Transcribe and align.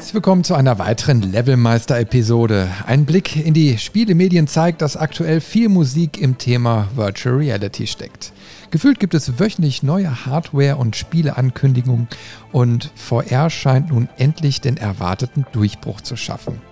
Herzlich 0.00 0.14
willkommen 0.14 0.44
zu 0.44 0.54
einer 0.54 0.78
weiteren 0.78 1.20
Levelmeister-Episode. 1.20 2.70
Ein 2.86 3.04
Blick 3.04 3.36
in 3.36 3.52
die 3.52 3.76
Spielemedien 3.76 4.46
zeigt, 4.46 4.80
dass 4.80 4.96
aktuell 4.96 5.42
viel 5.42 5.68
Musik 5.68 6.18
im 6.18 6.38
Thema 6.38 6.88
Virtual 6.94 7.34
Reality 7.36 7.86
steckt. 7.86 8.32
Gefühlt 8.70 8.98
gibt 8.98 9.12
es 9.12 9.38
wöchentlich 9.38 9.82
neue 9.82 10.24
Hardware- 10.24 10.78
und 10.78 10.96
Spieleankündigungen 10.96 12.08
und 12.50 12.90
VR 12.94 13.50
scheint 13.50 13.90
nun 13.90 14.08
endlich 14.16 14.62
den 14.62 14.78
erwarteten 14.78 15.44
Durchbruch 15.52 16.00
zu 16.00 16.16
schaffen. 16.16 16.62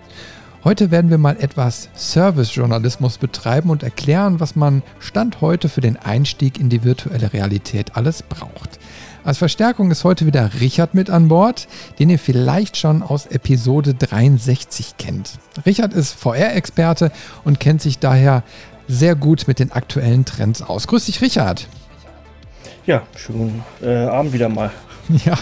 Heute 0.64 0.91
werden 0.91 1.10
wir 1.10 1.19
mal 1.19 1.36
etwas 1.38 1.91
Service-Journalismus 1.95 3.19
betreiben 3.19 3.69
und 3.69 3.83
erklären, 3.83 4.41
was 4.41 4.56
man 4.56 4.83
Stand 5.00 5.42
heute 5.42 5.69
für 5.69 5.83
den 5.83 5.98
Einstieg 5.98 6.58
in 6.58 6.70
die 6.70 6.83
virtuelle 6.83 7.31
Realität 7.34 7.94
alles 7.94 8.22
braucht. 8.22 8.78
Als 9.29 9.37
Verstärkung 9.37 9.91
ist 9.91 10.05
heute 10.05 10.25
wieder 10.25 10.53
Richard 10.59 10.95
mit 10.95 11.11
an 11.11 11.29
Bord, 11.29 11.69
den 11.98 12.09
ihr 12.09 12.19
vielleicht 12.19 12.79
schon 12.79 13.03
aus 13.03 13.27
Episode 13.27 13.93
63 13.93 14.97
kennt. 14.97 15.33
Richard 15.67 15.93
ist 15.93 16.15
VR-Experte 16.15 17.12
und 17.45 17.61
kennt 17.61 17.83
sich 17.83 17.99
daher 17.99 18.43
sehr 18.87 19.15
gut 19.17 19.47
mit 19.47 19.59
den 19.59 19.71
aktuellen 19.71 20.25
Trends 20.25 20.62
aus. 20.62 20.87
Grüß 20.87 21.05
dich, 21.05 21.21
Richard. 21.21 21.69
Ja, 22.87 23.03
schönen 23.17 23.62
äh, 23.83 24.06
Abend 24.06 24.33
wieder 24.33 24.49
mal. 24.49 24.71
Ja. 25.27 25.37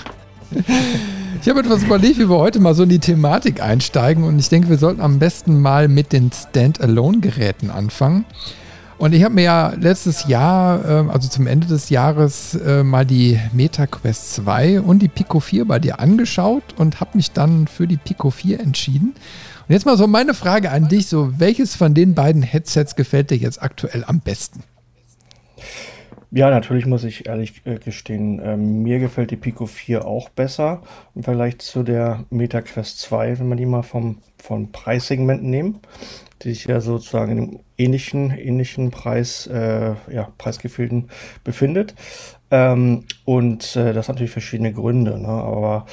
Ich 1.40 1.48
habe 1.48 1.60
etwas 1.60 1.84
überlegt, 1.84 2.18
wie 2.18 2.28
wir 2.28 2.38
heute 2.38 2.58
mal 2.58 2.74
so 2.74 2.82
in 2.82 2.88
die 2.88 2.98
Thematik 2.98 3.62
einsteigen 3.62 4.24
und 4.24 4.40
ich 4.40 4.48
denke, 4.48 4.68
wir 4.68 4.78
sollten 4.78 5.00
am 5.00 5.20
besten 5.20 5.60
mal 5.60 5.86
mit 5.86 6.12
den 6.12 6.32
Standalone-Geräten 6.32 7.70
anfangen. 7.70 8.24
Und 8.98 9.12
ich 9.12 9.22
habe 9.24 9.34
mir 9.34 9.42
ja 9.42 9.74
letztes 9.78 10.26
Jahr, 10.26 10.82
ähm, 10.88 11.10
also 11.10 11.28
zum 11.28 11.46
Ende 11.46 11.66
des 11.66 11.90
Jahres, 11.90 12.54
äh, 12.54 12.82
mal 12.82 13.04
die 13.04 13.38
MetaQuest 13.52 14.34
2 14.36 14.80
und 14.80 15.00
die 15.00 15.08
Pico 15.08 15.40
4 15.40 15.66
bei 15.66 15.78
dir 15.78 16.00
angeschaut 16.00 16.62
und 16.78 16.98
habe 16.98 17.10
mich 17.14 17.32
dann 17.32 17.66
für 17.66 17.86
die 17.86 17.98
Pico 17.98 18.30
4 18.30 18.58
entschieden. 18.58 19.14
Und 19.68 19.72
jetzt 19.72 19.84
mal 19.84 19.98
so 19.98 20.06
meine 20.06 20.32
Frage 20.32 20.70
an 20.70 20.88
dich: 20.88 21.08
so, 21.08 21.38
welches 21.38 21.76
von 21.76 21.92
den 21.92 22.14
beiden 22.14 22.40
Headsets 22.40 22.96
gefällt 22.96 23.30
dir 23.30 23.36
jetzt 23.36 23.62
aktuell 23.62 24.02
am 24.06 24.20
besten? 24.20 24.62
Ja, 26.30 26.50
natürlich 26.50 26.86
muss 26.86 27.04
ich 27.04 27.26
ehrlich 27.26 27.62
äh, 27.66 27.78
gestehen, 27.78 28.40
äh, 28.40 28.56
mir 28.56 28.98
gefällt 28.98 29.30
die 29.30 29.36
Pico 29.36 29.66
4 29.66 30.06
auch 30.06 30.30
besser 30.30 30.82
im 31.14 31.22
Vergleich 31.22 31.58
zu 31.58 31.82
der 31.82 32.24
MetaQuest 32.30 32.98
2, 33.00 33.38
wenn 33.38 33.48
man 33.48 33.58
die 33.58 33.66
mal 33.66 33.82
vom, 33.82 34.18
vom 34.38 34.72
Preissegment 34.72 35.42
nehmen 35.42 35.80
die 36.42 36.50
sich 36.50 36.66
ja 36.66 36.80
sozusagen 36.80 37.32
in 37.32 37.38
einem 37.38 37.60
ähnlichen, 37.78 38.30
ähnlichen 38.30 38.90
Preis, 38.90 39.46
äh, 39.46 39.94
ja, 40.10 40.32
Preisgefühlten 40.38 41.08
befindet. 41.44 41.94
Ähm, 42.50 43.04
und 43.24 43.76
äh, 43.76 43.92
das 43.92 44.08
hat 44.08 44.16
natürlich 44.16 44.32
verschiedene 44.32 44.72
Gründe, 44.72 45.18
ne? 45.18 45.28
aber 45.28 45.86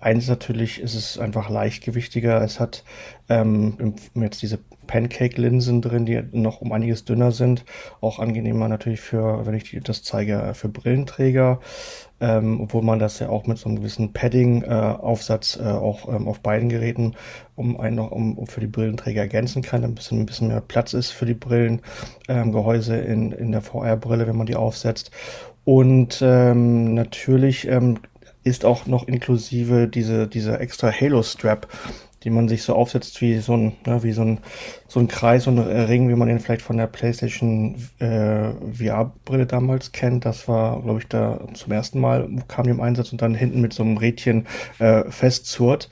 eins 0.00 0.28
natürlich 0.28 0.80
ist 0.80 0.94
es 0.94 1.18
einfach 1.18 1.50
leichtgewichtiger. 1.50 2.40
Es 2.42 2.60
hat 2.60 2.84
ähm, 3.28 3.96
jetzt 4.14 4.42
diese 4.42 4.60
Pancake-Linsen 4.86 5.82
drin, 5.82 6.06
die 6.06 6.22
noch 6.32 6.60
um 6.60 6.72
einiges 6.72 7.04
dünner 7.04 7.32
sind. 7.32 7.64
Auch 8.00 8.18
angenehmer 8.18 8.68
natürlich 8.68 9.00
für, 9.00 9.46
wenn 9.46 9.54
ich 9.54 9.78
das 9.82 10.02
zeige, 10.02 10.52
für 10.54 10.68
Brillenträger 10.68 11.60
ähm, 12.20 12.60
obwohl 12.62 12.82
man 12.82 12.98
das 12.98 13.18
ja 13.18 13.28
auch 13.28 13.46
mit 13.46 13.58
so 13.58 13.68
einem 13.68 13.76
gewissen 13.76 14.12
Padding-Aufsatz 14.12 15.56
äh, 15.56 15.62
äh, 15.62 15.72
auch 15.72 16.08
ähm, 16.08 16.28
auf 16.28 16.40
beiden 16.40 16.68
Geräten 16.68 17.14
um, 17.56 17.78
ein, 17.78 17.94
noch, 17.94 18.10
um, 18.10 18.38
um 18.38 18.46
für 18.46 18.60
die 18.60 18.66
Brillenträger 18.66 19.20
ergänzen 19.22 19.62
kann, 19.62 19.84
ein 19.84 19.94
bisschen, 19.94 20.20
ein 20.20 20.26
bisschen 20.26 20.48
mehr 20.48 20.62
Platz 20.62 20.94
ist 20.94 21.10
für 21.10 21.26
die 21.26 21.34
Brillengehäuse 21.34 22.98
ähm, 22.98 23.12
in, 23.12 23.32
in 23.32 23.52
der 23.52 23.62
VR-Brille, 23.62 24.26
wenn 24.26 24.36
man 24.36 24.46
die 24.46 24.56
aufsetzt. 24.56 25.10
Und 25.64 26.20
ähm, 26.22 26.94
natürlich 26.94 27.68
ähm, 27.68 27.98
ist 28.44 28.64
auch 28.64 28.86
noch 28.86 29.08
inklusive 29.08 29.88
diese, 29.88 30.26
diese 30.26 30.58
extra 30.58 30.90
Halo-Strap, 30.90 31.68
die 32.26 32.30
man 32.30 32.48
sich 32.48 32.64
so 32.64 32.74
aufsetzt 32.74 33.20
wie 33.20 33.38
so 33.38 33.56
ein, 33.56 33.76
ne, 33.86 34.02
wie 34.02 34.10
so 34.10 34.22
ein, 34.22 34.40
so 34.88 34.98
ein 34.98 35.06
Kreis, 35.06 35.44
so 35.44 35.50
ein 35.52 35.60
Ring, 35.60 36.08
wie 36.08 36.16
man 36.16 36.26
den 36.26 36.40
vielleicht 36.40 36.60
von 36.62 36.76
der 36.76 36.88
PlayStation 36.88 37.76
äh, 38.00 38.50
VR-Brille 38.72 39.46
damals 39.46 39.92
kennt. 39.92 40.24
Das 40.24 40.48
war, 40.48 40.82
glaube 40.82 40.98
ich, 40.98 41.06
da 41.06 41.38
zum 41.54 41.72
ersten 41.72 42.00
Mal 42.00 42.28
kam 42.48 42.64
die 42.64 42.70
im 42.70 42.80
Einsatz 42.80 43.12
und 43.12 43.22
dann 43.22 43.36
hinten 43.36 43.60
mit 43.60 43.72
so 43.72 43.84
einem 43.84 43.96
Rädchen 43.96 44.48
äh, 44.80 45.08
festzurrt. 45.08 45.88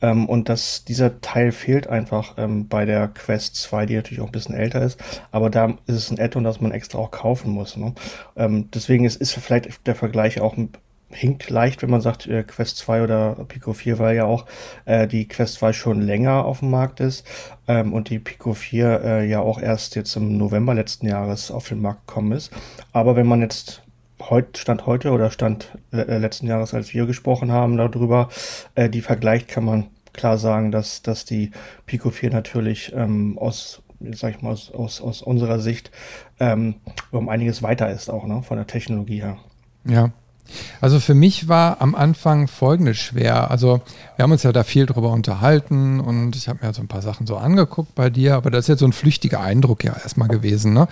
Ähm, 0.00 0.26
und 0.26 0.48
das, 0.48 0.86
dieser 0.86 1.20
Teil 1.20 1.52
fehlt 1.52 1.88
einfach 1.88 2.34
ähm, 2.38 2.68
bei 2.68 2.86
der 2.86 3.08
Quest 3.08 3.56
2, 3.56 3.84
die 3.84 3.96
natürlich 3.96 4.22
auch 4.22 4.26
ein 4.26 4.32
bisschen 4.32 4.54
älter 4.54 4.80
ist. 4.80 4.98
Aber 5.30 5.50
da 5.50 5.74
ist 5.86 5.96
es 5.96 6.10
ein 6.10 6.18
Add-on, 6.18 6.44
das 6.44 6.60
man 6.60 6.72
extra 6.72 6.98
auch 6.98 7.10
kaufen 7.10 7.50
muss. 7.50 7.76
Ne? 7.76 7.94
Ähm, 8.34 8.70
deswegen 8.72 9.04
ist, 9.04 9.16
ist 9.16 9.34
vielleicht 9.34 9.86
der 9.86 9.94
Vergleich 9.94 10.40
auch 10.40 10.56
ein 10.56 10.70
hinkt 11.10 11.48
leicht, 11.50 11.82
wenn 11.82 11.90
man 11.90 12.00
sagt 12.00 12.26
äh, 12.26 12.42
Quest 12.42 12.78
2 12.78 13.02
oder 13.02 13.34
Pico 13.48 13.72
4, 13.72 13.98
weil 13.98 14.16
ja 14.16 14.24
auch 14.24 14.46
äh, 14.84 15.06
die 15.06 15.28
Quest 15.28 15.54
2 15.54 15.72
schon 15.72 16.00
länger 16.00 16.44
auf 16.44 16.60
dem 16.60 16.70
Markt 16.70 17.00
ist 17.00 17.24
ähm, 17.68 17.92
und 17.92 18.10
die 18.10 18.18
Pico 18.18 18.54
4 18.54 19.00
äh, 19.02 19.28
ja 19.28 19.40
auch 19.40 19.60
erst 19.60 19.94
jetzt 19.94 20.16
im 20.16 20.36
November 20.36 20.74
letzten 20.74 21.06
Jahres 21.06 21.50
auf 21.50 21.68
den 21.68 21.80
Markt 21.80 22.06
gekommen 22.06 22.32
ist. 22.32 22.52
Aber 22.92 23.16
wenn 23.16 23.26
man 23.26 23.40
jetzt 23.40 23.82
heute, 24.20 24.60
Stand 24.60 24.86
heute 24.86 25.12
oder 25.12 25.30
Stand 25.30 25.78
äh, 25.92 26.18
letzten 26.18 26.48
Jahres, 26.48 26.74
als 26.74 26.92
wir 26.92 27.06
gesprochen 27.06 27.52
haben 27.52 27.76
darüber, 27.76 28.28
äh, 28.74 28.88
die 28.88 29.00
vergleicht, 29.00 29.48
kann 29.48 29.64
man 29.64 29.86
klar 30.12 30.38
sagen, 30.38 30.72
dass, 30.72 31.02
dass 31.02 31.24
die 31.24 31.52
Pico 31.86 32.10
4 32.10 32.30
natürlich 32.30 32.92
ähm, 32.94 33.38
aus 33.38 33.82
sag 34.12 34.34
ich 34.34 34.42
mal, 34.42 34.50
aus, 34.50 34.70
aus, 34.72 35.00
aus 35.00 35.22
unserer 35.22 35.58
Sicht 35.58 35.90
ähm, 36.38 36.74
um 37.12 37.30
einiges 37.30 37.62
weiter 37.62 37.90
ist 37.90 38.10
auch, 38.10 38.26
ne, 38.26 38.42
von 38.42 38.58
der 38.58 38.66
Technologie 38.66 39.22
her. 39.22 39.38
Ja, 39.86 40.12
also 40.80 41.00
für 41.00 41.14
mich 41.14 41.48
war 41.48 41.80
am 41.80 41.94
Anfang 41.94 42.48
folgendes 42.48 42.98
schwer. 42.98 43.50
Also 43.50 43.80
wir 44.16 44.22
haben 44.22 44.32
uns 44.32 44.42
ja 44.42 44.52
da 44.52 44.64
viel 44.64 44.86
drüber 44.86 45.10
unterhalten 45.10 46.00
und 46.00 46.36
ich 46.36 46.48
habe 46.48 46.64
mir 46.64 46.72
so 46.72 46.82
ein 46.82 46.88
paar 46.88 47.02
Sachen 47.02 47.26
so 47.26 47.36
angeguckt 47.36 47.94
bei 47.94 48.10
dir, 48.10 48.36
aber 48.36 48.50
das 48.50 48.64
ist 48.64 48.68
jetzt 48.68 48.80
so 48.80 48.86
ein 48.86 48.92
flüchtiger 48.92 49.40
Eindruck 49.40 49.84
ja 49.84 49.94
erstmal 49.94 50.28
gewesen. 50.28 50.72
Ne? 50.72 50.88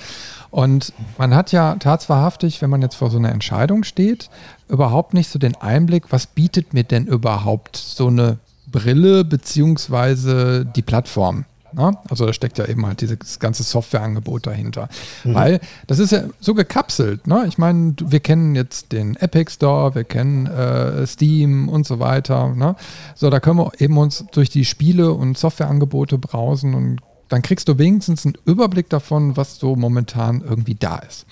Und 0.51 0.93
man 1.19 1.35
hat 1.35 1.53
ja 1.53 1.77
tatsächlich, 1.77 2.63
wenn 2.63 2.71
man 2.71 2.83
jetzt 2.83 2.97
vor 2.97 3.11
so 3.11 3.19
einer 3.19 3.33
Entscheidung 3.33 3.85
steht, 3.85 4.31
überhaupt 4.69 5.15
nicht 5.15 5.29
so 5.29 5.39
den 5.39 5.57
Einblick, 5.57 6.05
was 6.11 6.27
bietet 6.27 6.75
mir 6.75 6.85
denn 6.85 7.07
überhaupt 7.07 7.77
so 7.77 8.07
eine 8.07 8.39
Brille 8.67 9.25
beziehungsweise 9.25 10.65
die 10.65 10.83
Plattform. 10.83 11.45
Ne? 11.75 11.97
Also 12.09 12.27
da 12.27 12.33
steckt 12.33 12.59
ja 12.59 12.67
eben 12.67 12.87
halt 12.87 13.01
dieses 13.01 13.39
ganze 13.39 13.63
Softwareangebot 13.63 14.47
dahinter. 14.47 14.89
Mhm. 15.25 15.35
Weil 15.35 15.61
das 15.87 15.99
ist 15.99 16.13
ja 16.13 16.25
so 16.41 16.55
gekapselt. 16.55 17.27
Ne? 17.27 17.45
Ich 17.49 17.59
meine, 17.59 17.95
wir 17.99 18.21
kennen 18.21 18.55
jetzt 18.55 18.93
den 18.93 19.17
Epic 19.17 19.53
Store, 19.53 19.95
wir 19.95 20.05
kennen 20.05 20.47
äh, 20.47 21.07
Steam 21.07 21.69
und 21.69 21.87
so 21.87 21.99
weiter. 21.99 22.55
Ne? 22.55 22.77
So, 23.15 23.31
da 23.31 23.41
können 23.41 23.59
wir 23.59 23.73
eben 23.79 23.99
uns 23.99 24.25
durch 24.33 24.51
die 24.51 24.65
Spiele 24.65 25.13
und 25.13 25.37
Softwareangebote 25.37 26.19
browsen 26.19 26.75
und 26.75 27.01
dann 27.29 27.43
kriegst 27.43 27.69
du 27.69 27.79
wenigstens 27.79 28.25
einen 28.25 28.37
Überblick 28.45 28.89
davon, 28.91 29.37
was 29.37 29.59
so 29.59 29.77
momentan 29.77 30.43
irgendwie 30.43 30.75
da 30.75 30.99
ist. 30.99 31.27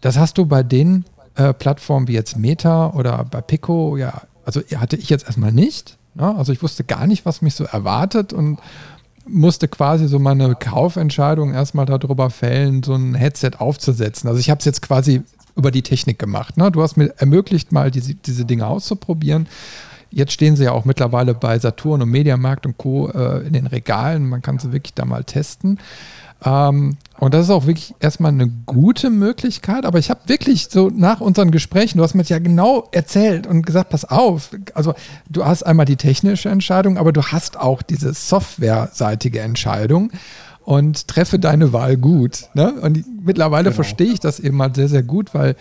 Das 0.00 0.16
hast 0.16 0.38
du 0.38 0.46
bei 0.46 0.62
den 0.62 1.04
äh, 1.34 1.52
Plattformen 1.52 2.08
wie 2.08 2.12
jetzt 2.12 2.36
Meta 2.36 2.90
oder 2.90 3.24
bei 3.24 3.40
Pico, 3.40 3.96
ja, 3.96 4.22
also 4.44 4.60
hatte 4.76 4.96
ich 4.96 5.10
jetzt 5.10 5.26
erstmal 5.26 5.52
nicht. 5.52 5.98
Ne? 6.14 6.34
Also 6.36 6.52
ich 6.52 6.62
wusste 6.62 6.84
gar 6.84 7.06
nicht, 7.06 7.26
was 7.26 7.42
mich 7.42 7.54
so 7.54 7.64
erwartet 7.64 8.32
und 8.32 8.58
musste 9.28 9.68
quasi 9.68 10.08
so 10.08 10.18
meine 10.18 10.54
Kaufentscheidung 10.54 11.54
erstmal 11.54 11.86
darüber 11.86 12.30
fällen, 12.30 12.82
so 12.82 12.94
ein 12.94 13.14
Headset 13.14 13.52
aufzusetzen. 13.58 14.28
Also 14.28 14.40
ich 14.40 14.50
habe 14.50 14.58
es 14.58 14.64
jetzt 14.64 14.82
quasi 14.82 15.22
über 15.56 15.70
die 15.70 15.82
Technik 15.82 16.18
gemacht. 16.18 16.56
Ne? 16.56 16.70
Du 16.70 16.82
hast 16.82 16.96
mir 16.96 17.12
ermöglicht, 17.18 17.72
mal 17.72 17.90
diese, 17.90 18.14
diese 18.14 18.44
Dinge 18.44 18.66
auszuprobieren. 18.66 19.48
Jetzt 20.10 20.32
stehen 20.32 20.56
sie 20.56 20.64
ja 20.64 20.72
auch 20.72 20.84
mittlerweile 20.84 21.34
bei 21.34 21.58
Saturn 21.58 22.00
und 22.00 22.10
Mediamarkt 22.10 22.64
und 22.64 22.78
Co. 22.78 23.08
Äh, 23.08 23.46
in 23.46 23.52
den 23.52 23.66
Regalen. 23.66 24.28
Man 24.28 24.40
kann 24.40 24.58
sie 24.58 24.72
wirklich 24.72 24.94
da 24.94 25.04
mal 25.04 25.24
testen. 25.24 25.78
Ähm, 26.44 26.96
und 27.18 27.34
das 27.34 27.46
ist 27.46 27.50
auch 27.50 27.66
wirklich 27.66 27.94
erstmal 27.98 28.32
eine 28.32 28.48
gute 28.66 29.10
Möglichkeit. 29.10 29.84
Aber 29.84 29.98
ich 29.98 30.10
habe 30.10 30.20
wirklich 30.26 30.68
so 30.70 30.88
nach 30.88 31.20
unseren 31.20 31.50
Gesprächen, 31.50 31.98
du 31.98 32.04
hast 32.04 32.14
mir 32.14 32.22
ja 32.22 32.38
genau 32.38 32.88
erzählt 32.92 33.46
und 33.46 33.66
gesagt, 33.66 33.90
pass 33.90 34.04
auf. 34.04 34.50
Also 34.74 34.94
du 35.28 35.44
hast 35.44 35.64
einmal 35.64 35.86
die 35.86 35.96
technische 35.96 36.48
Entscheidung, 36.48 36.96
aber 36.96 37.12
du 37.12 37.22
hast 37.22 37.58
auch 37.58 37.82
diese 37.82 38.14
softwareseitige 38.14 39.40
Entscheidung 39.40 40.12
und 40.64 41.08
treffe 41.08 41.38
deine 41.38 41.72
Wahl 41.72 41.96
gut. 41.96 42.46
Ne? 42.54 42.72
Und 42.74 43.24
mittlerweile 43.24 43.64
genau. 43.64 43.74
verstehe 43.74 44.12
ich 44.12 44.20
das 44.20 44.38
eben 44.38 44.56
mal 44.56 44.72
sehr, 44.74 44.88
sehr 44.88 45.02
gut, 45.02 45.34
weil 45.34 45.56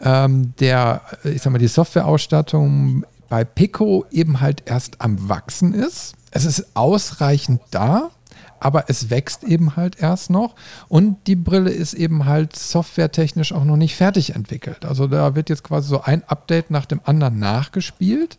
ähm, 0.00 0.54
der, 0.60 1.02
ich 1.24 1.42
sag 1.42 1.52
mal, 1.52 1.58
die 1.58 1.66
Softwareausstattung 1.66 3.04
bei 3.28 3.44
Pico 3.44 4.06
eben 4.10 4.40
halt 4.40 4.62
erst 4.66 5.00
am 5.00 5.28
Wachsen 5.28 5.74
ist. 5.74 6.14
Es 6.30 6.44
ist 6.44 6.66
ausreichend 6.74 7.60
da, 7.70 8.10
aber 8.60 8.84
es 8.88 9.10
wächst 9.10 9.44
eben 9.44 9.76
halt 9.76 10.00
erst 10.00 10.30
noch 10.30 10.54
und 10.88 11.26
die 11.26 11.36
Brille 11.36 11.70
ist 11.70 11.94
eben 11.94 12.24
halt 12.24 12.56
softwaretechnisch 12.56 13.52
auch 13.52 13.64
noch 13.64 13.76
nicht 13.76 13.96
fertig 13.96 14.34
entwickelt. 14.34 14.84
Also 14.84 15.06
da 15.06 15.34
wird 15.34 15.50
jetzt 15.50 15.64
quasi 15.64 15.88
so 15.88 16.02
ein 16.02 16.22
Update 16.26 16.70
nach 16.70 16.86
dem 16.86 17.00
anderen 17.04 17.38
nachgespielt, 17.38 18.38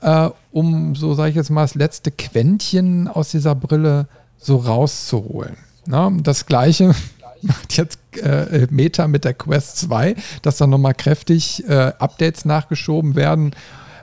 äh, 0.00 0.30
um 0.52 0.94
so, 0.94 1.14
sage 1.14 1.30
ich 1.30 1.36
jetzt 1.36 1.50
mal, 1.50 1.62
das 1.62 1.74
letzte 1.74 2.10
Quäntchen 2.10 3.08
aus 3.08 3.30
dieser 3.30 3.54
Brille 3.54 4.08
so 4.36 4.56
rauszuholen. 4.56 5.56
Na, 5.86 6.10
das 6.22 6.46
gleiche 6.46 6.94
macht 7.42 7.76
jetzt 7.76 7.98
äh, 8.16 8.66
Meta 8.70 9.08
mit 9.08 9.24
der 9.24 9.34
Quest 9.34 9.78
2, 9.78 10.16
dass 10.42 10.56
dann 10.58 10.70
nochmal 10.70 10.94
kräftig 10.94 11.66
äh, 11.68 11.92
Updates 11.98 12.44
nachgeschoben 12.44 13.14
werden 13.14 13.52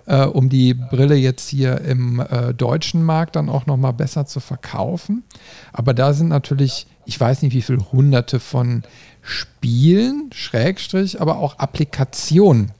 äh, 0.05 0.25
um 0.25 0.50
die 0.50 0.73
Brille 0.73 1.15
jetzt 1.15 1.50
hier 1.50 1.81
im 1.81 2.19
äh, 2.19 2.53
deutschen 2.53 3.03
Markt 3.03 3.35
dann 3.35 3.50
auch 3.50 3.65
nochmal 3.65 3.94
besser 3.94 4.25
zu 4.25 4.39
verkaufen. 4.39 5.23
Aber 5.71 5.94
da 5.94 6.13
sind 6.13 6.29
natürlich, 6.29 6.88
ich 7.05 7.19
weiß 7.19 7.41
nicht, 7.41 7.53
wie 7.53 7.61
viele 7.61 7.91
hunderte 7.91 8.39
von 8.39 8.83
Spielen, 9.21 10.29
Schrägstrich, 10.33 11.21
aber 11.21 11.38
auch 11.38 11.57
Applikationen. 11.59 12.71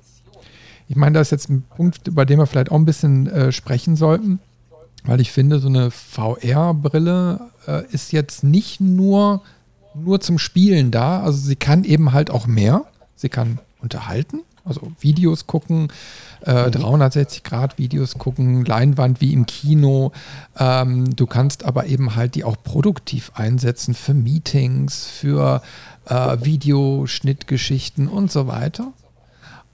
Ich 0.90 0.96
meine, 0.96 1.18
das 1.18 1.28
ist 1.28 1.32
jetzt 1.32 1.50
ein 1.50 1.64
Punkt, 1.64 2.08
über 2.08 2.26
den 2.26 2.40
wir 2.40 2.46
vielleicht 2.46 2.72
auch 2.72 2.76
ein 2.76 2.86
bisschen 2.86 3.28
äh, 3.28 3.52
sprechen 3.52 3.96
sollten, 3.96 4.40
weil 5.06 5.22
ich 5.22 5.32
finde, 5.32 5.60
so 5.60 5.68
eine 5.68 5.92
VR-Brille 5.92 7.40
äh, 7.68 7.86
ist 7.92 8.12
jetzt 8.12 8.44
nicht 8.44 8.82
nur, 8.82 9.42
nur 9.96 10.20
zum 10.20 10.38
Spielen 10.38 10.92
da. 10.92 11.22
Also 11.22 11.40
sie 11.40 11.56
kann 11.56 11.84
eben 11.84 12.12
halt 12.12 12.30
auch 12.30 12.48
mehr. 12.48 12.86
Sie 13.16 13.30
kann 13.30 13.60
unterhalten, 13.82 14.42
also 14.66 14.92
Videos 15.00 15.48
gucken, 15.48 15.90
äh, 16.42 16.72
360 16.72 17.44
Grad 17.44 17.78
Videos 17.78 18.18
gucken, 18.18 18.66
Leinwand 18.66 19.22
wie 19.22 19.34
im 19.34 19.46
Kino. 19.46 20.12
Ähm, 20.58 21.16
du 21.16 21.26
kannst 21.26 21.66
aber 21.66 21.86
eben 21.88 22.16
halt 22.16 22.36
die 22.36 22.44
auch 22.44 22.58
produktiv 22.64 23.32
einsetzen 23.36 23.94
für 23.94 24.14
Meetings, 24.14 25.06
für 25.06 25.62
äh, 26.06 26.38
Videoschnittgeschichten 26.42 28.08
und 28.08 28.32
so 28.32 28.48
weiter. 28.48 28.94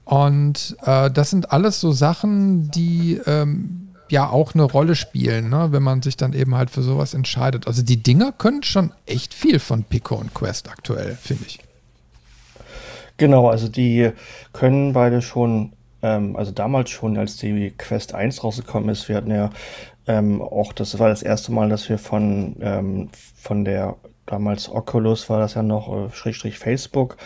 Und 0.04 0.76
äh, 0.84 1.10
das 1.10 1.30
sind 1.30 1.52
alles 1.52 1.80
so 1.80 1.92
Sachen, 1.92 2.70
die 2.70 3.20
ähm, 3.26 3.90
ja 4.08 4.28
auch 4.28 4.54
eine 4.54 4.64
Rolle 4.64 4.96
spielen, 4.96 5.50
ne? 5.50 5.68
wenn 5.70 5.84
man 5.84 6.02
sich 6.02 6.16
dann 6.16 6.32
eben 6.32 6.56
halt 6.56 6.70
für 6.70 6.82
sowas 6.82 7.14
entscheidet. 7.14 7.66
Also 7.66 7.82
die 7.82 8.02
Dinger 8.02 8.32
können 8.32 8.64
schon 8.64 8.92
echt 9.06 9.34
viel 9.34 9.60
von 9.60 9.84
Pico 9.84 10.16
und 10.16 10.34
Quest 10.34 10.68
aktuell, 10.68 11.16
finde 11.20 11.44
ich. 11.46 11.60
Genau, 13.20 13.48
also 13.50 13.68
die 13.68 14.12
können 14.54 14.94
beide 14.94 15.20
schon 15.20 15.74
ähm, 16.02 16.36
also 16.36 16.52
damals 16.52 16.88
schon, 16.88 17.18
als 17.18 17.36
die 17.36 17.70
Quest 17.76 18.14
1 18.14 18.42
rausgekommen 18.42 18.88
ist, 18.88 19.10
wir 19.10 19.16
hatten 19.16 19.30
ja 19.30 19.50
ähm, 20.06 20.40
auch, 20.40 20.72
das 20.72 20.98
war 20.98 21.10
das 21.10 21.22
erste 21.22 21.52
Mal, 21.52 21.68
dass 21.68 21.86
wir 21.90 21.98
von, 21.98 22.56
ähm, 22.62 23.10
von 23.36 23.66
der 23.66 23.96
damals 24.24 24.70
Oculus 24.70 25.28
war 25.28 25.38
das 25.38 25.52
ja 25.52 25.62
noch, 25.62 26.06
äh, 26.06 26.10
Schrägstrich 26.14 26.58
Facebook, 26.58 27.18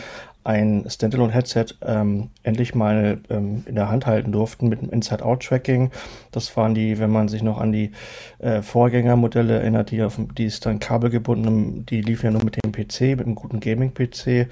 ein 0.45 0.85
Standalone-Headset 0.87 1.67
ähm, 1.83 2.29
endlich 2.43 2.75
mal 2.75 3.19
ähm, 3.31 3.65
in 3.67 3.75
der 3.75 3.89
Hand 3.89 4.07
halten 4.07 4.31
durften 4.31 4.69
mit 4.69 4.83
dem 4.83 4.91
Inside-Out-Tracking. 4.91 5.91
Das 6.33 6.55
waren 6.57 6.75
die, 6.75 6.99
wenn 6.99 7.11
man 7.11 7.29
sich 7.29 7.43
noch 7.43 7.59
an 7.59 7.73
die 7.73 7.93
äh, 8.39 8.61
Vorgängermodelle 8.61 9.61
erinnert, 9.61 9.91
die, 9.91 10.03
auf, 10.03 10.21
die 10.37 10.45
ist 10.45 10.67
dann 10.67 10.81
kabelgebunden, 10.81 11.87
die 11.87 12.03
liefen 12.03 12.27
ja 12.27 12.33
nur 12.33 12.45
mit 12.45 12.63
dem 12.63 12.73
PC, 12.73 13.17
mit 13.17 13.23
einem 13.23 13.35
guten 13.35 13.59
Gaming-PC. 13.59 14.49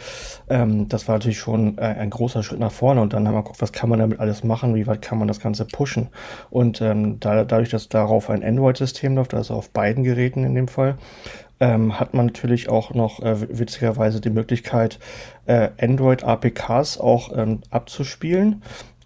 Ähm, 0.48 0.88
das 0.88 1.08
war 1.08 1.16
natürlich 1.16 1.38
schon 1.38 1.76
äh, 1.76 1.82
ein 1.82 2.08
großer 2.08 2.42
Schritt 2.42 2.58
nach 2.58 2.72
vorne 2.72 3.02
und 3.02 3.12
dann 3.12 3.28
haben 3.28 3.34
wir 3.34 3.42
geguckt, 3.42 3.60
was 3.60 3.72
kann 3.72 3.90
man 3.90 3.98
damit 3.98 4.18
alles 4.18 4.44
machen, 4.44 4.74
wie 4.74 4.86
weit 4.86 5.02
kann 5.02 5.18
man 5.18 5.28
das 5.28 5.40
Ganze 5.40 5.66
pushen. 5.66 6.08
Und 6.48 6.80
ähm, 6.80 7.20
da, 7.20 7.44
dadurch, 7.44 7.68
dass 7.68 7.90
darauf 7.90 8.30
ein 8.30 8.42
Android-System 8.42 9.14
läuft, 9.16 9.34
also 9.34 9.54
auf 9.54 9.68
beiden 9.68 10.04
Geräten 10.04 10.44
in 10.44 10.54
dem 10.54 10.68
Fall, 10.68 10.96
ähm, 11.62 12.00
hat 12.00 12.12
man 12.12 12.26
natürlich 12.26 12.68
auch 12.68 12.92
noch 12.92 13.20
äh, 13.20 13.56
witzigerweise 13.56 14.20
die 14.20 14.30
Möglichkeit, 14.30 14.98
äh, 15.46 15.68
Android-APKs 15.80 16.98
auch 16.98 17.30
ähm, 17.36 17.60
abzuspielen, 17.70 18.62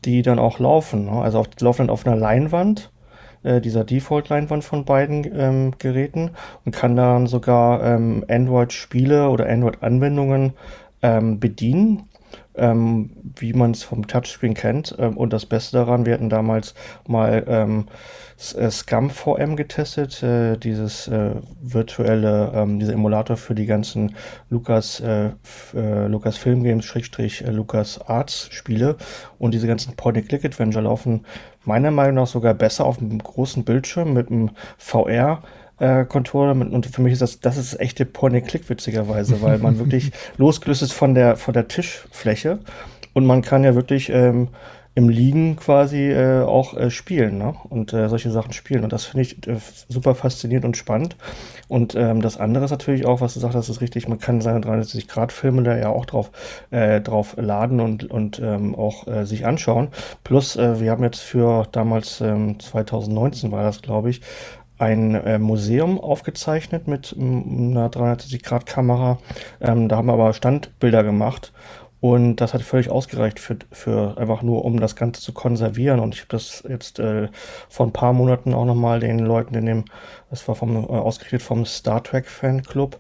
die 0.07 0.23
dann 0.23 0.39
auch 0.39 0.59
laufen. 0.59 1.05
Ne? 1.05 1.21
Also 1.21 1.41
auf, 1.41 1.49
laufen 1.61 1.87
dann 1.87 1.91
auf 1.91 2.07
einer 2.07 2.17
Leinwand, 2.17 2.91
äh, 3.43 3.61
dieser 3.61 3.85
Default-Leinwand 3.85 4.65
von 4.65 4.87
beiden 4.87 5.31
ähm, 5.39 5.75
Geräten 5.79 6.31
und 6.65 6.75
kann 6.75 6.97
dann 6.97 7.27
sogar 7.27 7.85
ähm, 7.85 8.25
Android-Spiele 8.27 9.29
oder 9.29 9.47
Android-Anwendungen 9.47 10.55
ähm, 11.03 11.39
bedienen 11.39 12.09
ähm, 12.57 13.11
wie 13.39 13.53
man 13.53 13.73
es 13.73 13.83
vom 13.83 14.07
Touchscreen 14.07 14.55
kennt. 14.55 14.95
Ähm, 14.99 15.17
und 15.17 15.33
das 15.33 15.47
Beste 15.47 15.77
daran, 15.77 16.07
wir 16.07 16.15
hatten 16.15 16.29
damals 16.29 16.75
mal 17.07 17.45
ähm, 17.47 17.87
äh, 18.57 18.71
Scum 18.71 19.11
VM 19.11 19.57
getestet, 19.57 20.23
äh, 20.23 20.57
dieses 20.57 21.09
äh, 21.09 21.33
virtuelle, 21.61 22.53
ähm, 22.55 22.79
dieser 22.79 22.93
Emulator 22.95 23.37
für 23.37 23.55
die 23.55 23.67
ganzen 23.67 24.15
Lucas, 24.51 25.01
äh, 25.01 25.31
äh 25.75 26.07
Lucas 26.07 26.37
Film 26.37 26.63
Games, 26.63 26.85
Schrägstrich 26.85 27.45
äh, 27.45 27.51
Lucas 27.51 28.01
Arts 28.07 28.49
Spiele. 28.51 28.97
Und 29.39 29.55
diese 29.55 29.67
ganzen 29.67 29.97
Point-and-Click-Adventure 29.97 30.85
laufen 30.85 31.25
meiner 31.65 31.91
Meinung 31.91 32.17
nach 32.17 32.27
sogar 32.27 32.55
besser 32.55 32.85
auf 32.85 32.99
einem 32.99 33.19
großen 33.19 33.65
Bildschirm 33.65 34.13
mit 34.13 34.31
einem 34.31 34.51
VR 34.79 35.43
äh, 35.79 36.05
Controller 36.05 36.53
und 36.53 36.87
für 36.87 37.03
mich 37.03 37.13
ist 37.13 37.23
das, 37.23 37.41
das 37.41 37.57
ist 37.57 37.79
echte 37.81 38.05
Point-and-Click 38.05 38.69
witzigerweise, 38.69 39.43
weil 39.43 39.59
man 39.59 39.79
wirklich 39.81 40.13
losgelöst 40.37 40.83
ist 40.83 40.93
von 40.93 41.15
der, 41.15 41.37
von 41.37 41.55
der 41.55 41.69
Tischfläche 41.69 42.59
und 43.13 43.27
man 43.27 43.43
kann 43.43 43.65
ja 43.65 43.75
wirklich 43.75 44.11
ähm, 44.11 44.49
im 44.97 45.11
Liegen 45.11 45.57
quasi 45.57 46.11
äh, 46.11 46.43
auch 46.43 46.75
äh, 46.75 46.91
spielen 46.91 47.37
ne? 47.37 47.55
und 47.69 47.93
äh, 47.93 48.09
solche 48.09 48.31
Sachen 48.31 48.55
spielen. 48.55 48.83
Und 48.83 48.95
das 48.95 49.05
finde 49.05 49.23
ich 49.23 49.47
äh, 49.47 49.59
super 49.89 50.15
faszinierend 50.15 50.65
und 50.65 50.77
spannend. 50.79 51.17
Und 51.69 51.95
ähm, 51.95 52.23
das 52.23 52.39
andere 52.39 52.65
ist 52.65 52.71
natürlich 52.71 53.05
auch, 53.05 53.21
was 53.21 53.35
du 53.35 53.41
sagst, 53.41 53.55
das 53.55 53.69
ist 53.69 53.83
richtig, 53.83 54.09
man 54.09 54.19
kann 54.19 54.41
seine 54.41 54.61
360-Grad-Filme 54.61 55.63
da 55.65 55.77
ja 55.77 55.91
auch 55.91 56.07
drauf, 56.07 56.31
äh, 56.71 57.03
drauf 57.03 57.37
laden 57.39 57.81
und, 57.81 58.11
und 58.11 58.41
ähm, 58.43 58.75
auch 58.75 59.07
äh, 59.07 59.27
sich 59.27 59.45
anschauen. 59.45 59.89
Plus, 60.25 60.57
wir 60.57 60.91
haben 60.91 61.05
jetzt 61.05 61.21
für 61.21 61.69
damals 61.73 62.23
ähm, 62.23 62.59
2019 62.59 63.53
war 63.53 63.65
das, 63.65 63.83
glaube 63.83 64.09
ich, 64.09 64.23
ein 64.79 65.15
äh, 65.15 65.39
Museum 65.39 66.01
aufgezeichnet 66.01 66.87
mit 66.87 67.15
einer 67.19 67.91
360-Grad-Kamera. 67.91 69.19
Ähm, 69.61 69.89
da 69.89 69.97
haben 69.97 70.07
wir 70.07 70.13
aber 70.13 70.33
Standbilder 70.33 71.03
gemacht 71.03 71.53
und 72.01 72.37
das 72.37 72.53
hat 72.53 72.63
völlig 72.63 72.91
ausgereicht 72.91 73.41
für, 73.41 73.57
für 73.73 74.19
einfach 74.19 74.43
nur, 74.43 74.65
um 74.65 74.79
das 74.79 74.97
Ganze 74.97 75.23
zu 75.23 75.33
konservieren. 75.33 75.99
Und 75.99 76.15
ich 76.15 76.21
habe 76.21 76.29
das 76.31 76.63
jetzt 76.69 76.99
äh, 76.99 77.29
vor 77.69 77.87
ein 77.87 77.93
paar 77.93 78.13
Monaten 78.13 78.53
auch 78.55 78.67
nochmal 78.67 79.01
den 79.01 79.19
Leuten 79.19 79.55
in 79.55 79.67
dem, 79.67 79.85
das 80.31 80.47
war 80.47 80.55
vom, 80.55 80.77
äh, 80.77 80.87
ausgerichtet 80.87 81.43
vom 81.43 81.65
Star 81.65 82.03
Trek 82.03 82.27
Fanclub, 82.27 82.99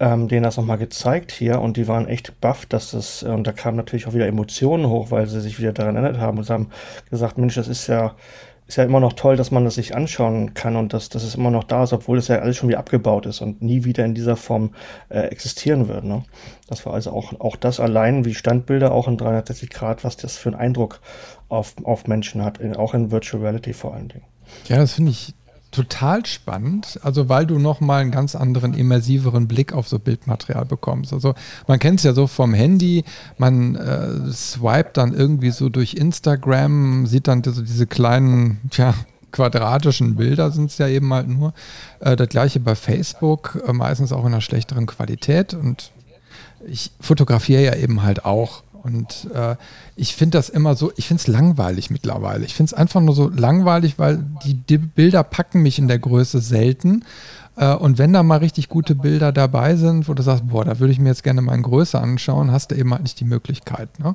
ähm, 0.00 0.26
denen 0.26 0.42
das 0.42 0.56
nochmal 0.56 0.78
gezeigt 0.78 1.30
hier 1.30 1.60
und 1.60 1.76
die 1.76 1.86
waren 1.86 2.08
echt 2.08 2.40
baff, 2.40 2.66
dass 2.66 2.90
das, 2.90 3.22
äh, 3.22 3.28
und 3.28 3.46
da 3.46 3.52
kamen 3.52 3.76
natürlich 3.76 4.08
auch 4.08 4.14
wieder 4.14 4.26
Emotionen 4.26 4.88
hoch, 4.88 5.12
weil 5.12 5.28
sie 5.28 5.40
sich 5.40 5.60
wieder 5.60 5.72
daran 5.72 5.94
erinnert 5.94 6.20
haben 6.20 6.38
und 6.38 6.50
haben 6.50 6.70
gesagt, 7.10 7.38
Mensch, 7.38 7.54
das 7.54 7.68
ist 7.68 7.86
ja 7.86 8.16
ist 8.66 8.76
ja 8.76 8.84
immer 8.84 8.98
noch 9.00 9.12
toll, 9.12 9.36
dass 9.36 9.50
man 9.50 9.64
das 9.64 9.76
sich 9.76 9.94
anschauen 9.94 10.54
kann 10.54 10.76
und 10.76 10.92
dass, 10.92 11.08
dass 11.08 11.22
es 11.22 11.36
immer 11.36 11.50
noch 11.50 11.64
da 11.64 11.84
ist, 11.84 11.92
obwohl 11.92 12.18
es 12.18 12.28
ja 12.28 12.38
alles 12.38 12.56
schon 12.56 12.68
wieder 12.68 12.78
abgebaut 12.78 13.26
ist 13.26 13.40
und 13.40 13.62
nie 13.62 13.84
wieder 13.84 14.04
in 14.04 14.14
dieser 14.14 14.36
Form 14.36 14.72
äh, 15.08 15.20
existieren 15.20 15.88
wird. 15.88 16.04
Ne? 16.04 16.24
Das 16.66 16.84
war 16.84 16.94
also 16.94 17.12
auch, 17.12 17.38
auch 17.40 17.54
das 17.54 17.78
allein 17.78 18.24
wie 18.24 18.34
Standbilder, 18.34 18.92
auch 18.92 19.06
in 19.06 19.18
360 19.18 19.70
Grad, 19.70 20.02
was 20.02 20.16
das 20.16 20.36
für 20.36 20.48
einen 20.48 20.58
Eindruck 20.58 21.00
auf, 21.48 21.74
auf 21.84 22.08
Menschen 22.08 22.44
hat, 22.44 22.58
in, 22.58 22.74
auch 22.74 22.94
in 22.94 23.12
Virtual 23.12 23.42
Reality 23.42 23.72
vor 23.72 23.94
allen 23.94 24.08
Dingen. 24.08 24.24
Ja, 24.68 24.78
das 24.78 24.94
finde 24.94 25.12
ich 25.12 25.34
total 25.76 26.24
spannend, 26.24 26.98
also 27.02 27.28
weil 27.28 27.46
du 27.46 27.58
nochmal 27.58 28.00
einen 28.00 28.10
ganz 28.10 28.34
anderen, 28.34 28.72
immersiveren 28.72 29.46
Blick 29.46 29.74
auf 29.74 29.88
so 29.88 29.98
Bildmaterial 29.98 30.64
bekommst. 30.64 31.12
Also 31.12 31.34
man 31.66 31.78
kennt 31.78 32.00
es 32.00 32.04
ja 32.04 32.14
so 32.14 32.26
vom 32.26 32.54
Handy, 32.54 33.04
man 33.36 33.76
äh, 33.76 34.32
swipet 34.32 34.96
dann 34.96 35.12
irgendwie 35.12 35.50
so 35.50 35.68
durch 35.68 35.94
Instagram, 35.94 37.06
sieht 37.06 37.28
dann 37.28 37.44
so 37.44 37.60
diese 37.60 37.86
kleinen, 37.86 38.60
tja, 38.70 38.94
quadratischen 39.32 40.16
Bilder 40.16 40.50
sind 40.50 40.70
es 40.70 40.78
ja 40.78 40.88
eben 40.88 41.12
halt 41.12 41.28
nur. 41.28 41.52
Äh, 42.00 42.16
das 42.16 42.28
gleiche 42.28 42.58
bei 42.58 42.74
Facebook, 42.74 43.62
äh, 43.66 43.72
meistens 43.74 44.12
auch 44.12 44.22
in 44.22 44.28
einer 44.32 44.40
schlechteren 44.40 44.86
Qualität 44.86 45.52
und 45.52 45.92
ich 46.66 46.90
fotografiere 47.00 47.62
ja 47.62 47.76
eben 47.76 48.02
halt 48.02 48.24
auch 48.24 48.62
und 48.86 49.28
äh, 49.34 49.56
ich 49.96 50.14
finde 50.14 50.38
das 50.38 50.48
immer 50.48 50.76
so, 50.76 50.92
ich 50.96 51.08
finde 51.08 51.20
es 51.20 51.26
langweilig 51.26 51.90
mittlerweile. 51.90 52.44
Ich 52.44 52.54
finde 52.54 52.70
es 52.70 52.74
einfach 52.74 53.00
nur 53.00 53.16
so 53.16 53.28
langweilig, 53.28 53.98
weil 53.98 54.24
die, 54.44 54.54
die, 54.54 54.78
Bilder 54.78 55.24
packen 55.24 55.60
mich 55.62 55.80
in 55.80 55.88
der 55.88 55.98
Größe 55.98 56.40
selten. 56.40 57.04
Äh, 57.56 57.74
und 57.74 57.98
wenn 57.98 58.12
da 58.12 58.22
mal 58.22 58.38
richtig 58.38 58.68
gute 58.68 58.94
Bilder 58.94 59.32
dabei 59.32 59.74
sind, 59.74 60.08
wo 60.08 60.14
du 60.14 60.22
sagst, 60.22 60.46
boah, 60.46 60.64
da 60.64 60.78
würde 60.78 60.92
ich 60.92 61.00
mir 61.00 61.08
jetzt 61.08 61.24
gerne 61.24 61.42
mal 61.42 61.56
in 61.56 61.62
Größe 61.62 61.98
anschauen, 62.00 62.52
hast 62.52 62.70
du 62.70 62.76
eben 62.76 62.92
halt 62.92 63.02
nicht 63.02 63.18
die 63.18 63.24
Möglichkeit. 63.24 63.98
Ne? 63.98 64.14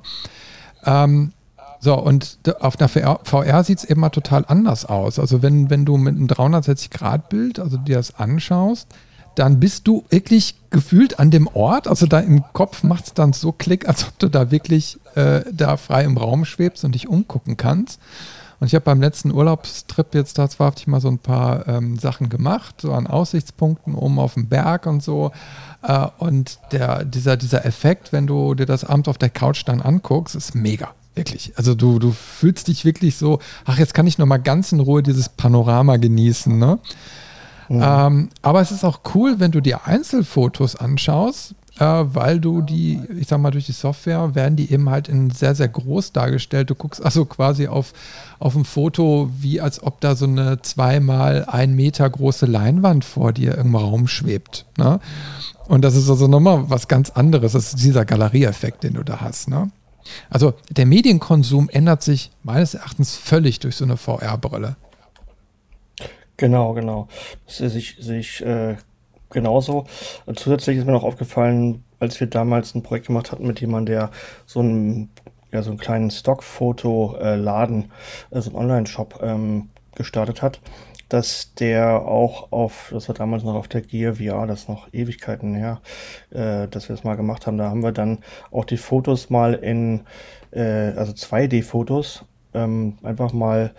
Ähm, 0.86 1.34
so, 1.82 1.96
und 1.96 2.40
auf 2.62 2.80
einer 2.80 2.88
VR, 2.88 3.63
sieht 3.66 3.80
es 3.80 3.84
eben 3.84 4.00
mal 4.00 4.10
total 4.10 4.46
anders 4.48 4.86
aus. 4.86 5.20
Also 5.20 5.42
wenn, 5.42 5.70
wenn 5.70 5.84
du 5.84 5.98
mit 5.98 6.16
einem 6.16 6.28
360-Grad-Bild, 6.28 7.60
also 7.60 7.75
dir 7.75 7.98
das 7.98 8.16
anschaust, 8.16 8.88
dann 9.36 9.60
bist 9.60 9.88
du 9.88 10.04
wirklich 10.10 10.56
gefühlt 10.70 11.20
an 11.20 11.32
dem 11.32 11.48
Ort, 11.48 11.88
also 11.88 12.06
da 12.06 12.20
im 12.20 12.44
Kopf 12.54 12.84
macht 12.84 13.06
es 13.06 13.14
dann 13.14 13.34
so 13.34 13.52
Klick, 13.52 13.88
als 13.88 14.08
ob 14.08 14.18
du 14.20 14.30
da 14.30 14.52
wirklich 14.52 14.98
äh, 15.16 15.42
da 15.52 15.78
frei 15.78 16.04
im 16.04 16.18
Raum 16.18 16.46
schwebst 16.46 16.84
und 16.84 16.96
dich 16.96 17.08
umgucken 17.08 17.58
kannst. 17.58 18.00
Und 18.62 18.68
ich 18.68 18.76
habe 18.76 18.86
beim 18.86 19.02
letzten 19.02 19.32
Urlaubstrip 19.32 20.14
jetzt 20.14 20.36
tatsächlich 20.36 20.86
mal 20.86 21.02
so 21.02 21.08
ein 21.08 21.18
paar 21.18 21.68
ähm, 21.68 21.98
Sachen 21.98 22.30
gemacht, 22.30 22.82
so 22.82 22.94
an 22.94 23.08
Aussichtspunkten 23.08 23.96
oben 23.96 24.20
auf 24.20 24.36
dem 24.36 24.50
Berg 24.50 24.86
und 24.86 25.02
so. 25.02 25.32
Äh, 25.82 26.06
und 26.20 26.60
der, 26.72 27.04
dieser, 27.04 27.38
dieser 27.38 27.66
Effekt, 27.66 28.14
wenn 28.14 28.28
du 28.28 28.54
dir 28.54 28.68
das 28.68 28.84
abends 28.84 29.10
auf 29.10 29.18
der 29.18 29.32
Couch 29.32 29.64
dann 29.66 29.82
anguckst, 29.82 30.36
ist 30.36 30.54
mega. 30.54 30.90
Wirklich. 31.16 31.54
Also 31.56 31.74
du, 31.74 31.98
du 31.98 32.12
fühlst 32.12 32.68
dich 32.68 32.86
wirklich 32.86 33.18
so, 33.18 33.40
ach, 33.66 33.80
jetzt 33.80 33.96
kann 33.96 34.06
ich 34.06 34.20
noch 34.20 34.28
mal 34.28 34.38
ganz 34.38 34.72
in 34.72 34.80
Ruhe 34.80 35.02
dieses 35.02 35.28
Panorama 35.28 35.98
genießen. 35.98 36.58
Ne? 36.58 36.78
Mhm. 37.72 37.82
Ähm, 37.82 38.30
aber 38.42 38.60
es 38.60 38.72
ist 38.72 38.84
auch 38.84 39.00
cool, 39.16 39.40
wenn 39.40 39.51
du 39.51 39.62
dir 39.62 39.88
Einzelfotos 39.88 40.75
anschaust, 40.75 41.56
äh, 41.80 41.86
weil 41.86 42.42
du 42.42 42.62
die, 42.62 43.00
ich 43.18 43.28
sag 43.28 43.40
mal, 43.40 43.51
durch 43.51 43.66
die 43.66 43.72
Software 43.72 44.36
werden 44.36 44.58
die 44.58 44.72
eben 44.74 44.90
halt 44.90 45.08
in 45.08 45.32
sehr, 45.32 45.56
sehr 45.56 45.70
groß 45.70 46.12
dargestellt. 46.12 46.70
Du 46.70 46.75
guckst 46.75 47.04
also 47.04 47.24
quasi 47.24 47.68
auf, 47.68 47.94
auf 48.40 48.56
ein 48.58 48.66
Foto, 48.66 49.30
wie 49.40 49.62
als 49.62 49.82
ob 49.82 50.01
da 50.01 50.16
so 50.16 50.25
eine 50.25 50.62
zweimal 50.62 51.46
ein 51.46 51.74
Meter 51.74 52.10
große 52.10 52.46
Leinwand 52.46 53.06
vor 53.06 53.32
dir 53.32 53.58
im 53.58 53.74
Raum 53.74 54.10
schwebt. 54.10 54.66
Ne? 54.78 55.00
Und 55.70 55.86
das 55.86 55.96
ist 55.96 56.10
also 56.10 56.28
nochmal 56.28 56.70
was 56.70 56.90
ganz 56.90 57.10
anderes. 57.12 57.54
Das 57.54 57.74
ist 57.74 57.84
dieser 57.84 58.04
Galerieeffekt, 58.04 58.84
den 58.84 58.96
du 58.96 59.04
da 59.04 59.22
hast. 59.22 59.48
Ne? 59.48 59.72
Also 60.30 60.56
der 60.70 60.86
Medienkonsum 60.86 61.70
ändert 61.70 62.04
sich 62.04 62.32
meines 62.44 62.74
Erachtens 62.74 63.16
völlig 63.16 63.60
durch 63.60 63.78
so 63.78 63.86
eine 63.86 63.96
VR-Brille. 63.96 64.75
Genau, 66.38 66.74
genau. 66.74 67.08
Das 67.46 67.58
sehe 67.58 67.68
ich, 67.70 67.98
sehe 68.00 68.20
ich 68.20 68.42
äh, 68.46 68.76
genauso. 69.30 69.86
Zusätzlich 70.36 70.78
ist 70.78 70.86
mir 70.86 70.92
noch 70.92 71.04
aufgefallen, 71.04 71.84
als 72.00 72.20
wir 72.20 72.28
damals 72.28 72.76
ein 72.76 72.84
Projekt 72.84 73.08
gemacht 73.08 73.32
hatten 73.32 73.46
mit 73.46 73.62
jemandem, 73.62 73.94
der 73.96 74.12
so 74.46 74.60
einen, 74.60 75.12
ja, 75.52 75.62
so 75.62 75.70
einen 75.70 75.80
kleinen 75.80 76.12
Stockfoto-Laden, 76.12 77.92
äh, 78.32 78.42
so 78.42 78.50
einen 78.50 78.60
Online-Shop 78.60 79.20
ähm, 79.22 79.70
gestartet 79.96 80.42
hat, 80.42 80.62
dass 81.10 81.54
der 81.56 82.06
auch 82.08 82.52
auf, 82.52 82.90
das 82.92 83.08
war 83.10 83.16
damals 83.16 83.44
noch 83.44 83.56
auf 83.56 83.68
der 83.68 83.82
Gear 83.82 84.16
VR, 84.16 84.48
das 84.48 84.62
ist 84.62 84.70
noch 84.70 84.88
Ewigkeiten 84.94 85.56
her, 85.56 85.82
äh, 86.32 86.68
dass 86.70 86.88
wir 86.90 86.96
das 86.96 87.04
mal 87.04 87.16
gemacht 87.16 87.46
haben. 87.46 87.58
Da 87.58 87.70
haben 87.70 87.84
wir 87.84 87.92
dann 87.92 88.20
auch 88.50 88.66
die 88.66 88.78
Fotos 88.78 89.30
mal 89.30 89.54
in, 89.54 90.02
äh, 90.52 90.62
also 90.96 91.12
2D-Fotos, 91.14 92.26
ähm, 92.54 92.98
einfach 93.04 93.34
mal 93.34 93.74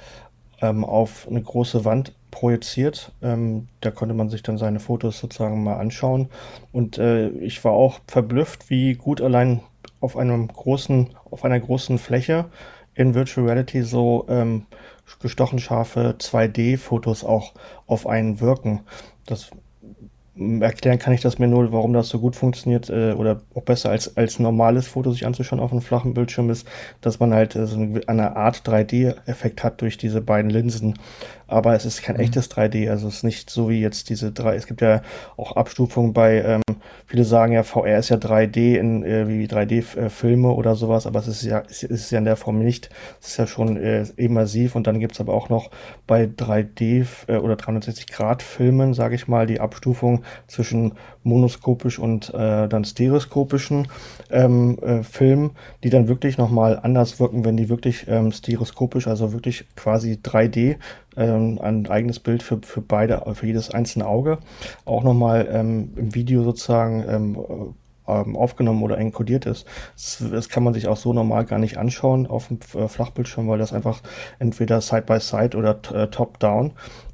ähm, 0.60 0.84
auf 0.84 1.26
eine 1.28 1.42
große 1.42 1.84
Wand 1.84 2.14
projiziert. 2.32 3.12
Ähm, 3.22 3.68
da 3.80 3.92
konnte 3.92 4.14
man 4.14 4.28
sich 4.28 4.42
dann 4.42 4.58
seine 4.58 4.80
Fotos 4.80 5.20
sozusagen 5.20 5.62
mal 5.62 5.76
anschauen. 5.76 6.28
Und 6.72 6.98
äh, 6.98 7.28
ich 7.28 7.64
war 7.64 7.72
auch 7.72 8.00
verblüfft, 8.08 8.68
wie 8.70 8.94
gut 8.94 9.20
allein 9.20 9.60
auf 10.00 10.16
einem 10.16 10.48
großen, 10.48 11.10
auf 11.30 11.44
einer 11.44 11.60
großen 11.60 11.98
Fläche 11.98 12.46
in 12.94 13.14
Virtual 13.14 13.46
Reality 13.46 13.82
so 13.82 14.26
ähm, 14.28 14.66
gestochen 15.20 15.60
scharfe 15.60 16.16
2D-Fotos 16.18 17.24
auch 17.24 17.52
auf 17.86 18.06
einen 18.08 18.40
wirken. 18.40 18.80
Das 19.26 19.50
erklären 20.60 20.98
kann 20.98 21.12
ich 21.12 21.20
das 21.20 21.38
mir 21.38 21.46
nur, 21.46 21.72
warum 21.72 21.92
das 21.92 22.08
so 22.08 22.18
gut 22.18 22.36
funktioniert 22.36 22.88
äh, 22.88 23.12
oder 23.12 23.42
auch 23.54 23.62
besser 23.62 23.90
als, 23.90 24.16
als 24.16 24.38
normales 24.38 24.86
Foto 24.86 25.12
sich 25.12 25.26
anzuschauen 25.26 25.60
auf 25.60 25.72
einem 25.72 25.82
flachen 25.82 26.14
Bildschirm 26.14 26.48
ist, 26.48 26.66
dass 27.02 27.20
man 27.20 27.34
halt 27.34 27.54
äh, 27.54 27.66
so 27.66 27.76
eine 28.06 28.34
Art 28.36 28.66
3D-Effekt 28.66 29.62
hat 29.62 29.82
durch 29.82 29.98
diese 29.98 30.22
beiden 30.22 30.50
Linsen 30.50 30.98
aber 31.52 31.74
es 31.74 31.84
ist 31.84 32.02
kein 32.02 32.16
mhm. 32.16 32.22
echtes 32.22 32.50
3D. 32.50 32.90
Also 32.90 33.08
es 33.08 33.16
ist 33.16 33.24
nicht 33.24 33.50
so 33.50 33.68
wie 33.68 33.80
jetzt 33.80 34.08
diese 34.08 34.32
drei. 34.32 34.56
Es 34.56 34.66
gibt 34.66 34.80
ja 34.80 35.02
auch 35.36 35.56
Abstufungen 35.56 36.12
bei, 36.12 36.42
ähm, 36.42 36.62
viele 37.06 37.24
sagen 37.24 37.52
ja, 37.52 37.62
VR 37.62 37.98
ist 37.98 38.08
ja 38.08 38.16
3D 38.16 38.76
in 38.76 39.04
äh, 39.04 39.28
wie 39.28 39.46
3D-Filme 39.46 40.48
äh, 40.48 40.52
oder 40.52 40.74
sowas, 40.74 41.06
aber 41.06 41.20
es 41.20 41.28
ist 41.28 41.42
ja, 41.42 41.62
es 41.68 41.82
ist 41.82 42.10
ja 42.10 42.18
in 42.18 42.24
der 42.24 42.36
Form 42.36 42.58
nicht. 42.58 42.88
Es 43.20 43.28
ist 43.28 43.36
ja 43.36 43.46
schon 43.46 43.76
äh, 43.76 44.04
immersiv 44.16 44.74
und 44.74 44.86
dann 44.86 44.98
gibt 44.98 45.12
es 45.12 45.20
aber 45.20 45.34
auch 45.34 45.48
noch 45.50 45.70
bei 46.06 46.24
3D 46.24 47.06
äh, 47.28 47.36
oder 47.36 47.54
360-Grad-Filmen, 47.54 48.94
sage 48.94 49.14
ich 49.14 49.28
mal, 49.28 49.46
die 49.46 49.60
Abstufung 49.60 50.24
zwischen 50.46 50.94
monoskopisch 51.24 51.98
und 51.98 52.32
äh, 52.34 52.68
dann 52.68 52.84
stereoskopischen 52.84 53.88
ähm, 54.30 54.78
äh, 54.80 55.02
Filmen, 55.02 55.52
die 55.84 55.90
dann 55.90 56.08
wirklich 56.08 56.38
nochmal 56.38 56.78
anders 56.82 57.20
wirken, 57.20 57.44
wenn 57.44 57.56
die 57.56 57.68
wirklich 57.68 58.06
ähm, 58.08 58.32
stereoskopisch, 58.32 59.06
also 59.06 59.32
wirklich 59.32 59.66
quasi 59.76 60.18
3D 60.22 60.76
ähm, 61.16 61.58
ein 61.62 61.86
eigenes 61.88 62.18
Bild 62.20 62.42
für, 62.42 62.60
für 62.62 62.80
beide, 62.80 63.22
für 63.34 63.46
jedes 63.46 63.70
einzelne 63.70 64.06
Auge, 64.06 64.38
auch 64.84 65.02
nochmal 65.04 65.48
ähm, 65.50 65.92
im 65.96 66.14
Video 66.14 66.42
sozusagen 66.42 67.04
ähm, 67.08 67.74
ähm, 68.06 68.36
aufgenommen 68.36 68.82
oder 68.82 68.98
enkodiert 68.98 69.46
ist. 69.46 69.66
Das, 69.94 70.24
das, 70.30 70.48
kann 70.48 70.64
man 70.64 70.74
sich 70.74 70.88
auch 70.88 70.96
so 70.96 71.12
normal 71.12 71.44
gar 71.44 71.58
nicht 71.58 71.76
anschauen 71.76 72.26
auf 72.26 72.48
dem 72.48 72.58
äh, 72.74 72.88
Flachbildschirm, 72.88 73.48
weil 73.48 73.58
das 73.58 73.72
einfach 73.72 74.00
entweder 74.38 74.80
Side-by-Side 74.80 75.56
-Side 75.56 75.56
oder 75.56 75.80
äh, 75.94 76.08
Top-Down 76.08 76.72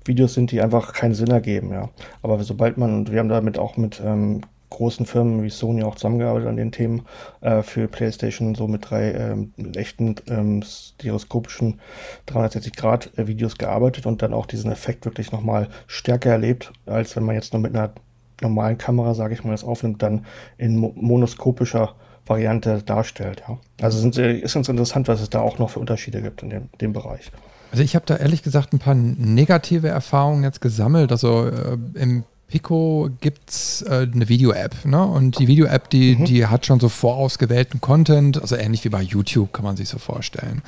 Videos 0.09 0.35
sind, 0.35 0.51
die 0.51 0.61
einfach 0.61 0.93
keinen 0.93 1.15
Sinn 1.15 1.31
ergeben, 1.31 1.73
ja. 1.73 1.91
Aber 2.23 2.43
sobald 2.43 2.79
man, 2.79 2.95
und 2.95 3.13
wir 3.13 3.21
haben 3.21 3.29
damit 3.29 3.59
auch 3.59 3.77
mit 3.77 4.01
ähm, 4.05 4.41
großen 4.71 5.07
Firmen 5.07 5.43
wie 5.43 5.51
Sony 5.51 5.83
auch 5.83 5.95
zusammengearbeitet 5.95 6.49
an 6.49 6.57
den 6.57 6.73
Themen 6.73 7.03
äh, 7.41 7.63
für 7.63 7.89
PlayStation, 7.89 8.55
so 8.55 8.67
mit 8.67 8.91
drei 8.91 9.13
ähm, 9.13 9.53
echten 9.75 10.17
ähm, 10.29 10.63
stereoskopischen 10.63 11.81
360-Grad-Videos 12.29 13.59
gearbeitet 13.59 14.07
und 14.07 14.23
dann 14.23 14.35
auch 14.35 14.47
diesen 14.47 14.71
Effekt 14.71 15.05
wirklich 15.05 15.33
nochmal 15.33 15.69
stärker 15.87 16.31
erlebt, 16.31 16.73
als 16.87 17.17
wenn 17.17 17.25
man 17.25 17.35
jetzt 17.35 17.53
nur 17.53 17.63
mit 17.63 17.75
einer 17.75 17.93
normalen 18.41 18.79
Kamera, 18.79 19.15
sage 19.15 19.35
ich 19.35 19.45
mal, 19.45 19.51
das 19.51 19.65
aufnimmt, 19.65 20.03
dann 20.03 20.27
in 20.59 20.77
mo 20.77 20.93
monoskopischer 20.95 21.95
Variante 22.27 22.83
darstellt. 22.83 23.43
Ja. 23.49 23.59
Also 23.81 23.99
sind, 23.99 24.17
ist 24.19 24.55
ganz 24.55 24.69
interessant, 24.69 25.09
was 25.09 25.21
es 25.21 25.31
da 25.31 25.41
auch 25.41 25.59
noch 25.59 25.71
für 25.71 25.81
Unterschiede 25.81 26.21
gibt 26.21 26.43
in 26.43 26.51
dem, 26.51 26.69
dem 26.81 26.93
Bereich. 26.93 27.33
Also 27.71 27.83
ich 27.83 27.95
habe 27.95 28.07
da 28.07 28.17
ehrlich 28.17 28.43
gesagt 28.43 28.73
ein 28.73 28.79
paar 28.79 28.95
negative 28.95 29.89
Erfahrungen 29.89 30.43
jetzt 30.43 30.61
gesammelt. 30.61 31.13
Also 31.13 31.47
äh, 31.47 31.77
im 31.95 32.25
Pico 32.49 33.11
gibt 33.21 33.51
es 33.51 33.83
äh, 33.83 34.09
eine 34.13 34.29
Video-App, 34.29 34.87
ne? 34.87 35.05
Und 35.05 35.39
die 35.39 35.49
Video-App, 35.49 35.91
die, 35.91 36.17
mhm. 36.17 36.25
die 36.25 36.47
hat 36.47 36.65
schon 36.65 36.81
so 36.81 36.89
vorausgewählten 36.89 37.81
Content, 37.81 38.41
also 38.41 38.57
ähnlich 38.57 38.85
wie 38.85 38.89
bei 38.89 39.03
YouTube, 39.03 39.53
kann 39.53 39.65
man 39.65 39.77
sich 39.77 39.89
so 39.89 39.99
vorstellen. 39.99 40.63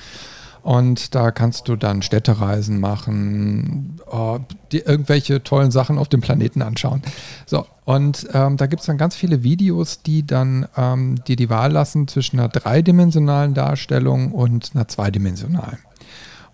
Und 0.63 1.15
da 1.15 1.31
kannst 1.31 1.69
du 1.69 1.77
dann 1.77 2.03
Städtereisen 2.03 2.81
machen, 2.81 3.99
oh, 4.11 4.41
dir 4.73 4.87
irgendwelche 4.87 5.43
tollen 5.43 5.71
Sachen 5.71 5.97
auf 5.97 6.09
dem 6.09 6.21
Planeten 6.21 6.61
anschauen. 6.61 7.01
So, 7.47 7.67
und 7.87 8.29
ähm, 8.35 8.59
da 8.59 8.67
gibt 8.67 8.81
es 8.81 8.87
dann 8.87 8.99
ganz 8.99 9.17
viele 9.17 9.43
Videos, 9.43 10.03
die 10.03 10.27
dann 10.27 10.69
ähm, 10.77 11.17
dir 11.27 11.37
die 11.37 11.49
Wahl 11.49 11.73
lassen 11.73 12.09
zwischen 12.09 12.39
einer 12.39 12.51
dreidimensionalen 12.51 13.55
Darstellung 13.55 14.33
und 14.33 14.73
einer 14.75 14.87
zweidimensionalen. 14.87 15.79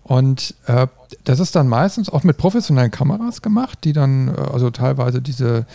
Und 0.07 0.55
äh, 0.67 0.87
das 1.25 1.41
ist 1.41 1.53
dann 1.57 1.67
meistens 1.67 2.09
auch 2.09 2.23
mit 2.23 2.37
professionellen 2.37 2.91
Kameras 2.91 3.41
gemacht, 3.41 3.79
die 3.83 3.91
dann, 3.91 4.29
äh, 4.29 4.39
also 4.53 4.71
teilweise 4.71 5.21
diese 5.21 5.65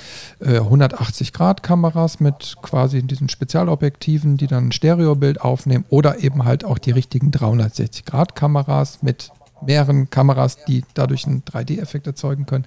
äh, 0.40 0.58
180-Grad-Kameras 0.58 2.18
mit 2.18 2.56
quasi 2.62 3.02
diesen 3.02 3.28
Spezialobjektiven, 3.28 4.38
die 4.38 4.46
dann 4.46 4.68
ein 4.68 4.72
Stereobild 4.72 5.42
aufnehmen 5.42 5.84
oder 5.90 6.20
eben 6.20 6.46
halt 6.46 6.64
auch 6.64 6.78
die 6.78 6.92
richtigen 6.92 7.30
360-Grad-Kameras 7.30 9.02
mit 9.02 9.32
mehreren 9.60 10.08
Kameras, 10.08 10.64
die 10.64 10.82
dadurch 10.94 11.26
einen 11.26 11.42
3D-Effekt 11.42 12.06
erzeugen 12.06 12.46
können. 12.46 12.64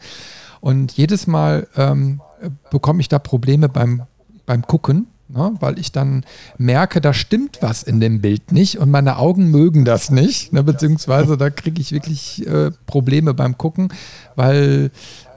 Und 0.61 0.91
jedes 0.91 1.25
Mal 1.25 1.67
ähm, 1.75 2.21
bekomme 2.69 3.01
ich 3.01 3.09
da 3.09 3.17
Probleme 3.17 3.69
beim, 3.69 4.03
beim 4.45 4.61
Gucken, 4.67 5.07
Ne, 5.35 5.53
weil 5.59 5.77
ich 5.79 5.91
dann 5.91 6.23
merke, 6.57 7.01
da 7.01 7.13
stimmt 7.13 7.57
was 7.59 7.83
in 7.83 7.99
dem 7.99 8.21
Bild 8.21 8.53
nicht 8.53 8.79
und 8.79 8.89
meine 8.89 9.17
Augen 9.17 9.51
mögen 9.51 9.83
das 9.83 10.09
nicht, 10.09 10.53
ne, 10.53 10.63
beziehungsweise 10.63 11.35
da 11.35 11.49
kriege 11.49 11.81
ich 11.81 11.91
wirklich 11.91 12.47
äh, 12.47 12.71
Probleme 12.85 13.33
beim 13.33 13.57
Gucken, 13.57 13.89
weil 14.37 14.91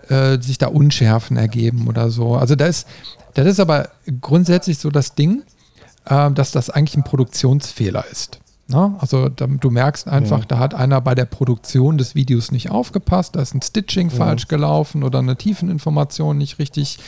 äh, 0.08 0.40
sich 0.40 0.56
da 0.56 0.68
Unschärfen 0.68 1.36
ergeben 1.36 1.88
oder 1.88 2.10
so. 2.10 2.36
Also 2.36 2.54
das 2.54 2.68
ist, 2.68 2.88
das 3.34 3.46
ist 3.46 3.58
aber 3.58 3.88
grundsätzlich 4.20 4.78
so 4.78 4.90
das 4.90 5.16
Ding, 5.16 5.42
äh, 6.04 6.30
dass 6.30 6.52
das 6.52 6.70
eigentlich 6.70 6.96
ein 6.96 7.02
Produktionsfehler 7.02 8.04
ist. 8.12 8.38
Ne? 8.68 8.94
Also 8.98 9.28
da, 9.28 9.46
du 9.46 9.70
merkst 9.70 10.08
einfach, 10.08 10.40
ja. 10.40 10.46
da 10.46 10.58
hat 10.58 10.74
einer 10.74 11.00
bei 11.00 11.14
der 11.14 11.24
Produktion 11.24 11.98
des 11.98 12.14
Videos 12.14 12.52
nicht 12.52 12.70
aufgepasst, 12.70 13.36
da 13.36 13.40
ist 13.40 13.54
ein 13.54 13.62
Stitching 13.62 14.10
ja. 14.10 14.16
falsch 14.16 14.48
gelaufen 14.48 15.02
oder 15.02 15.20
eine 15.20 15.36
Tiefeninformation 15.36 16.36
nicht 16.36 16.58
richtig 16.58 16.98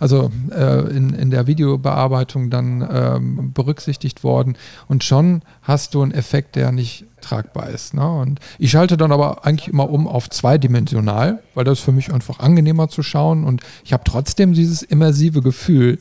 also 0.00 0.30
äh, 0.50 0.88
in, 0.90 1.10
in 1.10 1.30
der 1.30 1.46
Videobearbeitung 1.46 2.50
dann 2.50 2.86
ähm, 2.90 3.52
berücksichtigt 3.52 4.22
worden. 4.24 4.56
Und 4.86 5.04
schon 5.04 5.42
hast 5.62 5.94
du 5.94 6.02
einen 6.02 6.12
Effekt, 6.12 6.56
der 6.56 6.72
nicht 6.72 7.04
tragbar 7.20 7.68
ist. 7.70 7.94
Ne? 7.94 8.08
Und 8.08 8.40
ich 8.58 8.70
schalte 8.70 8.96
dann 8.96 9.12
aber 9.12 9.44
eigentlich 9.44 9.68
immer 9.68 9.90
um 9.90 10.06
auf 10.06 10.30
zweidimensional, 10.30 11.42
weil 11.54 11.64
das 11.64 11.80
für 11.80 11.92
mich 11.92 12.12
einfach 12.12 12.38
angenehmer 12.38 12.88
zu 12.88 13.02
schauen 13.02 13.44
und 13.44 13.62
ich 13.84 13.92
habe 13.92 14.04
trotzdem 14.04 14.52
dieses 14.52 14.82
immersive 14.82 15.42
Gefühl. 15.42 15.98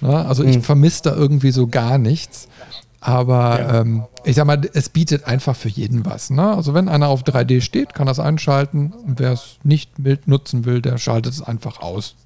Ne? 0.00 0.24
Also 0.26 0.42
ich 0.42 0.56
mhm. 0.56 0.62
vermisse 0.62 1.02
da 1.02 1.14
irgendwie 1.14 1.50
so 1.50 1.66
gar 1.66 1.98
nichts. 1.98 2.48
Aber 3.06 3.60
ja. 3.60 3.80
ähm, 3.80 4.04
ich 4.24 4.34
sag 4.34 4.46
mal, 4.46 4.62
es 4.72 4.88
bietet 4.88 5.26
einfach 5.26 5.54
für 5.54 5.68
jeden 5.68 6.06
was. 6.06 6.30
Ne? 6.30 6.56
Also 6.56 6.72
wenn 6.72 6.88
einer 6.88 7.08
auf 7.08 7.22
3D 7.22 7.60
steht, 7.60 7.92
kann 7.92 8.06
das 8.06 8.18
einschalten. 8.18 8.94
Und 8.94 9.20
wer 9.20 9.32
es 9.32 9.58
nicht 9.62 9.92
nutzen 10.26 10.64
will, 10.64 10.80
der 10.80 10.96
schaltet 10.96 11.34
es 11.34 11.42
einfach 11.42 11.82
aus. 11.82 12.16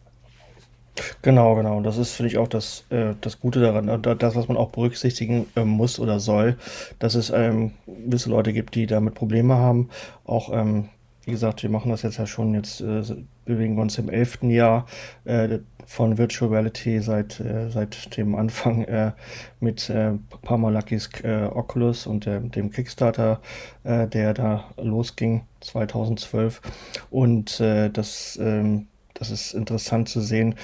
Genau, 1.23 1.56
genau. 1.56 1.80
Das 1.80 1.99
ist, 1.99 2.12
finde 2.12 2.30
ich, 2.30 2.38
auch 2.38 2.47
das, 2.47 2.85
äh, 2.90 3.14
das 3.20 3.40
Gute 3.40 3.58
daran, 3.61 3.88
äh, 3.88 4.16
das, 4.16 4.37
was 4.37 4.47
man 4.47 4.56
auch 4.56 4.70
berücksichtigen 4.70 5.47
äh, 5.56 5.64
muss 5.64 5.99
oder 5.99 6.20
soll, 6.20 6.56
dass 7.00 7.16
es 7.16 7.30
ähm, 7.30 7.73
gewisse 7.87 8.30
Leute 8.30 8.52
gibt, 8.52 8.76
die 8.76 8.87
damit 8.87 9.14
Probleme 9.14 9.56
haben. 9.56 9.88
Auch, 10.25 10.52
ähm, 10.52 10.90
wie 11.25 11.32
gesagt, 11.32 11.64
wir 11.64 11.70
machen 11.70 11.90
das 11.90 12.02
jetzt 12.02 12.18
ja 12.18 12.26
schon, 12.26 12.54
jetzt 12.54 12.80
äh, 12.80 13.02
bewegen 13.49 13.76
wir 13.76 13.83
uns 13.83 13.99
im 13.99 14.09
elften 14.09 14.50
Jahr 14.50 14.87
äh, 15.25 15.59
von 15.87 16.19
Virtual 16.19 16.50
Reality 16.50 17.00
seit, 17.00 17.40
äh, 17.40 17.71
seit 17.71 18.17
dem 18.17 18.35
Anfang 18.35 18.87
mit 19.59 19.90
äh, 19.90 20.12
Parmalakis 20.43 21.11
Oculus 21.25 22.07
und 22.07 22.26
dem 22.26 22.71
Kickstarter, 22.71 23.40
der 23.85 24.35
da 24.35 24.64
losging 24.76 25.43
2012. 25.61 26.61
Und 27.11 27.61
das, 27.61 28.38
ähm, 28.40 28.87
das 29.14 29.31
ist 29.31 29.55
interessant 29.55 30.09
zu 30.09 30.21
sehen, 30.21 30.55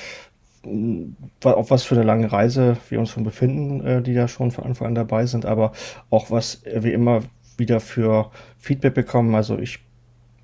auf 1.43 1.71
was 1.71 1.85
für 1.85 1.95
eine 1.95 2.05
lange 2.05 2.31
Reise 2.31 2.77
wir 2.89 3.01
uns 3.01 3.11
schon 3.11 3.25
befinden, 3.25 3.85
äh, 3.85 4.03
die 4.03 4.15
da 4.15 4.29
schon 4.29 4.51
von 4.51 4.65
Anfang 4.65 4.89
an 4.89 4.95
dabei 4.95 5.27
sind, 5.27 5.45
aber 5.45 5.73
auch 6.11 6.31
was 6.31 6.63
wir 6.65 6.93
immer 6.93 7.23
wieder 7.57 7.81
für 7.81 8.31
Feedback 8.59 8.95
bekommen. 8.95 9.35
Also 9.35 9.59
ich 9.59 9.84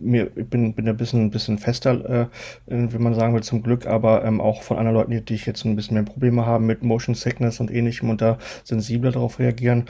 mir, 0.00 0.30
ich 0.36 0.46
bin, 0.46 0.74
bin 0.74 0.88
ein 0.88 0.96
bisschen, 0.96 1.24
ein 1.24 1.30
bisschen 1.30 1.58
fester, 1.58 2.28
äh, 2.28 2.28
wie 2.66 2.98
man 2.98 3.14
sagen 3.14 3.34
will, 3.34 3.42
zum 3.42 3.62
Glück, 3.62 3.86
aber 3.86 4.24
ähm, 4.24 4.40
auch 4.40 4.62
von 4.62 4.78
anderen 4.78 4.96
Leuten, 4.96 5.24
die, 5.24 5.34
ich 5.34 5.46
jetzt 5.46 5.64
ein 5.64 5.76
bisschen 5.76 5.94
mehr 5.94 6.04
Probleme 6.04 6.46
haben 6.46 6.66
mit 6.66 6.82
Motion 6.82 7.14
Sickness 7.14 7.60
und 7.60 7.70
ähnlichem 7.70 8.10
und 8.10 8.20
da 8.20 8.38
sensibler 8.64 9.12
darauf 9.12 9.38
reagieren, 9.38 9.86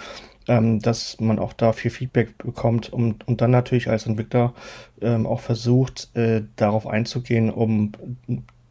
ähm, 0.49 0.81
dass 0.81 1.21
man 1.21 1.39
auch 1.39 1.53
da 1.53 1.73
viel 1.73 1.91
Feedback 1.91 2.37
bekommt 2.39 2.93
und, 2.93 3.27
und 3.29 3.41
dann 3.41 3.51
natürlich 3.51 3.89
als 3.89 4.07
Entwickler 4.07 4.55
ähm, 5.01 5.27
auch 5.27 5.41
versucht, 5.41 6.15
äh, 6.17 6.43
darauf 6.57 6.87
einzugehen, 6.87 7.51
um 7.51 7.93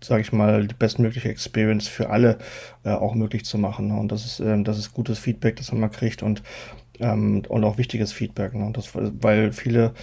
sage 0.01 0.21
ich 0.21 0.31
mal, 0.31 0.65
die 0.65 0.75
bestmögliche 0.75 1.29
Experience 1.29 1.87
für 1.87 2.09
alle 2.09 2.37
äh, 2.83 2.91
auch 2.91 3.15
möglich 3.15 3.45
zu 3.45 3.57
machen. 3.57 3.87
Ne? 3.87 3.99
Und 3.99 4.11
das 4.11 4.25
ist, 4.25 4.39
äh, 4.39 4.61
das 4.63 4.77
ist 4.77 4.93
gutes 4.93 5.19
Feedback, 5.19 5.57
das 5.57 5.71
man 5.71 5.81
mal 5.81 5.89
kriegt 5.89 6.23
und, 6.23 6.41
ähm, 6.99 7.43
und 7.47 7.63
auch 7.63 7.77
wichtiges 7.77 8.13
Feedback. 8.13 8.53
Ne? 8.53 8.71
Das, 8.73 8.91
weil 8.93 9.51
viele, 9.51 9.93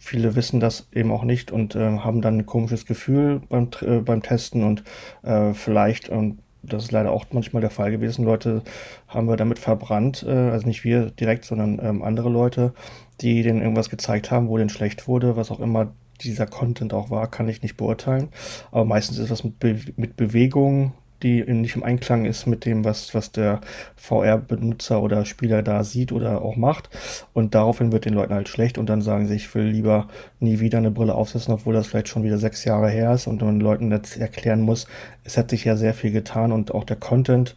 viele 0.00 0.34
wissen 0.34 0.58
das 0.58 0.88
eben 0.92 1.12
auch 1.12 1.22
nicht 1.24 1.52
und 1.52 1.76
äh, 1.76 1.98
haben 1.98 2.22
dann 2.22 2.38
ein 2.38 2.46
komisches 2.46 2.86
Gefühl 2.86 3.42
beim, 3.48 3.68
äh, 3.82 3.98
beim 3.98 4.22
Testen 4.22 4.64
und 4.64 4.82
äh, 5.22 5.52
vielleicht, 5.52 6.08
und 6.08 6.40
das 6.62 6.84
ist 6.84 6.92
leider 6.92 7.12
auch 7.12 7.26
manchmal 7.32 7.60
der 7.60 7.70
Fall 7.70 7.90
gewesen, 7.90 8.24
Leute 8.24 8.62
haben 9.08 9.28
wir 9.28 9.36
damit 9.36 9.58
verbrannt, 9.58 10.24
äh, 10.26 10.30
also 10.30 10.66
nicht 10.66 10.84
wir 10.84 11.10
direkt, 11.10 11.44
sondern 11.44 11.78
ähm, 11.82 12.02
andere 12.02 12.30
Leute, 12.30 12.72
die 13.20 13.42
denen 13.42 13.60
irgendwas 13.60 13.90
gezeigt 13.90 14.30
haben, 14.30 14.48
wo 14.48 14.56
denen 14.56 14.70
schlecht 14.70 15.06
wurde, 15.06 15.36
was 15.36 15.50
auch 15.50 15.60
immer 15.60 15.92
dieser 16.22 16.46
Content 16.46 16.92
auch 16.94 17.10
war, 17.10 17.30
kann 17.30 17.48
ich 17.48 17.62
nicht 17.62 17.76
beurteilen. 17.76 18.28
Aber 18.72 18.84
meistens 18.84 19.18
ist 19.18 19.30
was 19.30 19.44
mit, 19.44 19.58
Be 19.58 19.78
mit 19.96 20.16
Bewegung, 20.16 20.92
die 21.22 21.42
nicht 21.44 21.76
im 21.76 21.82
Einklang 21.82 22.24
ist 22.24 22.46
mit 22.46 22.64
dem, 22.64 22.84
was, 22.84 23.14
was 23.14 23.32
der 23.32 23.60
VR-Benutzer 23.96 25.02
oder 25.02 25.24
Spieler 25.24 25.62
da 25.62 25.84
sieht 25.84 26.12
oder 26.12 26.42
auch 26.42 26.56
macht. 26.56 26.90
Und 27.32 27.54
daraufhin 27.54 27.92
wird 27.92 28.04
den 28.04 28.14
Leuten 28.14 28.34
halt 28.34 28.48
schlecht 28.48 28.78
und 28.78 28.88
dann 28.88 29.02
sagen 29.02 29.26
sie, 29.26 29.36
ich 29.36 29.54
will 29.54 29.64
lieber 29.64 30.08
nie 30.38 30.60
wieder 30.60 30.78
eine 30.78 30.90
Brille 30.90 31.14
aufsetzen, 31.14 31.54
obwohl 31.54 31.74
das 31.74 31.86
vielleicht 31.86 32.08
schon 32.08 32.22
wieder 32.22 32.38
sechs 32.38 32.64
Jahre 32.64 32.90
her 32.90 33.14
ist 33.14 33.26
und 33.26 33.42
man 33.42 33.60
Leuten 33.60 33.90
jetzt 33.90 34.16
erklären 34.16 34.60
muss, 34.60 34.86
es 35.24 35.36
hat 35.36 35.50
sich 35.50 35.64
ja 35.64 35.76
sehr 35.76 35.94
viel 35.94 36.10
getan 36.12 36.52
und 36.52 36.74
auch 36.74 36.84
der 36.84 36.96
Content 36.96 37.56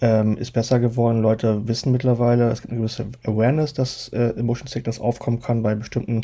ähm, 0.00 0.36
ist 0.38 0.52
besser 0.52 0.80
geworden. 0.80 1.20
Leute 1.20 1.68
wissen 1.68 1.92
mittlerweile, 1.92 2.50
es 2.50 2.62
gibt 2.62 2.72
eine 2.72 2.80
gewisse 2.80 3.06
Awareness, 3.24 3.74
dass 3.74 4.08
äh, 4.08 4.32
Motion 4.42 4.66
Sickness 4.66 5.00
aufkommen 5.00 5.40
kann 5.40 5.62
bei 5.62 5.74
bestimmten 5.74 6.22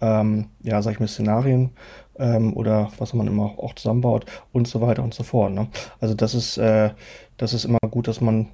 ähm, 0.00 0.46
ja, 0.62 0.80
sag 0.82 0.92
ich 0.92 1.00
mal, 1.00 1.08
Szenarien 1.08 1.70
ähm, 2.18 2.56
oder 2.56 2.90
was 2.98 3.14
man 3.14 3.26
immer 3.26 3.58
auch 3.58 3.74
zusammenbaut 3.74 4.26
und 4.52 4.68
so 4.68 4.80
weiter 4.80 5.02
und 5.02 5.14
so 5.14 5.22
fort. 5.22 5.52
Ne? 5.52 5.68
Also 6.00 6.14
das 6.14 6.34
ist, 6.34 6.58
äh, 6.58 6.90
das 7.36 7.54
ist 7.54 7.64
immer 7.64 7.78
gut, 7.90 8.08
dass 8.08 8.20
man 8.20 8.48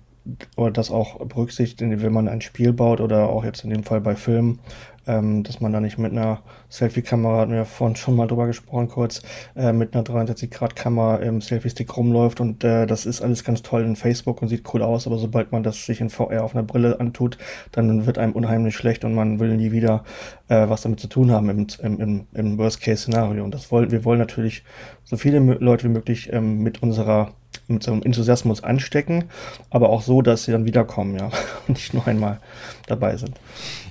oder 0.56 0.72
das 0.72 0.90
auch 0.90 1.24
berücksichtigt, 1.24 1.80
wenn 1.80 2.12
man 2.12 2.28
ein 2.28 2.40
Spiel 2.40 2.72
baut 2.72 3.00
oder 3.00 3.28
auch 3.28 3.44
jetzt 3.44 3.64
in 3.64 3.70
dem 3.70 3.84
Fall 3.84 4.00
bei 4.00 4.16
Filmen, 4.16 4.58
ähm, 5.06 5.42
dass 5.42 5.60
man 5.60 5.72
da 5.72 5.80
nicht 5.80 5.98
mit 5.98 6.12
einer 6.12 6.40
Selfie-Kamera, 6.68 7.40
hatten 7.40 7.52
wir 7.52 7.64
vorhin 7.64 7.96
schon 7.96 8.16
mal 8.16 8.26
drüber 8.26 8.46
gesprochen 8.46 8.88
kurz, 8.88 9.22
äh, 9.54 9.72
mit 9.72 9.94
einer 9.94 10.04
360-Grad-Kamera 10.04 11.16
im 11.16 11.40
Selfie-Stick 11.40 11.96
rumläuft 11.96 12.40
und 12.40 12.64
äh, 12.64 12.86
das 12.86 13.06
ist 13.06 13.22
alles 13.22 13.44
ganz 13.44 13.62
toll 13.62 13.84
in 13.84 13.96
Facebook 13.96 14.42
und 14.42 14.48
sieht 14.48 14.72
cool 14.74 14.82
aus, 14.82 15.06
aber 15.06 15.18
sobald 15.18 15.52
man 15.52 15.62
das 15.62 15.86
sich 15.86 16.00
in 16.00 16.10
VR 16.10 16.44
auf 16.44 16.54
einer 16.54 16.64
Brille 16.64 16.98
antut, 17.00 17.38
dann 17.72 18.06
wird 18.06 18.18
einem 18.18 18.32
unheimlich 18.32 18.74
schlecht 18.74 19.04
und 19.04 19.14
man 19.14 19.38
will 19.40 19.56
nie 19.56 19.72
wieder 19.72 20.04
äh, 20.48 20.68
was 20.68 20.82
damit 20.82 21.00
zu 21.00 21.08
tun 21.08 21.30
haben 21.30 21.48
im, 21.48 21.66
im, 21.82 22.26
im 22.32 22.58
Worst-Case-Szenario. 22.58 23.44
Und 23.44 23.54
das 23.54 23.70
wollen, 23.70 23.90
wir 23.90 24.04
wollen 24.04 24.18
natürlich 24.18 24.64
so 25.04 25.16
viele 25.16 25.38
Leute 25.38 25.84
wie 25.84 25.92
möglich 25.92 26.32
ähm, 26.32 26.62
mit 26.62 26.82
unserer 26.82 27.32
mit 27.68 27.82
so 27.82 27.92
einem 27.92 28.02
Enthusiasmus 28.02 28.62
anstecken, 28.62 29.24
aber 29.70 29.90
auch 29.90 30.02
so, 30.02 30.22
dass 30.22 30.44
sie 30.44 30.52
dann 30.52 30.64
wiederkommen, 30.64 31.16
ja, 31.18 31.30
und 31.68 31.74
nicht 31.74 31.94
nur 31.94 32.06
einmal 32.06 32.40
dabei 32.86 33.16
sind. 33.16 33.38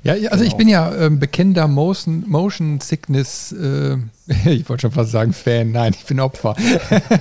Ja, 0.04 0.14
also 0.14 0.28
genau. 0.30 0.44
ich 0.44 0.56
bin 0.56 0.68
ja 0.68 0.94
äh, 0.94 1.10
bekennender 1.10 1.68
Motion, 1.68 2.24
Motion 2.28 2.80
Sickness, 2.80 3.52
äh, 3.52 3.98
ich 4.46 4.68
wollte 4.68 4.82
schon 4.82 4.92
fast 4.92 5.12
sagen 5.12 5.34
Fan, 5.34 5.72
nein, 5.72 5.94
ich 5.96 6.06
bin 6.06 6.20
Opfer. 6.20 6.56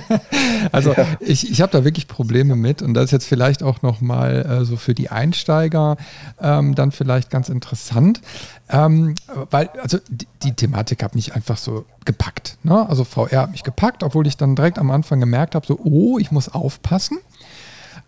also 0.71 0.93
ja. 0.93 1.05
ich, 1.19 1.51
ich 1.51 1.61
habe 1.61 1.71
da 1.71 1.83
wirklich 1.83 2.07
Probleme 2.07 2.55
mit 2.55 2.81
und 2.81 2.95
das 2.95 3.05
ist 3.05 3.11
jetzt 3.11 3.27
vielleicht 3.27 3.61
auch 3.61 3.83
nochmal 3.83 4.45
äh, 4.61 4.65
so 4.65 4.75
für 4.75 4.95
die 4.95 5.09
Einsteiger 5.09 5.97
ähm, 6.41 6.73
dann 6.73 6.91
vielleicht 6.91 7.29
ganz 7.29 7.49
interessant, 7.49 8.21
ähm, 8.69 9.13
weil 9.51 9.69
also 9.81 9.99
die, 10.09 10.27
die 10.41 10.53
Thematik 10.53 11.03
hat 11.03 11.13
mich 11.13 11.35
einfach 11.35 11.57
so 11.57 11.85
gepackt. 12.05 12.57
Ne? 12.63 12.87
Also 12.89 13.03
VR 13.03 13.43
hat 13.43 13.51
mich 13.51 13.63
gepackt, 13.63 14.01
obwohl 14.01 14.25
ich 14.25 14.37
dann 14.37 14.55
direkt 14.55 14.79
am 14.79 14.89
Anfang 14.89 15.19
gemerkt 15.19 15.53
habe, 15.53 15.67
so, 15.67 15.79
oh, 15.83 16.17
ich 16.17 16.31
muss 16.31 16.49
aufpassen. 16.49 17.19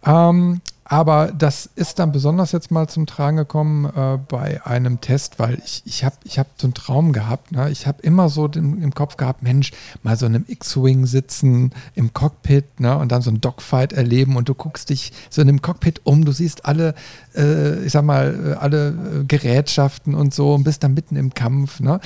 Ähm, 0.05 0.61
aber 0.89 1.33
das 1.37 1.69
ist 1.75 1.99
dann 1.99 2.13
besonders 2.13 2.53
jetzt 2.53 2.71
mal 2.71 2.87
zum 2.87 3.07
Tragen 3.07 3.35
gekommen 3.35 3.85
äh, 3.85 4.17
bei 4.25 4.65
einem 4.65 5.01
Test, 5.01 5.37
weil 5.37 5.61
ich, 5.65 5.83
ich 5.85 6.05
habe 6.05 6.15
ich 6.23 6.39
hab 6.39 6.47
so 6.57 6.67
einen 6.67 6.73
Traum 6.73 7.11
gehabt. 7.11 7.51
Ne? 7.51 7.69
Ich 7.71 7.87
habe 7.87 8.01
immer 8.03 8.29
so 8.29 8.47
den, 8.47 8.81
im 8.81 8.93
Kopf 8.93 9.17
gehabt, 9.17 9.43
Mensch, 9.43 9.71
mal 10.03 10.15
so 10.15 10.25
in 10.25 10.35
einem 10.35 10.45
X-Wing 10.47 11.05
sitzen 11.05 11.73
im 11.93 12.13
Cockpit 12.13 12.79
ne? 12.79 12.97
und 12.97 13.11
dann 13.11 13.21
so 13.21 13.29
ein 13.29 13.41
Dogfight 13.41 13.91
erleben 13.91 14.37
und 14.37 14.47
du 14.47 14.55
guckst 14.55 14.89
dich 14.89 15.11
so 15.29 15.41
in 15.41 15.49
einem 15.49 15.61
Cockpit 15.61 16.01
um, 16.05 16.23
du 16.23 16.31
siehst 16.31 16.65
alle, 16.65 16.95
äh, 17.35 17.83
ich 17.83 17.91
sag 17.91 18.05
mal, 18.05 18.53
äh, 18.53 18.53
alle 18.53 18.87
äh, 18.87 19.23
Gerätschaften 19.25 20.15
und 20.15 20.33
so 20.33 20.53
und 20.53 20.63
bist 20.63 20.83
dann 20.83 20.93
mitten 20.93 21.17
im 21.17 21.33
Kampf. 21.33 21.81
Ne? 21.81 21.99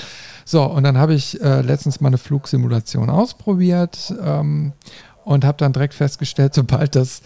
So, 0.43 0.63
und 0.63 0.83
dann 0.83 0.97
habe 0.97 1.13
ich 1.13 1.39
äh, 1.39 1.61
letztens 1.61 2.01
mal 2.01 2.07
eine 2.07 2.17
Flugsimulation 2.17 3.11
ausprobiert. 3.11 4.11
Ähm, 4.23 4.73
und 5.23 5.45
habe 5.45 5.57
dann 5.57 5.73
direkt 5.73 5.93
festgestellt, 5.93 6.53
sobald 6.53 6.95
das 6.95 7.21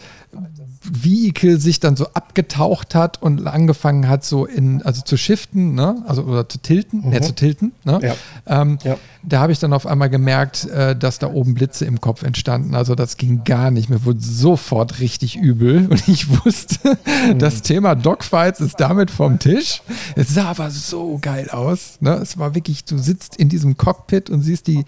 Vehicle 0.91 1.59
sich 1.59 1.79
dann 1.79 1.95
so 1.95 2.07
abgetaucht 2.13 2.95
hat 2.95 3.21
und 3.21 3.45
angefangen 3.47 4.07
hat, 4.07 4.23
so 4.23 4.45
in, 4.45 4.81
also 4.83 5.01
zu 5.01 5.17
shiften, 5.17 5.73
ne? 5.75 6.03
Also 6.07 6.23
oder 6.23 6.47
zu 6.47 6.59
tilten, 6.59 7.01
mhm. 7.01 7.09
ne, 7.09 7.21
zu 7.21 7.33
tilten, 7.33 7.73
ne? 7.83 7.99
Ja. 8.01 8.61
Ähm, 8.61 8.77
ja. 8.83 8.97
Da 9.23 9.39
habe 9.39 9.51
ich 9.51 9.59
dann 9.59 9.73
auf 9.73 9.87
einmal 9.87 10.09
gemerkt, 10.09 10.65
äh, 10.65 10.95
dass 10.95 11.19
da 11.19 11.27
oben 11.27 11.55
Blitze 11.55 11.85
im 11.85 11.99
Kopf 11.99 12.23
entstanden. 12.23 12.75
Also 12.75 12.95
das 12.95 13.17
ging 13.17 13.43
gar 13.43 13.71
nicht. 13.71 13.89
Mir 13.89 14.05
wurde 14.05 14.19
sofort 14.21 14.99
richtig 14.99 15.35
übel 15.37 15.87
und 15.89 16.07
ich 16.07 16.45
wusste, 16.45 16.97
mhm. 17.27 17.39
das 17.39 17.61
Thema 17.61 17.95
Dogfights 17.95 18.59
ist 18.61 18.79
damit 18.79 19.11
vom 19.11 19.39
Tisch. 19.39 19.81
Es 20.15 20.33
sah 20.33 20.45
aber 20.45 20.69
so 20.69 21.17
geil 21.21 21.49
aus. 21.49 21.97
Ne? 22.01 22.13
Es 22.15 22.37
war 22.37 22.55
wirklich, 22.55 22.85
du 22.85 22.97
sitzt 22.97 23.35
in 23.35 23.49
diesem 23.49 23.77
Cockpit 23.77 24.29
und 24.29 24.41
siehst 24.41 24.67
die 24.67 24.85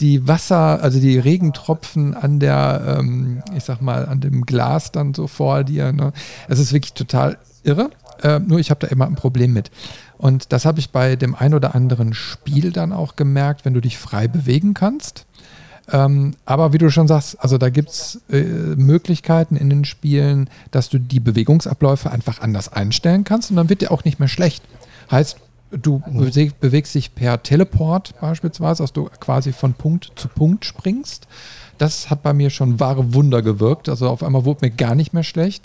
die 0.00 0.26
Wasser, 0.26 0.82
also 0.82 1.00
die 1.00 1.18
Regentropfen 1.18 2.14
an 2.14 2.40
der, 2.40 2.98
ähm, 2.98 3.42
ich 3.56 3.64
sag 3.64 3.80
mal, 3.80 4.06
an 4.06 4.20
dem 4.20 4.44
Glas 4.44 4.92
dann 4.92 5.14
so 5.14 5.26
vor 5.26 5.64
dir. 5.64 5.92
Ne? 5.92 6.12
Es 6.48 6.58
ist 6.58 6.72
wirklich 6.72 6.94
total 6.94 7.38
irre. 7.62 7.90
Äh, 8.22 8.40
nur 8.40 8.58
ich 8.58 8.70
habe 8.70 8.80
da 8.80 8.88
immer 8.88 9.06
ein 9.06 9.14
Problem 9.14 9.52
mit. 9.52 9.70
Und 10.18 10.52
das 10.52 10.64
habe 10.64 10.80
ich 10.80 10.90
bei 10.90 11.16
dem 11.16 11.34
ein 11.34 11.54
oder 11.54 11.74
anderen 11.74 12.14
Spiel 12.14 12.72
dann 12.72 12.92
auch 12.92 13.16
gemerkt, 13.16 13.64
wenn 13.64 13.74
du 13.74 13.80
dich 13.80 13.98
frei 13.98 14.28
bewegen 14.28 14.74
kannst. 14.74 15.26
Ähm, 15.92 16.34
aber 16.46 16.72
wie 16.72 16.78
du 16.78 16.90
schon 16.90 17.08
sagst, 17.08 17.38
also 17.40 17.58
da 17.58 17.68
gibt 17.68 17.90
es 17.90 18.22
äh, 18.30 18.42
Möglichkeiten 18.42 19.56
in 19.56 19.68
den 19.68 19.84
Spielen, 19.84 20.48
dass 20.70 20.88
du 20.88 20.98
die 20.98 21.20
Bewegungsabläufe 21.20 22.10
einfach 22.10 22.40
anders 22.40 22.72
einstellen 22.72 23.24
kannst 23.24 23.50
und 23.50 23.56
dann 23.56 23.68
wird 23.68 23.82
dir 23.82 23.90
auch 23.90 24.04
nicht 24.04 24.18
mehr 24.18 24.28
schlecht. 24.28 24.64
Heißt, 25.10 25.36
Du 25.76 26.02
bewegst 26.60 26.94
dich 26.94 27.14
per 27.14 27.42
Teleport 27.42 28.14
beispielsweise, 28.20 28.82
dass 28.82 28.92
du 28.92 29.08
quasi 29.20 29.52
von 29.52 29.74
Punkt 29.74 30.12
zu 30.16 30.28
Punkt 30.28 30.64
springst. 30.64 31.26
Das 31.78 32.10
hat 32.10 32.22
bei 32.22 32.32
mir 32.32 32.50
schon 32.50 32.80
wahre 32.80 33.14
Wunder 33.14 33.42
gewirkt. 33.42 33.88
Also 33.88 34.08
auf 34.08 34.22
einmal 34.22 34.44
wurde 34.44 34.66
mir 34.66 34.70
gar 34.70 34.94
nicht 34.94 35.12
mehr 35.12 35.24
schlecht. 35.24 35.64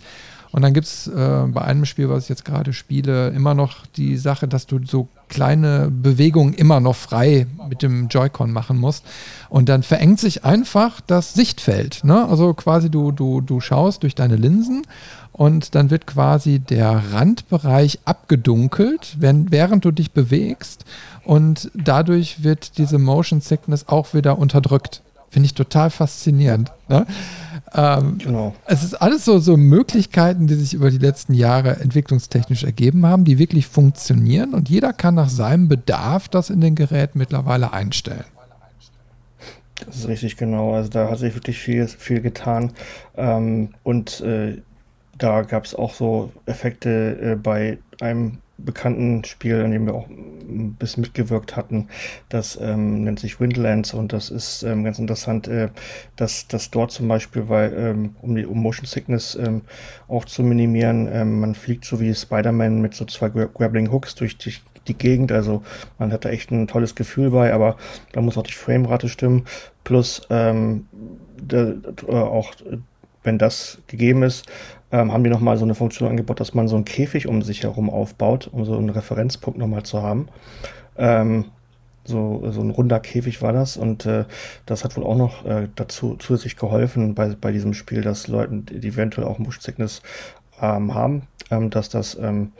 Und 0.51 0.63
dann 0.63 0.73
gibt 0.73 0.87
es 0.87 1.07
äh, 1.07 1.45
bei 1.47 1.61
einem 1.61 1.85
Spiel, 1.85 2.09
was 2.09 2.23
ich 2.23 2.29
jetzt 2.29 2.45
gerade 2.45 2.73
spiele, 2.73 3.29
immer 3.29 3.53
noch 3.53 3.85
die 3.85 4.17
Sache, 4.17 4.47
dass 4.47 4.65
du 4.65 4.79
so 4.83 5.07
kleine 5.29 5.89
Bewegungen 5.91 6.53
immer 6.53 6.79
noch 6.79 6.95
frei 6.95 7.47
mit 7.69 7.81
dem 7.81 8.07
Joy-Con 8.07 8.51
machen 8.51 8.77
musst. 8.77 9.05
Und 9.49 9.69
dann 9.69 9.83
verengt 9.83 10.19
sich 10.19 10.43
einfach 10.43 11.01
das 11.01 11.33
Sichtfeld. 11.33 12.03
Ne? 12.03 12.27
Also 12.27 12.53
quasi 12.53 12.89
du, 12.89 13.11
du, 13.11 13.41
du 13.41 13.61
schaust 13.61 14.03
durch 14.03 14.15
deine 14.15 14.35
Linsen 14.35 14.83
und 15.31 15.75
dann 15.75 15.89
wird 15.89 16.05
quasi 16.05 16.59
der 16.59 17.01
Randbereich 17.13 17.99
abgedunkelt, 18.05 19.15
wenn, 19.19 19.51
während 19.51 19.85
du 19.85 19.91
dich 19.91 20.11
bewegst 20.11 20.83
und 21.23 21.71
dadurch 21.75 22.43
wird 22.43 22.77
diese 22.77 22.97
Motion 22.97 23.39
Sickness 23.39 23.87
auch 23.87 24.13
wieder 24.13 24.37
unterdrückt. 24.37 25.01
Finde 25.29 25.45
ich 25.45 25.53
total 25.53 25.91
faszinierend. 25.91 26.71
Ne? 26.87 27.05
Ähm, 27.73 28.17
genau. 28.17 28.55
Es 28.65 28.83
ist 28.83 28.95
alles 28.95 29.25
so, 29.25 29.39
so 29.39 29.57
Möglichkeiten, 29.57 30.47
die 30.47 30.55
sich 30.55 30.73
über 30.73 30.89
die 30.89 30.97
letzten 30.97 31.33
Jahre 31.33 31.77
entwicklungstechnisch 31.77 32.63
ergeben 32.63 33.05
haben, 33.05 33.25
die 33.25 33.37
wirklich 33.37 33.67
funktionieren 33.67 34.53
und 34.53 34.69
jeder 34.69 34.93
kann 34.93 35.15
nach 35.15 35.29
seinem 35.29 35.67
Bedarf 35.67 36.27
das 36.29 36.49
in 36.49 36.61
den 36.61 36.75
Geräten 36.75 37.19
mittlerweile 37.19 37.73
einstellen. 37.73 38.25
Das 39.85 39.95
ist 39.95 40.07
richtig 40.07 40.37
genau. 40.37 40.73
Also 40.73 40.89
da 40.89 41.09
hat 41.09 41.19
sich 41.19 41.35
wirklich 41.35 41.57
viel, 41.57 41.87
viel 41.87 42.21
getan. 42.21 42.71
Ähm, 43.15 43.69
und 43.83 44.21
äh, 44.21 44.61
da 45.17 45.41
gab 45.43 45.65
es 45.65 45.75
auch 45.75 45.93
so 45.93 46.31
Effekte 46.45 47.17
äh, 47.21 47.35
bei 47.35 47.77
einem 48.01 48.39
bekannten 48.65 49.23
Spiel, 49.23 49.61
an 49.61 49.71
dem 49.71 49.85
wir 49.85 49.93
auch 49.93 50.07
ein 50.07 50.75
bisschen 50.79 51.01
mitgewirkt 51.01 51.55
hatten. 51.55 51.87
Das 52.29 52.57
ähm, 52.61 53.03
nennt 53.03 53.19
sich 53.19 53.39
Windlands 53.39 53.93
und 53.93 54.13
das 54.13 54.29
ist 54.29 54.63
ähm, 54.63 54.83
ganz 54.83 54.99
interessant, 54.99 55.47
äh, 55.47 55.69
dass, 56.15 56.47
dass 56.47 56.71
dort 56.71 56.91
zum 56.91 57.07
Beispiel, 57.07 57.49
weil 57.49 57.73
ähm, 57.77 58.15
um 58.21 58.35
die 58.35 58.45
um 58.45 58.61
Motion 58.61 58.85
Sickness 58.85 59.35
ähm, 59.35 59.61
auch 60.07 60.25
zu 60.25 60.43
minimieren, 60.43 61.07
ähm, 61.11 61.39
man 61.39 61.55
fliegt 61.55 61.85
so 61.85 61.99
wie 61.99 62.13
Spider-Man 62.13 62.81
mit 62.81 62.93
so 62.93 63.05
zwei 63.05 63.29
Grappling 63.29 63.91
Hooks 63.91 64.15
durch 64.15 64.37
die, 64.37 64.53
die 64.87 64.97
Gegend. 64.97 65.31
Also 65.31 65.63
man 65.97 66.11
hat 66.11 66.25
da 66.25 66.29
echt 66.29 66.51
ein 66.51 66.67
tolles 66.67 66.95
Gefühl 66.95 67.31
bei, 67.31 67.53
aber 67.53 67.77
da 68.11 68.21
muss 68.21 68.37
auch 68.37 68.43
die 68.43 68.53
Framerate 68.53 69.09
stimmen. 69.09 69.45
Plus 69.83 70.21
ähm, 70.29 70.87
de, 71.41 71.77
äh, 72.07 72.11
auch 72.11 72.53
wenn 73.23 73.37
das 73.37 73.79
gegeben 73.87 74.23
ist, 74.23 74.45
ähm, 74.91 75.11
haben 75.13 75.23
die 75.23 75.29
nochmal 75.29 75.57
so 75.57 75.65
eine 75.65 75.75
Funktion 75.75 76.09
angebaut, 76.09 76.39
dass 76.39 76.53
man 76.53 76.67
so 76.67 76.75
einen 76.75 76.85
Käfig 76.85 77.27
um 77.27 77.41
sich 77.41 77.63
herum 77.63 77.89
aufbaut, 77.89 78.49
um 78.51 78.65
so 78.65 78.77
einen 78.77 78.89
Referenzpunkt 78.89 79.59
nochmal 79.59 79.83
zu 79.83 80.01
haben. 80.01 80.29
Ähm, 80.97 81.45
so, 82.05 82.43
so 82.49 82.61
ein 82.61 82.71
runder 82.71 82.99
Käfig 82.99 83.41
war 83.41 83.53
das 83.53 83.77
und 83.77 84.05
äh, 84.05 84.25
das 84.65 84.83
hat 84.83 84.97
wohl 84.97 85.03
auch 85.03 85.17
noch 85.17 85.45
äh, 85.45 85.67
dazu 85.75 86.15
zusätzlich 86.17 86.55
geholfen 86.55 87.13
bei, 87.13 87.35
bei 87.39 87.51
diesem 87.51 87.73
Spiel, 87.73 88.01
dass 88.01 88.27
Leuten, 88.27 88.65
die 88.65 88.87
eventuell 88.87 89.27
auch 89.27 89.37
Motion 89.37 89.61
Sickness 89.61 90.01
ähm, 90.59 90.95
haben, 90.95 91.23
ähm, 91.51 91.69
dass 91.69 91.89
das 91.89 92.15
ähm, 92.15 92.51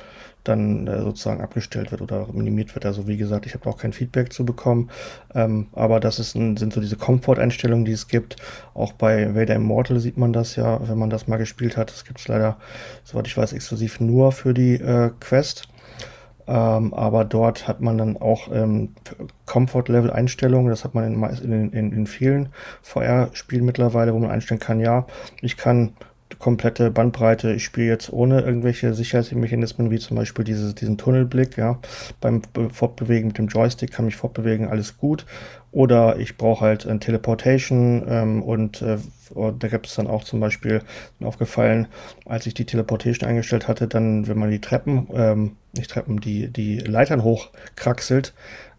dann 0.44 0.88
äh, 0.88 1.02
sozusagen 1.02 1.42
abgestellt 1.42 1.92
wird 1.92 2.02
oder 2.02 2.28
minimiert 2.32 2.74
wird. 2.76 2.86
Also 2.86 3.08
wie 3.08 3.18
gesagt, 3.18 3.46
ich 3.46 3.54
habe 3.54 3.70
auch 3.70 3.78
kein 3.78 3.94
Feedback 3.94 4.34
zu 4.34 4.46
bekommen, 4.46 4.90
ähm, 5.36 5.68
aber 5.74 6.00
das 6.00 6.20
ist 6.20 6.36
ein, 6.36 6.58
sind 6.58 6.74
so 6.74 6.82
diese 6.82 6.96
Komforteinstellungen, 6.96 7.86
die 7.86 7.92
es 7.92 8.08
gibt. 8.08 8.38
Auch 8.74 8.94
bei 8.94 9.36
Vader 9.36 9.56
Immortal 9.56 10.00
sieht 10.00 10.18
man 10.18 10.34
das 10.34 10.56
ja, 10.56 10.80
wenn 10.88 10.98
man 10.98 11.10
das 11.10 11.28
mal 11.28 11.38
gespielt 11.38 11.78
hat. 11.78 11.92
Das 11.92 12.06
gibt 12.06 12.20
es 12.20 12.28
leider, 12.28 12.58
soweit 13.04 13.28
ich 13.28 13.38
weiß, 13.38 13.54
exklusiv 13.54 14.00
nur 14.00 14.32
für 14.32 14.54
die 14.54 14.76
äh, 14.76 15.12
Quest. 15.20 15.68
Ähm, 16.50 16.96
aber 16.96 17.26
dort 17.26 17.68
hat 17.68 17.80
man 17.80 18.00
dann 18.00 18.18
auch 18.18 18.50
ähm, 18.52 18.96
Comfort-Level-Einstellungen. 19.46 20.72
Das 20.72 20.84
hat 20.84 20.96
man 20.96 21.04
in, 21.04 21.24
in, 21.44 21.72
in, 21.72 21.92
in 21.92 22.08
vielen 22.08 22.50
VR-Spielen 22.82 23.66
mittlerweile, 23.66 24.16
wo 24.16 24.20
man 24.20 24.32
einstellen 24.32 24.60
kann, 24.60 24.80
ja, 24.80 25.06
ich 25.42 25.58
kann 25.58 25.94
komplette 26.38 26.92
Bandbreite. 26.92 27.54
Ich 27.54 27.64
spiele 27.64 27.88
jetzt 27.88 28.14
ohne 28.14 28.42
irgendwelche 28.42 28.94
Sicherheitsmechanismen, 28.94 29.90
wie 29.90 30.00
zum 30.00 30.16
Beispiel 30.16 30.46
dieses, 30.46 30.76
diesen 30.76 30.98
Tunnelblick. 30.98 31.58
Ja. 31.58 31.80
Beim 32.22 32.42
Fortbewegen 32.72 33.30
mit 33.30 33.38
dem 33.38 33.48
Joystick 33.48 33.92
kann 33.92 34.06
mich 34.06 34.16
fortbewegen, 34.16 34.68
alles 34.68 34.98
gut. 34.98 35.26
Oder 35.72 36.18
ich 36.18 36.38
brauche 36.38 36.66
halt 36.66 36.88
ein 36.88 37.00
Teleportation 37.00 38.04
ähm, 38.08 38.44
und, 38.44 38.82
äh, 38.82 38.98
und 39.32 39.64
da 39.64 39.68
gibt 39.68 39.88
es 39.88 39.96
dann 39.96 40.08
auch 40.08 40.24
zum 40.24 40.40
Beispiel 40.40 40.82
aufgefallen, 41.22 41.88
als 42.26 42.48
ich 42.48 42.56
die 42.56 42.66
Teleportation 42.66 43.30
eingestellt 43.30 43.68
hatte, 43.68 43.88
dann, 43.88 44.28
wenn 44.28 44.38
man 44.38 44.50
die 44.50 44.62
Treppen, 44.62 45.08
ähm, 45.14 45.52
nicht 45.74 45.92
Treppen, 45.92 46.20
die, 46.20 46.48
die 46.48 46.80
Leitern 46.80 47.24
hochkraxelt, 47.24 48.34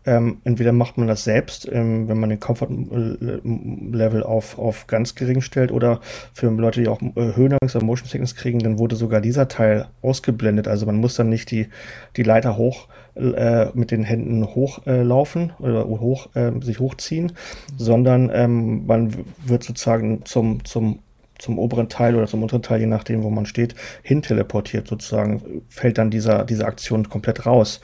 ähm, 0.07 0.39
entweder 0.45 0.73
macht 0.73 0.97
man 0.97 1.09
das 1.09 1.25
selbst, 1.25 1.69
ähm, 1.71 2.09
wenn 2.09 2.19
man 2.19 2.31
den 2.31 2.41
Comfort-Level 2.41 4.23
auf, 4.23 4.59
auf 4.59 4.87
ganz 4.87 5.15
gering 5.15 5.43
stellt, 5.43 5.73
oder 5.73 6.01
für 6.33 6.49
Leute, 6.51 6.81
die 6.81 6.89
auch 6.89 7.03
äh, 7.03 7.37
Höhenangst 7.37 7.77
oder 7.77 7.85
Motion 7.85 8.09
Sickness 8.09 8.35
kriegen, 8.35 8.61
dann 8.61 8.79
wurde 8.79 8.97
sogar 8.97 9.21
dieser 9.21 9.49
Teil 9.49 9.89
ausgeblendet. 10.03 10.69
Also 10.69 10.87
man 10.87 10.97
muss 10.97 11.17
dann 11.17 11.29
nicht 11.29 11.51
die, 11.51 11.69
die 12.17 12.23
Leiter 12.23 12.57
hoch 12.57 12.89
äh, 13.15 13.67
mit 13.75 13.91
den 13.91 14.05
Händen 14.05 14.47
hochlaufen 14.47 15.53
äh, 15.61 15.63
oder 15.63 15.89
hoch, 15.89 16.29
äh, 16.35 16.53
sich 16.61 16.81
hochziehen, 16.81 17.33
sondern 17.77 18.31
ähm, 18.33 18.87
man 18.87 19.15
wird 19.45 19.65
sozusagen 19.65 20.25
zum, 20.25 20.65
zum 20.65 21.01
zum 21.40 21.59
oberen 21.59 21.88
Teil 21.88 22.14
oder 22.14 22.26
zum 22.26 22.42
unteren 22.42 22.62
Teil, 22.62 22.81
je 22.81 22.87
nachdem, 22.87 23.22
wo 23.22 23.31
man 23.31 23.46
steht, 23.46 23.74
hin 24.03 24.22
teleportiert 24.22 24.88
sozusagen, 24.88 25.62
fällt 25.68 25.98
dann 25.98 26.11
dieser, 26.11 26.44
diese 26.44 26.66
Aktion 26.66 27.09
komplett 27.09 27.46
raus. 27.46 27.81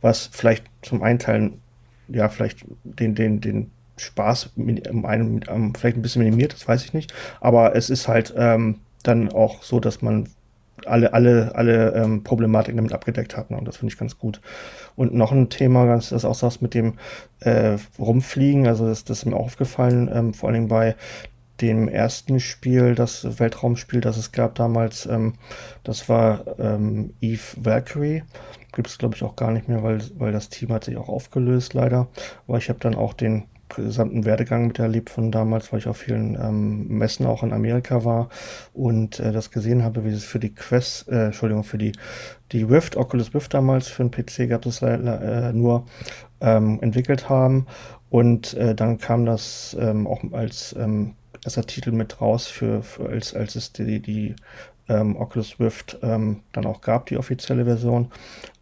Was 0.00 0.30
vielleicht 0.32 0.64
zum 0.82 1.02
einen 1.02 1.18
Teil, 1.18 1.52
ja, 2.08 2.28
vielleicht 2.28 2.64
den, 2.84 3.14
den, 3.14 3.40
den 3.40 3.70
Spaß 3.96 4.50
um 4.56 5.04
einen, 5.04 5.42
um, 5.48 5.74
vielleicht 5.74 5.96
ein 5.96 6.02
bisschen 6.02 6.22
minimiert, 6.22 6.52
das 6.52 6.68
weiß 6.68 6.84
ich 6.84 6.92
nicht. 6.92 7.12
Aber 7.40 7.74
es 7.74 7.90
ist 7.90 8.08
halt 8.08 8.32
ähm, 8.36 8.80
dann 9.02 9.32
auch 9.32 9.62
so, 9.62 9.80
dass 9.80 10.02
man 10.02 10.28
alle, 10.86 11.12
alle, 11.12 11.54
alle 11.54 11.92
ähm, 11.94 12.22
Problematiken 12.22 12.76
damit 12.76 12.92
abgedeckt 12.92 13.36
hat. 13.36 13.50
Ne? 13.50 13.56
Und 13.56 13.66
das 13.66 13.78
finde 13.78 13.92
ich 13.92 13.98
ganz 13.98 14.18
gut. 14.18 14.40
Und 14.96 15.14
noch 15.14 15.32
ein 15.32 15.48
Thema, 15.48 15.86
das 15.86 16.12
ist 16.12 16.24
auch 16.24 16.38
das 16.38 16.60
mit 16.60 16.74
dem 16.74 16.94
äh, 17.40 17.78
Rumfliegen, 17.98 18.66
also 18.66 18.86
das, 18.86 19.04
das 19.04 19.18
ist 19.18 19.24
mir 19.26 19.36
aufgefallen, 19.36 20.10
ähm, 20.12 20.34
vor 20.34 20.50
allem 20.50 20.68
bei 20.68 20.96
dem 21.60 21.88
ersten 21.88 22.40
Spiel, 22.40 22.94
das 22.94 23.38
Weltraumspiel, 23.38 24.00
das 24.00 24.16
es 24.16 24.32
gab 24.32 24.54
damals, 24.54 25.06
ähm, 25.06 25.34
das 25.84 26.08
war 26.08 26.58
ähm, 26.58 27.14
Eve 27.20 27.42
Valkyrie. 27.56 28.22
Gibt 28.72 28.88
es, 28.88 28.98
glaube 28.98 29.16
ich, 29.16 29.22
auch 29.22 29.36
gar 29.36 29.50
nicht 29.50 29.68
mehr, 29.68 29.82
weil, 29.82 30.00
weil 30.18 30.32
das 30.32 30.50
Team 30.50 30.70
hat 30.70 30.84
sich 30.84 30.96
auch 30.96 31.08
aufgelöst, 31.08 31.74
leider. 31.74 32.08
Aber 32.46 32.58
ich 32.58 32.68
habe 32.68 32.78
dann 32.80 32.94
auch 32.94 33.12
den 33.12 33.44
gesamten 33.74 34.24
Werdegang 34.24 34.66
miterlebt 34.68 35.10
von 35.10 35.30
damals, 35.30 35.72
weil 35.72 35.80
ich 35.80 35.88
auf 35.88 35.98
vielen 35.98 36.34
ähm, 36.36 36.88
Messen 36.88 37.26
auch 37.26 37.42
in 37.42 37.52
Amerika 37.52 38.04
war 38.04 38.28
und 38.72 39.20
äh, 39.20 39.32
das 39.32 39.50
gesehen 39.50 39.82
habe, 39.82 40.04
wie 40.04 40.10
es 40.10 40.24
für 40.24 40.38
die 40.38 40.54
Quest, 40.54 41.08
äh, 41.08 41.26
Entschuldigung, 41.26 41.64
für 41.64 41.78
die, 41.78 41.92
die 42.52 42.62
Rift, 42.62 42.96
Oculus 42.96 43.34
Rift 43.34 43.54
damals, 43.54 43.88
für 43.88 44.04
den 44.04 44.10
PC 44.10 44.48
gab 44.48 44.64
es 44.66 44.82
äh, 44.82 45.52
nur 45.52 45.84
ähm, 46.40 46.78
entwickelt 46.80 47.28
haben 47.28 47.66
und 48.10 48.54
äh, 48.54 48.74
dann 48.74 48.98
kam 48.98 49.26
das 49.26 49.76
ähm, 49.78 50.06
auch 50.06 50.22
als 50.32 50.74
ähm, 50.78 51.14
erster 51.44 51.66
Titel 51.66 51.92
mit 51.92 52.20
raus, 52.20 52.46
für, 52.46 52.82
für 52.82 53.08
als, 53.08 53.34
als 53.34 53.56
es 53.56 53.72
die, 53.72 54.00
die 54.00 54.36
ähm, 54.88 55.16
Oculus 55.16 55.60
Rift 55.60 55.98
ähm, 56.02 56.40
dann 56.52 56.66
auch 56.66 56.80
gab, 56.80 57.06
die 57.06 57.18
offizielle 57.18 57.64
Version, 57.64 58.10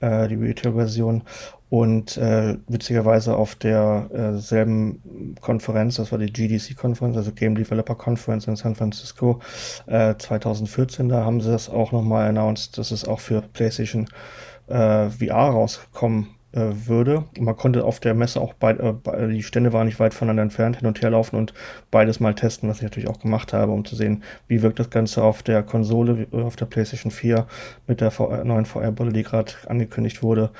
äh, 0.00 0.28
die 0.28 0.34
Retail-Version. 0.34 1.22
Und 1.68 2.16
äh, 2.16 2.58
witzigerweise 2.68 3.34
auf 3.36 3.56
derselben 3.56 5.34
äh, 5.36 5.40
Konferenz, 5.40 5.96
das 5.96 6.12
war 6.12 6.18
die 6.18 6.32
GDC-Konferenz, 6.32 7.16
also 7.16 7.32
Game 7.32 7.56
Developer 7.56 7.96
Conference 7.96 8.46
in 8.46 8.54
San 8.54 8.76
Francisco 8.76 9.40
äh, 9.86 10.14
2014, 10.16 11.08
da 11.08 11.24
haben 11.24 11.40
sie 11.40 11.50
das 11.50 11.68
auch 11.68 11.90
nochmal 11.90 12.28
announced, 12.28 12.78
dass 12.78 12.92
es 12.92 13.04
auch 13.04 13.18
für 13.18 13.42
PlayStation 13.42 14.06
äh, 14.68 15.10
VR 15.10 15.50
rauskommen 15.50 16.35
äh, 16.52 16.70
würde. 16.86 17.24
Man 17.38 17.56
konnte 17.56 17.84
auf 17.84 18.00
der 18.00 18.14
Messe 18.14 18.40
auch 18.40 18.54
bei, 18.54 18.72
äh, 18.72 19.28
die 19.28 19.42
Stände 19.42 19.72
waren 19.72 19.86
nicht 19.86 20.00
weit 20.00 20.14
voneinander 20.14 20.42
entfernt, 20.42 20.78
hin 20.78 20.86
und 20.86 21.02
her 21.02 21.10
laufen 21.10 21.36
und 21.36 21.54
beides 21.90 22.20
mal 22.20 22.34
testen, 22.34 22.68
was 22.68 22.78
ich 22.78 22.82
natürlich 22.82 23.08
auch 23.08 23.18
gemacht 23.18 23.52
habe, 23.52 23.72
um 23.72 23.84
zu 23.84 23.96
sehen, 23.96 24.22
wie 24.48 24.62
wirkt 24.62 24.78
das 24.78 24.90
Ganze 24.90 25.22
auf 25.22 25.42
der 25.42 25.62
Konsole, 25.62 26.26
äh, 26.32 26.42
auf 26.42 26.56
der 26.56 26.66
PlayStation 26.66 27.10
4 27.10 27.46
mit 27.86 28.00
der 28.00 28.10
VR, 28.10 28.44
neuen 28.44 28.64
VR-Brille, 28.64 29.12
die 29.12 29.22
gerade 29.22 29.52
angekündigt 29.66 30.22
wurde. 30.22 30.50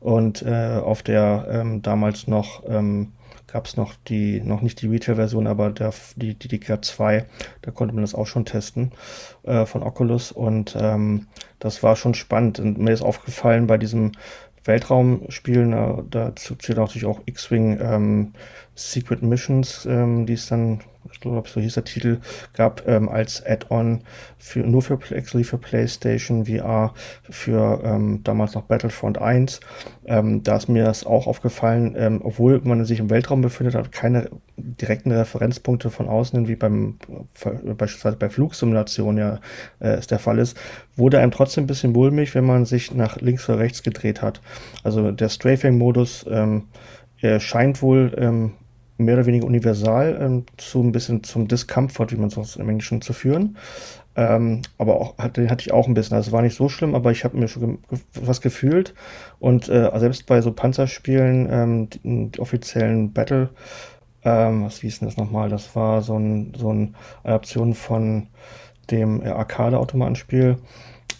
Und 0.00 0.42
äh, 0.42 0.78
auf 0.82 1.02
der 1.02 1.46
ähm, 1.50 1.82
damals 1.82 2.26
noch 2.28 2.62
ähm, 2.66 3.12
gab 3.52 3.66
es 3.66 3.76
noch 3.76 3.94
die, 4.08 4.40
noch 4.40 4.62
nicht 4.62 4.80
die 4.80 4.88
Retail-Version, 4.88 5.46
aber 5.46 5.70
der, 5.70 5.92
die, 6.16 6.34
die 6.34 6.48
DK 6.48 6.82
2, 6.82 7.26
da 7.60 7.70
konnte 7.70 7.94
man 7.94 8.02
das 8.02 8.14
auch 8.14 8.26
schon 8.26 8.46
testen 8.46 8.92
äh, 9.42 9.66
von 9.66 9.82
Oculus 9.82 10.32
und 10.32 10.74
ähm, 10.80 11.26
das 11.58 11.82
war 11.82 11.94
schon 11.96 12.14
spannend. 12.14 12.58
Und 12.58 12.78
mir 12.78 12.92
ist 12.92 13.02
aufgefallen 13.02 13.66
bei 13.66 13.76
diesem 13.76 14.12
Weltraumspielen, 14.64 16.08
dazu 16.10 16.54
zählt 16.54 16.78
natürlich 16.78 17.06
auch 17.06 17.20
X-Wing 17.26 17.78
ähm, 17.80 18.32
Secret 18.74 19.22
Missions, 19.22 19.86
ähm, 19.86 20.26
die 20.26 20.34
es 20.34 20.46
dann, 20.46 20.80
ich 21.12 21.20
glaube, 21.20 21.48
so 21.48 21.60
hieß 21.60 21.74
der 21.74 21.84
Titel, 21.84 22.20
gab 22.54 22.86
ähm, 22.88 23.08
als 23.08 23.44
Add-on 23.44 24.02
für 24.38 24.60
nur 24.60 24.82
für 24.82 24.98
actually 25.10 25.44
für 25.44 25.58
PlayStation 25.58 26.46
VR 26.46 26.94
für 27.30 27.80
ähm, 27.84 28.20
damals 28.24 28.54
noch 28.54 28.62
Battlefront 28.62 29.18
1. 29.18 29.60
Ähm, 30.06 30.42
da 30.42 30.56
ist 30.56 30.68
mir 30.68 30.84
das 30.84 31.06
auch 31.06 31.26
aufgefallen, 31.26 31.94
ähm, 31.96 32.20
obwohl 32.22 32.60
man 32.64 32.84
sich 32.84 32.98
im 32.98 33.10
Weltraum 33.10 33.40
befindet, 33.40 33.74
hat 33.74 33.92
keine 33.92 34.30
direkten 34.56 35.12
Referenzpunkte 35.12 35.90
von 35.90 36.08
außen, 36.08 36.48
wie 36.48 36.56
beim 36.56 36.98
beispielsweise 37.76 38.16
bei 38.16 38.28
Flugsimulationen 38.28 39.18
ja 39.18 39.40
äh, 39.80 39.94
es 39.94 40.06
der 40.06 40.18
Fall 40.18 40.38
ist, 40.38 40.56
wurde 40.96 41.18
einem 41.18 41.30
trotzdem 41.30 41.64
ein 41.64 41.68
bisschen 41.68 41.92
mulmig, 41.92 42.34
wenn 42.34 42.44
man 42.44 42.64
sich 42.64 42.94
nach 42.94 43.20
links 43.20 43.48
oder 43.48 43.58
rechts 43.58 43.82
gedreht 43.82 44.22
hat. 44.22 44.40
Also 44.82 45.12
der 45.12 45.28
Strafing-Modus 45.28 46.26
ähm, 46.28 46.64
scheint 47.38 47.82
wohl 47.82 48.12
ähm, 48.18 48.52
mehr 49.04 49.14
oder 49.14 49.26
weniger 49.26 49.46
universal 49.46 50.18
ähm, 50.20 50.44
zu 50.56 50.82
ein 50.82 50.92
bisschen 50.92 51.22
zum 51.24 51.48
Discomfort, 51.48 52.12
wie 52.12 52.16
man 52.16 52.28
es 52.28 52.56
im 52.56 52.68
Englischen 52.68 53.02
zu 53.02 53.12
führen. 53.12 53.56
Ähm, 54.14 54.60
aber 54.76 55.00
auch, 55.00 55.18
hat, 55.18 55.38
den 55.38 55.50
hatte 55.50 55.62
ich 55.62 55.72
auch 55.72 55.88
ein 55.88 55.94
bisschen. 55.94 56.16
Also 56.16 56.28
es 56.28 56.32
war 56.32 56.42
nicht 56.42 56.56
so 56.56 56.68
schlimm, 56.68 56.94
aber 56.94 57.12
ich 57.12 57.24
habe 57.24 57.38
mir 57.38 57.48
schon 57.48 57.78
ge 57.88 57.98
was 58.14 58.40
gefühlt. 58.40 58.94
Und 59.38 59.68
äh, 59.68 59.90
selbst 59.98 60.26
bei 60.26 60.42
so 60.42 60.52
Panzerspielen, 60.52 61.48
ähm, 61.50 61.90
die, 61.90 62.30
die 62.30 62.40
offiziellen 62.40 63.12
Battle 63.12 63.50
ähm, 64.24 64.64
was 64.64 64.78
hieß 64.80 65.00
denn 65.00 65.08
das 65.08 65.16
nochmal? 65.16 65.48
Das 65.48 65.74
war 65.74 66.02
so, 66.02 66.16
ein, 66.16 66.52
so 66.56 66.70
eine 66.70 66.92
Adaption 67.24 67.74
von 67.74 68.28
dem 68.90 69.22
Arcade-Automatenspiel. 69.22 70.58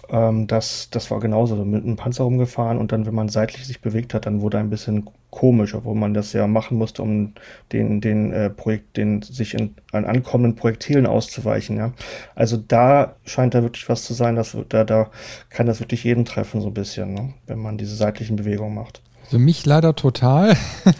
Ähm, 0.08 0.46
das, 0.46 0.90
das 0.90 1.10
war 1.10 1.20
genauso, 1.20 1.56
mit 1.56 1.84
einem 1.84 1.96
Panzer 1.96 2.24
rumgefahren 2.24 2.78
und 2.78 2.92
dann, 2.92 3.06
wenn 3.06 3.14
man 3.14 3.28
seitlich 3.28 3.66
sich 3.66 3.80
bewegt 3.80 4.14
hat, 4.14 4.26
dann 4.26 4.40
wurde 4.40 4.58
ein 4.58 4.70
bisschen 4.70 5.08
komisch, 5.32 5.74
obwohl 5.74 5.94
man 5.94 6.12
das 6.12 6.34
ja 6.34 6.46
machen 6.46 6.76
musste, 6.76 7.02
um 7.02 7.32
den, 7.72 8.02
den 8.02 8.32
äh, 8.32 8.50
Projekt, 8.50 8.98
den 8.98 9.22
sich 9.22 9.54
in, 9.54 9.74
an 9.90 10.04
ankommenden 10.04 10.54
Projektilen 10.56 11.06
auszuweichen. 11.06 11.78
Ja. 11.78 11.92
Also 12.34 12.58
da 12.58 13.16
scheint 13.24 13.54
da 13.54 13.62
wirklich 13.62 13.88
was 13.88 14.04
zu 14.04 14.12
sein, 14.12 14.36
dass 14.36 14.56
da, 14.68 14.84
da 14.84 15.10
kann 15.48 15.66
das 15.66 15.80
wirklich 15.80 16.04
jeden 16.04 16.26
treffen, 16.26 16.60
so 16.60 16.68
ein 16.68 16.74
bisschen, 16.74 17.14
ne? 17.14 17.32
wenn 17.46 17.58
man 17.58 17.78
diese 17.78 17.96
seitlichen 17.96 18.36
Bewegungen 18.36 18.74
macht. 18.74 19.00
Für 19.32 19.38
mich 19.38 19.64
leider 19.64 19.96
total. 19.96 20.58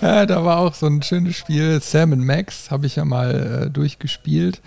ja, 0.00 0.26
da 0.26 0.44
war 0.44 0.58
auch 0.58 0.74
so 0.74 0.86
ein 0.86 1.02
schönes 1.02 1.34
Spiel, 1.34 1.80
Sam 1.82 2.10
Max, 2.24 2.70
habe 2.70 2.86
ich 2.86 2.94
ja 2.94 3.04
mal 3.04 3.64
äh, 3.64 3.70
durchgespielt. 3.70 4.60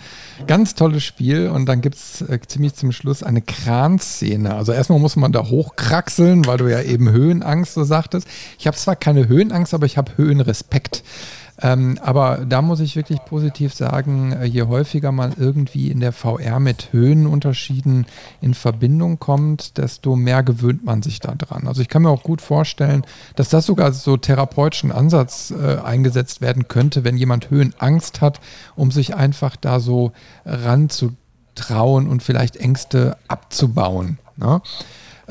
Ganz 0.46 0.76
tolles 0.76 1.06
Spiel 1.06 1.48
und 1.48 1.68
dann 1.68 1.80
gibt 1.80 1.96
es 1.96 2.20
äh, 2.20 2.38
ziemlich 2.46 2.74
zum 2.74 2.92
Schluss 2.92 3.24
eine 3.24 3.42
Kranszene. 3.42 4.54
Also 4.54 4.74
erstmal 4.74 5.00
muss 5.00 5.16
man 5.16 5.32
da 5.32 5.46
hochkraxeln, 5.46 6.46
weil 6.48 6.58
du 6.58 6.68
ja 6.68 6.82
eben 6.82 7.10
Höhenangst 7.10 7.76
so 7.76 7.86
sagtest. 7.86 8.28
Ich 8.60 8.68
habe 8.68 8.76
zwar 8.76 8.98
keine 8.98 9.30
Höhenangst, 9.30 9.74
aber 9.74 9.86
ich 9.86 9.98
habe 9.98 10.18
Höhenrespekt. 10.18 11.02
Ähm, 11.62 12.00
aber 12.02 12.44
da 12.48 12.62
muss 12.62 12.80
ich 12.80 12.96
wirklich 12.96 13.20
positiv 13.26 13.74
sagen, 13.74 14.32
äh, 14.32 14.46
je 14.46 14.64
häufiger 14.64 15.12
man 15.12 15.34
irgendwie 15.38 15.92
in 15.92 16.00
der 16.00 16.12
VR 16.12 16.60
mit 16.60 16.92
Höhenunterschieden 16.92 18.08
in 18.42 18.54
Verbindung 18.54 19.20
kommt, 19.20 19.78
desto 19.78 20.16
mehr 20.16 20.42
gewöhnt 20.42 20.84
man 20.84 21.04
sich 21.04 21.20
daran. 21.20 21.68
Also 21.68 21.82
ich 21.82 21.88
kann 21.88 22.02
mir 22.02 22.10
auch 22.10 22.24
gut 22.24 22.42
vorstellen, 22.42 23.04
dass 23.36 23.50
das 23.50 23.68
sogar 23.68 23.92
so 23.94 24.18
therapeutischen 24.18 24.92
Ansatz 24.92 25.52
äh, 25.52 25.78
eingesetzt 25.78 26.42
werden 26.42 26.68
könnte, 26.68 27.04
wenn 27.04 27.18
jemand 27.18 27.52
Höhenangst 27.52 28.22
hat, 28.22 28.42
um 28.76 28.90
sich 28.90 29.16
einfach 29.16 29.56
da 29.56 29.80
so 29.80 30.14
ranzutrauen 30.46 32.08
und 32.08 32.24
vielleicht 32.24 32.58
Ängste 32.58 33.18
abzubauen. 33.28 34.18
Ne? 34.36 34.62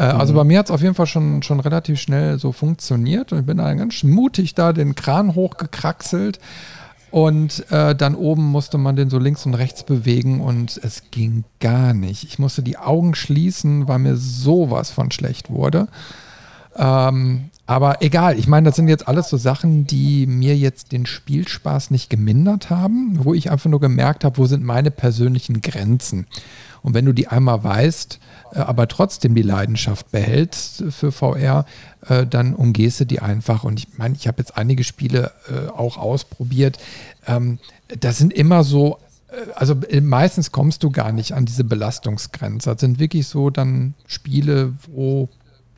Äh, 0.01 0.05
also 0.05 0.33
mhm. 0.33 0.37
bei 0.39 0.45
mir 0.45 0.59
hat 0.59 0.67
es 0.67 0.73
auf 0.73 0.81
jeden 0.81 0.95
Fall 0.95 1.07
schon, 1.07 1.43
schon 1.43 1.61
relativ 1.61 2.01
schnell 2.01 2.39
so 2.39 2.53
funktioniert 2.53 3.33
und 3.33 3.41
ich 3.41 3.47
bin 3.47 3.59
dann 3.59 3.77
ganz 3.77 4.03
mutig 4.03 4.55
da 4.55 4.73
den 4.73 4.95
Kran 4.95 5.35
hochgekraxelt 5.35 6.41
und 7.11 7.71
äh, 7.71 7.95
dann 7.95 8.15
oben 8.15 8.45
musste 8.45 8.79
man 8.79 8.97
den 8.97 9.11
so 9.11 9.19
links 9.19 9.45
und 9.45 9.55
rechts 9.55 9.83
bewegen 9.83 10.41
und 10.41 10.81
es 10.83 11.11
ging 11.11 11.45
gar 11.59 11.93
nicht. 11.93 12.25
Ich 12.25 12.39
musste 12.39 12.63
die 12.63 12.79
Augen 12.79 13.15
schließen, 13.15 13.89
weil 13.89 13.99
mir 13.99 14.17
sowas 14.17 14.91
von 14.91 15.11
schlecht 15.11 15.51
wurde. 15.51 15.89
Ähm, 16.77 17.51
aber 17.67 18.01
egal, 18.01 18.39
ich 18.39 18.47
meine, 18.47 18.69
das 18.69 18.77
sind 18.77 18.89
jetzt 18.89 19.07
alles 19.07 19.29
so 19.29 19.37
Sachen, 19.37 19.87
die 19.87 20.27
mir 20.27 20.57
jetzt 20.57 20.93
den 20.93 21.05
Spielspaß 21.05 21.91
nicht 21.91 22.11
gemindert 22.11 22.71
haben, 22.71 23.19
wo 23.25 23.35
ich 23.35 23.51
einfach 23.51 23.71
nur 23.71 23.81
gemerkt 23.81 24.25
habe, 24.25 24.39
wo 24.39 24.47
sind 24.47 24.65
meine 24.65 24.91
persönlichen 24.91 25.61
Grenzen. 25.61 26.27
Und 26.83 26.95
wenn 26.95 27.05
du 27.05 27.13
die 27.13 27.29
einmal 27.29 27.63
weißt, 27.63 28.19
äh, 28.53 28.59
aber 28.59 28.89
trotzdem 28.89 29.35
die 29.35 29.43
Leidenschaft 29.43 30.11
behältst 30.11 30.85
für 30.91 31.13
VR, 31.13 31.67
äh, 32.09 32.27
dann 32.27 32.55
umgehst 32.55 33.01
du 33.01 33.07
die 33.07 33.21
einfach. 33.21 33.65
Und 33.65 33.79
ich 33.79 33.99
meine, 33.99 34.15
ich 34.15 34.27
habe 34.27 34.39
jetzt 34.39 34.57
einige 34.57 34.85
Spiele 34.85 35.33
äh, 35.49 35.69
auch 35.71 35.97
ausprobiert. 35.97 36.79
Ähm, 37.27 37.59
das 38.01 38.19
sind 38.19 38.33
immer 38.33 38.65
so 38.65 38.99
also 39.55 39.77
meistens 40.03 40.51
kommst 40.53 40.83
du 40.83 40.91
gar 40.91 41.13
nicht 41.13 41.33
an 41.33 41.47
diese 41.47 41.65
Belastungsgrenze. 41.65 42.71
Das 42.71 42.81
sind 42.81 42.99
wirklich 42.99 43.29
so 43.29 43.51
dann 43.51 43.95
Spiele, 44.07 44.75
wo, 44.93 45.29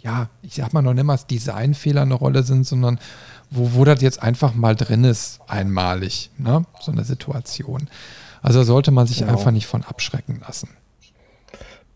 ja, 0.00 0.28
ich 0.42 0.54
sag 0.54 0.72
mal 0.72 0.82
noch 0.82 0.94
nicht 0.94 1.04
mal 1.04 1.18
Designfehler 1.18 2.02
eine 2.02 2.14
Rolle 2.14 2.42
sind, 2.44 2.66
sondern 2.66 2.98
wo, 3.50 3.74
wo 3.74 3.84
das 3.84 4.00
jetzt 4.00 4.22
einfach 4.22 4.54
mal 4.54 4.74
drin 4.74 5.04
ist, 5.04 5.40
einmalig, 5.46 6.30
ne? 6.38 6.64
so 6.80 6.92
eine 6.92 7.04
Situation. 7.04 7.88
Also 8.40 8.64
sollte 8.64 8.90
man 8.90 9.06
sich 9.06 9.18
genau. 9.18 9.32
einfach 9.32 9.50
nicht 9.50 9.66
von 9.66 9.84
abschrecken 9.84 10.40
lassen. 10.40 10.68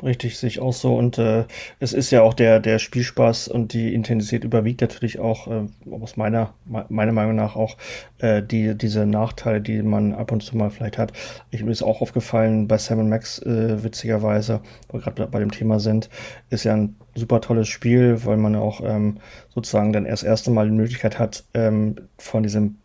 Richtig, 0.03 0.37
sehe 0.37 0.49
ich 0.49 0.61
auch 0.61 0.75
so. 0.75 0.95
Und 0.95 1.17
äh, 1.17 1.45
es 1.81 1.95
ist 1.95 2.11
ja 2.11 2.21
auch 2.21 2.35
der, 2.35 2.61
der 2.61 2.79
Spielspaß 2.79 3.49
und 3.49 3.73
die 3.73 3.95
Intensität 3.95 4.45
überwiegt 4.45 4.83
natürlich 4.83 5.19
auch, 5.19 5.49
äh, 5.49 5.67
aus 5.91 6.19
meiner, 6.19 6.53
meiner 6.67 7.13
Meinung 7.13 7.35
nach 7.35 7.57
auch, 7.57 7.79
äh, 8.19 8.43
die, 8.43 8.77
diese 8.77 9.07
Nachteile, 9.07 9.63
die 9.63 9.83
man 9.83 10.13
ab 10.13 10.33
und 10.33 10.43
zu 10.43 10.55
mal 10.55 10.69
vielleicht 10.69 10.99
hat. 10.99 11.15
Ich 11.51 11.65
mir 11.65 11.71
ist 11.71 11.83
auch 11.83 12.03
aufgefallen 12.03 12.69
bei 12.69 12.77
Sam 12.77 13.09
Max, 13.09 13.39
äh, 13.39 13.83
witzigerweise, 13.83 14.61
wo 14.89 14.99
wir 14.99 15.01
gerade 15.01 15.27
bei 15.29 15.39
dem 15.39 15.51
Thema 15.51 15.81
sind, 15.81 16.11
ist 16.51 16.65
ja 16.65 16.75
ein 16.75 16.97
super 17.15 17.41
tolles 17.41 17.69
Spiel, 17.69 18.23
weil 18.27 18.37
man 18.37 18.55
auch 18.55 18.83
ähm, 18.85 19.17
sozusagen 19.55 19.95
dann 19.95 20.05
erst 20.05 20.25
erste 20.25 20.51
Mal 20.51 20.69
die 20.69 20.77
Möglichkeit 20.77 21.19
hat, 21.19 21.45
ähm, 21.55 21.97
von 22.19 22.43
diesem 22.43 22.77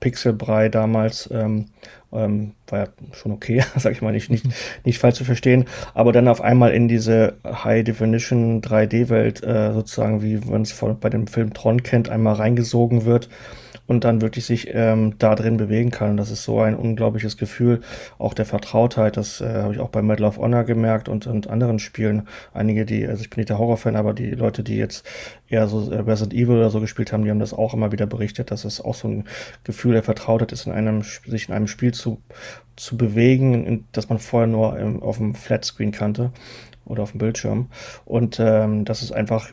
Pixelbrei 0.00 0.68
damals 0.68 1.28
ähm, 1.32 1.66
ähm, 2.12 2.52
war 2.68 2.78
ja 2.80 2.86
schon 3.12 3.32
okay, 3.32 3.64
sag 3.76 3.92
ich 3.92 4.02
mal, 4.02 4.12
nicht, 4.12 4.30
nicht, 4.30 4.46
nicht 4.84 4.98
falsch 4.98 5.16
zu 5.16 5.24
verstehen, 5.24 5.66
aber 5.94 6.12
dann 6.12 6.28
auf 6.28 6.40
einmal 6.40 6.72
in 6.72 6.88
diese 6.88 7.34
High 7.44 7.84
Definition 7.84 8.62
3D-Welt 8.62 9.42
äh, 9.42 9.72
sozusagen, 9.72 10.22
wie 10.22 10.36
man 10.38 10.62
es 10.62 10.74
bei 11.00 11.10
dem 11.10 11.26
Film 11.26 11.52
Tron 11.54 11.82
kennt, 11.82 12.08
einmal 12.08 12.34
reingesogen 12.34 13.04
wird 13.04 13.28
und 13.86 14.04
dann 14.04 14.20
wirklich 14.20 14.44
sich 14.44 14.68
ähm, 14.72 15.14
da 15.18 15.34
drin 15.34 15.56
bewegen 15.56 15.90
kann. 15.90 16.10
Und 16.10 16.16
das 16.16 16.30
ist 16.30 16.44
so 16.44 16.60
ein 16.60 16.74
unglaubliches 16.74 17.36
Gefühl, 17.36 17.80
auch 18.18 18.34
der 18.34 18.44
Vertrautheit. 18.44 19.16
Das 19.16 19.40
äh, 19.40 19.62
habe 19.62 19.74
ich 19.74 19.80
auch 19.80 19.88
bei 19.88 20.02
Medal 20.02 20.26
of 20.26 20.38
Honor 20.38 20.64
gemerkt 20.64 21.08
und, 21.08 21.26
und 21.26 21.48
anderen 21.48 21.78
Spielen. 21.78 22.26
Einige, 22.52 22.84
die, 22.84 23.06
also 23.06 23.22
ich 23.22 23.30
bin 23.30 23.38
nicht 23.38 23.50
der 23.50 23.58
Horrorfan, 23.58 23.96
aber 23.96 24.12
die 24.12 24.30
Leute, 24.30 24.62
die 24.62 24.76
jetzt 24.76 25.06
eher 25.48 25.68
so 25.68 25.90
äh, 25.90 26.00
Resident 26.00 26.34
Evil 26.34 26.56
oder 26.56 26.70
so 26.70 26.80
gespielt 26.80 27.12
haben, 27.12 27.24
die 27.24 27.30
haben 27.30 27.40
das 27.40 27.54
auch 27.54 27.74
immer 27.74 27.92
wieder 27.92 28.06
berichtet, 28.06 28.50
dass 28.50 28.64
es 28.64 28.80
auch 28.80 28.94
so 28.94 29.08
ein 29.08 29.24
Gefühl 29.64 29.92
der 29.92 30.02
Vertrautheit 30.02 30.52
ist, 30.52 30.66
in 30.66 30.72
einem, 30.72 31.02
sich 31.02 31.48
in 31.48 31.54
einem 31.54 31.68
Spiel 31.68 31.94
zu, 31.94 32.20
zu 32.76 32.96
bewegen, 32.96 33.86
dass 33.92 34.08
man 34.08 34.18
vorher 34.18 34.48
nur 34.48 34.78
im, 34.78 35.02
auf 35.02 35.18
dem 35.18 35.34
Flatscreen 35.34 35.92
kannte 35.92 36.32
oder 36.84 37.02
auf 37.02 37.12
dem 37.12 37.18
Bildschirm. 37.18 37.68
Und 38.04 38.38
ähm, 38.40 38.84
das 38.84 39.02
ist 39.02 39.12
einfach 39.12 39.50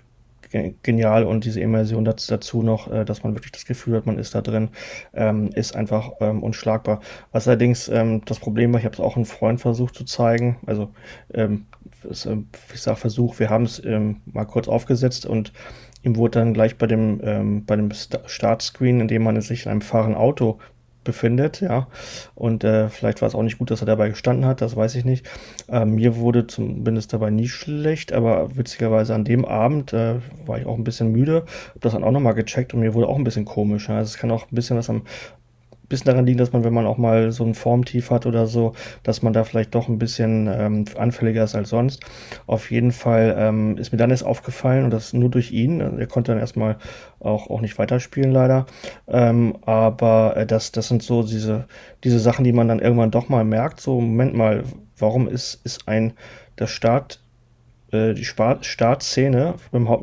genial 0.83 1.25
und 1.25 1.45
diese 1.45 1.59
Immersion 1.59 2.05
dazu 2.05 2.63
noch, 2.63 2.91
äh, 2.91 3.05
dass 3.05 3.23
man 3.23 3.35
wirklich 3.35 3.51
das 3.51 3.65
Gefühl 3.65 3.97
hat, 3.97 4.05
man 4.05 4.17
ist 4.17 4.35
da 4.35 4.41
drin, 4.41 4.69
ähm, 5.13 5.49
ist 5.53 5.75
einfach 5.75 6.11
ähm, 6.19 6.43
unschlagbar. 6.43 7.01
Was 7.31 7.47
allerdings 7.47 7.89
ähm, 7.89 8.21
das 8.25 8.39
Problem 8.39 8.71
war, 8.73 8.79
ich 8.79 8.85
habe 8.85 8.93
es 8.93 9.01
auch 9.01 9.15
einem 9.15 9.25
Freund 9.25 9.59
versucht 9.59 9.95
zu 9.95 10.05
zeigen, 10.05 10.57
also 10.65 10.91
ich 12.73 12.81
sage 12.81 12.97
Versuch, 12.97 13.39
wir 13.39 13.49
haben 13.49 13.63
es 13.63 13.81
mal 14.25 14.45
kurz 14.45 14.67
aufgesetzt 14.67 15.25
und 15.25 15.51
ihm 16.03 16.17
wurde 16.17 16.39
dann 16.39 16.53
gleich 16.53 16.77
bei 16.77 16.85
dem, 16.85 17.21
ähm, 17.23 17.65
bei 17.65 17.75
dem 17.75 17.89
Startscreen, 17.91 18.99
in 18.99 19.07
dem 19.07 19.23
man 19.23 19.39
sich 19.41 19.65
in 19.65 19.71
einem 19.71 19.81
fahrenden 19.81 20.15
Auto 20.15 20.59
befindet, 21.03 21.61
ja. 21.61 21.87
Und 22.35 22.63
äh, 22.63 22.89
vielleicht 22.89 23.21
war 23.21 23.27
es 23.27 23.35
auch 23.35 23.43
nicht 23.43 23.57
gut, 23.57 23.71
dass 23.71 23.81
er 23.81 23.85
dabei 23.87 24.09
gestanden 24.09 24.45
hat, 24.45 24.61
das 24.61 24.75
weiß 24.75 24.95
ich 24.95 25.05
nicht. 25.05 25.25
Ähm, 25.69 25.95
mir 25.95 26.17
wurde 26.17 26.47
zumindest 26.47 27.13
dabei 27.13 27.29
nie 27.29 27.47
schlecht, 27.47 28.13
aber 28.13 28.55
witzigerweise 28.55 29.13
an 29.15 29.25
dem 29.25 29.45
Abend 29.45 29.93
äh, 29.93 30.15
war 30.45 30.59
ich 30.59 30.65
auch 30.65 30.77
ein 30.77 30.83
bisschen 30.83 31.11
müde, 31.11 31.45
habe 31.69 31.79
das 31.79 31.93
dann 31.93 32.03
auch 32.03 32.11
nochmal 32.11 32.33
gecheckt 32.33 32.73
und 32.73 32.79
mir 32.79 32.93
wurde 32.93 33.07
auch 33.07 33.17
ein 33.17 33.23
bisschen 33.23 33.45
komisch. 33.45 33.89
Ja. 33.89 33.97
Also 33.97 34.09
es 34.09 34.17
kann 34.17 34.31
auch 34.31 34.43
ein 34.43 34.55
bisschen 34.55 34.77
was 34.77 34.89
am 34.89 35.03
bisschen 35.89 36.05
daran 36.05 36.25
liegen, 36.25 36.37
dass 36.37 36.53
man, 36.53 36.63
wenn 36.63 36.73
man 36.73 36.85
auch 36.85 36.97
mal 36.97 37.31
so 37.31 37.43
ein 37.43 37.55
Formtief 37.55 38.09
hat 38.09 38.25
oder 38.25 38.47
so, 38.47 38.73
dass 39.03 39.21
man 39.21 39.33
da 39.33 39.43
vielleicht 39.43 39.75
doch 39.75 39.87
ein 39.87 39.99
bisschen 39.99 40.47
ähm, 40.47 40.85
anfälliger 40.97 41.43
ist 41.43 41.55
als 41.55 41.69
sonst. 41.69 42.03
Auf 42.47 42.71
jeden 42.71 42.91
Fall 42.91 43.35
ähm, 43.37 43.77
ist 43.77 43.91
mir 43.91 43.97
dann 43.97 44.09
erst 44.09 44.25
aufgefallen 44.25 44.85
und 44.85 44.91
das 44.91 45.13
nur 45.13 45.29
durch 45.29 45.51
ihn. 45.51 45.79
Er 45.81 46.07
konnte 46.07 46.31
dann 46.31 46.39
erstmal 46.39 46.77
auch, 47.19 47.49
auch 47.49 47.61
nicht 47.61 47.77
weiterspielen 47.77 48.31
leider. 48.31 48.65
Ähm, 49.07 49.57
aber 49.65 50.37
äh, 50.37 50.45
das, 50.45 50.71
das 50.71 50.87
sind 50.87 51.03
so 51.03 51.23
diese, 51.23 51.65
diese 52.03 52.19
Sachen, 52.19 52.43
die 52.43 52.53
man 52.53 52.67
dann 52.67 52.79
irgendwann 52.79 53.11
doch 53.11 53.29
mal 53.29 53.43
merkt. 53.43 53.79
So, 53.79 53.99
Moment 53.99 54.35
mal, 54.35 54.63
warum 54.97 55.27
ist, 55.27 55.61
ist 55.63 55.87
ein, 55.87 56.13
der 56.59 56.67
Start 56.67 57.19
äh, 57.91 58.13
die 58.13 58.25
Startszene 58.25 59.55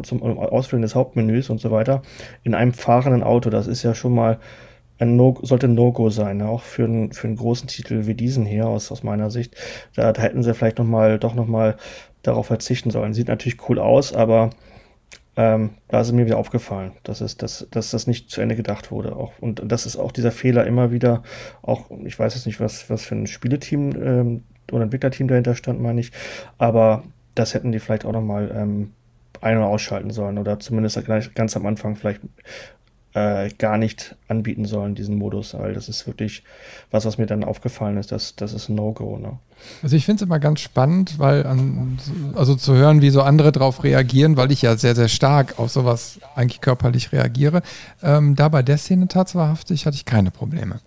zum 0.02 0.22
Ausfüllen 0.22 0.82
des 0.82 0.94
Hauptmenüs 0.94 1.50
und 1.50 1.60
so 1.60 1.70
weiter 1.70 2.02
in 2.42 2.54
einem 2.54 2.72
fahrenden 2.72 3.22
Auto. 3.22 3.50
Das 3.50 3.66
ist 3.66 3.82
ja 3.82 3.94
schon 3.94 4.14
mal 4.14 4.38
ein 5.00 5.16
no, 5.16 5.38
sollte 5.42 5.66
ein 5.66 5.74
No-Go 5.74 6.10
sein, 6.10 6.38
ne? 6.38 6.48
auch 6.48 6.62
für, 6.62 6.84
ein, 6.84 7.12
für 7.12 7.26
einen 7.26 7.36
großen 7.36 7.68
Titel 7.68 8.06
wie 8.06 8.14
diesen 8.14 8.44
hier 8.44 8.66
aus, 8.66 8.92
aus 8.92 9.02
meiner 9.02 9.30
Sicht. 9.30 9.56
Da, 9.96 10.12
da 10.12 10.22
hätten 10.22 10.42
sie 10.42 10.54
vielleicht 10.54 10.78
noch 10.78 10.86
mal, 10.86 11.18
doch 11.18 11.34
noch 11.34 11.46
mal 11.46 11.76
darauf 12.22 12.46
verzichten 12.46 12.90
sollen. 12.90 13.14
Sieht 13.14 13.28
natürlich 13.28 13.68
cool 13.68 13.78
aus, 13.78 14.12
aber 14.12 14.50
ähm, 15.36 15.70
da 15.88 16.00
ist 16.00 16.12
mir 16.12 16.26
wieder 16.26 16.38
aufgefallen, 16.38 16.92
dass, 17.02 17.20
es, 17.20 17.36
dass, 17.36 17.66
dass 17.70 17.90
das 17.90 18.06
nicht 18.06 18.30
zu 18.30 18.40
Ende 18.42 18.56
gedacht 18.56 18.90
wurde. 18.90 19.16
Auch, 19.16 19.32
und 19.40 19.62
das 19.64 19.86
ist 19.86 19.96
auch 19.96 20.12
dieser 20.12 20.32
Fehler 20.32 20.66
immer 20.66 20.92
wieder, 20.92 21.22
auch 21.62 21.90
ich 22.04 22.18
weiß 22.18 22.34
jetzt 22.34 22.46
nicht, 22.46 22.60
was, 22.60 22.90
was 22.90 23.04
für 23.04 23.14
ein 23.14 23.26
Spieleteam 23.26 23.92
ähm, 24.02 24.42
oder 24.70 24.82
Entwicklerteam 24.82 25.28
dahinter 25.28 25.54
stand, 25.54 25.80
meine 25.80 26.00
ich, 26.00 26.12
aber 26.58 27.04
das 27.34 27.54
hätten 27.54 27.72
die 27.72 27.78
vielleicht 27.78 28.04
auch 28.04 28.12
noch 28.12 28.22
mal 28.22 28.52
ähm, 28.54 28.92
ein- 29.40 29.56
oder 29.56 29.68
ausschalten 29.68 30.10
sollen 30.10 30.36
oder 30.36 30.60
zumindest 30.60 31.00
ganz 31.34 31.56
am 31.56 31.66
Anfang 31.66 31.96
vielleicht 31.96 32.20
äh, 33.14 33.50
gar 33.58 33.76
nicht 33.76 34.14
anbieten 34.28 34.64
sollen, 34.64 34.94
diesen 34.94 35.16
Modus, 35.16 35.54
weil 35.54 35.74
das 35.74 35.88
ist 35.88 36.06
wirklich 36.06 36.42
was, 36.90 37.04
was 37.04 37.18
mir 37.18 37.26
dann 37.26 37.42
aufgefallen 37.42 37.96
ist, 37.96 38.12
dass 38.12 38.36
das 38.36 38.52
ist 38.52 38.68
ein 38.68 38.76
No-Go. 38.76 39.18
Ne? 39.18 39.38
Also 39.82 39.96
ich 39.96 40.04
finde 40.04 40.22
es 40.22 40.26
immer 40.26 40.38
ganz 40.38 40.60
spannend, 40.60 41.18
weil 41.18 41.46
an, 41.46 41.98
also 42.34 42.54
zu 42.54 42.74
hören, 42.74 43.02
wie 43.02 43.10
so 43.10 43.22
andere 43.22 43.52
darauf 43.52 43.82
reagieren, 43.82 44.36
weil 44.36 44.52
ich 44.52 44.62
ja 44.62 44.76
sehr, 44.76 44.94
sehr 44.94 45.08
stark 45.08 45.58
auf 45.58 45.70
sowas 45.70 46.20
eigentlich 46.36 46.60
körperlich 46.60 47.12
reagiere. 47.12 47.62
Ähm, 48.02 48.36
da 48.36 48.48
bei 48.48 48.62
der 48.62 48.78
Szene 48.78 49.08
tatsächlich 49.08 49.86
hatte 49.86 49.96
ich 49.96 50.04
keine 50.04 50.30
Probleme. 50.30 50.80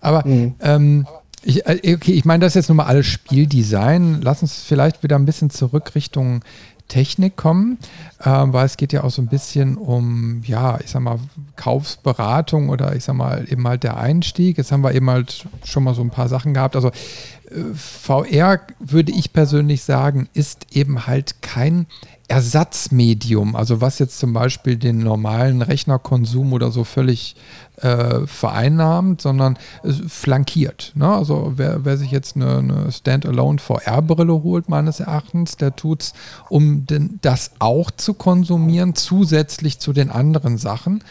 Aber 0.00 0.26
mhm. 0.26 0.54
ähm, 0.60 1.06
ich, 1.42 1.66
äh, 1.66 1.94
okay, 1.94 2.12
ich 2.12 2.24
meine, 2.24 2.42
das 2.42 2.52
ist 2.52 2.56
jetzt 2.56 2.68
nun 2.68 2.76
mal 2.76 2.86
alles 2.86 3.06
Spieldesign. 3.06 4.20
Lass 4.22 4.42
uns 4.42 4.62
vielleicht 4.62 5.02
wieder 5.02 5.16
ein 5.16 5.24
bisschen 5.24 5.50
zurück 5.50 5.94
Richtung 5.94 6.42
Technik 6.90 7.36
kommen, 7.36 7.78
äh, 8.18 8.28
weil 8.28 8.66
es 8.66 8.76
geht 8.76 8.92
ja 8.92 9.02
auch 9.02 9.10
so 9.10 9.22
ein 9.22 9.28
bisschen 9.28 9.78
um, 9.78 10.42
ja, 10.44 10.78
ich 10.80 10.90
sag 10.90 11.00
mal, 11.00 11.18
Kaufsberatung 11.56 12.68
oder 12.68 12.94
ich 12.94 13.04
sag 13.04 13.14
mal 13.14 13.46
eben 13.48 13.66
halt 13.66 13.82
der 13.82 13.96
Einstieg. 13.96 14.58
Jetzt 14.58 14.72
haben 14.72 14.82
wir 14.82 14.94
eben 14.94 15.08
halt 15.08 15.46
schon 15.64 15.84
mal 15.84 15.94
so 15.94 16.02
ein 16.02 16.10
paar 16.10 16.28
Sachen 16.28 16.52
gehabt. 16.52 16.76
Also 16.76 16.88
äh, 16.88 17.74
VR 17.74 18.60
würde 18.78 19.12
ich 19.12 19.32
persönlich 19.32 19.82
sagen, 19.82 20.28
ist 20.34 20.66
eben 20.72 21.06
halt 21.06 21.40
kein 21.40 21.86
Ersatzmedium, 22.30 23.56
also 23.56 23.80
was 23.80 23.98
jetzt 23.98 24.20
zum 24.20 24.32
Beispiel 24.32 24.76
den 24.76 24.98
normalen 24.98 25.62
Rechnerkonsum 25.62 26.52
oder 26.52 26.70
so 26.70 26.84
völlig 26.84 27.34
äh, 27.78 28.24
vereinnahmt, 28.24 29.20
sondern 29.20 29.58
flankiert. 30.06 30.92
Ne? 30.94 31.08
Also 31.08 31.54
wer, 31.56 31.84
wer, 31.84 31.96
sich 31.96 32.12
jetzt 32.12 32.36
eine, 32.36 32.58
eine 32.58 32.92
Standalone 32.92 33.58
VR-Brille 33.58 34.44
holt, 34.44 34.68
meines 34.68 35.00
Erachtens, 35.00 35.56
der 35.56 35.74
tut 35.74 36.02
es, 36.02 36.12
um 36.48 36.86
den, 36.86 37.18
das 37.20 37.50
auch 37.58 37.90
zu 37.90 38.14
konsumieren, 38.14 38.94
zusätzlich 38.94 39.80
zu 39.80 39.92
den 39.92 40.08
anderen 40.08 40.56
Sachen. 40.56 41.02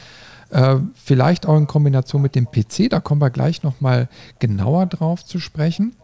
Äh, 0.52 0.78
vielleicht 0.96 1.46
auch 1.46 1.58
in 1.58 1.68
Kombination 1.68 2.22
mit 2.22 2.34
dem 2.34 2.48
PC, 2.50 2.90
da 2.90 3.02
kommen 3.02 3.20
wir 3.20 3.30
gleich 3.30 3.62
nochmal 3.62 4.08
genauer 4.40 4.86
drauf 4.86 5.26
zu 5.26 5.42
sprechen. 5.42 5.98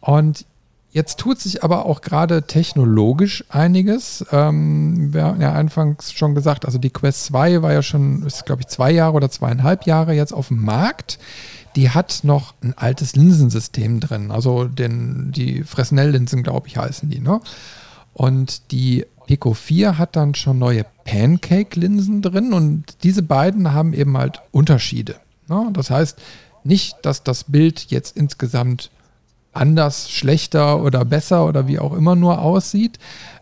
Und 0.00 0.46
Jetzt 0.90 1.18
tut 1.18 1.38
sich 1.38 1.62
aber 1.62 1.84
auch 1.84 2.00
gerade 2.00 2.44
technologisch 2.44 3.44
einiges. 3.50 4.24
Ähm, 4.32 5.12
wir 5.12 5.24
haben 5.24 5.40
ja 5.40 5.52
anfangs 5.52 6.12
schon 6.12 6.34
gesagt, 6.34 6.64
also 6.64 6.78
die 6.78 6.90
Quest 6.90 7.26
2 7.26 7.60
war 7.60 7.72
ja 7.72 7.82
schon, 7.82 8.24
ist 8.24 8.46
glaube 8.46 8.62
ich 8.62 8.68
zwei 8.68 8.90
Jahre 8.90 9.14
oder 9.14 9.30
zweieinhalb 9.30 9.84
Jahre 9.84 10.14
jetzt 10.14 10.32
auf 10.32 10.48
dem 10.48 10.64
Markt. 10.64 11.18
Die 11.76 11.90
hat 11.90 12.20
noch 12.22 12.54
ein 12.62 12.72
altes 12.76 13.14
Linsensystem 13.14 14.00
drin, 14.00 14.30
also 14.30 14.64
den, 14.64 15.30
die 15.30 15.62
Fresnel-Linsen, 15.62 16.42
glaube 16.42 16.68
ich, 16.68 16.78
heißen 16.78 17.10
die. 17.10 17.20
Ne? 17.20 17.40
Und 18.14 18.72
die 18.72 19.04
Pico 19.26 19.52
4 19.52 19.98
hat 19.98 20.16
dann 20.16 20.34
schon 20.34 20.58
neue 20.58 20.86
Pancake-Linsen 21.04 22.22
drin 22.22 22.54
und 22.54 23.04
diese 23.04 23.22
beiden 23.22 23.74
haben 23.74 23.92
eben 23.92 24.16
halt 24.16 24.40
Unterschiede. 24.52 25.16
Ne? 25.48 25.68
Das 25.74 25.90
heißt 25.90 26.18
nicht, 26.64 26.96
dass 27.02 27.22
das 27.22 27.44
Bild 27.44 27.90
jetzt 27.90 28.16
insgesamt 28.16 28.90
anders, 29.52 30.10
schlechter 30.10 30.82
oder 30.82 31.04
besser 31.04 31.46
oder 31.46 31.66
wie 31.66 31.78
auch 31.78 31.92
immer 31.92 32.14
nur 32.16 32.40
aussieht, 32.40 32.98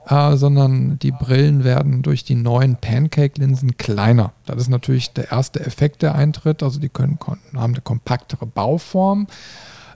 äh, 0.08 0.36
sondern 0.36 0.98
die 0.98 1.10
Brillen 1.10 1.64
werden 1.64 2.02
durch 2.02 2.24
die 2.24 2.36
neuen 2.36 2.76
Pancake-Linsen 2.76 3.76
kleiner. 3.76 4.32
Das 4.46 4.56
ist 4.56 4.68
natürlich 4.68 5.12
der 5.12 5.30
erste 5.30 5.60
Effekt, 5.60 6.02
der 6.02 6.14
eintritt. 6.14 6.62
Also 6.62 6.80
die 6.80 6.88
können, 6.88 7.18
haben 7.54 7.74
eine 7.74 7.82
kompaktere 7.82 8.46
Bauform. 8.46 9.26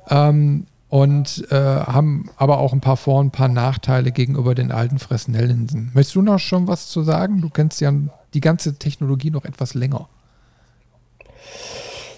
Ähm, 0.08 0.66
und 0.90 1.46
äh, 1.52 1.54
haben 1.54 2.28
aber 2.36 2.58
auch 2.58 2.72
ein 2.72 2.80
paar 2.80 2.96
Vor- 2.96 3.20
und 3.20 3.28
ein 3.28 3.30
paar 3.30 3.48
Nachteile 3.48 4.10
gegenüber 4.10 4.56
den 4.56 4.72
alten 4.72 4.98
Fresnel-Linsen. 4.98 5.92
Möchtest 5.94 6.16
du 6.16 6.22
noch 6.22 6.40
schon 6.40 6.66
was 6.66 6.88
zu 6.88 7.04
sagen? 7.04 7.40
Du 7.40 7.48
kennst 7.48 7.80
ja 7.80 7.92
die 8.34 8.40
ganze 8.40 8.74
Technologie 8.74 9.30
noch 9.30 9.44
etwas 9.44 9.74
länger. 9.74 10.08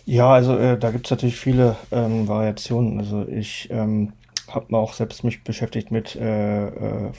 Ja, 0.04 0.32
also 0.32 0.56
äh, 0.58 0.78
da 0.78 0.90
gibt 0.90 1.06
es 1.06 1.10
natürlich 1.10 1.36
viele 1.36 1.76
ähm, 1.92 2.26
Variationen. 2.26 2.98
Also 2.98 3.26
ich 3.28 3.68
ähm, 3.70 4.12
habe 4.48 4.76
auch 4.76 4.94
selbst 4.94 5.22
mich 5.24 5.44
beschäftigt 5.44 5.90
mit 5.90 6.16
äh, 6.16 6.66
äh, 6.68 7.12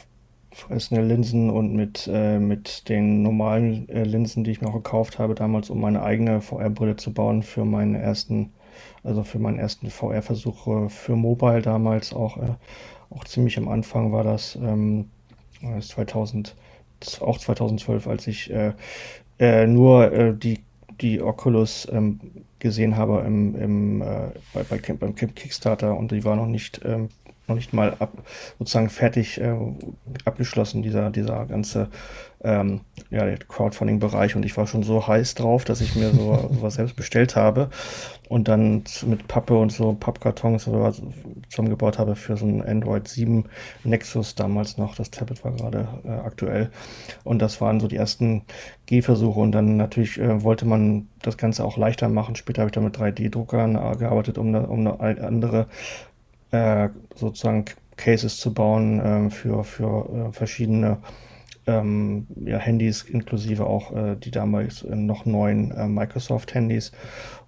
Fresnel-Linsen 0.51 1.49
und 1.49 1.73
mit, 1.73 2.09
äh, 2.11 2.39
mit 2.39 2.89
den 2.89 3.23
normalen 3.23 3.87
äh, 3.89 4.03
Linsen, 4.03 4.43
die 4.43 4.51
ich 4.51 4.61
mir 4.61 4.67
auch 4.67 4.73
gekauft 4.73 5.17
habe 5.17 5.33
damals, 5.33 5.69
um 5.69 5.79
meine 5.79 6.03
eigene 6.03 6.41
VR-Brille 6.41 6.97
zu 6.97 7.13
bauen 7.13 7.41
für 7.41 7.63
meinen 7.65 7.95
ersten, 7.95 8.51
also 9.03 9.23
für 9.23 9.39
meinen 9.39 9.59
ersten 9.59 9.89
VR-Versuch 9.89 10.89
für 10.89 11.15
Mobile 11.15 11.61
damals 11.61 12.13
auch, 12.13 12.37
äh, 12.37 12.55
auch 13.09 13.23
ziemlich 13.23 13.57
am 13.57 13.69
Anfang 13.69 14.11
war 14.11 14.23
das, 14.23 14.55
ähm, 14.57 15.09
das 15.61 15.87
2000, 15.89 16.55
auch 17.21 17.37
2012, 17.39 18.07
als 18.07 18.27
ich 18.27 18.51
äh, 18.51 18.73
äh, 19.39 19.67
nur 19.67 20.11
äh, 20.11 20.35
die 20.35 20.59
die 21.01 21.21
Oculus 21.21 21.87
ähm, 21.91 22.19
gesehen 22.63 22.97
habe 22.97 23.23
im, 23.27 23.55
im, 23.55 24.01
äh, 24.01 24.31
bei, 24.53 24.63
bei, 24.63 24.77
beim 24.93 25.13
Kickstarter 25.15 25.95
und 25.95 26.11
die 26.11 26.23
war 26.23 26.35
noch 26.35 26.47
nicht, 26.47 26.81
ähm, 26.83 27.09
noch 27.47 27.55
nicht 27.55 27.73
mal 27.73 27.95
ab, 27.99 28.11
sozusagen 28.59 28.89
fertig 28.89 29.39
äh, 29.39 29.55
abgeschlossen, 30.25 30.81
dieser, 30.81 31.09
dieser 31.09 31.45
ganze 31.45 31.89
ähm, 32.43 32.81
ja, 33.09 33.25
Crowdfunding-Bereich 33.35 34.35
und 34.35 34.45
ich 34.45 34.55
war 34.57 34.67
schon 34.67 34.83
so 34.83 35.07
heiß 35.07 35.35
drauf, 35.35 35.63
dass 35.63 35.81
ich 35.81 35.95
mir 35.95 36.11
so 36.11 36.49
was 36.61 36.75
selbst 36.75 36.95
bestellt 36.95 37.35
habe 37.35 37.69
und 38.29 38.47
dann 38.47 38.83
mit 39.05 39.27
Pappe 39.27 39.57
und 39.57 39.71
so 39.71 39.93
Pappkartons 39.93 40.67
oder 40.67 40.93
zusammengebaut 41.49 41.99
habe 41.99 42.15
für 42.15 42.35
so 42.35 42.45
ein 42.45 42.61
Android 42.61 43.07
7 43.07 43.45
Nexus 43.83 44.35
damals 44.35 44.77
noch. 44.77 44.95
Das 44.95 45.11
Tablet 45.11 45.43
war 45.43 45.51
gerade 45.51 45.87
äh, 46.05 46.09
aktuell 46.09 46.69
und 47.23 47.41
das 47.41 47.61
waren 47.61 47.79
so 47.79 47.87
die 47.87 47.97
ersten 47.97 48.43
Gehversuche 48.85 49.39
und 49.39 49.51
dann 49.51 49.77
natürlich 49.77 50.19
äh, 50.19 50.43
wollte 50.43 50.65
man 50.65 51.07
das 51.21 51.37
Ganze 51.37 51.63
auch 51.63 51.77
leichter 51.77 52.09
machen. 52.09 52.35
Später 52.35 52.61
habe 52.61 52.69
ich 52.69 52.73
dann 52.73 52.83
mit 52.83 52.97
3D-Druckern 52.97 53.75
äh, 53.75 53.95
gearbeitet, 53.97 54.37
um, 54.37 54.53
um 54.53 54.87
eine 54.87 55.21
andere 55.21 55.67
äh, 56.53 56.89
sozusagen 57.15 57.65
Cases 57.97 58.37
zu 58.37 58.53
bauen 58.53 58.99
äh, 58.99 59.29
für, 59.29 59.63
für 59.63 60.29
äh, 60.29 60.31
verschiedene 60.31 60.99
ähm, 61.65 62.27
ja, 62.45 62.57
Handys, 62.57 63.03
inklusive 63.03 63.65
auch 63.65 63.91
äh, 63.95 64.15
die 64.15 64.31
damals 64.31 64.83
noch 64.83 65.25
neuen 65.25 65.93
Microsoft-Handys. 65.93 66.91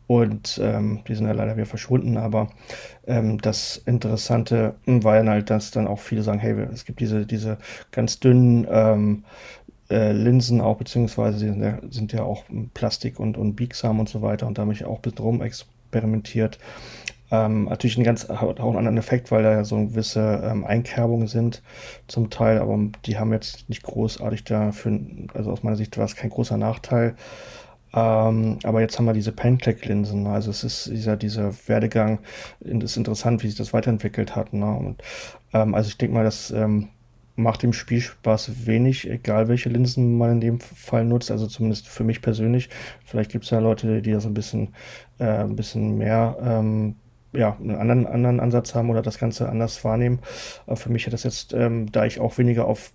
Und 0.07 0.59
ähm, 0.61 1.01
die 1.07 1.15
sind 1.15 1.25
ja 1.25 1.33
leider 1.33 1.55
wieder 1.55 1.65
verschwunden, 1.65 2.17
aber 2.17 2.49
ähm, 3.07 3.41
das 3.41 3.77
Interessante 3.87 4.75
war 4.85 5.15
dann 5.15 5.29
halt, 5.29 5.49
dass 5.49 5.71
dann 5.71 5.87
auch 5.87 5.99
viele 5.99 6.21
sagen, 6.21 6.37
hey, 6.37 6.55
es 6.71 6.85
gibt 6.85 6.99
diese, 6.99 7.25
diese 7.25 7.57
ganz 7.91 8.19
dünnen 8.19 8.67
ähm, 8.69 9.23
äh, 9.89 10.11
Linsen 10.11 10.61
auch, 10.61 10.77
beziehungsweise 10.77 11.39
die 11.39 11.51
sind 11.51 11.61
ja, 11.61 11.79
sind 11.89 12.13
ja 12.13 12.23
auch 12.23 12.43
Plastik 12.75 13.19
und, 13.19 13.35
und 13.35 13.55
biegsam 13.55 13.99
und 13.99 14.07
so 14.07 14.21
weiter 14.21 14.45
und 14.45 14.57
da 14.57 14.63
habe 14.63 14.73
ich 14.73 14.85
auch 14.85 14.97
ein 14.97 15.01
bisschen 15.01 15.19
rum 15.19 15.41
experimentiert. 15.41 16.59
Ähm, 17.35 17.65
natürlich 17.65 17.97
ein 17.97 18.03
ganz 18.03 18.29
auch 18.29 18.59
einen 18.59 18.77
anderen 18.77 18.97
Effekt, 18.97 19.31
weil 19.31 19.43
da 19.43 19.51
ja 19.51 19.63
so 19.63 19.77
gewisse 19.77 20.41
ähm, 20.43 20.63
Einkerbungen 20.63 21.27
sind 21.27 21.61
zum 22.07 22.29
Teil, 22.29 22.59
aber 22.59 22.77
die 23.05 23.17
haben 23.17 23.33
jetzt 23.33 23.67
nicht 23.67 23.83
großartig 23.83 24.43
dafür, 24.43 24.99
also 25.33 25.51
aus 25.51 25.63
meiner 25.63 25.75
Sicht 25.75 25.97
war 25.97 26.05
es 26.05 26.15
kein 26.15 26.29
großer 26.29 26.57
Nachteil. 26.57 27.15
Ähm, 27.93 28.59
aber 28.63 28.81
jetzt 28.81 28.97
haben 28.97 29.05
wir 29.05 29.13
diese 29.13 29.31
Pancake-Linsen. 29.31 30.27
Also 30.27 30.51
es 30.51 30.63
ist 30.63 30.87
dieser, 30.87 31.17
dieser 31.17 31.53
Werdegang, 31.67 32.19
ist 32.59 32.97
interessant, 32.97 33.43
wie 33.43 33.47
sich 33.47 33.57
das 33.57 33.73
weiterentwickelt 33.73 34.35
hat. 34.35 34.53
Ne? 34.53 34.65
Und, 34.65 35.01
ähm, 35.53 35.73
also 35.75 35.87
ich 35.87 35.97
denke 35.97 36.15
mal, 36.15 36.25
das 36.25 36.51
ähm, 36.51 36.89
macht 37.35 37.63
dem 37.63 37.73
Spielspaß 37.73 38.65
wenig, 38.67 39.09
egal 39.09 39.47
welche 39.47 39.69
Linsen 39.69 40.17
man 40.17 40.31
in 40.33 40.41
dem 40.41 40.59
Fall 40.59 41.05
nutzt. 41.05 41.31
Also 41.31 41.47
zumindest 41.47 41.87
für 41.87 42.03
mich 42.03 42.21
persönlich. 42.21 42.69
Vielleicht 43.05 43.31
gibt 43.31 43.45
es 43.45 43.51
ja 43.51 43.59
Leute, 43.59 44.01
die 44.01 44.11
das 44.11 44.25
ein 44.25 44.33
bisschen, 44.33 44.73
äh, 45.19 45.25
ein 45.25 45.55
bisschen 45.55 45.97
mehr 45.97 46.37
ähm, 46.41 46.95
ja, 47.35 47.57
einen 47.59 47.75
anderen, 47.75 48.07
anderen 48.07 48.39
Ansatz 48.39 48.75
haben 48.75 48.89
oder 48.89 49.01
das 49.01 49.19
Ganze 49.19 49.49
anders 49.49 49.83
wahrnehmen. 49.83 50.19
Aber 50.65 50.75
für 50.75 50.89
mich 50.89 51.05
hat 51.05 51.13
das 51.13 51.23
jetzt, 51.23 51.53
ähm, 51.53 51.91
da 51.91 52.05
ich 52.05 52.19
auch 52.19 52.37
weniger 52.37 52.65
auf 52.65 52.91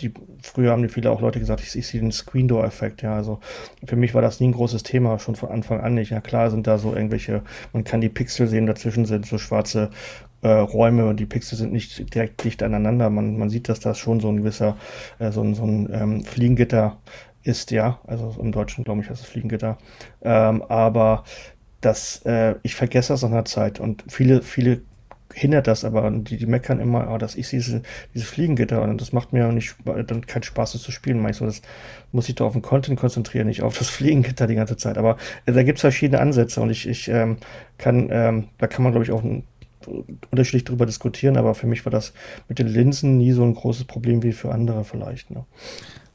die, 0.00 0.12
früher 0.42 0.72
haben 0.72 0.82
die 0.82 0.88
viele 0.88 1.10
auch 1.10 1.20
Leute 1.20 1.38
gesagt, 1.38 1.60
ich, 1.60 1.74
ich 1.76 1.86
sehe 1.86 2.00
den 2.00 2.12
Screen 2.12 2.48
Door 2.48 2.64
Effekt, 2.64 3.02
ja, 3.02 3.14
also 3.14 3.38
für 3.84 3.96
mich 3.96 4.14
war 4.14 4.22
das 4.22 4.40
nie 4.40 4.48
ein 4.48 4.52
großes 4.52 4.82
Thema, 4.82 5.18
schon 5.18 5.36
von 5.36 5.50
Anfang 5.50 5.80
an 5.80 5.94
nicht. 5.94 6.10
Ja, 6.10 6.20
klar 6.20 6.50
sind 6.50 6.66
da 6.66 6.78
so 6.78 6.94
irgendwelche, 6.94 7.42
man 7.72 7.84
kann 7.84 8.00
die 8.00 8.08
Pixel 8.08 8.48
sehen, 8.48 8.66
dazwischen 8.66 9.06
sind 9.06 9.26
so 9.26 9.38
schwarze 9.38 9.90
äh, 10.42 10.48
Räume 10.48 11.06
und 11.06 11.20
die 11.20 11.26
Pixel 11.26 11.56
sind 11.56 11.72
nicht 11.72 12.12
direkt 12.14 12.42
dicht 12.44 12.62
aneinander. 12.62 13.08
Man, 13.08 13.38
man 13.38 13.50
sieht, 13.50 13.68
dass 13.68 13.80
das 13.80 13.98
schon 13.98 14.20
so 14.20 14.28
ein 14.28 14.38
gewisser, 14.38 14.76
äh, 15.18 15.30
so 15.30 15.42
ein, 15.42 15.54
so 15.54 15.64
ein 15.64 15.88
ähm, 15.92 16.24
Fliegengitter 16.24 16.98
ist, 17.44 17.70
ja, 17.70 18.00
also 18.06 18.34
im 18.40 18.52
Deutschen 18.52 18.84
glaube 18.84 19.02
ich 19.02 19.10
heißt 19.10 19.22
es 19.22 19.28
Fliegengitter, 19.28 19.76
ähm, 20.22 20.62
aber 20.62 21.24
dass 21.84 22.22
äh, 22.24 22.54
ich 22.62 22.74
vergesse 22.74 23.12
das 23.12 23.22
nach 23.22 23.30
einer 23.30 23.44
Zeit 23.44 23.80
und 23.80 24.04
viele, 24.08 24.42
viele 24.42 24.80
hindert 25.34 25.66
das 25.66 25.84
aber 25.84 26.08
die, 26.10 26.36
die 26.36 26.46
meckern 26.46 26.80
immer, 26.80 27.10
oh, 27.12 27.18
dass 27.18 27.34
ich 27.34 27.50
diese, 27.50 27.82
dieses 28.14 28.28
Fliegengitter 28.28 28.82
und 28.82 29.00
das 29.00 29.12
macht 29.12 29.32
mir 29.32 29.50
nicht 29.52 29.74
dann 29.84 30.26
keinen 30.26 30.44
Spaß, 30.44 30.72
das 30.72 30.82
zu 30.82 30.92
spielen. 30.92 31.32
So, 31.32 31.44
das 31.44 31.60
muss 32.12 32.28
ich 32.28 32.36
doch 32.36 32.46
auf 32.46 32.52
den 32.52 32.62
Content 32.62 32.98
konzentrieren, 32.98 33.48
nicht 33.48 33.62
auf 33.62 33.76
das 33.76 33.88
Fliegengitter 33.90 34.46
die 34.46 34.54
ganze 34.54 34.76
Zeit. 34.76 34.96
Aber 34.96 35.16
äh, 35.46 35.52
da 35.52 35.62
gibt 35.62 35.78
es 35.78 35.82
verschiedene 35.82 36.20
Ansätze 36.20 36.60
und 36.60 36.70
ich, 36.70 36.88
ich 36.88 37.08
ähm, 37.08 37.38
kann, 37.78 38.08
ähm, 38.10 38.48
da 38.58 38.68
kann 38.68 38.84
man 38.84 38.92
glaube 38.92 39.04
ich 39.04 39.10
auch 39.10 39.22
unterschiedlich 40.30 40.64
darüber 40.64 40.86
diskutieren, 40.86 41.36
aber 41.36 41.54
für 41.54 41.66
mich 41.66 41.84
war 41.84 41.90
das 41.90 42.14
mit 42.48 42.58
den 42.58 42.68
Linsen 42.68 43.18
nie 43.18 43.32
so 43.32 43.42
ein 43.42 43.54
großes 43.54 43.84
Problem 43.84 44.22
wie 44.22 44.32
für 44.32 44.52
andere 44.52 44.84
vielleicht. 44.84 45.30
Ne? 45.30 45.44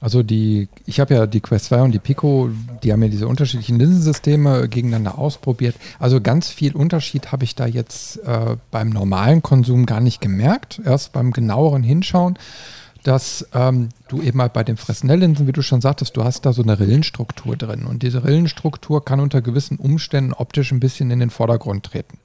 Also 0.02 0.24
die, 0.24 0.70
ich 0.86 1.00
habe 1.00 1.14
ja 1.14 1.28
die 1.28 1.42
Quest 1.42 1.66
2 1.66 1.82
und 1.82 1.92
die 1.92 2.00
Pico, 2.00 2.50
die 2.84 2.94
haben 2.94 3.04
ja 3.04 3.10
diese 3.10 3.28
unterschiedlichen 3.28 3.78
Linsensysteme 3.78 4.70
gegeneinander 4.70 5.18
ausprobiert. 5.18 5.76
Also 6.00 6.22
ganz 6.22 6.50
viel 6.50 6.74
Unterschied 6.74 7.32
habe 7.34 7.44
ich 7.44 7.56
da 7.56 7.66
jetzt 7.66 8.18
äh, 8.26 8.56
beim 8.72 8.90
normalen 8.90 9.42
Konsum 9.42 9.86
gar 9.86 10.00
nicht 10.00 10.22
gemerkt. 10.22 10.82
Erst 10.86 11.12
beim 11.12 11.32
genaueren 11.34 11.84
Hinschauen, 11.84 12.40
dass 13.04 13.46
ähm, 13.54 13.90
du 14.08 14.22
eben 14.22 14.42
halt 14.42 14.54
bei 14.54 14.64
den 14.64 14.78
Fresnel-Linsen, 14.78 15.48
wie 15.48 15.52
du 15.52 15.62
schon 15.62 15.82
sagtest, 15.82 16.16
du 16.16 16.24
hast 16.24 16.46
da 16.46 16.54
so 16.54 16.64
eine 16.64 16.80
Rillenstruktur 16.80 17.58
drin. 17.58 17.86
Und 17.86 18.02
diese 18.02 18.24
Rillenstruktur 18.24 19.04
kann 19.04 19.20
unter 19.20 19.42
gewissen 19.42 19.78
Umständen 19.78 20.32
optisch 20.32 20.72
ein 20.72 20.80
bisschen 20.80 21.12
in 21.12 21.20
den 21.20 21.30
Vordergrund 21.30 21.86
treten. 21.86 22.20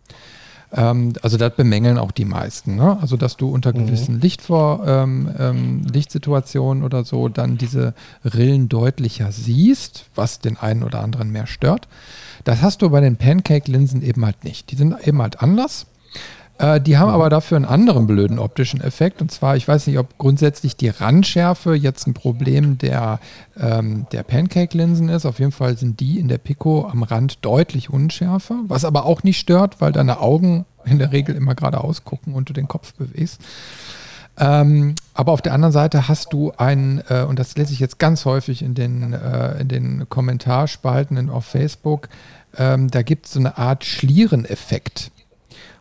Ähm, 0.75 1.13
also 1.23 1.37
das 1.37 1.55
bemängeln 1.55 1.99
auch 1.99 2.11
die 2.11 2.25
meisten. 2.25 2.77
Ne? 2.77 2.99
Also 3.01 3.17
dass 3.17 3.37
du 3.37 3.49
unter 3.49 3.73
mhm. 3.73 3.87
gewissen 3.87 4.17
mhm. 4.17 4.21
Lichtvor, 4.21 4.85
ähm, 4.87 5.31
ähm, 5.39 5.83
Lichtsituationen 5.93 6.83
oder 6.83 7.05
so 7.05 7.29
dann 7.29 7.57
diese 7.57 7.95
Rillen 8.25 8.69
deutlicher 8.69 9.33
siehst, 9.33 10.07
was 10.15 10.41
den 10.41 10.57
einen 10.57 10.83
oder 10.83 11.01
anderen 11.01 11.31
mehr 11.31 11.47
stört. 11.47 11.89
Das 12.45 12.61
hast 12.61 12.83
du 12.83 12.91
bei 12.91 13.01
den 13.01 13.17
Pancake-Linsen 13.17 14.03
eben 14.03 14.25
halt 14.25 14.45
nicht. 14.45 14.71
Die 14.71 14.77
sind 14.77 14.95
eben 15.07 15.23
halt 15.23 15.41
anders. 15.41 15.87
Äh, 16.59 16.81
die 16.81 16.99
haben 16.99 17.11
aber 17.11 17.31
dafür 17.31 17.57
einen 17.57 17.65
anderen 17.65 18.07
blöden 18.07 18.39
optischen 18.39 18.81
Effekt. 18.81 19.21
Und 19.21 19.33
zwar, 19.33 19.57
ich 19.57 19.67
weiß 19.67 19.87
nicht, 19.87 19.99
ob 19.99 20.17
grundsätzlich 20.19 20.77
die 20.77 20.89
Randschärfe 20.89 21.75
jetzt 21.75 22.07
ein 22.07 22.15
Problem 22.15 22.79
der, 22.79 23.19
ähm, 23.59 24.07
der 24.13 24.23
Pancake-Linsen 24.23 25.09
ist. 25.09 25.27
Auf 25.27 25.39
jeden 25.39 25.53
Fall 25.53 25.77
sind 25.77 26.01
die 26.01 26.19
in 26.19 26.29
der 26.29 26.39
Pico 26.39 26.87
am 26.87 27.03
Rand 27.03 27.45
deutlich 27.45 27.91
unschärfer, 27.91 28.61
was 28.69 28.85
aber 28.85 29.05
auch 29.05 29.23
nicht 29.23 29.39
stört, 29.39 29.81
weil 29.81 29.93
deine 29.93 30.21
Augen 30.21 30.65
in 30.85 30.99
der 30.99 31.13
Regel 31.13 31.35
immer 31.35 31.55
geradeaus 31.55 32.05
gucken 32.05 32.35
und 32.35 32.49
du 32.49 32.53
den 32.53 32.69
Kopf 32.69 32.95
bewegst. 32.95 33.41
Ähm, 34.37 34.97
aber 35.13 35.33
auf 35.33 35.43
der 35.43 35.55
anderen 35.55 35.73
Seite 35.73 36.09
hast 36.09 36.33
du 36.33 36.53
ein, 36.57 37.03
äh, 37.09 37.23
und 37.23 37.39
das 37.39 37.57
lese 37.57 37.73
ich 37.73 37.79
jetzt 37.79 37.99
ganz 37.99 38.25
häufig 38.25 38.63
in 38.63 38.75
den, 38.75 39.13
äh, 39.13 39.61
in 39.61 39.69
den 39.69 40.09
Kommentarspalten 40.09 41.31
auf 41.31 41.45
Facebook, 41.45 42.09
ähm, 42.57 42.91
da 42.91 43.03
gibt 43.03 43.27
es 43.27 43.33
so 43.33 43.41
eine 43.41 43.59
Art 43.59 43.85
Schliereneffekt. 43.85 45.11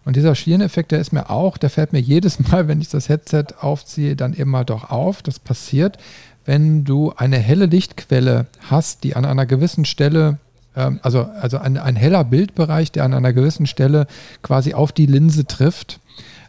Und 0.06 0.16
dieser 0.16 0.36
Schliereneffekt, 0.36 0.92
der 0.92 1.00
ist 1.00 1.14
mir 1.14 1.30
auch, 1.30 1.58
der 1.58 1.70
fällt 1.70 1.94
mir 1.94 2.00
jedes 2.00 2.40
Mal, 2.40 2.68
wenn 2.68 2.82
ich 2.82 2.90
das 2.90 3.10
Headset 3.10 3.46
aufziehe, 3.60 4.16
dann 4.16 4.34
immer 4.34 4.66
doch 4.66 4.90
auf. 4.90 5.22
Das 5.22 5.40
passiert, 5.40 5.98
wenn 6.46 6.84
du 6.84 7.14
eine 7.16 7.38
helle 7.38 7.66
Lichtquelle 7.66 8.48
hast, 8.70 9.04
die 9.04 9.16
an 9.16 9.26
einer 9.26 9.46
gewissen 9.46 9.86
Stelle, 9.86 10.38
ähm, 10.76 11.00
also, 11.04 11.24
also 11.40 11.58
ein, 11.58 11.78
ein 11.78 11.96
heller 11.96 12.24
Bildbereich, 12.24 12.92
der 12.92 13.06
an 13.06 13.14
einer 13.14 13.34
gewissen 13.34 13.66
Stelle 13.66 14.08
quasi 14.42 14.74
auf 14.74 14.92
die 14.92 15.06
Linse 15.06 15.46
trifft, 15.46 16.00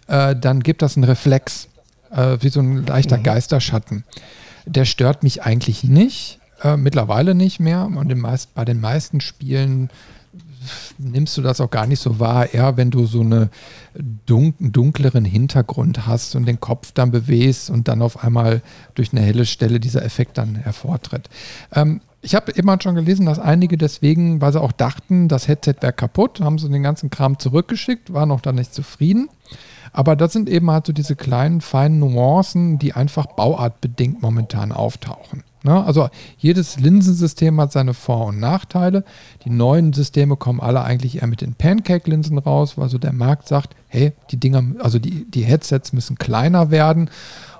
äh, 0.08 0.34
dann 0.36 0.62
gibt 0.62 0.82
das 0.82 0.96
einen 0.96 1.04
Reflex, 1.04 1.68
äh, 2.10 2.38
wie 2.40 2.48
so 2.48 2.60
ein 2.60 2.86
leichter 2.86 3.18
mhm. 3.18 3.22
Geisterschatten. 3.22 4.04
Der 4.66 4.84
stört 4.84 5.22
mich 5.22 5.42
eigentlich 5.42 5.84
nicht, 5.84 6.40
äh, 6.62 6.76
mittlerweile 6.76 7.34
nicht 7.34 7.60
mehr. 7.60 7.84
Und 7.84 8.14
meist, 8.16 8.54
bei 8.54 8.64
den 8.64 8.80
meisten 8.80 9.20
Spielen 9.20 9.90
nimmst 10.98 11.36
du 11.36 11.42
das 11.42 11.60
auch 11.60 11.70
gar 11.70 11.86
nicht 11.86 12.00
so 12.00 12.18
wahr, 12.20 12.52
eher 12.52 12.76
wenn 12.76 12.90
du 12.90 13.06
so 13.06 13.20
eine 13.20 13.50
dunk 14.26 14.56
dunkleren 14.60 15.24
Hintergrund 15.24 16.06
hast 16.06 16.34
und 16.34 16.46
den 16.46 16.60
Kopf 16.60 16.92
dann 16.92 17.10
bewegst 17.10 17.70
und 17.70 17.88
dann 17.88 18.02
auf 18.02 18.22
einmal 18.24 18.62
durch 18.94 19.12
eine 19.12 19.22
helle 19.22 19.46
Stelle 19.46 19.80
dieser 19.80 20.04
Effekt 20.04 20.38
dann 20.38 20.54
hervortritt. 20.56 21.28
Ähm, 21.74 22.00
ich 22.24 22.34
habe 22.34 22.52
immer 22.52 22.78
schon 22.80 22.94
gelesen, 22.94 23.26
dass 23.26 23.38
einige 23.38 23.76
deswegen, 23.76 24.40
weil 24.40 24.52
sie 24.52 24.60
auch 24.60 24.72
dachten, 24.72 25.28
das 25.28 25.46
Headset 25.46 25.74
wäre 25.80 25.92
kaputt, 25.92 26.40
haben 26.40 26.58
sie 26.58 26.70
den 26.70 26.82
ganzen 26.82 27.10
Kram 27.10 27.38
zurückgeschickt, 27.38 28.14
waren 28.14 28.30
auch 28.30 28.40
dann 28.40 28.54
nicht 28.54 28.72
zufrieden. 28.72 29.28
Aber 29.92 30.16
das 30.16 30.32
sind 30.32 30.48
eben 30.48 30.70
halt 30.70 30.86
so 30.86 30.92
diese 30.92 31.16
kleinen, 31.16 31.60
feinen 31.60 31.98
Nuancen, 31.98 32.78
die 32.78 32.94
einfach 32.94 33.26
bauartbedingt 33.26 34.22
momentan 34.22 34.72
auftauchen. 34.72 35.44
Ne? 35.64 35.82
Also 35.82 36.08
jedes 36.38 36.78
Linsensystem 36.78 37.58
hat 37.60 37.72
seine 37.72 37.94
Vor- 37.94 38.26
und 38.26 38.38
Nachteile. 38.38 39.02
Die 39.44 39.50
neuen 39.50 39.94
Systeme 39.94 40.36
kommen 40.36 40.60
alle 40.60 40.82
eigentlich 40.82 41.22
eher 41.22 41.26
mit 41.26 41.40
den 41.40 41.54
Pancake-Linsen 41.54 42.38
raus, 42.38 42.76
weil 42.76 42.90
so 42.90 42.98
der 42.98 43.14
Markt 43.14 43.48
sagt, 43.48 43.74
hey, 43.88 44.12
die 44.30 44.36
Dinger, 44.36 44.62
also 44.78 44.98
die, 44.98 45.24
die 45.24 45.42
Headsets 45.42 45.94
müssen 45.94 46.16
kleiner 46.16 46.70
werden 46.70 47.10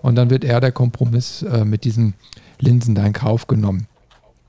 und 0.03 0.17
dann 0.17 0.29
wird 0.29 0.45
eher 0.45 0.61
der 0.61 0.73
Kompromiss 0.73 1.43
äh, 1.43 1.65
mit 1.65 1.85
diesen 1.85 2.13
Linsen 2.61 2.95
da 2.95 3.07
in 3.07 3.15
Kauf 3.15 3.47
genommen. 3.47 3.87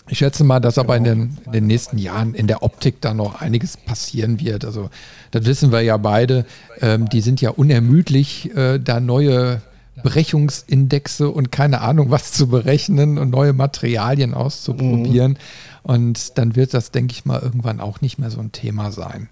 Ich 0.07 0.19
schätze 0.19 0.43
mal, 0.43 0.59
dass 0.59 0.77
aber 0.77 0.97
in 0.97 1.03
den, 1.03 1.37
in 1.45 1.51
den, 1.51 1.65
nächsten 1.65 1.97
Jahren 1.97 2.35
in 2.35 2.45
der 2.45 2.61
Optik 2.61 3.01
da 3.01 3.13
noch 3.13 3.41
einiges 3.41 3.77
passieren 3.77 4.39
wird. 4.39 4.63
Also 4.63 4.89
das 5.31 5.45
wissen 5.45 5.71
wir 5.71 5.81
ja 5.81 5.97
beide. 5.97 6.45
Ähm, 6.81 7.09
die 7.09 7.21
sind 7.21 7.41
ja 7.41 7.51
unermüdlich, 7.51 8.55
äh, 8.55 8.79
da 8.79 8.99
neue 8.99 9.61
Brechungsindexe 10.03 11.29
und 11.29 11.51
keine 11.51 11.81
Ahnung 11.81 12.11
was 12.11 12.31
zu 12.31 12.47
berechnen 12.47 13.17
und 13.17 13.29
neue 13.29 13.53
Materialien 13.53 14.33
auszuprobieren. 14.33 15.33
Mhm. 15.33 15.37
Und 15.83 16.37
dann 16.37 16.55
wird 16.55 16.73
das, 16.73 16.91
denke 16.91 17.13
ich 17.13 17.25
mal, 17.25 17.41
irgendwann 17.41 17.79
auch 17.79 18.01
nicht 18.01 18.17
mehr 18.17 18.29
so 18.29 18.39
ein 18.39 18.51
Thema 18.51 18.91
sein. 18.91 19.29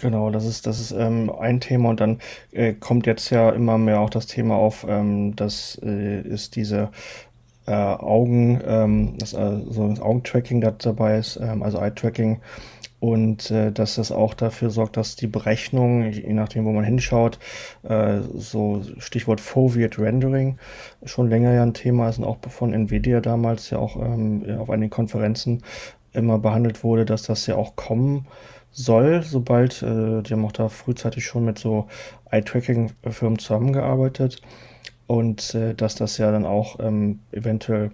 Genau, 0.00 0.30
das 0.30 0.46
ist, 0.46 0.66
das 0.66 0.80
ist 0.80 0.92
ähm, 0.92 1.30
ein 1.30 1.60
Thema 1.60 1.90
und 1.90 2.00
dann 2.00 2.20
äh, 2.52 2.72
kommt 2.72 3.06
jetzt 3.06 3.28
ja 3.30 3.50
immer 3.50 3.76
mehr 3.76 4.00
auch 4.00 4.08
das 4.08 4.26
Thema 4.26 4.54
auf, 4.54 4.86
ähm, 4.88 5.36
das 5.36 5.78
äh, 5.82 6.22
ist 6.22 6.56
diese 6.56 6.88
äh, 7.66 7.72
Augen, 7.72 8.60
ähm, 8.64 9.18
das, 9.18 9.34
äh, 9.34 9.58
so 9.68 9.88
das 9.88 10.00
Augentracking, 10.00 10.62
das 10.62 10.74
dabei 10.78 11.18
ist, 11.18 11.38
ähm, 11.42 11.62
also 11.62 11.78
Eye-Tracking 11.78 12.40
und 13.00 13.50
äh, 13.50 13.72
dass 13.72 13.96
das 13.96 14.12
auch 14.12 14.34
dafür 14.34 14.70
sorgt, 14.70 14.98
dass 14.98 15.16
die 15.16 15.26
Berechnung, 15.26 16.10
je 16.12 16.32
nachdem, 16.34 16.66
wo 16.66 16.72
man 16.72 16.84
hinschaut, 16.84 17.38
äh, 17.82 18.20
so 18.34 18.82
Stichwort 18.98 19.40
Foveat 19.40 19.98
Rendering 19.98 20.58
schon 21.04 21.28
länger 21.30 21.52
ja 21.52 21.62
ein 21.62 21.74
Thema 21.74 22.10
ist 22.10 22.18
und 22.18 22.24
auch 22.24 22.38
von 22.48 22.74
Nvidia 22.74 23.20
damals 23.20 23.70
ja 23.70 23.78
auch 23.78 23.96
ähm, 23.96 24.44
auf 24.58 24.68
einigen 24.68 24.90
Konferenzen 24.90 25.62
immer 26.12 26.38
behandelt 26.38 26.84
wurde, 26.84 27.06
dass 27.06 27.22
das 27.22 27.46
ja 27.46 27.56
auch 27.56 27.74
kommen 27.74 28.26
soll, 28.72 29.22
sobald, 29.22 29.82
äh, 29.82 30.22
die 30.22 30.32
haben 30.32 30.44
auch 30.44 30.52
da 30.52 30.68
frühzeitig 30.68 31.24
schon 31.24 31.44
mit 31.44 31.58
so 31.58 31.88
Eye-Tracking-Firmen 32.30 33.38
zusammengearbeitet. 33.38 34.42
Und 35.06 35.54
äh, 35.54 35.74
dass 35.74 35.96
das 35.96 36.18
ja 36.18 36.30
dann 36.30 36.44
auch 36.46 36.78
ähm, 36.78 37.20
eventuell 37.32 37.90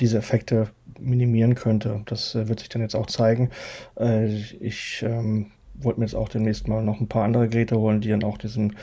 diese 0.00 0.18
Effekte 0.18 0.68
minimieren 1.00 1.54
könnte. 1.54 2.02
Das 2.06 2.34
äh, 2.34 2.48
wird 2.48 2.60
sich 2.60 2.68
dann 2.68 2.82
jetzt 2.82 2.94
auch 2.94 3.06
zeigen. 3.06 3.50
Äh, 3.98 4.26
ich 4.26 5.04
ähm, 5.06 5.50
wollte 5.74 6.00
mir 6.00 6.06
jetzt 6.06 6.14
auch 6.14 6.28
demnächst 6.28 6.68
mal 6.68 6.82
noch 6.82 7.00
ein 7.00 7.08
paar 7.08 7.24
andere 7.24 7.48
Geräte 7.48 7.78
holen, 7.78 8.00
die 8.00 8.08
dann 8.08 8.24
auch 8.24 8.38
diesen, 8.38 8.76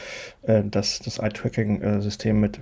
äh, 0.43 0.63
das, 0.63 0.99
das 0.99 1.19
Eye-Tracking-System 1.19 2.39
mit, 2.39 2.59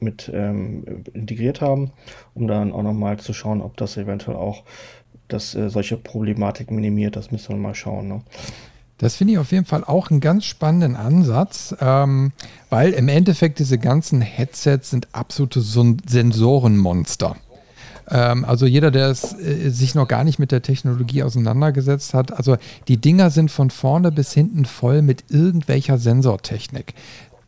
mit 0.00 0.30
ähm, 0.34 1.04
integriert 1.12 1.60
haben, 1.60 1.92
um 2.34 2.46
dann 2.46 2.72
auch 2.72 2.82
nochmal 2.82 3.18
zu 3.18 3.32
schauen, 3.32 3.60
ob 3.60 3.76
das 3.76 3.96
eventuell 3.96 4.36
auch 4.36 4.64
das, 5.28 5.54
äh, 5.54 5.68
solche 5.70 5.96
Problematik 5.96 6.70
minimiert. 6.70 7.16
Das 7.16 7.30
müssen 7.30 7.50
wir 7.50 7.56
mal 7.56 7.74
schauen. 7.74 8.08
Ne? 8.08 8.22
Das 8.98 9.16
finde 9.16 9.34
ich 9.34 9.38
auf 9.38 9.52
jeden 9.52 9.66
Fall 9.66 9.84
auch 9.84 10.10
einen 10.10 10.20
ganz 10.20 10.46
spannenden 10.46 10.96
Ansatz, 10.96 11.74
ähm, 11.80 12.32
weil 12.70 12.92
im 12.92 13.08
Endeffekt 13.08 13.58
diese 13.58 13.78
ganzen 13.78 14.22
Headsets 14.22 14.90
sind 14.90 15.08
absolute 15.12 15.60
Sensorenmonster. 15.60 17.36
Ähm, 18.10 18.44
also 18.44 18.66
jeder, 18.66 18.90
der 18.90 19.08
es, 19.08 19.38
äh, 19.38 19.70
sich 19.70 19.94
noch 19.94 20.08
gar 20.08 20.24
nicht 20.24 20.38
mit 20.38 20.52
der 20.52 20.62
Technologie 20.62 21.22
auseinandergesetzt 21.22 22.14
hat, 22.14 22.32
also 22.32 22.56
die 22.88 22.98
Dinger 22.98 23.30
sind 23.30 23.50
von 23.50 23.70
vorne 23.70 24.12
bis 24.12 24.32
hinten 24.32 24.64
voll 24.64 25.02
mit 25.02 25.24
irgendwelcher 25.30 25.98
Sensortechnik 25.98 26.94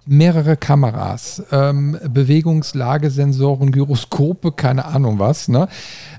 mehrere 0.08 0.56
Kameras, 0.56 1.42
ähm, 1.52 1.98
Bewegungslagesensoren, 2.08 3.72
Gyroskope, 3.72 4.52
keine 4.52 4.86
Ahnung 4.86 5.18
was. 5.18 5.48
Ne? 5.48 5.68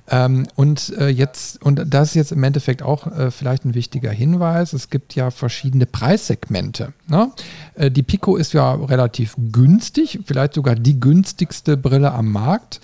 Ähm, 0.10 0.46
und 0.56 0.94
äh, 0.98 1.10
jetzt, 1.10 1.64
und 1.64 1.84
das 1.88 2.10
ist 2.10 2.16
jetzt 2.16 2.32
im 2.32 2.44
Endeffekt 2.44 2.84
auch 2.84 3.08
äh, 3.08 3.32
vielleicht 3.32 3.66
ein 3.66 3.74
wichtiger 3.74 4.12
Hinweis, 4.12 4.74
es 4.74 4.92
gibt 4.92 5.16
ja 5.16 5.32
verschiedene 5.32 5.88
Preissegmente. 5.88 6.94
Ne? 7.08 7.32
Äh, 7.74 7.90
die 7.90 8.04
Pico 8.04 8.36
ist 8.36 8.54
ja 8.54 8.76
relativ 8.76 9.36
günstig, 9.52 10.20
vielleicht 10.24 10.54
sogar 10.54 10.76
die 10.76 11.00
günstigste 11.00 11.76
Brille 11.76 12.12
am 12.12 12.32
Markt. 12.32 12.82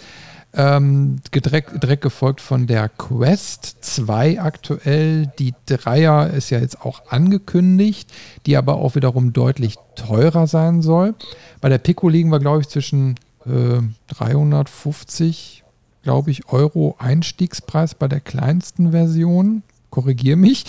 Ähm, 0.58 1.18
direkt, 1.34 1.84
direkt 1.84 2.02
gefolgt 2.02 2.40
von 2.40 2.66
der 2.66 2.88
Quest 2.88 3.78
2 3.82 4.42
aktuell. 4.42 5.28
Die 5.38 5.54
Dreier 5.66 6.30
ist 6.30 6.50
ja 6.50 6.60
jetzt 6.60 6.82
auch 6.82 7.04
angekündigt, 7.10 8.10
die 8.46 8.56
aber 8.56 8.76
auch 8.76 8.96
wiederum 8.96 9.34
deutlich 9.34 9.76
teurer 9.96 10.48
sein 10.48 10.82
soll. 10.82 11.14
Bei 11.60 11.68
der 11.68 11.78
Pico 11.78 12.08
liegen 12.08 12.30
wir, 12.30 12.40
glaube 12.40 12.62
ich, 12.62 12.70
zwischen 12.70 13.16
äh, 13.46 13.82
350, 14.08 15.64
glaube 16.04 16.32
ich, 16.32 16.48
Euro 16.48 16.96
Einstiegspreis 17.00 17.96
bei 17.96 18.08
der 18.08 18.22
kleinsten 18.22 18.92
Version. 18.92 19.64
Korrigiere 19.90 20.38
mich. 20.38 20.66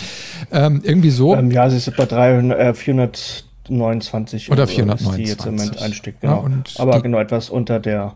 Ähm, 0.51 0.81
irgendwie 0.83 1.11
so. 1.11 1.35
Ähm, 1.35 1.51
ja, 1.51 1.69
sie 1.69 1.77
ist 1.77 1.95
bei 1.95 2.05
300, 2.05 2.59
äh, 2.59 2.73
429 2.73 4.51
oder 4.51 4.67
429. 4.67 5.23
die 5.23 5.29
jetzt 5.29 5.45
im 5.45 5.55
Moment 5.55 5.81
Einstieg, 5.81 6.19
genau. 6.19 6.47
Ja, 6.47 6.81
Aber 6.81 7.01
genau 7.01 7.19
etwas 7.19 7.49
unter 7.49 7.79
der 7.79 8.15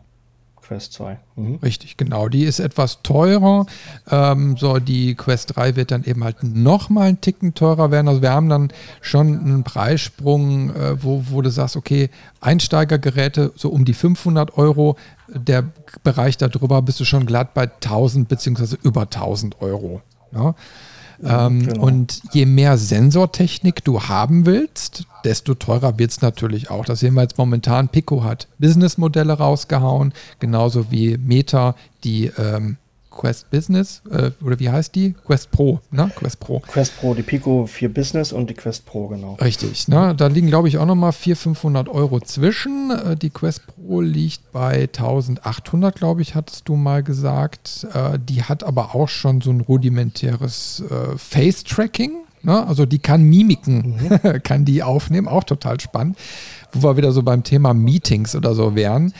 Quest 0.71 0.93
2. 0.93 1.19
Mhm. 1.35 1.55
Richtig, 1.55 1.97
genau. 1.97 2.29
Die 2.29 2.45
ist 2.45 2.59
etwas 2.59 3.01
teurer. 3.03 3.65
Ähm, 4.09 4.55
so, 4.55 4.79
die 4.79 5.15
Quest 5.15 5.57
3 5.57 5.75
wird 5.75 5.91
dann 5.91 6.05
eben 6.05 6.23
halt 6.23 6.43
nochmal 6.43 7.09
einen 7.09 7.19
Ticken 7.19 7.53
teurer 7.53 7.91
werden. 7.91 8.07
Also 8.07 8.21
wir 8.21 8.31
haben 8.31 8.47
dann 8.47 8.71
schon 9.01 9.37
einen 9.37 9.63
Preissprung, 9.65 10.73
äh, 10.73 11.03
wo, 11.03 11.25
wo 11.29 11.41
du 11.41 11.49
sagst, 11.49 11.75
okay, 11.75 12.09
Einsteigergeräte 12.39 13.51
so 13.57 13.67
um 13.67 13.83
die 13.83 13.93
500 13.93 14.57
Euro. 14.57 14.95
Der 15.27 15.65
Bereich 16.03 16.37
darüber 16.37 16.81
bist 16.81 17.01
du 17.01 17.05
schon 17.05 17.25
glatt 17.25 17.53
bei 17.53 17.63
1000 17.63 18.29
beziehungsweise 18.29 18.77
über 18.81 19.01
1000 19.01 19.61
Euro. 19.61 20.01
Ja? 20.31 20.55
Ähm, 21.23 21.67
genau. 21.67 21.83
Und 21.83 22.21
je 22.33 22.45
mehr 22.45 22.77
Sensortechnik 22.77 23.83
du 23.83 24.01
haben 24.03 24.45
willst, 24.45 25.05
desto 25.23 25.53
teurer 25.53 25.99
wird 25.99 26.11
es 26.11 26.21
natürlich 26.21 26.69
auch. 26.69 26.85
Das 26.85 26.99
sehen 26.99 27.13
wir 27.13 27.21
jetzt 27.21 27.37
momentan. 27.37 27.89
Pico 27.89 28.23
hat 28.23 28.47
Businessmodelle 28.59 29.33
rausgehauen, 29.33 30.13
genauso 30.39 30.91
wie 30.91 31.17
Meta 31.17 31.75
die 32.03 32.31
ähm, 32.37 32.77
Quest 33.11 33.51
Business, 33.51 34.01
äh, 34.09 34.31
oder 34.43 34.59
wie 34.59 34.69
heißt 34.69 34.95
die? 34.95 35.13
Quest 35.13 35.51
Pro, 35.51 35.81
ne? 35.91 36.09
Quest 36.15 36.39
Pro. 36.39 36.59
Quest 36.61 36.97
Pro, 36.97 37.13
die 37.13 37.21
Pico 37.21 37.67
4 37.67 37.93
Business 37.93 38.31
und 38.31 38.49
die 38.49 38.53
Quest 38.53 38.85
Pro, 38.85 39.09
genau. 39.09 39.35
Richtig, 39.35 39.89
ne? 39.89 40.15
Da 40.15 40.27
liegen, 40.27 40.47
glaube 40.47 40.69
ich, 40.69 40.77
auch 40.77 40.85
nochmal 40.85 41.11
400, 41.11 41.41
500 41.41 41.89
Euro 41.89 42.21
zwischen. 42.21 42.89
Äh, 42.89 43.15
die 43.17 43.29
Quest 43.29 43.67
Pro 43.67 44.01
liegt 44.01 44.51
bei 44.53 44.83
1800, 44.83 45.95
glaube 45.95 46.21
ich, 46.21 46.35
hattest 46.35 46.69
du 46.69 46.75
mal 46.75 47.03
gesagt. 47.03 47.85
Äh, 47.93 48.17
die 48.17 48.43
hat 48.43 48.63
aber 48.63 48.95
auch 48.95 49.09
schon 49.09 49.41
so 49.41 49.51
ein 49.51 49.61
rudimentäres 49.61 50.83
äh, 50.89 51.17
Face-Tracking. 51.17 52.13
Ne? 52.43 52.65
Also 52.65 52.85
die 52.85 52.99
kann 52.99 53.23
Mimiken, 53.23 53.99
mhm. 54.09 54.41
kann 54.43 54.65
die 54.65 54.83
aufnehmen, 54.83 55.27
auch 55.27 55.43
total 55.43 55.79
spannend. 55.79 56.17
Wo 56.71 56.87
wir 56.87 56.97
wieder 56.97 57.11
so 57.11 57.23
beim 57.23 57.43
Thema 57.43 57.73
Meetings 57.73 58.35
oder 58.35 58.55
so 58.55 58.73
wären. 58.75 59.13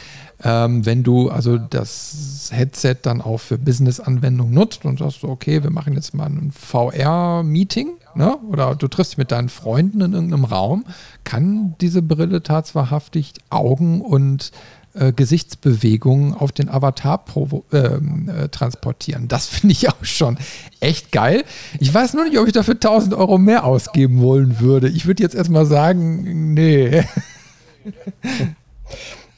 Ähm, 0.44 0.86
wenn 0.86 1.04
du 1.04 1.30
also 1.30 1.58
das 1.58 2.50
Headset 2.52 2.96
dann 3.04 3.22
auch 3.22 3.38
für 3.38 3.58
Business-Anwendungen 3.58 4.54
nutzt 4.54 4.86
und 4.86 5.00
sagst, 5.00 5.24
okay, 5.24 5.62
wir 5.64 5.70
machen 5.70 5.94
jetzt 5.94 6.14
mal 6.14 6.26
ein 6.26 6.52
VR-Meeting 6.52 7.90
ne? 8.16 8.38
oder 8.50 8.76
du 8.76 8.88
triffst 8.88 9.14
dich 9.14 9.18
mit 9.18 9.32
deinen 9.32 9.50
Freunden 9.50 10.02
in 10.02 10.14
irgendeinem 10.14 10.46
Raum, 10.46 10.86
kann 11.24 11.76
diese 11.80 12.02
Brille 12.02 12.42
tatsächlich 12.42 13.34
Augen 13.50 14.02
und 14.02 14.52
äh, 14.94 15.14
Gesichtsbewegungen 15.14 16.34
auf 16.34 16.52
den 16.52 16.70
Avatar 16.70 17.24
ähm, 17.72 18.30
äh, 18.30 18.50
transportieren. 18.50 19.28
Das 19.28 19.48
finde 19.50 19.74
ich 19.74 19.90
auch 19.90 20.04
schon 20.04 20.38
echt 20.80 21.12
geil. 21.12 21.44
Ich 21.80 21.94
weiß 21.94 22.14
nur 22.14 22.26
nicht, 22.26 22.40
ob 22.40 22.48
ich 22.48 22.54
dafür 22.54 22.74
1000 22.74 23.14
Euro 23.14 23.38
mehr 23.38 23.64
ausgeben 23.64 24.22
wollen 24.22 24.60
würde. 24.60 24.90
Ich 24.90 25.06
würde 25.06 25.24
jetzt 25.24 25.36
erstmal 25.36 25.66
sagen, 25.66 26.54
nee. 26.54 27.04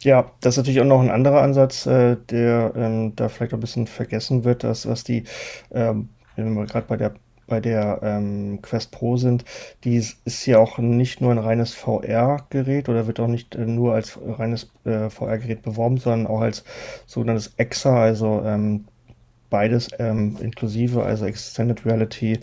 Ja, 0.04 0.32
das 0.42 0.56
ist 0.56 0.58
natürlich 0.58 0.82
auch 0.82 0.86
noch 0.86 1.02
ein 1.02 1.10
anderer 1.10 1.42
Ansatz, 1.42 1.86
äh, 1.86 2.18
der 2.30 2.74
ähm, 2.76 3.16
da 3.16 3.30
vielleicht 3.30 3.54
ein 3.54 3.60
bisschen 3.62 3.88
vergessen 3.88 4.44
wird, 4.44 4.64
dass 4.64 4.86
was 4.88 5.04
die, 5.06 5.24
ähm, 5.72 6.10
wenn 6.36 6.54
wir 6.56 6.66
gerade 6.66 6.88
bei 6.88 6.98
der 6.98 7.14
bei 7.48 7.60
der 7.60 8.00
ähm, 8.04 8.60
Quest 8.62 8.92
Pro 8.92 9.18
sind, 9.18 9.44
die 9.84 9.98
ist 9.98 10.46
ja 10.46 10.60
auch 10.60 10.78
nicht 10.78 11.22
nur 11.22 11.32
ein 11.32 11.38
reines 11.38 11.74
VR-Gerät 11.74 12.88
oder 12.90 13.06
wird 13.06 13.20
auch 13.20 13.28
nicht 13.28 13.56
äh, 13.56 13.66
nur 13.66 13.94
als 13.94 14.18
reines 14.26 14.72
äh, 14.86 15.10
VR-Gerät 15.10 15.62
beworben, 15.62 15.98
sondern 15.98 16.28
auch 16.28 16.42
als 16.42 16.64
sogenanntes 17.06 17.54
EXA, 17.58 18.02
also 18.02 18.42
ähm, 18.46 18.86
beides 19.54 19.90
ähm, 20.00 20.38
inklusive, 20.42 21.04
also 21.04 21.26
Extended 21.26 21.86
Reality 21.86 22.40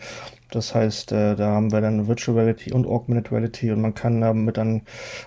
das 0.50 0.74
heißt, 0.74 1.12
äh, 1.12 1.36
da 1.36 1.48
haben 1.48 1.72
wir 1.72 1.80
dann 1.80 2.08
Virtual 2.08 2.36
Reality 2.36 2.72
und 2.72 2.86
Augmented 2.86 3.32
Reality 3.32 3.70
und 3.70 3.80
man 3.80 3.94
kann 3.94 4.20
damit 4.20 4.56
dann, 4.56 4.82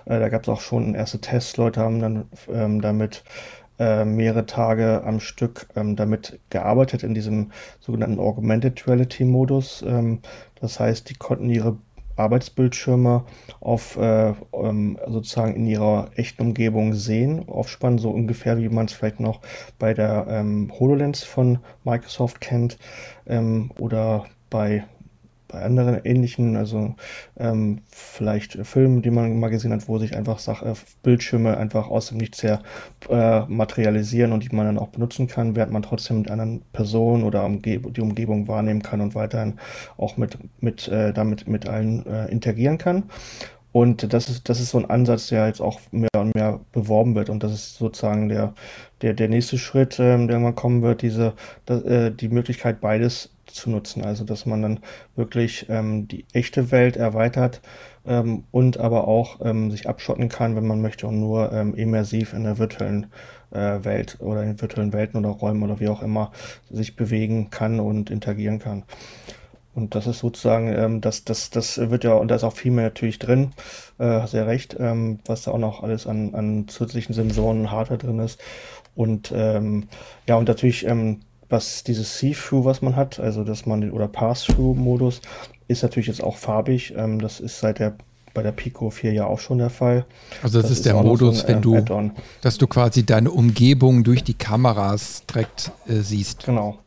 äh, 0.05 0.19
da 0.19 0.29
gab 0.29 0.43
es 0.43 0.49
auch 0.49 0.61
schon 0.61 0.95
erste 0.95 1.19
Tests, 1.19 1.57
Leute 1.57 1.81
haben 1.81 1.99
dann 1.99 2.25
ähm, 2.51 2.81
damit 2.81 3.23
äh, 3.79 4.05
mehrere 4.05 4.45
Tage 4.45 5.03
am 5.03 5.19
Stück 5.19 5.67
ähm, 5.75 5.95
damit 5.95 6.39
gearbeitet 6.49 7.03
in 7.03 7.13
diesem 7.13 7.51
sogenannten 7.79 8.19
Augmented 8.19 8.85
Reality 8.87 9.23
Modus. 9.25 9.83
Ähm, 9.87 10.19
das 10.59 10.79
heißt, 10.79 11.09
die 11.09 11.15
konnten 11.15 11.49
ihre 11.49 11.77
Arbeitsbildschirme 12.15 13.23
auf 13.59 13.97
äh, 13.97 14.33
ähm, 14.53 14.99
sozusagen 15.07 15.55
in 15.55 15.65
ihrer 15.65 16.09
echten 16.15 16.41
Umgebung 16.41 16.93
sehen, 16.93 17.47
aufspannen, 17.47 17.99
so 17.99 18.09
ungefähr 18.09 18.57
wie 18.57 18.69
man 18.69 18.85
es 18.85 18.93
vielleicht 18.93 19.19
noch 19.19 19.41
bei 19.79 19.93
der 19.93 20.27
ähm, 20.29 20.71
HoloLens 20.79 21.23
von 21.23 21.59
Microsoft 21.83 22.41
kennt 22.41 22.77
ähm, 23.25 23.71
oder 23.79 24.25
bei 24.49 24.85
bei 25.53 25.61
anderen 25.61 26.01
ähnlichen, 26.03 26.57
also 26.57 26.95
ähm, 27.37 27.81
vielleicht 27.89 28.57
Filmen, 28.65 29.03
die 29.03 29.11
man 29.11 29.39
mal 29.39 29.49
gesehen 29.49 29.71
hat, 29.71 29.87
wo 29.87 29.99
sich 29.99 30.17
einfach 30.17 30.39
Sache, 30.39 30.65
äh, 30.65 30.73
Bildschirme 31.03 31.55
einfach 31.57 31.89
aus 31.89 32.07
dem 32.07 32.17
Nichts 32.17 32.41
her 32.41 32.63
äh, 33.09 33.41
materialisieren 33.41 34.31
und 34.31 34.43
die 34.43 34.55
man 34.55 34.65
dann 34.65 34.79
auch 34.79 34.89
benutzen 34.89 35.27
kann, 35.27 35.55
während 35.55 35.71
man 35.71 35.83
trotzdem 35.83 36.19
mit 36.19 36.31
anderen 36.31 36.63
Personen 36.73 37.23
oder 37.23 37.45
Umgeb 37.45 37.93
die 37.93 38.01
Umgebung 38.01 38.47
wahrnehmen 38.47 38.81
kann 38.81 38.99
und 38.99 39.13
weiterhin 39.13 39.59
auch 39.97 40.17
mit, 40.17 40.39
mit 40.59 40.87
äh, 40.87 41.13
damit 41.13 41.47
mit 41.47 41.69
allen 41.69 42.05
äh, 42.07 42.25
interagieren 42.31 42.79
kann. 42.79 43.03
Und 43.71 44.13
das 44.13 44.29
ist, 44.29 44.49
das 44.49 44.59
ist 44.59 44.69
so 44.69 44.77
ein 44.77 44.89
Ansatz, 44.89 45.27
der 45.27 45.47
jetzt 45.47 45.59
auch 45.59 45.79
mehr 45.91 46.09
und 46.15 46.35
mehr 46.35 46.59
beworben 46.71 47.15
wird. 47.15 47.29
Und 47.29 47.43
das 47.43 47.53
ist 47.53 47.77
sozusagen 47.77 48.29
der, 48.29 48.53
der, 49.01 49.13
der 49.13 49.29
nächste 49.29 49.57
Schritt, 49.57 49.99
ähm, 49.99 50.27
der 50.27 50.39
mal 50.39 50.53
kommen 50.53 50.83
wird, 50.83 51.01
diese, 51.01 51.33
äh, 51.67 52.11
die 52.11 52.29
Möglichkeit, 52.29 52.81
beides 52.81 53.31
zu 53.45 53.69
nutzen. 53.69 54.03
Also 54.03 54.23
dass 54.23 54.45
man 54.45 54.61
dann 54.61 54.79
wirklich 55.15 55.67
ähm, 55.69 56.07
die 56.07 56.25
echte 56.33 56.71
Welt 56.71 56.97
erweitert 56.97 57.61
ähm, 58.05 58.43
und 58.51 58.77
aber 58.77 59.07
auch 59.07 59.39
ähm, 59.43 59.71
sich 59.71 59.87
abschotten 59.87 60.29
kann, 60.29 60.55
wenn 60.55 60.67
man 60.67 60.81
möchte 60.81 61.07
und 61.07 61.19
nur 61.19 61.51
ähm, 61.51 61.75
immersiv 61.75 62.33
in 62.33 62.43
der 62.43 62.57
virtuellen 62.57 63.07
äh, 63.51 63.83
Welt 63.83 64.17
oder 64.19 64.43
in 64.43 64.59
virtuellen 64.59 64.93
Welten 64.93 65.19
oder 65.19 65.29
Räumen 65.29 65.63
oder 65.63 65.79
wie 65.79 65.89
auch 65.89 66.01
immer 66.01 66.31
sich 66.69 66.95
bewegen 66.95 67.49
kann 67.49 67.79
und 67.79 68.09
interagieren 68.09 68.59
kann. 68.59 68.83
Und 69.75 69.95
das 69.95 70.05
ist 70.05 70.19
sozusagen, 70.19 70.67
ähm, 70.67 71.01
das, 71.01 71.23
das, 71.23 71.49
das 71.49 71.77
wird 71.89 72.03
ja, 72.03 72.13
und 72.13 72.27
da 72.29 72.35
ist 72.35 72.43
auch 72.43 72.53
viel 72.53 72.71
mehr 72.71 72.85
natürlich 72.85 73.17
drin, 73.17 73.53
äh, 73.97 74.25
sehr 74.27 74.45
recht, 74.45 74.75
ähm, 74.79 75.19
was 75.25 75.43
da 75.43 75.51
auch 75.51 75.57
noch 75.57 75.81
alles 75.81 76.05
an, 76.05 76.35
an 76.35 76.67
zusätzlichen 76.67 77.15
Sensoren 77.15 77.61
und 77.61 77.71
Hardware 77.71 77.97
drin 77.97 78.19
ist. 78.19 78.39
Und 78.95 79.33
ähm, 79.35 79.87
ja, 80.27 80.35
und 80.35 80.47
natürlich 80.47 80.85
ähm, 80.85 81.21
was 81.49 81.83
dieses 81.83 82.19
See-Through, 82.19 82.65
was 82.65 82.81
man 82.81 82.95
hat, 82.95 83.19
also 83.19 83.43
dass 83.43 83.65
man 83.65 83.91
oder 83.91 84.07
Pass-Through-Modus, 84.07 85.21
ist 85.67 85.83
natürlich 85.83 86.07
jetzt 86.07 86.23
auch 86.23 86.37
farbig. 86.37 86.93
Ähm, 86.95 87.19
das 87.19 87.39
ist 87.39 87.59
seit 87.59 87.79
der 87.79 87.95
bei 88.33 88.41
der 88.41 88.51
Pico 88.51 88.89
4 88.89 89.13
ja 89.13 89.25
auch 89.27 89.39
schon 89.39 89.59
der 89.59 89.69
Fall. 89.69 90.05
Also 90.41 90.59
das, 90.59 90.63
das 90.63 90.71
ist, 90.71 90.77
ist 90.79 90.85
der 90.87 90.95
Modus, 90.95 91.41
so 91.41 91.45
ein, 91.45 91.53
wenn 91.53 91.61
du, 91.61 92.11
dass 92.41 92.57
du 92.57 92.65
quasi 92.65 93.05
deine 93.05 93.29
Umgebung 93.29 94.03
durch 94.03 94.23
die 94.23 94.33
Kameras 94.33 95.23
direkt 95.27 95.71
äh, 95.87 95.97
siehst. 95.97 96.45
Genau. 96.45 96.79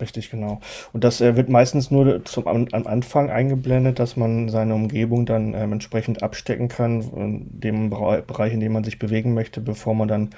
Richtig, 0.00 0.30
genau. 0.30 0.60
Und 0.92 1.02
das 1.02 1.20
äh, 1.20 1.36
wird 1.36 1.48
meistens 1.48 1.90
nur 1.90 2.24
zum, 2.24 2.46
am, 2.46 2.68
am, 2.72 2.86
Anfang 2.86 3.30
eingeblendet, 3.30 3.98
dass 3.98 4.16
man 4.16 4.48
seine 4.48 4.74
Umgebung 4.74 5.26
dann 5.26 5.54
ähm, 5.54 5.72
entsprechend 5.72 6.22
abstecken 6.22 6.68
kann, 6.68 7.00
in 7.00 7.60
dem 7.60 7.90
Bereich, 7.90 8.52
in 8.52 8.60
dem 8.60 8.72
man 8.72 8.84
sich 8.84 8.98
bewegen 8.98 9.34
möchte, 9.34 9.60
bevor 9.60 9.94
man 9.94 10.08
dann 10.08 10.30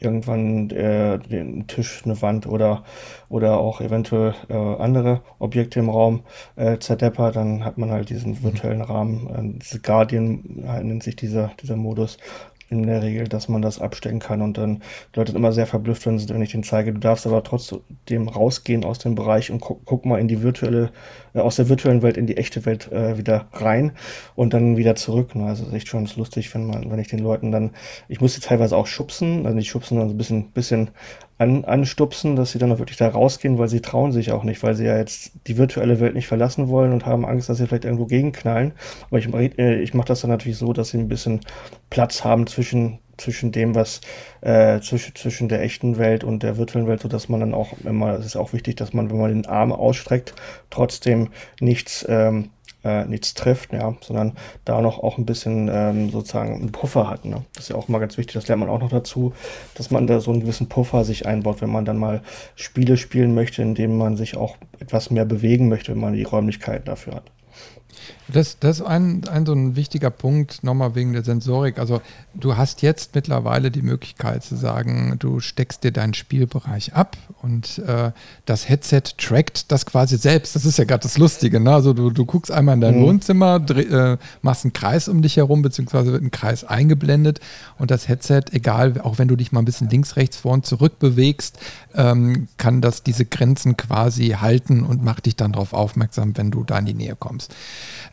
irgendwann 0.00 0.70
äh, 0.70 1.18
den 1.18 1.66
Tisch, 1.66 2.02
eine 2.04 2.20
Wand 2.22 2.46
oder, 2.46 2.84
oder 3.28 3.58
auch 3.58 3.80
eventuell 3.80 4.34
äh, 4.48 4.54
andere 4.54 5.22
Objekte 5.38 5.80
im 5.80 5.90
Raum 5.90 6.22
äh, 6.56 6.78
zerdeppert. 6.78 7.36
Dann 7.36 7.64
hat 7.64 7.78
man 7.78 7.90
halt 7.90 8.10
diesen 8.10 8.42
virtuellen 8.42 8.82
Rahmen, 8.82 9.54
äh, 9.56 9.58
diese 9.58 9.80
Guardian 9.80 10.42
nennt 10.82 11.02
sich 11.02 11.16
dieser, 11.16 11.52
dieser 11.60 11.76
Modus, 11.76 12.18
in 12.70 12.86
der 12.86 13.02
Regel, 13.02 13.28
dass 13.28 13.48
man 13.48 13.62
das 13.62 13.80
abstecken 13.80 14.18
kann 14.18 14.42
und 14.42 14.58
dann 14.58 14.82
die 15.14 15.18
Leute 15.18 15.32
sind 15.32 15.38
immer 15.38 15.52
sehr 15.52 15.66
verblüfft, 15.66 16.06
wenn, 16.06 16.28
wenn 16.28 16.42
ich 16.42 16.52
den 16.52 16.62
zeige. 16.62 16.92
Du 16.92 17.00
darfst 17.00 17.26
aber 17.26 17.42
trotzdem 17.42 18.28
rausgehen 18.28 18.84
aus 18.84 18.98
dem 18.98 19.14
Bereich 19.14 19.50
und 19.50 19.60
guck, 19.60 19.84
guck 19.84 20.04
mal 20.04 20.20
in 20.20 20.28
die 20.28 20.42
virtuelle, 20.42 20.90
aus 21.44 21.56
der 21.56 21.68
virtuellen 21.68 22.02
Welt 22.02 22.16
in 22.16 22.26
die 22.26 22.36
echte 22.36 22.64
Welt 22.66 22.90
äh, 22.92 23.18
wieder 23.18 23.48
rein 23.52 23.92
und 24.34 24.54
dann 24.54 24.76
wieder 24.76 24.94
zurück. 24.94 25.34
Ne? 25.34 25.46
Also 25.46 25.64
ist 25.64 25.72
echt 25.72 25.88
schon 25.88 26.08
lustig, 26.16 26.54
wenn 26.54 26.66
man, 26.66 26.90
wenn 26.90 26.98
ich 26.98 27.08
den 27.08 27.18
Leuten 27.20 27.52
dann, 27.52 27.70
ich 28.08 28.20
muss 28.20 28.34
sie 28.34 28.40
teilweise 28.40 28.76
auch 28.76 28.86
schubsen, 28.86 29.46
also 29.46 29.56
nicht 29.56 29.68
schubsen, 29.68 29.96
sondern 29.96 30.08
so 30.08 30.14
ein 30.14 30.18
bisschen, 30.18 30.50
bisschen 30.52 30.90
an, 31.38 31.64
anstupsen, 31.64 32.36
dass 32.36 32.52
sie 32.52 32.58
dann 32.58 32.72
auch 32.72 32.78
wirklich 32.78 32.96
da 32.96 33.08
rausgehen, 33.08 33.58
weil 33.58 33.68
sie 33.68 33.80
trauen 33.80 34.12
sich 34.12 34.32
auch 34.32 34.44
nicht, 34.44 34.62
weil 34.62 34.74
sie 34.74 34.84
ja 34.84 34.96
jetzt 34.96 35.32
die 35.46 35.56
virtuelle 35.56 36.00
Welt 36.00 36.14
nicht 36.14 36.26
verlassen 36.26 36.68
wollen 36.68 36.92
und 36.92 37.06
haben 37.06 37.24
Angst, 37.24 37.48
dass 37.48 37.58
sie 37.58 37.66
vielleicht 37.66 37.84
irgendwo 37.84 38.06
gegenknallen. 38.06 38.72
Aber 39.10 39.18
ich, 39.18 39.58
äh, 39.58 39.80
ich 39.80 39.94
mache 39.94 40.08
das 40.08 40.20
dann 40.20 40.30
natürlich 40.30 40.58
so, 40.58 40.72
dass 40.72 40.90
sie 40.90 40.98
ein 40.98 41.08
bisschen 41.08 41.40
Platz 41.90 42.24
haben 42.24 42.46
zwischen 42.46 42.98
zwischen 43.18 43.52
dem, 43.52 43.74
was 43.74 44.00
äh, 44.40 44.80
zwischen, 44.80 45.14
zwischen 45.14 45.48
der 45.48 45.62
echten 45.62 45.98
Welt 45.98 46.24
und 46.24 46.42
der 46.42 46.56
virtuellen 46.56 46.88
Welt, 46.88 47.00
so 47.00 47.08
dass 47.08 47.28
man 47.28 47.40
dann 47.40 47.54
auch 47.54 47.74
immer, 47.84 48.14
es 48.14 48.26
ist 48.26 48.36
auch 48.36 48.52
wichtig, 48.52 48.76
dass 48.76 48.92
man, 48.92 49.10
wenn 49.10 49.18
man 49.18 49.30
den 49.30 49.46
Arm 49.46 49.72
ausstreckt, 49.72 50.34
trotzdem 50.70 51.28
nichts 51.60 52.06
ähm, 52.08 52.50
äh, 52.84 53.04
nichts 53.06 53.34
trifft, 53.34 53.72
ja, 53.72 53.94
sondern 54.00 54.36
da 54.64 54.80
noch 54.80 54.98
auch 55.00 55.18
ein 55.18 55.26
bisschen 55.26 55.68
ähm, 55.70 56.10
sozusagen 56.10 56.54
einen 56.54 56.72
Puffer 56.72 57.08
hat. 57.08 57.24
Ne? 57.24 57.44
Das 57.54 57.64
ist 57.64 57.70
ja 57.70 57.76
auch 57.76 57.88
mal 57.88 57.98
ganz 57.98 58.16
wichtig, 58.18 58.34
das 58.34 58.46
lernt 58.48 58.60
man 58.60 58.70
auch 58.70 58.80
noch 58.80 58.90
dazu, 58.90 59.32
dass 59.74 59.90
man 59.90 60.06
da 60.06 60.20
so 60.20 60.30
einen 60.30 60.40
gewissen 60.40 60.68
Puffer 60.68 61.04
sich 61.04 61.26
einbaut, 61.26 61.60
wenn 61.60 61.70
man 61.70 61.84
dann 61.84 61.98
mal 61.98 62.22
Spiele 62.54 62.96
spielen 62.96 63.34
möchte, 63.34 63.62
in 63.62 63.74
denen 63.74 63.98
man 63.98 64.16
sich 64.16 64.36
auch 64.36 64.56
etwas 64.78 65.10
mehr 65.10 65.24
bewegen 65.24 65.68
möchte, 65.68 65.92
wenn 65.92 66.00
man 66.00 66.14
die 66.14 66.22
Räumlichkeiten 66.22 66.84
dafür 66.84 67.16
hat. 67.16 67.24
Das, 68.32 68.58
das 68.58 68.80
ist 68.80 68.86
ein, 68.86 69.26
ein 69.28 69.46
so 69.46 69.52
ein 69.52 69.74
wichtiger 69.74 70.10
Punkt, 70.10 70.62
nochmal 70.62 70.94
wegen 70.94 71.14
der 71.14 71.24
Sensorik. 71.24 71.78
Also 71.78 72.02
du 72.34 72.56
hast 72.56 72.82
jetzt 72.82 73.14
mittlerweile 73.14 73.70
die 73.70 73.82
Möglichkeit 73.82 74.44
zu 74.44 74.56
sagen, 74.56 75.16
du 75.18 75.40
steckst 75.40 75.82
dir 75.82 75.92
deinen 75.92 76.14
Spielbereich 76.14 76.94
ab 76.94 77.16
und 77.42 77.78
äh, 77.78 78.12
das 78.44 78.68
Headset 78.68 79.02
trackt 79.16 79.72
das 79.72 79.86
quasi 79.86 80.18
selbst. 80.18 80.54
Das 80.54 80.66
ist 80.66 80.78
ja 80.78 80.84
gerade 80.84 81.02
das 81.02 81.16
Lustige. 81.16 81.58
Ne? 81.58 81.72
Also 81.72 81.94
du, 81.94 82.10
du 82.10 82.26
guckst 82.26 82.50
einmal 82.50 82.74
in 82.74 82.80
dein 82.82 82.98
mhm. 82.98 83.04
Wohnzimmer, 83.04 83.60
dreh, 83.60 83.82
äh, 83.82 84.18
machst 84.42 84.64
einen 84.64 84.74
Kreis 84.74 85.08
um 85.08 85.22
dich 85.22 85.36
herum, 85.38 85.62
beziehungsweise 85.62 86.12
wird 86.12 86.22
ein 86.22 86.30
Kreis 86.30 86.64
eingeblendet 86.64 87.40
und 87.78 87.90
das 87.90 88.08
Headset, 88.08 88.42
egal, 88.52 89.00
auch 89.00 89.18
wenn 89.18 89.28
du 89.28 89.36
dich 89.36 89.52
mal 89.52 89.60
ein 89.60 89.64
bisschen 89.64 89.88
links, 89.88 90.16
rechts, 90.16 90.36
vor 90.36 90.52
und 90.52 90.66
zurück 90.66 90.98
bewegst, 90.98 91.58
ähm, 91.94 92.48
kann 92.58 92.80
das 92.80 93.02
diese 93.02 93.24
Grenzen 93.24 93.76
quasi 93.76 94.36
halten 94.40 94.84
und 94.84 95.02
macht 95.02 95.26
dich 95.26 95.36
dann 95.36 95.52
darauf 95.52 95.72
aufmerksam, 95.72 96.36
wenn 96.36 96.50
du 96.50 96.64
da 96.64 96.78
in 96.78 96.86
die 96.86 96.94
Nähe 96.94 97.16
kommst. 97.18 97.54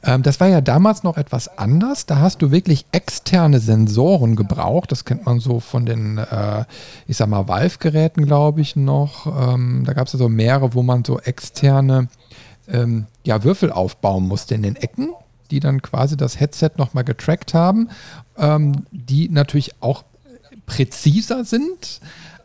Ähm, 0.05 0.21
das 0.21 0.39
war 0.39 0.47
ja 0.47 0.61
damals 0.61 1.03
noch 1.03 1.17
etwas 1.17 1.57
anders. 1.57 2.05
Da 2.05 2.19
hast 2.19 2.41
du 2.41 2.51
wirklich 2.51 2.85
externe 2.91 3.59
Sensoren 3.59 4.35
gebraucht. 4.35 4.91
Das 4.91 5.03
kennt 5.03 5.25
man 5.25 5.39
so 5.39 5.59
von 5.59 5.85
den, 5.85 6.19
äh, 6.19 6.65
ich 7.07 7.17
sag 7.17 7.27
mal, 7.27 7.47
Valve-Geräten, 7.47 8.25
glaube 8.25 8.61
ich, 8.61 8.75
noch. 8.75 9.25
Ähm, 9.25 9.83
da 9.85 9.93
gab 9.93 10.07
es 10.07 10.13
also 10.13 10.29
mehrere, 10.29 10.73
wo 10.73 10.83
man 10.83 11.03
so 11.03 11.19
externe 11.19 12.07
ähm, 12.67 13.07
ja, 13.23 13.43
Würfel 13.43 13.71
aufbauen 13.71 14.27
musste 14.27 14.55
in 14.55 14.63
den 14.63 14.75
Ecken, 14.75 15.09
die 15.51 15.59
dann 15.59 15.81
quasi 15.81 16.17
das 16.17 16.39
Headset 16.39 16.71
nochmal 16.77 17.03
getrackt 17.03 17.53
haben, 17.53 17.89
ähm, 18.37 18.85
die 18.91 19.29
natürlich 19.29 19.71
auch 19.81 20.03
präziser 20.65 21.45
sind, 21.45 21.99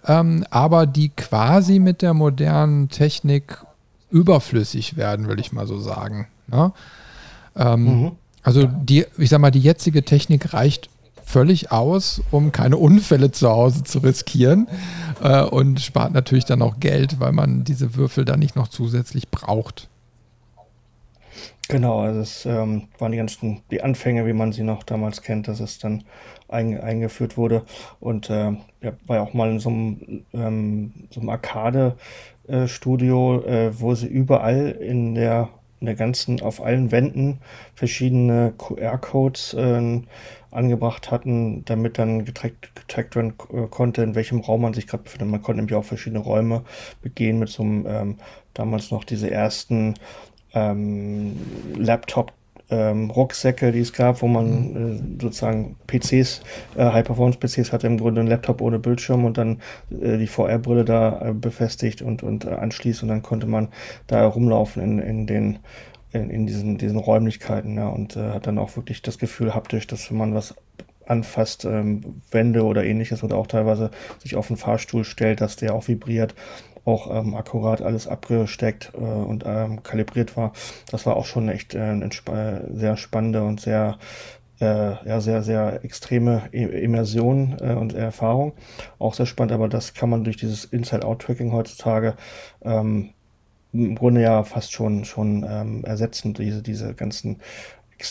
ähm, 0.06 0.44
aber 0.50 0.86
die 0.86 1.10
quasi 1.10 1.78
mit 1.78 2.02
der 2.02 2.14
modernen 2.14 2.88
Technik 2.88 3.64
überflüssig 4.10 4.96
werden, 4.96 5.28
will 5.28 5.40
ich 5.40 5.52
mal 5.52 5.66
so 5.66 5.78
sagen. 5.78 6.26
Ja? 6.50 6.68
Ne? 6.68 6.72
Ähm, 7.56 7.84
mhm. 7.84 8.12
Also 8.42 8.66
die, 8.66 9.06
ich 9.18 9.28
sag 9.28 9.40
mal, 9.40 9.50
die 9.50 9.60
jetzige 9.60 10.04
Technik 10.04 10.54
reicht 10.54 10.88
völlig 11.24 11.70
aus, 11.70 12.22
um 12.30 12.52
keine 12.52 12.76
Unfälle 12.76 13.30
zu 13.30 13.48
Hause 13.48 13.84
zu 13.84 14.00
riskieren 14.00 14.66
äh, 15.22 15.42
und 15.42 15.80
spart 15.80 16.12
natürlich 16.12 16.44
dann 16.44 16.60
auch 16.62 16.80
Geld, 16.80 17.20
weil 17.20 17.32
man 17.32 17.64
diese 17.64 17.94
Würfel 17.94 18.24
dann 18.24 18.40
nicht 18.40 18.56
noch 18.56 18.68
zusätzlich 18.68 19.28
braucht. 19.28 19.88
Genau, 21.68 22.00
also 22.00 22.20
es 22.20 22.46
ähm, 22.46 22.88
waren 22.98 23.12
die 23.12 23.18
ganzen, 23.18 23.60
die 23.70 23.80
Anfänge, 23.80 24.26
wie 24.26 24.32
man 24.32 24.52
sie 24.52 24.64
noch 24.64 24.82
damals 24.82 25.22
kennt, 25.22 25.46
dass 25.46 25.60
es 25.60 25.78
dann 25.78 26.02
ein, 26.48 26.80
eingeführt 26.80 27.36
wurde 27.36 27.62
und 28.00 28.28
äh, 28.28 28.50
ja, 28.82 28.92
war 29.06 29.16
ja 29.16 29.22
auch 29.22 29.34
mal 29.34 29.50
in 29.50 29.60
so 29.60 29.68
einem, 29.68 30.24
ähm, 30.32 30.92
so 31.10 31.20
einem 31.20 31.28
Arcade-Studio, 31.28 33.44
äh, 33.46 33.68
äh, 33.68 33.80
wo 33.80 33.94
sie 33.94 34.08
überall 34.08 34.70
in 34.70 35.14
der 35.14 35.48
in 35.80 35.86
der 35.86 35.94
ganzen, 35.94 36.42
auf 36.42 36.62
allen 36.62 36.92
Wänden 36.92 37.38
verschiedene 37.74 38.52
QR-Codes 38.56 39.54
äh, 39.54 40.00
angebracht 40.50 41.10
hatten, 41.10 41.64
damit 41.64 41.98
dann 41.98 42.24
getrackt, 42.24 42.74
getrackt 42.74 43.16
werden 43.16 43.34
äh, 43.52 43.66
konnte, 43.68 44.02
in 44.02 44.14
welchem 44.14 44.40
Raum 44.40 44.62
man 44.62 44.74
sich 44.74 44.86
gerade 44.86 45.04
befindet. 45.04 45.28
Man 45.28 45.42
konnte 45.42 45.58
nämlich 45.58 45.76
auch 45.76 45.84
verschiedene 45.84 46.22
Räume 46.22 46.64
begehen 47.02 47.38
mit 47.38 47.48
so 47.48 47.62
einem, 47.62 47.86
ähm, 47.86 48.16
damals 48.54 48.90
noch 48.90 49.04
diese 49.04 49.30
ersten 49.30 49.94
ähm, 50.52 51.36
Laptop 51.76 52.32
ähm, 52.70 53.10
Rucksäcke, 53.10 53.72
die 53.72 53.80
es 53.80 53.92
gab, 53.92 54.22
wo 54.22 54.28
man 54.28 54.72
mhm. 54.72 55.18
äh, 55.18 55.22
sozusagen 55.22 55.76
PCs, 55.86 56.42
äh, 56.76 56.84
High-Performance-PCs 56.84 57.72
hatte, 57.72 57.86
im 57.86 57.98
Grunde 57.98 58.20
einen 58.20 58.30
Laptop 58.30 58.60
ohne 58.60 58.78
Bildschirm 58.78 59.24
und 59.24 59.38
dann 59.38 59.60
äh, 60.00 60.18
die 60.18 60.26
VR-Brille 60.26 60.84
da 60.84 61.28
äh, 61.28 61.32
befestigt 61.32 62.02
und, 62.02 62.22
und 62.22 62.44
äh, 62.44 62.50
anschließt 62.50 63.02
und 63.02 63.08
dann 63.08 63.22
konnte 63.22 63.46
man 63.46 63.68
da 64.06 64.26
rumlaufen 64.26 64.82
in, 64.82 64.98
in 64.98 65.26
den 65.26 65.58
in, 66.12 66.28
in 66.28 66.46
diesen, 66.46 66.76
diesen 66.76 66.98
Räumlichkeiten 66.98 67.76
ja, 67.76 67.88
und 67.88 68.16
äh, 68.16 68.30
hat 68.30 68.48
dann 68.48 68.58
auch 68.58 68.74
wirklich 68.74 69.00
das 69.00 69.18
Gefühl 69.18 69.54
haptisch, 69.54 69.86
dass 69.86 70.10
wenn 70.10 70.18
man 70.18 70.34
was 70.34 70.56
anfasst, 71.06 71.64
ähm, 71.64 72.22
Wände 72.30 72.64
oder 72.64 72.84
ähnliches 72.84 73.22
oder 73.22 73.36
auch 73.36 73.46
teilweise 73.46 73.90
sich 74.18 74.36
auf 74.36 74.46
den 74.46 74.56
Fahrstuhl 74.56 75.04
stellt, 75.04 75.40
dass 75.40 75.56
der 75.56 75.74
auch 75.74 75.88
vibriert 75.88 76.34
auch 76.90 77.10
ähm, 77.10 77.34
akkurat 77.34 77.82
alles 77.82 78.06
abgesteckt 78.06 78.92
äh, 78.94 78.98
und 78.98 79.44
ähm, 79.46 79.82
kalibriert 79.82 80.36
war. 80.36 80.52
Das 80.90 81.06
war 81.06 81.16
auch 81.16 81.26
schon 81.26 81.48
echt 81.48 81.74
äh, 81.74 81.80
eine 81.80 82.10
sehr 82.72 82.96
spannende 82.96 83.42
und 83.42 83.60
sehr 83.60 83.98
äh, 84.60 85.08
ja, 85.08 85.20
sehr, 85.20 85.42
sehr 85.42 85.84
extreme 85.84 86.48
Immersion 86.52 87.56
äh, 87.60 87.72
und 87.72 87.94
Erfahrung. 87.94 88.52
Auch 88.98 89.14
sehr 89.14 89.26
spannend, 89.26 89.52
aber 89.52 89.68
das 89.68 89.94
kann 89.94 90.10
man 90.10 90.24
durch 90.24 90.36
dieses 90.36 90.64
Inside-Out-Tracking 90.64 91.52
heutzutage 91.52 92.14
ähm, 92.62 93.10
im 93.72 93.94
Grunde 93.94 94.20
ja 94.20 94.42
fast 94.42 94.72
schon, 94.72 95.04
schon 95.04 95.46
ähm, 95.48 95.84
ersetzen, 95.84 96.34
diese, 96.34 96.62
diese 96.62 96.94
ganzen 96.94 97.40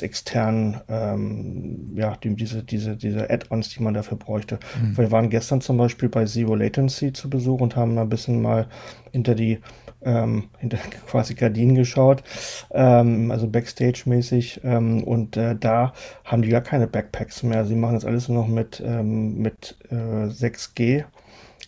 externen, 0.01 0.81
ähm, 0.87 1.93
ja, 1.95 2.15
die, 2.17 2.35
diese, 2.35 2.63
diese, 2.63 2.95
diese 2.95 3.29
Add-ons, 3.29 3.69
die 3.69 3.83
man 3.83 3.93
dafür 3.93 4.17
bräuchte. 4.17 4.59
Mhm. 4.81 4.97
Wir 4.97 5.11
waren 5.11 5.29
gestern 5.29 5.61
zum 5.61 5.77
Beispiel 5.77 6.09
bei 6.09 6.25
Zero 6.25 6.55
Latency 6.55 7.13
zu 7.13 7.29
Besuch 7.29 7.61
und 7.61 7.75
haben 7.75 7.97
ein 7.97 8.09
bisschen 8.09 8.41
mal 8.41 8.67
hinter 9.11 9.35
die 9.35 9.59
ähm, 10.01 10.49
hinter 10.59 10.77
quasi 11.07 11.33
Gardinen 11.33 11.75
geschaut, 11.75 12.23
ähm, 12.71 13.31
also 13.31 13.47
Backstage-mäßig. 13.47 14.61
Ähm, 14.63 15.03
und 15.03 15.35
äh, 15.37 15.55
da 15.55 15.93
haben 16.23 16.41
die 16.41 16.49
gar 16.49 16.61
keine 16.61 16.87
Backpacks 16.87 17.43
mehr. 17.43 17.65
Sie 17.65 17.75
machen 17.75 17.95
das 17.95 18.05
alles 18.05 18.29
nur 18.29 18.43
noch 18.43 18.47
mit, 18.47 18.81
ähm, 18.85 19.37
mit 19.37 19.77
äh, 19.89 20.27
6G. 20.27 21.03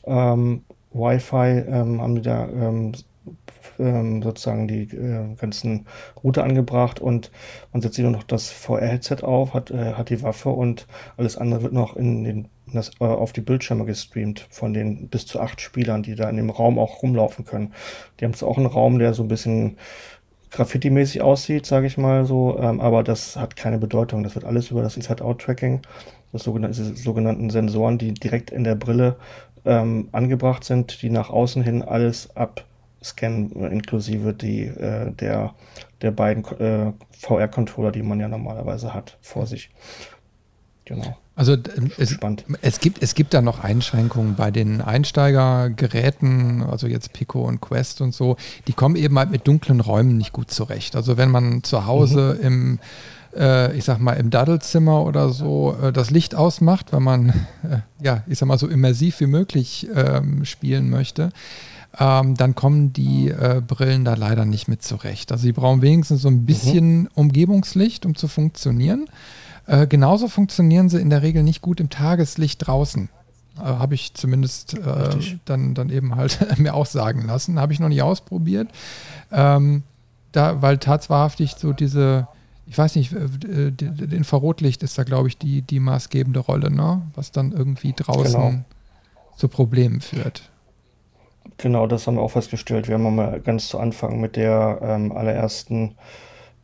Ähm, 0.06 0.64
Wi-Fi 0.94 1.64
haben 1.72 2.16
die 2.16 2.22
da 2.22 2.50
ähm, 3.80 4.22
sozusagen 4.22 4.68
die 4.68 4.84
äh, 4.84 5.36
ganzen 5.36 5.86
Router 6.24 6.44
angebracht 6.44 7.00
und 7.00 7.32
man 7.72 7.82
setzt 7.82 7.96
sich 7.96 8.04
nur 8.04 8.12
noch 8.12 8.24
das 8.24 8.50
VR-Headset 8.50 9.24
auf, 9.24 9.54
hat, 9.54 9.72
äh, 9.72 9.94
hat 9.94 10.10
die 10.10 10.22
Waffe 10.22 10.50
und 10.50 10.88
alles 11.18 11.38
andere 11.38 11.64
wird 11.64 11.74
noch 11.74 11.96
in 11.96 12.24
den, 12.24 12.48
das, 12.74 12.92
äh, 13.00 13.06
auf 13.06 13.34
die 13.34 13.42
Bildschirme 13.42 13.86
gestreamt 13.86 14.48
von 14.50 14.74
den 14.74 15.08
bis 15.10 15.26
zu 15.26 15.40
acht 15.40 15.62
Spielern, 15.62 16.04
die 16.04 16.16
da 16.16 16.30
in 16.30 16.38
dem 16.38 16.50
Raum 16.50 16.80
auch 16.80 17.02
rumlaufen 17.04 17.46
können. 17.46 17.74
Die 18.20 18.26
haben 18.26 18.34
es 18.34 18.44
auch 18.44 18.58
einen 18.58 18.68
Raum, 18.68 19.00
der 19.00 19.14
so 19.14 19.24
ein 19.24 19.30
bisschen 19.30 19.78
Graffiti-mäßig 20.52 21.22
aussieht, 21.22 21.66
sage 21.66 21.88
ich 21.88 21.98
mal 21.98 22.26
so, 22.26 22.60
ähm, 22.60 22.82
aber 22.82 23.04
das 23.04 23.38
hat 23.38 23.56
keine 23.56 23.78
Bedeutung. 23.78 24.24
Das 24.24 24.36
wird 24.36 24.46
alles 24.46 24.70
über 24.70 24.82
das 24.82 24.98
Inside-Out-Tracking, 24.98 25.82
das 26.34 26.44
sogenannte, 26.44 26.96
sogenannten 26.96 27.50
Sensoren, 27.50 27.98
die 27.98 28.14
direkt 28.14 28.52
in 28.52 28.66
der 28.66 28.76
Brille 28.76 29.16
ähm, 29.64 30.10
angebracht 30.12 30.66
sind, 30.66 31.02
die 31.02 31.10
nach 31.10 31.30
außen 31.30 31.64
hin 31.64 31.84
alles 31.84 32.36
ab 32.36 32.66
Scan 33.04 33.50
inklusive 33.52 34.34
die, 34.34 34.66
äh, 34.66 35.12
der, 35.12 35.54
der 36.02 36.12
beiden 36.12 36.46
äh, 36.60 36.94
VR-Controller, 37.20 37.92
die 37.92 38.04
man 38.04 38.20
ja 38.20 38.28
normalerweise 38.28 38.94
hat, 38.94 39.18
vor 39.22 39.48
sich. 39.48 39.70
Genau. 40.86 41.18
Also 41.36 41.56
es, 41.98 42.18
es, 42.62 42.80
gibt, 42.80 43.02
es 43.02 43.16
gibt 43.16 43.34
da 43.34 43.42
noch 43.42 43.64
Einschränkungen 43.64 44.36
bei 44.36 44.52
den 44.52 44.82
Einsteigergeräten, 44.82 46.62
also 46.62 46.88
jetzt 46.88 47.14
Pico 47.14 47.48
und 47.48 47.62
Quest 47.62 48.02
und 48.02 48.14
so, 48.14 48.36
die 48.68 48.74
kommen 48.74 48.96
eben 48.96 49.18
halt 49.18 49.32
mit 49.32 49.48
dunklen 49.48 49.80
Räumen 49.80 50.18
nicht 50.18 50.34
gut 50.34 50.52
zurecht. 50.52 50.96
Also 50.96 51.18
wenn 51.18 51.32
man 51.32 51.64
zu 51.64 51.86
Hause 51.86 52.38
mhm. 52.40 52.46
im 52.46 52.80
äh, 53.36 53.76
ich 53.76 53.86
sag 53.86 54.00
mal, 54.00 54.14
im 54.14 54.30
Daddelzimmer 54.30 55.06
oder 55.06 55.30
so 55.30 55.78
äh, 55.82 55.94
das 55.94 56.12
Licht 56.12 56.36
ausmacht, 56.36 56.92
weil 56.92 57.00
man, 57.00 57.30
äh, 57.64 57.78
ja, 58.04 58.24
ich 58.28 58.38
sag 58.38 58.48
mal, 58.48 58.58
so 58.58 58.68
immersiv 58.68 59.20
wie 59.20 59.28
möglich 59.28 59.88
ähm, 59.96 60.46
spielen 60.46 60.90
möchte, 60.90 61.30
ähm, 62.00 62.36
dann 62.36 62.56
kommen 62.56 62.94
die 62.94 63.30
äh, 63.30 63.62
Brillen 63.66 64.06
da 64.06 64.14
leider 64.14 64.46
nicht 64.46 64.68
mit 64.68 64.82
zurecht. 64.82 65.32
Also 65.32 65.44
sie 65.44 65.52
brauchen 65.52 65.82
wenigstens 65.82 66.22
so 66.22 66.30
ein 66.30 66.46
bisschen 66.46 67.02
mhm. 67.02 67.10
Umgebungslicht, 67.16 68.06
um 68.06 68.16
zu 68.16 68.28
funktionieren. 68.28 69.08
Äh, 69.68 69.88
genauso 69.88 70.28
funktionieren 70.28 70.90
sie 70.90 71.02
in 71.02 71.10
der 71.10 71.22
Regel 71.22 71.44
nicht 71.44 71.62
gut 71.62 71.80
im 71.80 71.90
Tageslicht 71.90 72.66
draußen. 72.66 73.10
Äh, 73.58 73.62
Habe 73.62 73.96
ich 73.96 74.14
zumindest 74.14 74.76
äh, 74.76 75.10
dann, 75.46 75.74
dann 75.74 75.90
eben 75.90 76.16
halt 76.16 76.40
mir 76.60 76.74
auch 76.74 76.86
sagen 76.86 77.26
lassen. 77.26 77.60
Habe 77.60 77.74
ich 77.74 77.80
noch 77.80 77.90
nicht 77.90 78.02
ausprobiert. 78.02 78.70
Ähm, 79.32 79.84
da, 80.32 80.62
weil 80.62 80.78
tatsächlich 80.78 81.56
so 81.56 81.74
diese, 81.74 82.28
ich 82.68 82.78
weiß 82.78 82.96
nicht, 82.96 83.12
äh, 83.14 83.74
Infrarotlicht 84.12 84.82
ist 84.82 84.98
da, 84.98 85.04
glaube 85.04 85.28
ich, 85.28 85.38
die, 85.38 85.62
die 85.62 85.82
maßgebende 85.82 86.40
Rolle, 86.40 86.72
ne? 86.72 87.02
was 87.16 87.34
dann 87.34 87.52
irgendwie 87.52 87.92
draußen 87.94 88.32
genau. 88.32 88.64
zu 89.36 89.50
Problemen 89.50 90.00
führt. 90.00 90.51
Genau, 91.58 91.88
das 91.88 92.08
haben 92.08 92.16
wir 92.16 92.22
auch 92.22 92.32
festgestellt. 92.32 92.88
Wir 92.88 92.96
haben 92.96 93.16
mal 93.16 93.40
ganz 93.40 93.68
zu 93.68 93.80
Anfang 93.80 94.20
mit 94.20 94.36
der 94.36 94.80
ähm, 94.82 95.12
allerersten 95.12 95.96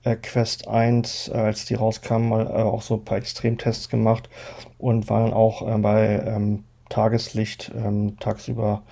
äh, 0.04 0.16
Quest 0.16 0.68
1, 0.68 1.30
äh, 1.30 1.34
als 1.34 1.66
die 1.66 1.76
rauskam, 1.76 2.30
mal 2.30 2.48
äh, 2.48 2.64
auch 2.64 2.82
so 2.82 2.96
ein 2.96 3.06
paar 3.06 3.18
Extremtests 3.18 3.90
gemacht 3.90 4.30
und 4.78 5.10
waren 5.10 5.34
auch 5.34 5.68
äh, 5.68 5.78
bei 5.78 6.24
ähm, 6.26 6.64
Tageslicht 6.90 7.72
ähm, 7.76 8.18
tagsüber 8.20 8.84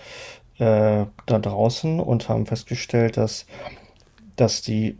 äh, 0.57 1.05
da 1.25 1.39
draußen 1.39 1.99
und 1.99 2.29
haben 2.29 2.45
festgestellt, 2.45 3.17
dass, 3.17 3.45
dass 4.35 4.61
die 4.61 4.97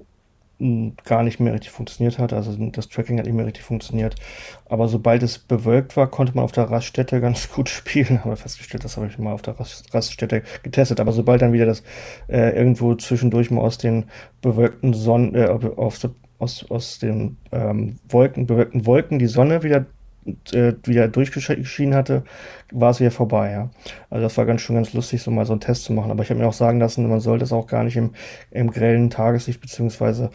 gar 1.04 1.24
nicht 1.24 1.40
mehr 1.40 1.54
richtig 1.54 1.72
funktioniert 1.72 2.18
hat. 2.18 2.32
Also 2.32 2.56
das 2.70 2.88
Tracking 2.88 3.18
hat 3.18 3.26
nicht 3.26 3.36
mehr 3.36 3.46
richtig 3.46 3.64
funktioniert. 3.64 4.16
Aber 4.66 4.88
sobald 4.88 5.22
es 5.24 5.38
bewölkt 5.38 5.98
war, 5.98 6.08
konnte 6.08 6.34
man 6.36 6.46
auf 6.46 6.52
der 6.52 6.70
Raststätte 6.70 7.20
ganz 7.22 7.52
gut 7.52 7.70
spielen. 7.70 8.20
Haben 8.20 8.32
wir 8.32 8.38
festgestellt, 8.38 8.84
das 8.84 8.98
habe 8.98 9.08
ich 9.08 9.18
mal 9.18 9.34
auf 9.34 9.42
der 9.42 9.56
Raststätte 9.60 10.44
getestet. 10.64 11.00
Aber 11.00 11.12
sobald 11.12 11.42
dann 11.42 11.54
wieder 11.54 11.66
das 11.66 11.84
äh, 12.28 12.56
irgendwo 12.56 12.96
zwischendurch 12.96 13.52
mal 13.52 13.62
aus 13.62 13.78
den 13.78 14.06
bewölkten 14.42 14.94
Sonnen, 14.94 15.36
äh, 15.36 15.48
aus, 15.48 16.66
aus, 16.70 17.00
den 17.00 17.38
ähm, 17.52 18.00
Wolken, 18.08 18.46
bewölkten 18.46 18.86
Wolken 18.86 19.20
die 19.20 19.28
Sonne 19.28 19.64
wieder 19.64 19.86
äh, 20.54 20.74
wieder 20.84 21.08
durchgeschieden 21.08 21.94
hatte, 21.94 22.24
war 22.72 22.92
es 22.92 23.00
wieder 23.00 23.12
vorbei. 23.12 23.52
Ja. 23.52 23.70
Also 24.10 24.24
das 24.24 24.38
war 24.38 24.46
ganz 24.46 24.62
schon 24.62 24.76
ganz 24.76 24.94
lustig, 24.94 25.22
so 25.22 25.32
mal 25.32 25.46
so 25.46 25.54
einen 25.54 25.60
Test 25.60 25.84
zu 25.84 25.94
machen. 25.94 26.12
Aber 26.12 26.24
ich 26.24 26.30
habe 26.30 26.40
mir 26.40 26.48
auch 26.48 26.54
sagen 26.54 26.80
lassen, 26.80 27.08
man 27.08 27.20
sollte 27.20 27.46
es 27.46 27.54
auch 27.54 27.68
gar 27.68 27.84
nicht 27.84 27.96
im, 27.96 28.12
im 28.52 28.72
grellen 28.72 29.10
Tageslicht, 29.10 29.62
beziehungsweise 29.62 30.32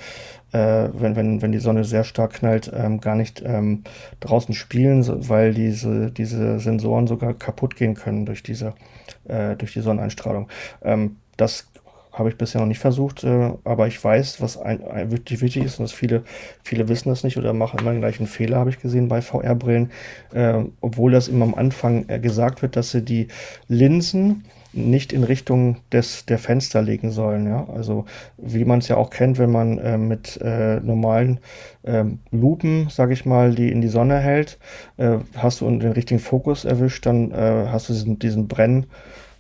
äh, 0.52 0.88
wenn, 0.92 1.16
wenn, 1.16 1.42
wenn 1.42 1.52
die 1.52 1.58
Sonne 1.58 1.84
sehr 1.84 2.04
stark 2.04 2.34
knallt, 2.34 2.70
ähm, 2.74 3.00
gar 3.00 3.16
nicht 3.16 3.42
ähm, 3.44 3.84
draußen 4.20 4.54
spielen, 4.54 5.04
weil 5.28 5.54
diese, 5.54 6.10
diese 6.10 6.58
Sensoren 6.60 7.06
sogar 7.06 7.34
kaputt 7.34 7.76
gehen 7.76 7.94
können 7.94 8.26
durch 8.26 8.42
diese, 8.42 8.74
äh, 9.28 9.56
durch 9.56 9.72
die 9.72 9.80
Sonneneinstrahlung. 9.80 10.48
Ähm, 10.82 11.16
das 11.36 11.69
habe 12.20 12.28
ich 12.28 12.36
bisher 12.36 12.60
noch 12.60 12.68
nicht 12.68 12.78
versucht, 12.78 13.24
äh, 13.24 13.50
aber 13.64 13.88
ich 13.88 14.02
weiß, 14.02 14.40
was 14.40 14.58
ein, 14.58 14.84
ein, 14.84 15.10
wirklich 15.10 15.40
wichtig 15.40 15.64
ist 15.64 15.78
und 15.78 15.84
dass 15.84 15.92
viele, 15.92 16.22
viele 16.62 16.88
wissen 16.88 17.08
das 17.08 17.24
nicht 17.24 17.38
oder 17.38 17.54
machen 17.54 17.80
immer 17.80 17.92
den 17.92 18.00
gleichen 18.00 18.26
Fehler, 18.26 18.58
habe 18.58 18.70
ich 18.70 18.78
gesehen 18.78 19.08
bei 19.08 19.22
VR-Brillen, 19.22 19.90
äh, 20.32 20.62
obwohl 20.82 21.12
das 21.12 21.28
immer 21.28 21.46
am 21.46 21.54
Anfang 21.54 22.04
äh, 22.08 22.20
gesagt 22.20 22.60
wird, 22.60 22.76
dass 22.76 22.90
sie 22.90 23.02
die 23.02 23.28
Linsen 23.68 24.44
nicht 24.72 25.14
in 25.14 25.24
Richtung 25.24 25.78
des, 25.92 26.26
der 26.26 26.38
Fenster 26.38 26.82
legen 26.82 27.10
sollen. 27.10 27.46
Ja? 27.46 27.66
Also 27.74 28.04
wie 28.36 28.64
man 28.64 28.80
es 28.80 28.88
ja 28.88 28.98
auch 28.98 29.10
kennt, 29.10 29.38
wenn 29.38 29.50
man 29.50 29.78
äh, 29.78 29.98
mit 29.98 30.38
äh, 30.42 30.78
normalen 30.80 31.40
ähm, 31.84 32.20
Lupen, 32.30 32.88
sage 32.90 33.14
ich 33.14 33.24
mal, 33.24 33.54
die 33.54 33.72
in 33.72 33.80
die 33.80 33.88
Sonne 33.88 34.18
hält, 34.18 34.58
äh, 34.98 35.16
hast 35.36 35.62
du 35.62 35.70
den 35.70 35.92
richtigen 35.92 36.20
Fokus 36.20 36.66
erwischt, 36.66 37.06
dann 37.06 37.32
äh, 37.32 37.66
hast 37.68 37.88
du 37.88 37.94
diesen, 37.94 38.18
diesen 38.18 38.46
Brenn 38.46 38.86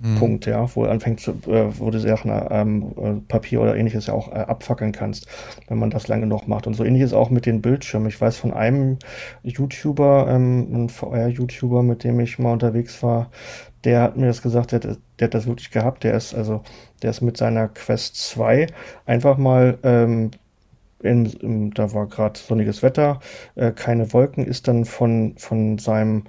mhm. 0.00 0.16
Punkt, 0.16 0.46
ja, 0.46 0.68
wo 0.74 0.84
du 0.84 1.16
zu, 1.16 1.32
äh, 1.48 1.78
wo 1.78 1.90
du 1.90 2.00
Sachen, 2.00 2.32
ähm, 2.50 2.92
äh, 2.96 3.12
Papier 3.28 3.60
oder 3.60 3.76
ähnliches 3.76 4.06
ja 4.06 4.14
auch 4.14 4.32
äh, 4.32 4.40
abfackeln 4.40 4.92
kannst, 4.92 5.26
wenn 5.68 5.78
man 5.78 5.90
das 5.90 6.08
lange 6.08 6.26
noch 6.26 6.46
macht. 6.46 6.66
Und 6.66 6.74
so 6.74 6.84
ähnliches 6.84 7.12
auch 7.12 7.30
mit 7.30 7.46
den 7.46 7.62
Bildschirmen. 7.62 8.08
Ich 8.08 8.20
weiß 8.20 8.36
von 8.36 8.52
einem 8.52 8.98
YouTuber, 9.42 10.26
ähm, 10.28 10.84
ein 10.84 10.88
VR-YouTuber, 10.88 11.82
mit 11.82 12.04
dem 12.04 12.18
ich 12.20 12.38
mal 12.38 12.52
unterwegs 12.52 13.02
war, 13.02 13.30
der 13.84 14.02
hat 14.02 14.16
mir 14.16 14.26
das 14.26 14.42
gesagt, 14.42 14.72
der, 14.72 14.80
der 14.80 14.98
hat 15.26 15.34
das 15.34 15.46
wirklich 15.46 15.70
gehabt. 15.70 16.04
Der 16.04 16.14
ist 16.14 16.34
also, 16.34 16.62
der 17.02 17.10
ist 17.10 17.20
mit 17.20 17.36
seiner 17.36 17.68
Quest 17.68 18.16
2 18.16 18.66
einfach 19.06 19.38
mal 19.38 19.78
ähm, 19.82 20.30
in, 21.02 21.26
in, 21.26 21.70
da 21.70 21.92
war 21.94 22.06
gerade 22.06 22.38
sonniges 22.38 22.82
Wetter, 22.82 23.20
äh, 23.54 23.72
keine 23.72 24.12
Wolken, 24.12 24.46
ist 24.46 24.68
dann 24.68 24.84
von, 24.84 25.34
von 25.38 25.78
seinem 25.78 26.24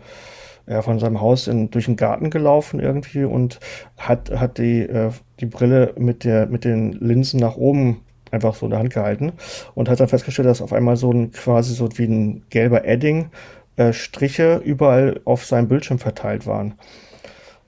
ja, 0.71 0.81
von 0.81 0.99
seinem 0.99 1.19
Haus 1.19 1.47
in, 1.47 1.69
durch 1.69 1.85
den 1.85 1.97
Garten 1.97 2.29
gelaufen 2.29 2.79
irgendwie 2.79 3.25
und 3.25 3.59
hat, 3.97 4.31
hat 4.31 4.57
die, 4.57 4.83
äh, 4.83 5.11
die 5.41 5.45
Brille 5.45 5.93
mit, 5.97 6.23
der, 6.23 6.47
mit 6.47 6.63
den 6.63 6.93
Linsen 6.93 7.41
nach 7.41 7.57
oben 7.57 7.99
einfach 8.31 8.55
so 8.55 8.65
in 8.65 8.69
der 8.69 8.79
Hand 8.79 8.93
gehalten 8.93 9.33
und 9.75 9.89
hat 9.89 9.99
dann 9.99 10.07
festgestellt, 10.07 10.47
dass 10.47 10.61
auf 10.61 10.71
einmal 10.71 10.95
so 10.95 11.11
ein 11.11 11.31
quasi 11.31 11.73
so 11.73 11.89
wie 11.97 12.05
ein 12.05 12.43
gelber 12.49 12.85
Edding 12.85 13.31
äh, 13.75 13.91
Striche 13.91 14.61
überall 14.63 15.19
auf 15.25 15.43
seinem 15.43 15.67
Bildschirm 15.67 15.99
verteilt 15.99 16.47
waren. 16.47 16.75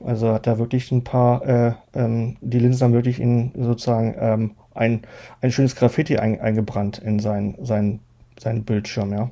Also 0.01 0.31
hat 0.31 0.47
da 0.47 0.57
wirklich 0.57 0.89
ein 0.93 1.03
paar, 1.03 1.45
äh, 1.45 1.73
ähm, 1.93 2.37
die 2.39 2.59
Linsen 2.59 2.85
haben 2.85 2.93
wirklich 2.93 3.19
in 3.19 3.51
sozusagen 3.57 4.15
ähm, 4.17 4.51
ein, 4.73 5.01
ein 5.41 5.51
schönes 5.51 5.75
Graffiti 5.75 6.17
ein, 6.17 6.39
eingebrannt 6.39 6.99
in 6.99 7.19
sein, 7.19 7.55
sein, 7.61 7.99
seinen 8.39 8.63
Bildschirm, 8.63 9.11
ja. 9.11 9.29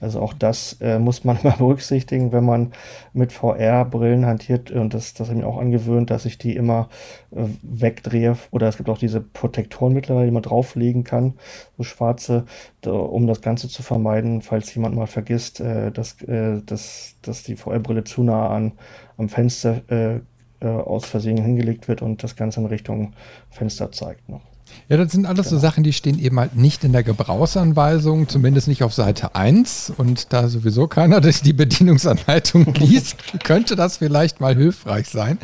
Also 0.00 0.20
auch 0.20 0.32
das 0.32 0.74
äh, 0.80 0.98
muss 0.98 1.24
man 1.24 1.38
mal 1.42 1.56
berücksichtigen, 1.56 2.32
wenn 2.32 2.44
man 2.44 2.72
mit 3.12 3.32
VR-Brillen 3.32 4.26
hantiert. 4.26 4.70
Und 4.70 4.94
das, 4.94 5.14
das 5.14 5.28
habe 5.28 5.38
ich 5.38 5.44
mir 5.44 5.48
auch 5.48 5.58
angewöhnt, 5.58 6.10
dass 6.10 6.24
ich 6.24 6.38
die 6.38 6.56
immer 6.56 6.88
äh, 7.30 7.44
wegdrehe. 7.62 8.36
Oder 8.50 8.68
es 8.68 8.76
gibt 8.76 8.88
auch 8.88 8.98
diese 8.98 9.20
Protektoren 9.20 9.92
mittlerweile, 9.92 10.26
die 10.26 10.32
man 10.32 10.42
drauflegen 10.42 11.04
kann, 11.04 11.34
so 11.76 11.82
schwarze, 11.82 12.44
da, 12.80 12.92
um 12.92 13.26
das 13.26 13.40
Ganze 13.40 13.68
zu 13.68 13.82
vermeiden, 13.82 14.42
falls 14.42 14.74
jemand 14.74 14.94
mal 14.94 15.06
vergisst, 15.06 15.60
äh, 15.60 15.90
dass, 15.90 16.20
äh, 16.22 16.62
dass, 16.64 17.16
dass 17.22 17.42
die 17.42 17.56
VR-Brille 17.56 18.04
zu 18.04 18.22
nah 18.22 18.48
an, 18.48 18.72
am 19.16 19.28
Fenster 19.28 19.82
äh, 19.88 20.20
äh, 20.60 20.66
aus 20.66 21.06
Versehen 21.06 21.42
hingelegt 21.42 21.88
wird 21.88 22.02
und 22.02 22.22
das 22.22 22.36
Ganze 22.36 22.60
in 22.60 22.66
Richtung 22.66 23.12
Fenster 23.50 23.92
zeigt. 23.92 24.28
Ne? 24.28 24.40
Ja, 24.88 24.96
das 24.96 25.12
sind 25.12 25.26
alles 25.26 25.48
genau. 25.48 25.60
so 25.60 25.66
Sachen, 25.66 25.84
die 25.84 25.92
stehen 25.92 26.18
eben 26.18 26.38
halt 26.38 26.56
nicht 26.56 26.82
in 26.84 26.92
der 26.92 27.02
Gebrauchsanweisung, 27.02 28.28
zumindest 28.28 28.68
nicht 28.68 28.82
auf 28.82 28.94
Seite 28.94 29.34
1. 29.34 29.92
Und 29.96 30.32
da 30.32 30.48
sowieso 30.48 30.86
keiner 30.86 31.20
die 31.20 31.52
Bedienungsanleitung 31.52 32.74
liest, 32.78 33.16
könnte 33.44 33.76
das 33.76 33.98
vielleicht 33.98 34.40
mal 34.40 34.54
hilfreich 34.54 35.08
sein. 35.08 35.38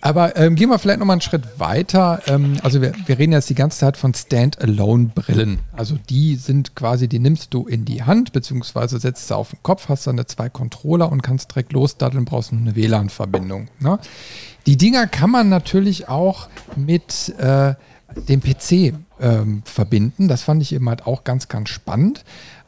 Aber 0.00 0.36
ähm, 0.36 0.54
gehen 0.54 0.70
wir 0.70 0.78
vielleicht 0.78 1.00
nochmal 1.00 1.14
einen 1.14 1.20
Schritt 1.20 1.58
weiter. 1.58 2.22
Ähm, 2.26 2.56
also 2.62 2.80
wir, 2.80 2.92
wir 3.06 3.18
reden 3.18 3.32
jetzt 3.32 3.50
die 3.50 3.54
ganze 3.54 3.78
Zeit 3.78 3.96
von 3.96 4.14
Standalone-Brillen. 4.14 5.58
Also 5.72 5.98
die 6.08 6.36
sind 6.36 6.76
quasi, 6.76 7.08
die 7.08 7.18
nimmst 7.18 7.52
du 7.52 7.66
in 7.66 7.84
die 7.84 8.04
Hand, 8.04 8.32
beziehungsweise 8.32 9.00
setzt 9.00 9.28
sie 9.28 9.36
auf 9.36 9.50
den 9.50 9.62
Kopf, 9.62 9.88
hast 9.88 10.06
dann 10.06 10.22
zwei 10.26 10.48
Controller 10.48 11.10
und 11.10 11.22
kannst 11.22 11.50
direkt 11.50 11.72
losdaddeln, 11.72 12.24
brauchst 12.24 12.52
nur 12.52 12.60
eine 12.60 12.76
WLAN-Verbindung. 12.76 13.68
Ne? 13.80 13.98
Die 14.66 14.76
Dinger 14.76 15.06
kann 15.06 15.30
man 15.30 15.48
natürlich 15.48 16.08
auch 16.08 16.48
mit 16.76 17.34
äh, 17.38 17.74
dem 18.16 18.40
PC 18.40 18.94
ähm, 19.20 19.62
verbinden. 19.64 20.28
Das 20.28 20.42
fand 20.42 20.62
ich 20.62 20.72
eben 20.72 20.88
halt 20.88 21.06
auch 21.06 21.24
ganz, 21.24 21.48
ganz 21.48 21.68
spannend. 21.68 22.24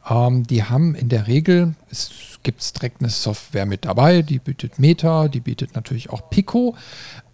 Ähm, 0.09 0.45
die 0.45 0.63
haben 0.63 0.95
in 0.95 1.09
der 1.09 1.27
Regel, 1.27 1.75
es 1.89 2.11
gibt 2.43 2.75
direkt 2.75 3.01
eine 3.01 3.09
Software 3.09 3.65
mit 3.65 3.85
dabei, 3.85 4.21
die 4.21 4.39
bietet 4.39 4.79
Meta, 4.79 5.27
die 5.27 5.39
bietet 5.39 5.75
natürlich 5.75 6.09
auch 6.09 6.29
Pico. 6.29 6.75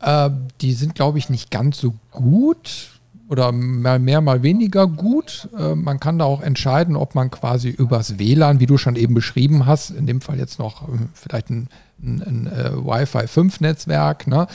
Äh, 0.02 0.30
die 0.62 0.74
sind, 0.74 0.96
glaube 0.96 1.18
ich, 1.18 1.30
nicht 1.30 1.52
ganz 1.52 1.80
so 1.80 1.94
gut 2.12 2.97
oder 3.30 3.52
mal 3.52 4.00
mehr, 4.00 4.22
mal 4.22 4.44
weniger 4.44 4.88
gut. 4.88 5.50
Äh, 5.58 5.76
man 5.76 6.00
kann 6.00 6.20
da 6.20 6.26
auch 6.26 6.42
entscheiden, 6.42 6.96
ob 6.96 7.16
man 7.16 7.32
quasi 7.32 7.70
übers 7.70 8.20
WLAN, 8.20 8.60
wie 8.60 8.66
du 8.66 8.78
schon 8.78 8.96
eben 8.96 9.14
beschrieben 9.14 9.66
hast, 9.66 9.90
in 9.92 10.08
dem 10.08 10.22
Fall 10.22 10.38
jetzt 10.38 10.60
noch 10.60 10.88
äh, 10.88 10.92
vielleicht 11.14 11.50
ein 11.50 11.70
ein, 12.02 12.22
ein 12.22 12.48
äh, 12.48 12.74
Wi-Fi 12.76 13.28
5 13.28 13.62
Netzwerk. 13.62 14.28
Ne? 14.28 14.48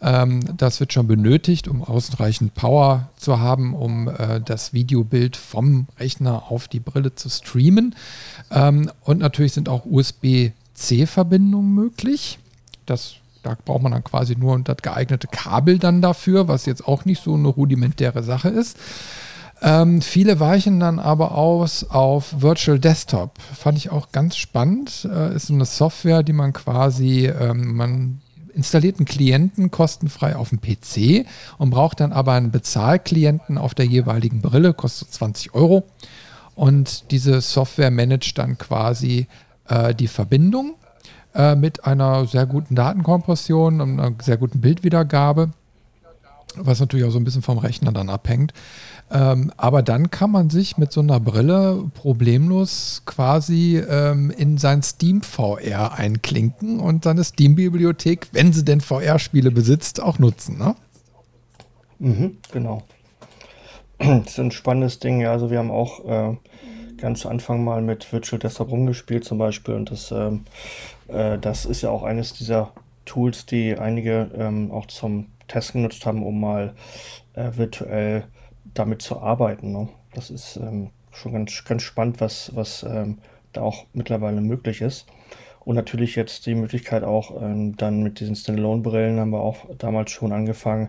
Ähm, 0.00 0.40
das 0.56 0.80
wird 0.80 0.92
schon 0.92 1.06
benötigt, 1.06 1.68
um 1.68 1.82
ausreichend 1.82 2.54
Power 2.54 3.10
zu 3.16 3.38
haben, 3.38 3.74
um 3.74 4.08
äh, 4.08 4.40
das 4.40 4.72
Videobild 4.72 5.36
vom 5.36 5.86
Rechner 5.98 6.50
auf 6.50 6.68
die 6.68 6.80
Brille 6.80 7.14
zu 7.14 7.28
streamen. 7.28 7.94
Ähm, 8.50 8.90
und 9.02 9.18
natürlich 9.18 9.52
sind 9.52 9.68
auch 9.68 9.84
USB-C-Verbindungen 9.84 11.74
möglich. 11.74 12.38
Das 12.86 13.16
da 13.46 13.56
braucht 13.64 13.82
man 13.82 13.92
dann 13.92 14.04
quasi 14.04 14.36
nur 14.36 14.58
das 14.58 14.78
geeignete 14.82 15.28
Kabel 15.28 15.78
dann 15.78 16.02
dafür, 16.02 16.48
was 16.48 16.66
jetzt 16.66 16.86
auch 16.86 17.04
nicht 17.04 17.22
so 17.22 17.34
eine 17.34 17.48
rudimentäre 17.48 18.22
Sache 18.22 18.48
ist. 18.48 18.76
Ähm, 19.62 20.02
viele 20.02 20.38
weichen 20.38 20.80
dann 20.80 20.98
aber 20.98 21.32
aus 21.32 21.84
auf 21.84 22.42
Virtual 22.42 22.78
Desktop. 22.78 23.38
Fand 23.40 23.78
ich 23.78 23.90
auch 23.90 24.12
ganz 24.12 24.36
spannend. 24.36 25.08
Äh, 25.10 25.34
ist 25.34 25.46
so 25.46 25.54
eine 25.54 25.64
Software, 25.64 26.22
die 26.22 26.34
man 26.34 26.52
quasi, 26.52 27.26
ähm, 27.26 27.74
man 27.74 28.20
installiert 28.52 28.98
einen 28.98 29.06
Klienten 29.06 29.70
kostenfrei 29.70 30.36
auf 30.36 30.50
dem 30.50 30.60
PC 30.60 31.26
und 31.58 31.70
braucht 31.70 32.00
dann 32.00 32.12
aber 32.12 32.32
einen 32.32 32.50
Bezahlklienten 32.50 33.58
auf 33.58 33.74
der 33.74 33.86
jeweiligen 33.86 34.42
Brille, 34.42 34.74
kostet 34.74 35.12
20 35.12 35.54
Euro. 35.54 35.84
Und 36.54 37.10
diese 37.10 37.40
Software 37.40 37.90
managt 37.90 38.38
dann 38.38 38.58
quasi 38.58 39.26
äh, 39.68 39.94
die 39.94 40.08
Verbindung 40.08 40.74
äh, 41.36 41.54
mit 41.54 41.84
einer 41.84 42.26
sehr 42.26 42.46
guten 42.46 42.74
Datenkompression 42.74 43.80
und 43.80 44.00
einer 44.00 44.14
sehr 44.22 44.38
guten 44.38 44.60
Bildwiedergabe, 44.60 45.50
was 46.56 46.80
natürlich 46.80 47.04
auch 47.06 47.10
so 47.10 47.18
ein 47.18 47.24
bisschen 47.24 47.42
vom 47.42 47.58
Rechner 47.58 47.92
dann 47.92 48.08
abhängt. 48.08 48.54
Ähm, 49.10 49.52
aber 49.56 49.82
dann 49.82 50.10
kann 50.10 50.32
man 50.32 50.50
sich 50.50 50.78
mit 50.78 50.90
so 50.92 51.00
einer 51.00 51.20
Brille 51.20 51.84
problemlos 51.94 53.02
quasi 53.04 53.78
ähm, 53.78 54.30
in 54.30 54.58
sein 54.58 54.82
Steam 54.82 55.22
VR 55.22 55.92
einklinken 55.92 56.80
und 56.80 57.04
seine 57.04 57.22
Steam-Bibliothek, 57.22 58.28
wenn 58.32 58.52
sie 58.52 58.64
denn 58.64 58.80
VR-Spiele 58.80 59.52
besitzt, 59.52 60.02
auch 60.02 60.18
nutzen. 60.18 60.58
Ne? 60.58 60.74
Mhm, 61.98 62.38
genau. 62.50 62.82
Das 63.98 64.26
ist 64.26 64.40
ein 64.40 64.50
spannendes 64.50 64.98
Ding. 64.98 65.20
Ja, 65.20 65.32
also 65.32 65.50
wir 65.50 65.58
haben 65.58 65.70
auch 65.70 66.04
äh, 66.04 66.36
ganz 66.96 67.20
zu 67.20 67.28
Anfang 67.28 67.62
mal 67.62 67.82
mit 67.82 68.12
Virtual 68.12 68.38
Desktop 68.38 68.70
rumgespielt 68.70 69.24
zum 69.24 69.38
Beispiel 69.38 69.74
und 69.74 69.90
das, 69.90 70.10
ähm, 70.10 70.44
äh, 71.08 71.38
das 71.38 71.64
ist 71.64 71.82
ja 71.82 71.90
auch 71.90 72.02
eines 72.02 72.32
dieser 72.32 72.72
Tools, 73.04 73.46
die 73.46 73.78
einige 73.78 74.30
ähm, 74.36 74.70
auch 74.70 74.86
zum 74.86 75.26
Test 75.48 75.72
genutzt 75.72 76.04
haben, 76.06 76.24
um 76.24 76.40
mal 76.40 76.74
äh, 77.34 77.50
virtuell 77.54 78.24
damit 78.74 79.02
zu 79.02 79.20
arbeiten. 79.20 79.72
Ne? 79.72 79.88
Das 80.14 80.30
ist 80.30 80.56
ähm, 80.56 80.90
schon 81.12 81.32
ganz, 81.32 81.64
ganz 81.64 81.82
spannend, 81.82 82.20
was, 82.20 82.54
was 82.54 82.82
ähm, 82.82 83.18
da 83.52 83.62
auch 83.62 83.86
mittlerweile 83.92 84.40
möglich 84.40 84.80
ist. 84.80 85.06
Und 85.64 85.74
natürlich 85.74 86.14
jetzt 86.14 86.46
die 86.46 86.54
Möglichkeit 86.54 87.02
auch 87.02 87.42
ähm, 87.42 87.76
dann 87.76 88.02
mit 88.02 88.20
diesen 88.20 88.36
Standalone-Brillen 88.36 89.18
haben 89.18 89.30
wir 89.30 89.40
auch 89.40 89.66
damals 89.78 90.12
schon 90.12 90.32
angefangen, 90.32 90.88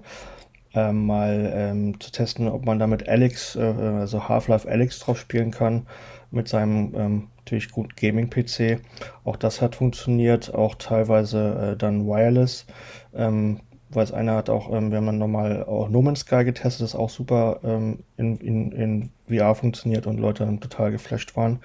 ähm, 0.78 1.08
mal 1.08 1.52
ähm, 1.56 2.00
zu 2.00 2.12
testen, 2.12 2.48
ob 2.48 2.66
man 2.66 2.78
damit 2.78 3.10
Alex, 3.10 3.56
äh, 3.56 3.62
also 3.62 4.30
Half-Life 4.30 4.70
Alex 4.70 5.00
drauf 5.00 5.18
spielen 5.20 5.50
kann, 5.50 5.88
mit 6.30 6.48
seinem 6.48 6.94
ähm, 6.96 7.28
natürlich 7.40 7.72
guten 7.72 7.96
Gaming-PC. 7.96 8.80
Auch 9.24 9.38
das 9.38 9.62
hat 9.62 9.76
funktioniert, 9.76 10.54
auch 10.54 10.76
teilweise 10.76 11.74
äh, 11.74 11.78
dann 11.78 12.06
wireless. 12.06 12.68
Ähm, 13.16 13.62
weiß 13.90 14.12
einer 14.12 14.36
hat 14.36 14.50
auch, 14.50 14.72
ähm, 14.72 14.92
wir 14.92 14.98
haben 14.98 15.18
nochmal 15.18 15.64
auch 15.64 15.90
No 15.90 16.02
Man's 16.02 16.20
Sky 16.20 16.44
getestet, 16.44 16.84
das 16.84 16.96
auch 16.96 17.10
super 17.10 17.60
ähm, 17.64 18.04
in, 18.18 18.38
in, 18.38 18.72
in 18.72 19.10
VR 19.28 19.56
funktioniert 19.56 20.06
und 20.06 20.20
Leute 20.20 20.46
dann 20.46 20.60
total 20.60 20.92
geflasht 20.92 21.36
waren, 21.36 21.60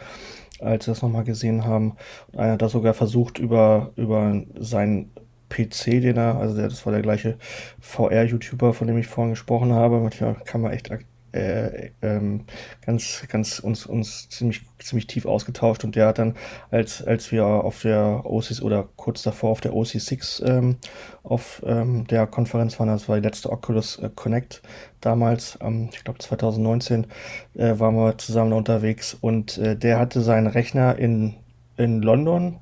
als 0.60 0.84
sie 0.84 0.90
das 0.92 1.02
nochmal 1.02 1.24
gesehen 1.24 1.66
haben. 1.66 1.96
Und 2.32 2.38
einer 2.38 2.52
hat 2.52 2.62
das 2.62 2.72
sogar 2.72 2.94
versucht, 2.94 3.38
über, 3.38 3.90
über 3.96 4.42
seinen 4.58 5.10
PC, 5.52 6.00
den 6.00 6.16
er, 6.16 6.36
also 6.36 6.56
der, 6.56 6.68
das 6.68 6.84
war 6.86 6.92
der 6.92 7.02
gleiche 7.02 7.36
VR-YouTuber, 7.80 8.72
von 8.72 8.86
dem 8.86 8.98
ich 8.98 9.06
vorhin 9.06 9.32
gesprochen 9.32 9.72
habe, 9.72 10.08
der 10.18 10.34
kann 10.44 10.62
man 10.62 10.72
echt 10.72 10.90
äh, 11.32 11.90
ähm, 12.02 12.44
ganz, 12.84 13.24
ganz 13.28 13.58
uns, 13.58 13.86
uns 13.86 14.28
ziemlich, 14.28 14.62
ziemlich 14.78 15.06
tief 15.06 15.26
ausgetauscht. 15.26 15.84
Und 15.84 15.96
der 15.96 16.08
hat 16.08 16.18
dann, 16.18 16.34
als, 16.70 17.02
als 17.02 17.32
wir 17.32 17.46
auf 17.46 17.82
der 17.82 18.22
OC 18.24 18.62
oder 18.62 18.88
kurz 18.96 19.22
davor 19.22 19.50
auf 19.50 19.60
der 19.60 19.72
OC6 19.72 20.44
ähm, 20.44 20.76
auf 21.22 21.62
ähm, 21.66 22.06
der 22.06 22.26
Konferenz 22.26 22.78
waren, 22.78 22.88
das 22.88 23.08
war 23.08 23.16
die 23.16 23.26
letzte 23.26 23.50
Oculus 23.50 23.98
äh, 23.98 24.10
Connect 24.14 24.62
damals, 25.00 25.58
ich 25.90 26.04
glaube 26.04 26.20
2019, 26.20 27.06
äh, 27.54 27.78
waren 27.78 27.96
wir 27.96 28.18
zusammen 28.18 28.52
unterwegs. 28.52 29.16
Und 29.20 29.58
äh, 29.58 29.76
der 29.76 29.98
hatte 29.98 30.20
seinen 30.20 30.46
Rechner 30.46 30.98
in, 30.98 31.34
in 31.76 32.02
London 32.02 32.60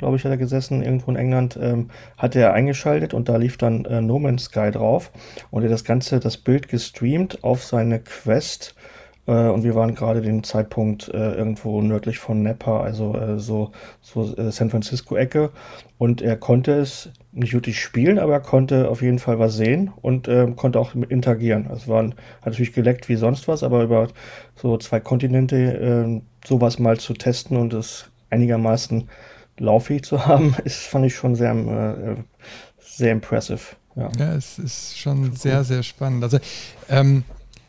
glaube 0.00 0.16
ich, 0.16 0.24
hat 0.24 0.30
er 0.30 0.38
gesessen, 0.38 0.82
irgendwo 0.82 1.10
in 1.10 1.16
England, 1.16 1.58
ähm, 1.60 1.90
hat 2.16 2.34
er 2.34 2.54
eingeschaltet 2.54 3.12
und 3.12 3.28
da 3.28 3.36
lief 3.36 3.58
dann 3.58 3.84
äh, 3.84 4.00
No 4.00 4.18
Man's 4.18 4.44
Sky 4.44 4.70
drauf 4.70 5.12
und 5.50 5.62
er 5.62 5.68
das 5.68 5.84
Ganze, 5.84 6.20
das 6.20 6.38
Bild 6.38 6.68
gestreamt 6.68 7.44
auf 7.44 7.62
seine 7.62 8.00
Quest 8.00 8.74
äh, 9.26 9.48
und 9.48 9.62
wir 9.62 9.74
waren 9.74 9.94
gerade 9.94 10.22
den 10.22 10.42
Zeitpunkt 10.42 11.08
äh, 11.08 11.34
irgendwo 11.34 11.82
nördlich 11.82 12.18
von 12.18 12.42
Napa, 12.42 12.80
also 12.80 13.14
äh, 13.14 13.38
so, 13.38 13.72
so 14.00 14.34
äh, 14.36 14.50
San 14.50 14.70
Francisco-Ecke 14.70 15.50
und 15.98 16.22
er 16.22 16.38
konnte 16.38 16.72
es 16.72 17.10
nicht 17.32 17.52
wirklich 17.52 17.78
spielen, 17.78 18.18
aber 18.18 18.32
er 18.32 18.40
konnte 18.40 18.88
auf 18.88 19.02
jeden 19.02 19.18
Fall 19.18 19.38
was 19.38 19.54
sehen 19.54 19.92
und 20.00 20.28
äh, 20.28 20.50
konnte 20.56 20.80
auch 20.80 20.94
mit 20.94 21.10
interagieren. 21.10 21.68
Es 21.70 21.88
waren, 21.88 22.14
hat 22.38 22.46
natürlich 22.46 22.72
geleckt 22.72 23.10
wie 23.10 23.16
sonst 23.16 23.48
was, 23.48 23.62
aber 23.62 23.82
über 23.82 24.08
so 24.56 24.78
zwei 24.78 24.98
Kontinente 24.98 25.56
äh, 25.56 26.22
sowas 26.42 26.78
mal 26.78 26.98
zu 26.98 27.12
testen 27.12 27.58
und 27.58 27.74
es 27.74 28.10
einigermaßen 28.30 29.08
lauffähig 29.60 30.02
zu 30.04 30.26
haben, 30.26 30.56
ist, 30.64 30.78
fand 30.78 31.06
ich 31.06 31.14
schon 31.14 31.36
sehr, 31.36 31.52
äh, 31.52 32.16
sehr 32.78 33.12
impressive. 33.12 33.60
Ja. 33.96 34.10
ja, 34.18 34.34
es 34.34 34.58
ist 34.58 34.98
schon 34.98 35.34
sehr, 35.36 35.64
sehr 35.64 35.82
spannend. 35.82 36.22
Also 36.22 36.38
ähm, 36.88 37.24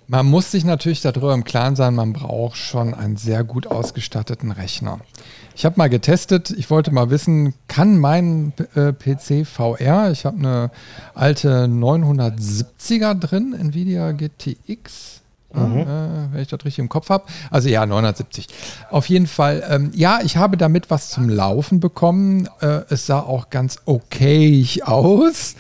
man 0.08 0.26
muss 0.26 0.52
sich 0.52 0.66
natürlich 0.66 1.02
darüber 1.02 1.34
im 1.34 1.46
Klaren 1.46 1.76
sein, 1.76 1.96
man 1.96 2.14
braucht 2.14 2.58
schon 2.58 2.94
einen 2.94 3.16
sehr 3.16 3.44
gut 3.44 3.68
ausgestatteten 3.68 4.52
Rechner. 4.52 5.00
Ich 5.56 5.64
habe 5.64 5.76
mal 5.78 5.89
getestet, 5.89 6.52
ich 6.52 6.70
wollte 6.70 6.92
mal 6.92 7.10
wissen, 7.10 7.54
kann 7.68 7.98
mein 7.98 8.54
äh, 8.76 8.94
PC 8.94 9.48
VR, 9.48 10.12
ich 10.12 10.26
habe 10.26 10.38
eine 10.38 10.72
alte 11.14 11.66
970er 11.66 13.14
drin, 13.14 13.54
Nvidia 13.54 14.12
GTX, 14.12 15.11
Mhm. 15.54 15.80
Äh, 15.80 15.86
wenn 16.34 16.41
ich 16.41 16.47
das 16.47 16.64
richtig 16.64 16.80
im 16.80 16.89
Kopf 16.89 17.10
habe. 17.10 17.26
Also 17.49 17.70
ja, 17.70 17.86
970. 17.86 18.47
Auf 18.89 19.08
jeden 19.10 19.28
Fall, 19.28 19.64
ähm, 19.70 19.91
ja, 19.93 20.20
ich 20.24 20.38
habe 20.38 20.58
damit 20.58 20.89
was 20.89 21.10
zum 21.10 21.30
Laufen 21.30 21.80
bekommen. 21.80 22.47
Äh, 22.62 22.82
es 22.89 23.06
sah 23.06 23.20
auch 23.20 23.49
ganz 23.49 23.78
okay 23.86 24.66
aus. 24.84 25.56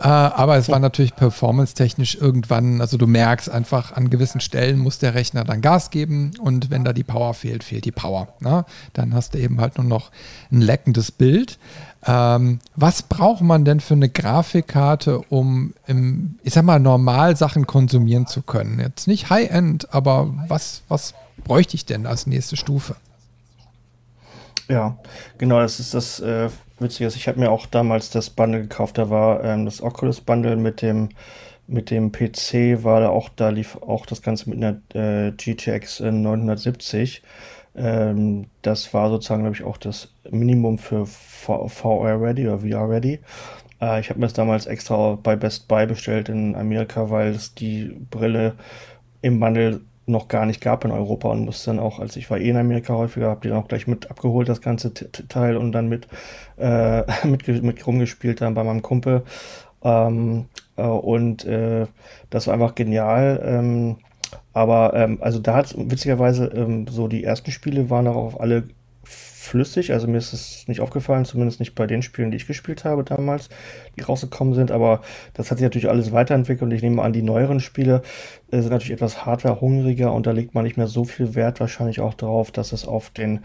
Äh, 0.00 0.06
aber 0.06 0.56
es 0.56 0.68
war 0.68 0.78
natürlich 0.78 1.16
performance-technisch 1.16 2.16
irgendwann, 2.20 2.80
also 2.80 2.96
du 2.96 3.08
merkst 3.08 3.50
einfach, 3.50 3.92
an 3.92 4.10
gewissen 4.10 4.40
Stellen 4.40 4.78
muss 4.78 4.98
der 4.98 5.14
Rechner 5.14 5.42
dann 5.42 5.60
Gas 5.60 5.90
geben 5.90 6.32
und 6.40 6.70
wenn 6.70 6.84
da 6.84 6.92
die 6.92 7.02
Power 7.02 7.34
fehlt, 7.34 7.64
fehlt 7.64 7.84
die 7.84 7.90
Power. 7.90 8.28
Ne? 8.40 8.64
Dann 8.92 9.12
hast 9.12 9.34
du 9.34 9.38
eben 9.38 9.60
halt 9.60 9.76
nur 9.76 9.86
noch 9.86 10.12
ein 10.52 10.60
leckendes 10.60 11.10
Bild. 11.10 11.58
Ähm, 12.06 12.60
was 12.76 13.02
braucht 13.02 13.42
man 13.42 13.64
denn 13.64 13.80
für 13.80 13.94
eine 13.94 14.08
Grafikkarte, 14.08 15.20
um 15.28 15.74
im, 15.86 16.38
ich 16.42 16.54
sag 16.54 16.64
mal, 16.64 16.78
normal 16.78 17.36
Sachen 17.36 17.66
konsumieren 17.66 18.26
zu 18.26 18.42
können? 18.42 18.78
Jetzt 18.78 19.08
nicht 19.08 19.30
High-End, 19.30 19.92
aber 19.92 20.32
was, 20.48 20.82
was 20.88 21.14
bräuchte 21.44 21.74
ich 21.74 21.86
denn 21.86 22.06
als 22.06 22.26
nächste 22.26 22.56
Stufe? 22.56 22.96
Ja, 24.68 24.98
genau, 25.38 25.60
das 25.60 25.80
ist 25.80 25.94
das 25.94 26.20
äh, 26.20 26.50
Witzige. 26.78 27.08
Ich 27.08 27.26
habe 27.26 27.40
mir 27.40 27.50
auch 27.50 27.66
damals 27.66 28.10
das 28.10 28.30
Bundle 28.30 28.62
gekauft. 28.62 28.98
Da 28.98 29.10
war 29.10 29.42
ähm, 29.42 29.64
das 29.64 29.82
Oculus 29.82 30.20
Bundle 30.20 30.56
mit 30.56 30.82
dem 30.82 31.08
mit 31.68 31.90
dem 31.90 32.12
PC 32.12 32.82
war 32.82 33.00
da 33.00 33.10
auch, 33.10 33.28
da 33.28 33.50
lief 33.50 33.76
auch 33.76 34.06
das 34.06 34.22
Ganze 34.22 34.48
mit 34.48 34.56
einer 34.56 34.80
äh, 34.94 35.32
GTX 35.32 36.00
970. 36.00 37.22
Ähm, 37.76 38.46
das 38.62 38.92
war 38.94 39.10
sozusagen, 39.10 39.42
glaube 39.42 39.56
ich, 39.56 39.64
auch 39.64 39.76
das 39.76 40.12
Minimum 40.30 40.78
für 40.78 41.06
VR 41.06 42.20
Ready 42.20 42.48
oder 42.48 42.60
VR 42.60 42.88
Ready. 42.90 43.20
Äh, 43.80 44.00
ich 44.00 44.10
habe 44.10 44.20
mir 44.20 44.26
das 44.26 44.32
damals 44.34 44.66
extra 44.66 45.16
bei 45.22 45.36
Best 45.36 45.68
Buy 45.68 45.86
bestellt 45.86 46.28
in 46.28 46.54
Amerika, 46.54 47.10
weil 47.10 47.28
es 47.30 47.54
die 47.54 47.96
Brille 48.10 48.54
im 49.22 49.40
Bundle 49.40 49.80
noch 50.06 50.28
gar 50.28 50.46
nicht 50.46 50.60
gab 50.60 50.84
in 50.84 50.90
Europa 50.90 51.28
und 51.28 51.44
musste 51.44 51.70
dann 51.70 51.78
auch, 51.78 51.98
als 52.00 52.16
ich 52.16 52.30
war 52.30 52.38
eh 52.38 52.48
in 52.48 52.56
Amerika 52.56 52.94
häufiger, 52.94 53.28
habe 53.28 53.40
die 53.42 53.48
dann 53.48 53.58
auch 53.58 53.68
gleich 53.68 53.86
mit 53.86 54.10
abgeholt, 54.10 54.48
das 54.48 54.62
ganze 54.62 54.94
Teil 54.94 55.56
und 55.56 55.72
dann 55.72 55.88
mit, 55.88 56.08
äh, 56.56 57.02
mit, 57.26 57.46
mit 57.62 57.86
rumgespielt 57.86 58.40
dann 58.40 58.54
bei 58.54 58.64
meinem 58.64 58.82
Kumpel. 58.82 59.22
Ähm, 59.82 60.46
äh, 60.76 60.82
und 60.82 61.44
äh, 61.44 61.86
das 62.30 62.46
war 62.46 62.54
einfach 62.54 62.74
genial. 62.74 63.40
Ähm, 63.44 63.96
aber 64.58 64.92
ähm, 64.94 65.18
also 65.20 65.38
da 65.38 65.54
hat 65.54 65.72
witzigerweise 65.78 66.46
ähm, 66.46 66.88
so 66.88 67.06
die 67.06 67.22
ersten 67.22 67.52
Spiele 67.52 67.90
waren 67.90 68.06
darauf 68.06 68.40
alle 68.40 68.64
flüssig. 69.04 69.92
Also 69.92 70.08
mir 70.08 70.18
ist 70.18 70.32
es 70.32 70.66
nicht 70.66 70.80
aufgefallen, 70.80 71.24
zumindest 71.24 71.60
nicht 71.60 71.76
bei 71.76 71.86
den 71.86 72.02
Spielen, 72.02 72.32
die 72.32 72.38
ich 72.38 72.48
gespielt 72.48 72.84
habe 72.84 73.04
damals, 73.04 73.50
die 73.96 74.02
rausgekommen 74.02 74.54
sind. 74.54 74.72
Aber 74.72 75.00
das 75.34 75.52
hat 75.52 75.58
sich 75.58 75.64
natürlich 75.64 75.88
alles 75.88 76.10
weiterentwickelt 76.10 76.62
und 76.62 76.72
ich 76.72 76.82
nehme 76.82 77.00
an, 77.02 77.12
die 77.12 77.22
neueren 77.22 77.60
Spiele 77.60 78.02
äh, 78.50 78.60
sind 78.60 78.72
natürlich 78.72 78.94
etwas 78.94 79.24
hardwarehungriger 79.24 80.12
und 80.12 80.26
da 80.26 80.32
legt 80.32 80.56
man 80.56 80.64
nicht 80.64 80.76
mehr 80.76 80.88
so 80.88 81.04
viel 81.04 81.36
Wert 81.36 81.60
wahrscheinlich 81.60 82.00
auch 82.00 82.14
darauf, 82.14 82.50
dass 82.50 82.72
es 82.72 82.84
auf 82.84 83.10
den 83.10 83.40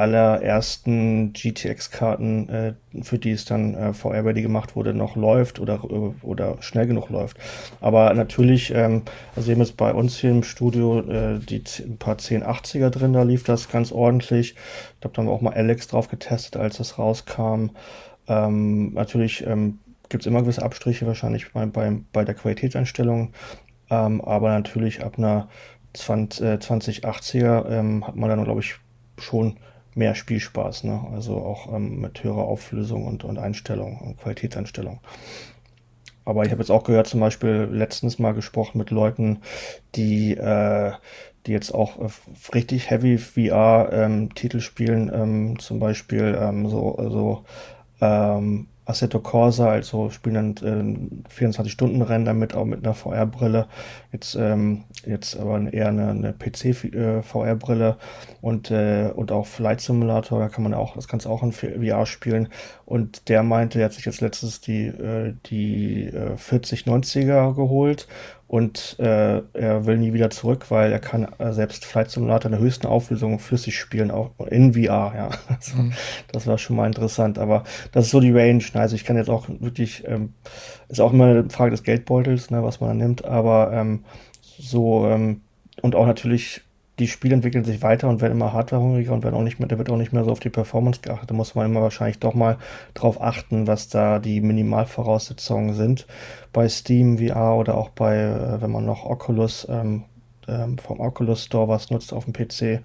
allerersten 0.00 1.32
GTX-Karten, 1.34 2.48
äh, 2.48 2.74
für 3.02 3.18
die 3.18 3.32
es 3.32 3.44
dann 3.44 3.74
äh, 3.74 3.92
VR 3.92 4.24
Ready 4.24 4.40
gemacht 4.40 4.74
wurde, 4.74 4.94
noch 4.94 5.14
läuft 5.14 5.60
oder, 5.60 5.74
äh, 5.84 6.24
oder 6.24 6.56
schnell 6.60 6.86
genug 6.86 7.10
läuft. 7.10 7.36
Aber 7.80 8.12
natürlich, 8.14 8.74
ähm, 8.74 9.02
also 9.36 9.48
wir 9.48 9.54
haben 9.54 9.62
jetzt 9.62 9.76
bei 9.76 9.92
uns 9.92 10.16
hier 10.18 10.30
im 10.30 10.42
Studio 10.42 11.00
äh, 11.00 11.38
die 11.38 11.62
ein 11.84 11.98
paar 11.98 12.16
1080er 12.16 12.88
drin, 12.88 13.12
da 13.12 13.22
lief 13.22 13.44
das 13.44 13.68
ganz 13.68 13.92
ordentlich. 13.92 14.54
Ich 14.94 15.00
glaube, 15.00 15.14
da 15.14 15.18
haben 15.18 15.28
wir 15.28 15.32
auch 15.32 15.42
mal 15.42 15.54
Alex 15.54 15.88
drauf 15.88 16.08
getestet, 16.08 16.56
als 16.56 16.78
das 16.78 16.98
rauskam. 16.98 17.70
Ähm, 18.26 18.94
natürlich 18.94 19.46
ähm, 19.46 19.80
gibt 20.08 20.22
es 20.22 20.26
immer 20.26 20.40
gewisse 20.40 20.62
Abstriche 20.62 21.06
wahrscheinlich 21.06 21.52
bei, 21.52 21.66
bei, 21.66 21.98
bei 22.12 22.24
der 22.24 22.34
Qualitätseinstellung. 22.34 23.32
Ähm, 23.90 24.20
aber 24.22 24.48
natürlich 24.48 25.04
ab 25.04 25.18
einer 25.18 25.48
20, 25.92 26.46
äh, 26.46 26.54
2080er 26.54 27.68
ähm, 27.68 28.06
hat 28.06 28.16
man 28.16 28.30
dann, 28.30 28.44
glaube 28.44 28.60
ich, 28.60 28.76
schon 29.18 29.58
mehr 29.94 30.14
Spielspaß, 30.14 30.84
ne? 30.84 31.04
also 31.12 31.36
auch 31.36 31.72
ähm, 31.72 32.00
mit 32.00 32.22
höherer 32.22 32.44
Auflösung 32.44 33.06
und, 33.06 33.24
und 33.24 33.38
Einstellung 33.38 33.98
und 33.98 34.18
Qualitätseinstellung. 34.18 35.00
Aber 36.24 36.44
ich 36.44 36.52
habe 36.52 36.60
jetzt 36.60 36.70
auch 36.70 36.84
gehört, 36.84 37.06
zum 37.06 37.20
Beispiel 37.20 37.68
letztens 37.70 38.18
mal 38.18 38.34
gesprochen 38.34 38.78
mit 38.78 38.90
Leuten, 38.90 39.40
die, 39.94 40.36
äh, 40.36 40.92
die 41.46 41.52
jetzt 41.52 41.74
auch 41.74 41.98
äh, 41.98 42.08
richtig 42.54 42.90
Heavy 42.90 43.18
VR-Titel 43.18 44.56
ähm, 44.58 44.60
spielen, 44.60 45.10
ähm, 45.12 45.58
zum 45.58 45.80
Beispiel 45.80 46.38
ähm, 46.40 46.68
so, 46.68 46.96
so 47.10 47.44
ähm, 48.00 48.68
Assetto 48.84 49.20
Corsa, 49.20 49.68
also 49.68 50.10
spielen 50.10 50.56
dann 50.62 51.24
äh, 51.28 51.42
24-Stunden-Rennen 51.42 52.24
damit, 52.24 52.54
auch 52.54 52.64
mit 52.64 52.84
einer 52.84 52.94
VR-Brille. 52.94 53.66
Jetzt, 54.12 54.34
ähm, 54.34 54.84
jetzt 55.06 55.38
aber 55.38 55.72
eher 55.72 55.88
eine, 55.88 56.08
eine 56.10 56.32
PC-VR-Brille 56.32 57.88
äh, 57.90 58.44
und, 58.44 58.70
äh, 58.70 59.12
und 59.14 59.32
auch 59.32 59.46
Flight 59.46 59.80
Simulator, 59.80 60.40
da 60.40 60.48
kann 60.48 60.64
man 60.64 60.74
auch, 60.74 60.94
das 60.94 61.08
kannst 61.08 61.26
du 61.26 61.30
auch 61.30 61.42
in 61.42 61.52
VR 61.52 62.06
spielen. 62.06 62.48
Und 62.84 63.28
der 63.28 63.42
meinte, 63.42 63.78
er 63.78 63.86
hat 63.86 63.92
sich 63.92 64.06
jetzt 64.06 64.20
letztens 64.20 64.60
die, 64.60 64.86
äh, 64.86 65.34
die 65.46 66.06
äh, 66.06 66.34
4090er 66.34 67.54
geholt 67.54 68.08
und 68.50 68.96
äh, 68.98 69.42
er 69.52 69.86
will 69.86 69.96
nie 69.98 70.12
wieder 70.12 70.28
zurück, 70.28 70.72
weil 70.72 70.90
er 70.90 70.98
kann 70.98 71.28
äh, 71.38 71.52
selbst 71.52 71.84
Flight 71.84 72.10
Simulator 72.10 72.50
in 72.50 72.58
der 72.58 72.60
höchsten 72.60 72.88
Auflösung 72.88 73.38
flüssig 73.38 73.78
spielen, 73.78 74.10
auch 74.10 74.32
in 74.48 74.74
VR, 74.74 75.12
ja. 75.14 75.30
Also, 75.48 75.76
mhm. 75.76 75.92
Das 76.32 76.48
war 76.48 76.58
schon 76.58 76.74
mal 76.74 76.88
interessant, 76.88 77.38
aber 77.38 77.62
das 77.92 78.06
ist 78.06 78.10
so 78.10 78.18
die 78.18 78.32
Range. 78.32 78.64
Ne? 78.74 78.80
Also 78.80 78.96
ich 78.96 79.04
kann 79.04 79.16
jetzt 79.16 79.30
auch 79.30 79.46
wirklich, 79.48 80.02
ähm, 80.04 80.34
ist 80.88 81.00
auch 81.00 81.12
immer 81.12 81.26
eine 81.26 81.48
Frage 81.48 81.70
des 81.70 81.84
Geldbeutels, 81.84 82.50
ne, 82.50 82.64
was 82.64 82.80
man 82.80 82.90
da 82.90 82.94
nimmt, 82.94 83.24
aber 83.24 83.70
ähm, 83.72 84.04
so 84.42 85.06
ähm, 85.06 85.42
und 85.80 85.94
auch 85.94 86.06
natürlich 86.06 86.62
die 87.00 87.08
Spiele 87.08 87.34
entwickeln 87.34 87.64
sich 87.64 87.82
weiter 87.82 88.08
und 88.08 88.20
werden 88.20 88.32
immer 88.32 88.52
hardwarehungriger 88.52 89.12
und 89.12 89.24
werden 89.24 89.34
auch 89.34 89.42
nicht 89.42 89.58
mehr, 89.58 89.68
da 89.68 89.78
wird 89.78 89.90
auch 89.90 89.96
nicht 89.96 90.12
mehr 90.12 90.24
so 90.24 90.30
auf 90.30 90.40
die 90.40 90.50
Performance 90.50 91.00
geachtet. 91.00 91.30
Da 91.30 91.34
muss 91.34 91.54
man 91.54 91.66
immer 91.66 91.82
wahrscheinlich 91.82 92.18
doch 92.18 92.34
mal 92.34 92.58
drauf 92.94 93.20
achten, 93.20 93.66
was 93.66 93.88
da 93.88 94.18
die 94.18 94.40
Minimalvoraussetzungen 94.40 95.74
sind. 95.74 96.06
Bei 96.52 96.68
Steam 96.68 97.18
VR 97.18 97.56
oder 97.56 97.76
auch 97.76 97.88
bei, 97.88 98.16
äh, 98.16 98.60
wenn 98.62 98.70
man 98.70 98.84
noch 98.84 99.04
Oculus 99.04 99.66
ähm, 99.68 100.04
ähm, 100.46 100.78
vom 100.78 101.00
Oculus 101.00 101.44
Store 101.44 101.68
was 101.68 101.90
nutzt 101.90 102.12
auf 102.12 102.24
dem 102.24 102.32
PC. 102.32 102.84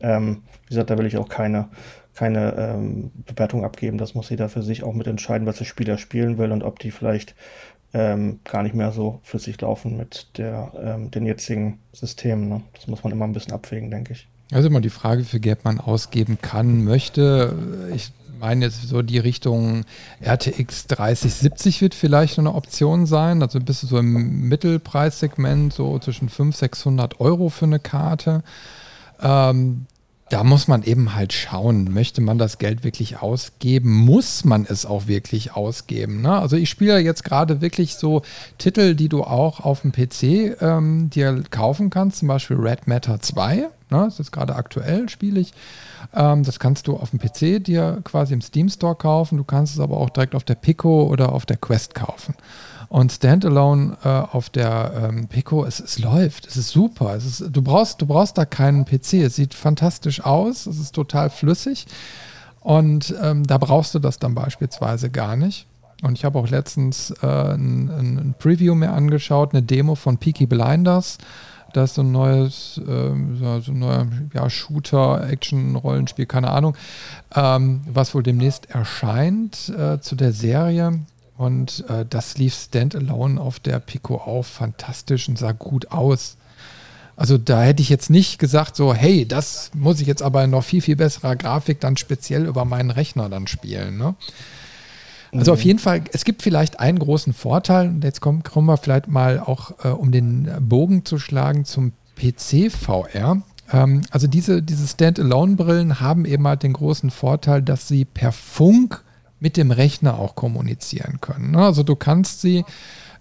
Ähm, 0.00 0.42
wie 0.64 0.68
gesagt, 0.68 0.90
da 0.90 0.98
will 0.98 1.06
ich 1.06 1.16
auch 1.16 1.28
keine, 1.28 1.68
keine 2.14 2.54
ähm, 2.58 3.10
Bewertung 3.24 3.64
abgeben. 3.64 3.98
Das 3.98 4.14
muss 4.14 4.30
jeder 4.30 4.48
für 4.48 4.62
sich 4.62 4.82
auch 4.82 4.92
mitentscheiden, 4.92 5.46
was 5.46 5.58
der 5.58 5.64
Spieler 5.64 5.98
spielen 5.98 6.36
will 6.38 6.52
und 6.52 6.62
ob 6.62 6.78
die 6.78 6.90
vielleicht 6.90 7.34
ähm, 7.94 8.40
gar 8.44 8.62
nicht 8.62 8.74
mehr 8.74 8.92
so 8.92 9.20
flüssig 9.22 9.60
laufen 9.60 9.96
mit 9.96 10.26
der, 10.38 10.72
ähm, 10.78 11.10
den 11.10 11.26
jetzigen 11.26 11.78
Systemen. 11.92 12.48
Ne? 12.48 12.62
Das 12.74 12.86
muss 12.86 13.02
man 13.04 13.12
immer 13.12 13.24
ein 13.24 13.32
bisschen 13.32 13.52
abwägen, 13.52 13.90
denke 13.90 14.12
ich. 14.12 14.28
Also 14.52 14.68
immer 14.68 14.80
die 14.80 14.90
Frage, 14.90 15.22
wie 15.22 15.26
viel 15.26 15.40
Geld 15.40 15.64
man 15.64 15.80
ausgeben 15.80 16.38
kann, 16.40 16.84
möchte. 16.84 17.56
Ich 17.94 18.12
meine 18.38 18.66
jetzt 18.66 18.88
so 18.88 19.02
die 19.02 19.18
Richtung 19.18 19.84
RTX 20.20 20.86
3070 20.88 21.80
wird 21.80 21.94
vielleicht 21.94 22.38
eine 22.38 22.54
Option 22.54 23.06
sein. 23.06 23.42
Also 23.42 23.60
bist 23.60 23.82
du 23.82 23.86
so 23.86 23.98
im 23.98 24.48
Mittelpreissegment, 24.48 25.72
so 25.72 25.98
zwischen 25.98 26.28
500, 26.28 26.58
600 26.58 27.20
Euro 27.20 27.48
für 27.48 27.64
eine 27.64 27.80
Karte. 27.80 28.42
Ähm, 29.20 29.86
da 30.28 30.42
muss 30.42 30.66
man 30.66 30.82
eben 30.82 31.14
halt 31.14 31.32
schauen, 31.32 31.92
möchte 31.92 32.20
man 32.20 32.36
das 32.36 32.58
Geld 32.58 32.82
wirklich 32.82 33.22
ausgeben? 33.22 33.92
Muss 33.92 34.44
man 34.44 34.66
es 34.68 34.84
auch 34.84 35.06
wirklich 35.06 35.54
ausgeben? 35.54 36.20
Ne? 36.20 36.32
Also 36.32 36.56
ich 36.56 36.68
spiele 36.68 36.98
jetzt 36.98 37.22
gerade 37.22 37.60
wirklich 37.60 37.94
so 37.94 38.22
Titel, 38.58 38.96
die 38.96 39.08
du 39.08 39.22
auch 39.22 39.60
auf 39.60 39.82
dem 39.82 39.92
PC 39.92 40.60
ähm, 40.60 41.10
dir 41.10 41.44
kaufen 41.50 41.90
kannst, 41.90 42.18
zum 42.18 42.28
Beispiel 42.28 42.56
Red 42.56 42.88
Matter 42.88 43.20
2. 43.20 43.54
Ne? 43.54 43.68
Das 43.90 44.18
ist 44.18 44.32
gerade 44.32 44.56
aktuell, 44.56 45.08
spiele 45.08 45.38
ich. 45.38 45.52
Ähm, 46.12 46.42
das 46.42 46.58
kannst 46.58 46.88
du 46.88 46.96
auf 46.96 47.10
dem 47.10 47.20
PC 47.20 47.62
dir 47.62 48.00
quasi 48.02 48.34
im 48.34 48.40
Steam 48.40 48.68
Store 48.68 48.96
kaufen. 48.96 49.38
Du 49.38 49.44
kannst 49.44 49.74
es 49.74 49.80
aber 49.80 49.96
auch 49.96 50.10
direkt 50.10 50.34
auf 50.34 50.44
der 50.44 50.56
Pico 50.56 51.04
oder 51.04 51.32
auf 51.32 51.46
der 51.46 51.56
Quest 51.56 51.94
kaufen. 51.94 52.34
Und 52.88 53.12
Standalone 53.12 53.96
äh, 54.04 54.08
auf 54.08 54.50
der 54.50 55.10
ähm, 55.10 55.28
Pico, 55.28 55.64
es, 55.64 55.80
es 55.80 55.98
läuft, 55.98 56.46
es 56.46 56.56
ist 56.56 56.70
super. 56.70 57.14
Es 57.14 57.24
ist, 57.24 57.44
du, 57.50 57.62
brauchst, 57.62 58.00
du 58.00 58.06
brauchst 58.06 58.38
da 58.38 58.44
keinen 58.44 58.84
PC. 58.84 59.14
Es 59.14 59.36
sieht 59.36 59.54
fantastisch 59.54 60.24
aus, 60.24 60.66
es 60.66 60.78
ist 60.78 60.94
total 60.94 61.30
flüssig. 61.30 61.86
Und 62.60 63.14
ähm, 63.22 63.44
da 63.44 63.58
brauchst 63.58 63.94
du 63.94 63.98
das 63.98 64.18
dann 64.18 64.34
beispielsweise 64.34 65.10
gar 65.10 65.36
nicht. 65.36 65.66
Und 66.02 66.18
ich 66.18 66.24
habe 66.24 66.38
auch 66.38 66.48
letztens 66.48 67.10
äh, 67.22 67.26
ein, 67.26 67.88
ein, 67.88 68.34
Preview 68.38 68.74
mir 68.74 68.92
angeschaut, 68.92 69.52
eine 69.52 69.62
Demo 69.62 69.94
von 69.94 70.18
Peaky 70.18 70.46
Blinders. 70.46 71.18
Das 71.72 71.90
ist 71.90 71.94
so 71.96 72.02
ein 72.02 72.12
neues, 72.12 72.80
äh, 72.86 73.12
so 73.62 73.72
ein 73.72 73.78
neuer 73.78 74.06
ja, 74.34 74.50
Shooter, 74.50 75.28
Action, 75.28 75.76
Rollenspiel, 75.76 76.26
keine 76.26 76.50
Ahnung, 76.50 76.76
ähm, 77.34 77.82
was 77.86 78.14
wohl 78.14 78.22
demnächst 78.22 78.70
erscheint 78.70 79.68
äh, 79.70 80.00
zu 80.00 80.16
der 80.16 80.32
Serie. 80.32 81.00
Und 81.36 81.84
äh, 81.88 82.06
das 82.08 82.38
lief 82.38 82.54
standalone 82.54 83.40
auf 83.40 83.60
der 83.60 83.78
Pico 83.78 84.16
auf, 84.16 84.46
fantastisch 84.46 85.28
und 85.28 85.38
sah 85.38 85.52
gut 85.52 85.90
aus. 85.90 86.36
Also 87.16 87.38
da 87.38 87.62
hätte 87.62 87.82
ich 87.82 87.88
jetzt 87.88 88.10
nicht 88.10 88.38
gesagt, 88.38 88.76
so, 88.76 88.92
hey, 88.94 89.26
das 89.26 89.70
muss 89.74 90.00
ich 90.00 90.06
jetzt 90.06 90.22
aber 90.22 90.44
in 90.44 90.50
noch 90.50 90.64
viel, 90.64 90.82
viel 90.82 90.96
besserer 90.96 91.34
Grafik 91.34 91.80
dann 91.80 91.96
speziell 91.96 92.46
über 92.46 92.64
meinen 92.64 92.90
Rechner 92.90 93.28
dann 93.28 93.46
spielen. 93.46 93.96
Ne? 93.96 94.14
Also 95.32 95.52
auf 95.52 95.60
mhm. 95.60 95.66
jeden 95.66 95.78
Fall, 95.78 96.04
es 96.12 96.24
gibt 96.24 96.42
vielleicht 96.42 96.78
einen 96.78 96.98
großen 96.98 97.32
Vorteil, 97.32 97.88
und 97.88 98.04
jetzt 98.04 98.20
kommen, 98.20 98.42
kommen 98.42 98.66
wir 98.66 98.76
vielleicht 98.76 99.08
mal 99.08 99.40
auch, 99.40 99.72
äh, 99.84 99.88
um 99.88 100.12
den 100.12 100.50
Bogen 100.60 101.04
zu 101.04 101.18
schlagen 101.18 101.64
zum 101.64 101.92
PC-VR. 102.16 103.42
Ähm, 103.72 104.02
also 104.10 104.26
diese, 104.26 104.62
diese 104.62 104.86
Standalone-Brillen 104.86 106.00
haben 106.00 106.26
eben 106.26 106.46
halt 106.46 106.62
den 106.62 106.74
großen 106.74 107.10
Vorteil, 107.10 107.62
dass 107.62 107.88
sie 107.88 108.04
per 108.04 108.32
Funk 108.32 109.02
mit 109.40 109.56
dem 109.56 109.70
Rechner 109.70 110.18
auch 110.18 110.34
kommunizieren 110.34 111.20
können. 111.20 111.52
Ne? 111.52 111.58
Also 111.58 111.82
du 111.82 111.96
kannst 111.96 112.40
sie 112.40 112.64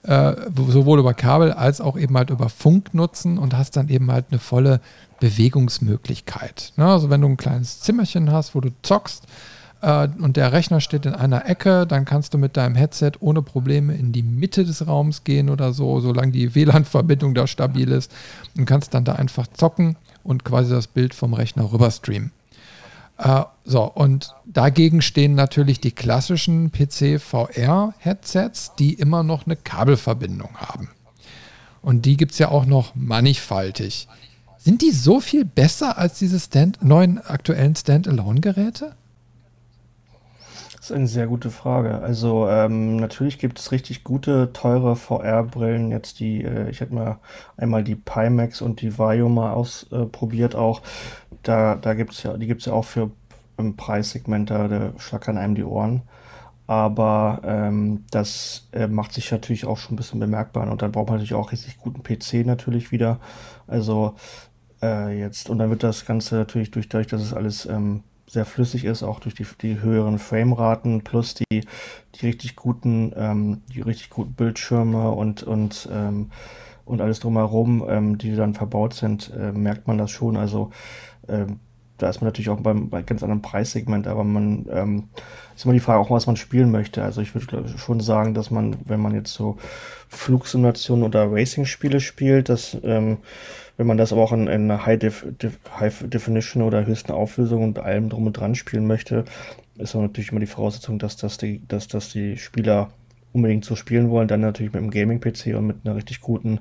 äh, 0.03 0.34
sowohl 0.68 0.99
über 0.99 1.13
Kabel 1.13 1.51
als 1.51 1.82
auch 1.82 1.97
eben 1.97 2.16
halt 2.18 2.30
über 2.30 2.49
Funk 2.49 2.93
nutzen 2.93 3.38
und 3.38 3.57
hast 3.57 3.76
dann 3.76 3.89
eben 3.89 4.11
halt 4.11 4.26
eine 4.30 4.39
volle 4.39 4.80
Bewegungsmöglichkeit. 5.20 6.74
Ne? 6.78 6.86
Also 6.86 7.09
wenn 7.09 7.22
du 7.22 7.28
ein 7.28 7.38
kleines 7.38 7.82
Zimmerchen 7.82 8.32
hast, 8.32 8.55
wo 8.55 8.61
du 8.61 8.70
zockst 8.82 9.26
äh, 9.82 10.07
und 10.20 10.38
der 10.38 10.51
Rechner 10.51 10.80
steht 10.80 11.05
in 11.05 11.13
einer 11.13 11.49
Ecke, 11.49 11.88
dann 11.88 12.05
kannst 12.05 12.34
du 12.34 12.38
mit 12.38 12.55
deinem 12.55 12.76
Headset 12.76 13.13
ohne 13.20 13.41
Probleme 13.41 13.95
in 13.95 14.11
die 14.11 14.24
Mitte 14.24 14.63
des 14.63 14.88
Raums 14.88 15.24
gehen 15.24 15.49
oder 15.49 15.74
so, 15.74 15.99
solange 15.99 16.32
die 16.32 16.55
WLAN-Verbindung 16.55 17.34
da 17.34 17.47
stabil 17.47 17.91
ist 17.91 18.11
und 18.57 18.66
kannst 18.66 18.93
dann 18.93 19.05
da 19.05 19.13
einfach 19.13 19.47
zocken 19.47 19.97
und 20.24 20.43
quasi 20.43 20.72
das 20.72 20.88
Bild 20.88 21.13
vom 21.13 21.34
Rechner 21.34 21.72
rüber 21.72 21.91
streamen. 21.91 22.32
Äh, 23.18 23.43
so, 23.63 23.84
und 23.84 24.36
dagegen 24.45 25.01
stehen 25.01 25.36
natürlich 25.36 25.80
die 25.80 25.91
klassischen 25.91 26.72
PC-VR-Headsets, 26.72 28.74
die 28.78 28.93
immer 28.93 29.24
noch 29.24 29.45
eine 29.45 29.55
Kabelverbindung 29.55 30.57
haben. 30.57 30.89
Und 31.82 32.05
die 32.05 32.18
gibt 32.18 32.34
es 32.34 32.39
ja 32.39 32.49
auch 32.49 32.66
noch 32.66 32.95
mannigfaltig. 32.95 34.07
Sind 34.57 34.82
die 34.82 34.91
so 34.91 35.20
viel 35.20 35.45
besser 35.45 35.97
als 35.97 36.18
diese 36.18 36.39
Stand 36.39 36.84
neuen 36.84 37.20
aktuellen 37.20 37.76
Standalone-Geräte? 37.76 38.95
Das 40.86 40.91
ist 40.91 40.97
eine 40.97 41.07
sehr 41.07 41.25
gute 41.25 41.49
Frage. 41.49 41.97
Also 41.97 42.47
ähm, 42.47 42.97
natürlich 42.97 43.39
gibt 43.39 43.57
es 43.57 43.71
richtig 43.71 44.03
gute, 44.03 44.53
teure 44.53 44.95
VR-Brillen. 44.95 45.89
Jetzt 45.89 46.19
die, 46.19 46.43
äh, 46.43 46.69
ich 46.69 46.79
hätte 46.79 46.93
mal 46.93 47.17
einmal 47.57 47.83
die 47.83 47.95
Pimax 47.95 48.61
und 48.61 48.81
die 48.81 48.99
Vario 48.99 49.27
mal 49.27 49.51
ausprobiert 49.53 50.53
äh, 50.53 50.57
auch. 50.57 50.83
Da, 51.41 51.73
da 51.73 51.95
gibt's 51.95 52.21
ja, 52.21 52.38
die 52.38 52.45
gibt 52.45 52.61
es 52.61 52.67
ja 52.67 52.73
auch 52.73 52.86
für 52.86 53.09
im 53.57 53.75
Preissegment, 53.75 54.51
da, 54.51 54.67
da 54.67 54.91
schlackern 54.99 55.39
einem 55.39 55.55
die 55.55 55.63
Ohren. 55.63 56.03
Aber 56.67 57.41
ähm, 57.43 58.05
das 58.11 58.67
äh, 58.71 58.86
macht 58.86 59.11
sich 59.13 59.31
natürlich 59.31 59.65
auch 59.65 59.79
schon 59.79 59.95
ein 59.95 59.97
bisschen 59.97 60.19
bemerkbar. 60.19 60.69
Und 60.69 60.83
dann 60.83 60.91
braucht 60.91 61.07
man 61.07 61.15
natürlich 61.15 61.33
auch 61.33 61.51
richtig 61.51 61.79
guten 61.79 62.03
PC 62.03 62.45
natürlich 62.45 62.91
wieder. 62.91 63.19
Also 63.65 64.13
äh, 64.83 65.19
jetzt, 65.19 65.49
und 65.49 65.57
dann 65.57 65.71
wird 65.71 65.81
das 65.81 66.05
Ganze 66.05 66.36
natürlich 66.36 66.69
durch, 66.69 66.89
dadurch, 66.89 67.07
dass 67.07 67.23
es 67.23 67.33
alles 67.33 67.65
ähm, 67.65 68.03
sehr 68.28 68.45
flüssig 68.45 68.86
ist, 68.86 69.03
auch 69.03 69.19
durch 69.19 69.36
die, 69.36 69.45
die 69.61 69.82
höheren 69.82 70.19
Frameraten 70.19 71.03
plus 71.03 71.36
die, 71.36 71.61
die 72.15 72.26
richtig 72.26 72.55
guten, 72.55 73.13
ähm, 73.15 73.61
die 73.73 73.82
richtig 73.82 74.09
guten 74.09 74.34
Bildschirme 74.34 75.11
und, 75.11 75.43
und, 75.43 75.88
ähm, 75.91 76.32
und 76.86 77.01
alles 77.01 77.19
drumherum, 77.19 77.86
ähm, 77.88 78.17
die 78.17 78.36
dann 78.36 78.53
verbaut 78.53 78.93
sind, 78.93 79.32
äh, 79.38 79.51
merkt 79.51 79.88
man 79.88 79.97
das 79.97 80.11
schon. 80.11 80.38
Also 80.38 80.71
ähm, 81.28 81.59
da 81.97 82.09
ist 82.09 82.19
man 82.19 82.28
natürlich 82.28 82.49
auch 82.49 82.59
beim, 82.59 82.89
bei 82.89 83.01
ganz 83.03 83.23
anderen 83.23 83.41
Preissegment, 83.41 84.07
aber 84.07 84.23
man 84.23 84.65
ähm, 84.69 85.03
ist 85.55 85.63
immer 85.63 85.73
die 85.73 85.80
Frage 85.80 85.99
auch, 85.99 86.11
was 86.11 86.28
man 86.28 86.36
spielen 86.36 86.71
möchte. 86.71 87.01
Also 87.03 87.21
ich 87.21 87.34
würde 87.34 87.78
schon 87.78 88.01
sagen, 88.01 88.34
dass 88.34 88.51
man, 88.51 88.76
wenn 88.86 88.99
man 88.99 89.13
jetzt 89.15 89.34
so 89.34 89.57
Flugsimulationen 90.09 91.05
oder 91.05 91.32
Racing-Spiele 91.32 92.01
spielt, 92.01 92.49
dass 92.49 92.78
ähm, 92.84 93.17
wenn 93.78 93.88
man 93.88 93.97
das 93.97 94.13
aber 94.13 94.21
auch 94.21 94.32
in, 94.32 94.47
in 94.47 94.86
High, 94.86 94.99
Def, 94.99 95.26
Def, 95.41 95.59
High 95.80 96.05
Definition 96.07 96.63
oder 96.63 96.86
höchsten 96.86 97.11
Auflösung 97.11 97.63
und 97.63 97.80
allem 97.80 98.09
drum 98.09 98.28
und 98.28 98.34
dran 98.34 98.55
spielen 98.55 98.88
möchte, 98.88 99.26
ist 99.78 99.95
natürlich 99.95 100.32
immer 100.32 100.39
die 100.39 100.45
Voraussetzung, 100.45 100.99
dass 100.99 101.17
das 101.17 101.38
die, 101.38 101.61
dass 101.67 101.88
das 101.88 102.09
die 102.09 102.38
Spieler 102.38 102.89
unbedingt 103.34 103.65
so 103.65 103.76
spielen 103.76 104.09
wollen, 104.09 104.30
dann 104.30 104.39
natürlich 104.39 104.71
mit 104.71 104.82
einem 104.82 104.91
Gaming-PC 104.91 105.57
und 105.57 105.67
mit 105.67 105.78
einer 105.84 105.95
richtig 105.95 106.21
guten 106.21 106.59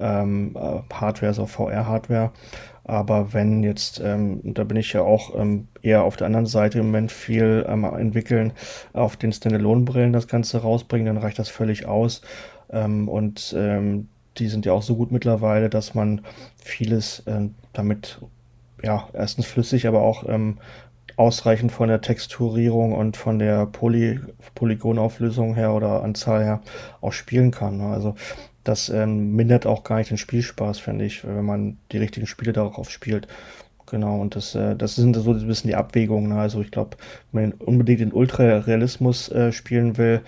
ähm, 0.00 0.56
äh, 0.56 0.80
Hardware, 0.92 1.32
so 1.32 1.46
VR-Hardware. 1.46 2.32
Aber 2.82 3.32
wenn 3.32 3.62
jetzt, 3.62 4.00
ähm, 4.04 4.40
da 4.42 4.64
bin 4.64 4.76
ich 4.76 4.92
ja 4.92 5.02
auch 5.02 5.38
ähm, 5.38 5.68
eher 5.82 6.02
auf 6.02 6.16
der 6.16 6.26
anderen 6.26 6.46
Seite 6.46 6.78
im 6.80 6.86
Moment 6.86 7.12
viel 7.12 7.64
ähm, 7.68 7.84
entwickeln, 7.84 8.52
auf 8.92 9.16
den 9.16 9.30
Standalone-Brillen 9.30 10.12
das 10.12 10.26
Ganze 10.26 10.58
rausbringen, 10.58 11.06
dann 11.06 11.18
reicht 11.22 11.38
das 11.38 11.50
völlig 11.50 11.86
aus. 11.86 12.22
Ähm, 12.70 13.08
und 13.08 13.54
ähm, 13.56 14.08
die 14.38 14.48
sind 14.48 14.66
ja 14.66 14.72
auch 14.72 14.82
so 14.82 14.96
gut 14.96 15.12
mittlerweile, 15.12 15.68
dass 15.68 15.94
man 15.94 16.22
vieles 16.56 17.22
ähm, 17.26 17.54
damit, 17.72 18.20
ja, 18.82 19.08
erstens 19.12 19.46
flüssig, 19.46 19.86
aber 19.86 20.02
auch 20.02 20.28
ähm, 20.28 20.58
ausreichend 21.16 21.72
von 21.72 21.88
der 21.88 22.00
Texturierung 22.00 22.92
und 22.92 23.16
von 23.16 23.38
der 23.38 23.66
Poly 23.66 24.20
Polygonauflösung 24.54 25.54
her 25.54 25.74
oder 25.74 26.02
Anzahl 26.02 26.44
her 26.44 26.62
auch 27.00 27.12
spielen 27.12 27.50
kann. 27.50 27.78
Ne? 27.78 27.86
Also 27.86 28.14
das 28.62 28.88
ähm, 28.88 29.34
mindert 29.34 29.66
auch 29.66 29.82
gar 29.82 29.96
nicht 29.96 30.10
den 30.10 30.18
Spielspaß, 30.18 30.78
finde 30.78 31.04
ich, 31.06 31.26
wenn 31.26 31.44
man 31.44 31.78
die 31.90 31.98
richtigen 31.98 32.26
Spiele 32.26 32.52
darauf 32.52 32.90
spielt. 32.90 33.26
Genau, 33.86 34.20
und 34.20 34.36
das, 34.36 34.54
äh, 34.54 34.76
das 34.76 34.96
sind 34.96 35.16
so 35.16 35.32
ein 35.32 35.46
bisschen 35.46 35.68
die 35.68 35.76
Abwägungen. 35.76 36.30
Ne? 36.30 36.38
Also 36.38 36.60
ich 36.60 36.70
glaube, 36.70 36.96
wenn 37.32 37.50
man 37.50 37.52
unbedingt 37.58 38.00
den 38.00 38.12
Ultra-Realismus 38.12 39.30
äh, 39.30 39.52
spielen 39.52 39.96
will, 39.96 40.20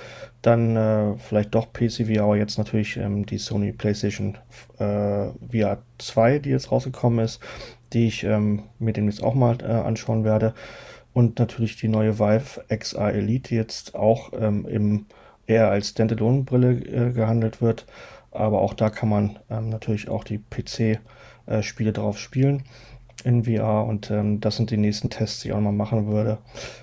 dann 0.43 0.77
äh, 0.77 1.17
vielleicht 1.19 1.55
doch 1.55 1.73
PCVR, 1.73 2.23
aber 2.23 2.37
jetzt 2.37 2.59
natürlich 2.59 2.97
ähm, 2.97 3.27
die 3.27 3.39
Sony 3.39 3.73
PlayStation 3.73 4.39
äh, 4.79 5.29
VR 5.51 5.83
2, 5.99 6.39
die 6.39 6.51
jetzt 6.51 6.73
rausgekommen 6.73 7.25
ist, 7.25 7.41
die 7.93 8.07
ich 8.07 8.25
ähm, 8.25 8.65
mir 8.79 8.93
demnächst 8.93 9.23
auch 9.23 9.35
mal 9.35 9.59
äh, 9.61 9.67
anschauen 9.67 10.25
werde. 10.25 10.55
Und 11.13 11.39
natürlich 11.39 11.77
die 11.77 11.89
neue 11.89 12.19
Vive 12.19 12.65
XR 12.69 13.13
Elite, 13.13 13.51
die 13.51 13.57
jetzt 13.57 13.95
auch 13.95 14.33
ähm, 14.33 14.67
im, 14.67 15.07
eher 15.47 15.71
als 15.71 15.89
Standalone-Brille 15.91 16.73
äh, 16.73 17.13
gehandelt 17.13 17.61
wird. 17.61 17.87
Aber 18.31 18.63
auch 18.63 18.75
da 18.75 18.91
kann 18.91 19.09
man 19.09 19.39
ähm, 19.51 19.69
natürlich 19.69 20.09
auch 20.09 20.25
die 20.25 20.39
PC-Spiele 20.39 21.91
äh, 21.91 21.93
drauf 21.93 22.19
spielen 22.19 22.63
in 23.25 23.45
VR 23.45 23.85
und 23.85 24.11
ähm, 24.11 24.41
das 24.41 24.57
sind 24.57 24.71
die 24.71 24.77
nächsten 24.77 25.11
Tests, 25.11 25.41
die 25.41 25.49
ich 25.49 25.55
auch 25.55 25.61
mal 25.61 25.73
machen 25.73 26.07
würde 26.07 26.39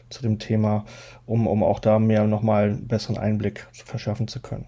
zu 0.10 0.22
dem 0.22 0.40
Thema, 0.40 0.86
um, 1.28 1.46
um 1.46 1.62
auch 1.62 1.80
da 1.80 2.00
mehr 2.00 2.26
nochmal 2.26 2.70
einen 2.70 2.88
besseren 2.88 3.20
Einblick 3.20 3.68
verschaffen 3.74 4.28
zu 4.28 4.40
können. 4.40 4.66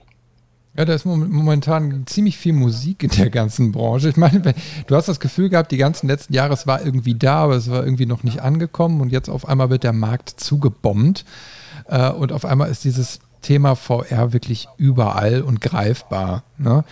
Ja, 0.78 0.86
da 0.86 0.94
ist 0.94 1.06
momentan 1.06 2.06
ziemlich 2.06 2.38
viel 2.38 2.54
Musik 2.54 3.04
in 3.04 3.10
der 3.10 3.32
ganzen 3.32 3.72
Branche. 3.72 4.10
Ich 4.10 4.18
meine, 4.18 4.54
du 4.86 4.96
hast 4.96 5.08
das 5.08 5.20
Gefühl 5.20 5.50
gehabt, 5.50 5.72
die 5.72 5.78
ganzen 5.78 6.08
letzten 6.08 6.34
Jahre, 6.34 6.54
es 6.54 6.68
war 6.68 6.86
irgendwie 6.86 7.16
da, 7.16 7.44
aber 7.44 7.56
es 7.56 7.72
war 7.72 7.84
irgendwie 7.84 8.06
noch 8.06 8.24
nicht 8.24 8.42
angekommen 8.42 9.02
und 9.02 9.12
jetzt 9.12 9.30
auf 9.30 9.48
einmal 9.50 9.72
wird 9.72 9.84
der 9.84 9.94
Markt 9.94 10.30
zugebombt 10.30 11.26
äh, 11.88 12.12
und 12.12 12.32
auf 12.32 12.46
einmal 12.46 12.70
ist 12.70 12.84
dieses 12.84 13.20
Thema 13.42 13.76
VR 13.76 14.32
wirklich 14.32 14.68
überall 14.78 15.42
und 15.42 15.60
greifbar. 15.60 16.44
Ne? 16.58 16.84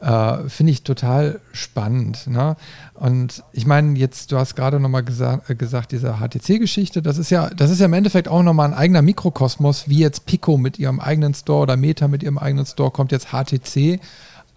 Äh, 0.00 0.48
Finde 0.48 0.72
ich 0.72 0.82
total 0.82 1.40
spannend. 1.52 2.26
Ne? 2.26 2.56
Und 2.94 3.42
ich 3.52 3.66
meine, 3.66 3.98
jetzt, 3.98 4.30
du 4.30 4.38
hast 4.38 4.54
gerade 4.54 4.78
nochmal 4.78 5.02
gesa 5.02 5.40
äh, 5.48 5.54
gesagt, 5.54 5.92
diese 5.92 6.18
HTC-Geschichte, 6.18 7.00
das 7.00 7.16
ist 7.18 7.30
ja, 7.30 7.48
das 7.50 7.70
ist 7.70 7.80
ja 7.80 7.86
im 7.86 7.92
Endeffekt 7.94 8.28
auch 8.28 8.42
nochmal 8.42 8.68
ein 8.68 8.74
eigener 8.74 9.02
Mikrokosmos, 9.02 9.88
wie 9.88 10.00
jetzt 10.00 10.26
Pico 10.26 10.58
mit 10.58 10.78
ihrem 10.78 11.00
eigenen 11.00 11.32
Store 11.32 11.62
oder 11.62 11.76
Meta 11.76 12.08
mit 12.08 12.22
ihrem 12.22 12.38
eigenen 12.38 12.66
Store, 12.66 12.90
kommt 12.90 13.10
jetzt 13.10 13.28
HTC 13.28 14.00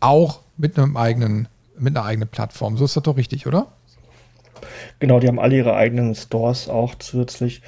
auch 0.01 0.41
mit 0.57 0.77
einem 0.77 0.97
eigenen, 0.97 1.47
mit 1.77 1.95
einer 1.95 2.05
eigenen 2.05 2.27
Plattform. 2.27 2.77
So 2.77 2.85
ist 2.85 2.97
das 2.97 3.03
doch 3.03 3.15
richtig, 3.15 3.47
oder? 3.47 3.67
Genau, 4.99 5.21
die 5.21 5.27
haben 5.27 5.39
alle 5.39 5.55
ihre 5.55 5.75
eigenen 5.75 6.15
Stores 6.15 6.67
auch 6.67 6.95
zusätzlich. 6.95 7.61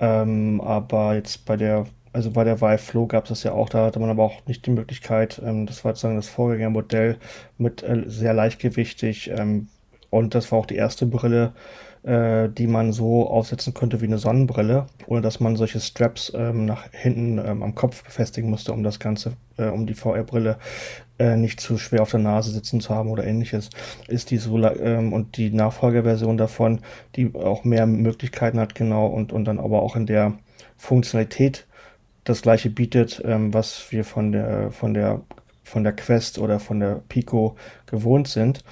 Ähm, 0.00 0.60
aber 0.62 1.14
jetzt 1.14 1.44
bei 1.44 1.56
der 1.56 1.86
also 2.14 2.30
bei 2.30 2.44
der 2.44 2.60
Vive 2.60 2.78
Flow 2.78 3.06
gab 3.06 3.24
es 3.24 3.28
das 3.30 3.42
ja 3.42 3.52
auch, 3.52 3.68
da 3.68 3.86
hatte 3.86 3.98
man 3.98 4.08
aber 4.08 4.22
auch 4.22 4.46
nicht 4.46 4.64
die 4.66 4.70
Möglichkeit, 4.70 5.42
ähm, 5.44 5.66
das 5.66 5.84
war 5.84 5.92
sozusagen 5.92 6.16
das 6.16 6.28
Vorgängermodell 6.28 7.18
mit 7.58 7.82
äh, 7.82 8.04
sehr 8.06 8.32
leichtgewichtig 8.32 9.30
ähm, 9.30 9.68
und 10.10 10.34
das 10.34 10.52
war 10.52 10.60
auch 10.60 10.66
die 10.66 10.76
erste 10.76 11.06
Brille, 11.06 11.52
äh, 12.04 12.48
die 12.48 12.68
man 12.68 12.92
so 12.92 13.28
aufsetzen 13.28 13.74
könnte 13.74 14.00
wie 14.00 14.06
eine 14.06 14.18
Sonnenbrille, 14.18 14.86
ohne 15.06 15.22
dass 15.22 15.40
man 15.40 15.56
solche 15.56 15.80
Straps 15.80 16.32
ähm, 16.36 16.66
nach 16.66 16.88
hinten 16.92 17.38
ähm, 17.38 17.64
am 17.64 17.74
Kopf 17.74 18.04
befestigen 18.04 18.48
musste, 18.48 18.72
um 18.72 18.84
das 18.84 19.00
Ganze, 19.00 19.32
äh, 19.56 19.66
um 19.66 19.86
die 19.86 19.94
VR-Brille 19.94 20.58
äh, 21.18 21.36
nicht 21.36 21.60
zu 21.60 21.78
schwer 21.78 22.02
auf 22.02 22.12
der 22.12 22.20
Nase 22.20 22.52
sitzen 22.52 22.80
zu 22.80 22.94
haben 22.94 23.10
oder 23.10 23.24
ähnliches. 23.24 23.70
Ist 24.06 24.30
die 24.30 24.36
so 24.36 24.56
ähm, 24.58 25.12
und 25.12 25.36
die 25.36 25.50
Nachfolgerversion 25.50 26.36
davon, 26.36 26.80
die 27.16 27.34
auch 27.34 27.64
mehr 27.64 27.86
Möglichkeiten 27.86 28.60
hat, 28.60 28.76
genau, 28.76 29.06
und, 29.06 29.32
und 29.32 29.46
dann 29.46 29.58
aber 29.58 29.82
auch 29.82 29.96
in 29.96 30.06
der 30.06 30.34
Funktionalität 30.76 31.66
das 32.24 32.42
gleiche 32.42 32.70
bietet, 32.70 33.22
ähm, 33.24 33.54
was 33.54 33.92
wir 33.92 34.04
von 34.04 34.32
der, 34.32 34.70
von 34.70 34.94
der, 34.94 35.20
von 35.62 35.84
der 35.84 35.92
Quest 35.94 36.38
oder 36.38 36.58
von 36.58 36.80
der 36.80 37.02
Pico 37.08 37.56
gewohnt 37.86 38.28
sind. 38.28 38.64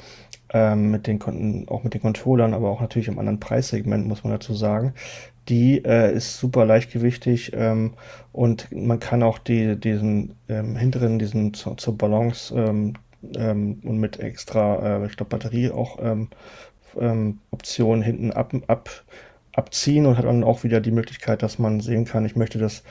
Ähm, 0.55 0.91
mit 0.91 1.07
den 1.07 1.67
auch 1.69 1.83
mit 1.83 1.95
den 1.95 2.03
Controllern, 2.03 2.53
aber 2.53 2.69
auch 2.69 2.83
natürlich 2.83 3.09
im 3.09 3.19
anderen 3.19 3.41
Preissegment, 3.41 4.07
muss 4.07 4.23
man 4.23 4.35
dazu 4.35 4.53
sagen. 4.53 4.93
Die 5.49 5.83
äh, 5.83 6.15
ist 6.15 6.37
super 6.39 6.67
leichtgewichtig 6.67 7.53
ähm, 7.55 7.95
und 8.33 8.71
man 8.71 9.01
kann 9.01 9.23
auch 9.23 9.39
die, 9.39 9.77
diesen 9.77 10.35
ähm, 10.51 10.77
hinteren, 10.77 11.19
diesen 11.19 11.55
zur, 11.55 11.79
zur 11.79 11.97
Balance 11.97 12.55
ähm, 12.55 12.95
ähm, 13.35 13.81
und 13.83 13.97
mit 13.99 14.21
extra, 14.21 14.99
äh, 14.99 15.07
ich 15.07 15.17
glaube, 15.17 15.31
Batterie 15.31 15.71
auch 15.71 15.99
Optionen 17.51 18.03
hinten 18.03 18.33
ab, 18.33 18.53
ab, 18.67 18.91
abziehen 19.55 20.05
und 20.05 20.19
hat 20.19 20.27
dann 20.27 20.45
auch 20.45 20.63
wieder 20.63 20.83
die 20.83 20.91
Möglichkeit, 20.91 21.43
dass 21.43 21.59
man 21.59 21.81
sehen 21.81 22.05
kann, 22.05 22.27
ich 22.27 22.37
möchte 22.37 22.59
das 22.59 22.83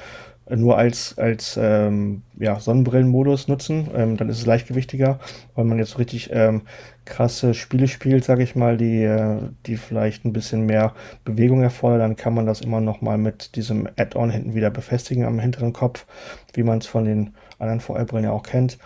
nur 0.55 0.77
als, 0.77 1.17
als 1.17 1.57
ähm, 1.61 2.23
ja, 2.37 2.59
Sonnenbrillenmodus 2.59 3.47
nutzen. 3.47 3.89
Ähm, 3.95 4.17
dann 4.17 4.29
ist 4.29 4.39
es 4.39 4.45
leichtgewichtiger. 4.45 5.19
Wenn 5.55 5.67
man 5.67 5.79
jetzt 5.79 5.97
richtig 5.97 6.29
ähm, 6.33 6.63
krasse 7.05 7.53
Spiele 7.53 7.87
spielt, 7.87 8.23
sage 8.23 8.43
ich 8.43 8.55
mal, 8.55 8.77
die, 8.77 9.03
äh, 9.03 9.39
die 9.65 9.77
vielleicht 9.77 10.25
ein 10.25 10.33
bisschen 10.33 10.65
mehr 10.65 10.93
Bewegung 11.23 11.61
erfordern, 11.63 11.99
dann 11.99 12.15
kann 12.15 12.33
man 12.33 12.45
das 12.45 12.61
immer 12.61 12.81
noch 12.81 13.01
mal 13.01 13.17
mit 13.17 13.55
diesem 13.55 13.87
Add-on 13.97 14.29
hinten 14.29 14.55
wieder 14.55 14.69
befestigen 14.69 15.25
am 15.25 15.39
hinteren 15.39 15.73
Kopf, 15.73 16.05
wie 16.53 16.63
man 16.63 16.79
es 16.79 16.87
von 16.87 17.05
den 17.05 17.33
anderen 17.59 17.79
VR-Brillen 17.79 18.25
ja 18.25 18.31
auch 18.31 18.43
kennt. 18.43 18.77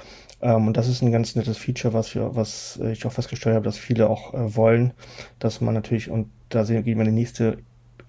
Ähm, 0.42 0.68
und 0.68 0.78
das 0.78 0.88
ist 0.88 1.02
ein 1.02 1.12
ganz 1.12 1.36
nettes 1.36 1.58
Feature, 1.58 1.94
was, 1.94 2.14
wir, 2.16 2.36
was 2.36 2.80
ich 2.92 3.06
auch 3.06 3.12
festgestellt 3.12 3.56
habe, 3.56 3.66
dass 3.66 3.78
viele 3.78 4.10
auch 4.10 4.34
äh, 4.34 4.56
wollen, 4.56 4.94
dass 5.40 5.62
man 5.62 5.74
natürlich, 5.74 6.10
und 6.10 6.30
da 6.50 6.66
sehen, 6.66 6.86
wir 6.86 6.94
in 6.94 7.06
die 7.06 7.12
nächste 7.12 7.58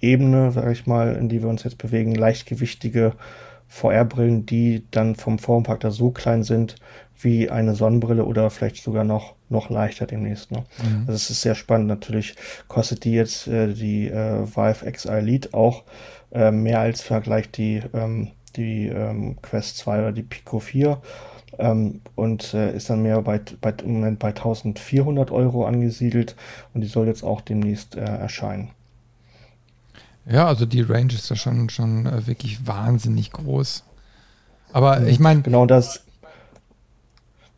Ebene, 0.00 0.52
sage 0.52 0.72
ich 0.72 0.86
mal, 0.86 1.16
in 1.16 1.28
die 1.28 1.42
wir 1.42 1.48
uns 1.48 1.64
jetzt 1.64 1.78
bewegen, 1.78 2.14
leichtgewichtige 2.14 3.14
VR-Brillen, 3.68 4.46
die 4.46 4.84
dann 4.90 5.16
vom 5.16 5.38
Formfaktor 5.38 5.90
so 5.90 6.10
klein 6.10 6.42
sind 6.42 6.76
wie 7.18 7.50
eine 7.50 7.74
Sonnenbrille 7.74 8.24
oder 8.24 8.50
vielleicht 8.50 8.82
sogar 8.82 9.04
noch, 9.04 9.34
noch 9.48 9.70
leichter 9.70 10.06
demnächst. 10.06 10.50
Ne? 10.50 10.64
Mhm. 10.82 11.00
Also 11.00 11.12
es 11.12 11.30
ist 11.30 11.42
sehr 11.42 11.54
spannend. 11.54 11.88
Natürlich 11.88 12.36
kostet 12.68 13.04
die 13.04 13.12
jetzt 13.12 13.46
äh, 13.48 13.72
die 13.72 14.08
äh, 14.08 14.46
Vive 14.46 14.90
XI 14.90 15.08
Elite 15.08 15.54
auch 15.54 15.84
äh, 16.32 16.50
mehr 16.50 16.80
als 16.80 17.00
Vergleich 17.00 17.50
die, 17.50 17.82
ähm, 17.94 18.32
die 18.56 18.88
ähm, 18.88 19.36
Quest 19.42 19.78
2 19.78 19.98
oder 20.00 20.12
die 20.12 20.22
Pico 20.22 20.58
4. 20.58 21.00
Ähm, 21.58 22.02
und 22.14 22.52
äh, 22.52 22.76
ist 22.76 22.90
dann 22.90 23.02
mehr 23.02 23.22
bei, 23.22 23.40
bei, 23.60 23.72
im 23.82 23.94
Moment 23.94 24.18
bei 24.18 24.28
1400 24.28 25.30
Euro 25.30 25.64
angesiedelt 25.64 26.36
und 26.74 26.82
die 26.82 26.86
soll 26.86 27.06
jetzt 27.06 27.22
auch 27.22 27.40
demnächst 27.40 27.96
äh, 27.96 28.00
erscheinen. 28.00 28.70
Ja, 30.28 30.46
also 30.46 30.66
die 30.66 30.82
Range 30.82 31.12
ist 31.12 31.30
da 31.30 31.36
schon, 31.36 31.70
schon 31.70 32.06
äh, 32.06 32.26
wirklich 32.26 32.66
wahnsinnig 32.66 33.30
groß. 33.32 33.84
Aber 34.72 35.06
ich 35.06 35.20
meine. 35.20 35.42
Genau 35.42 35.66
das 35.66 36.05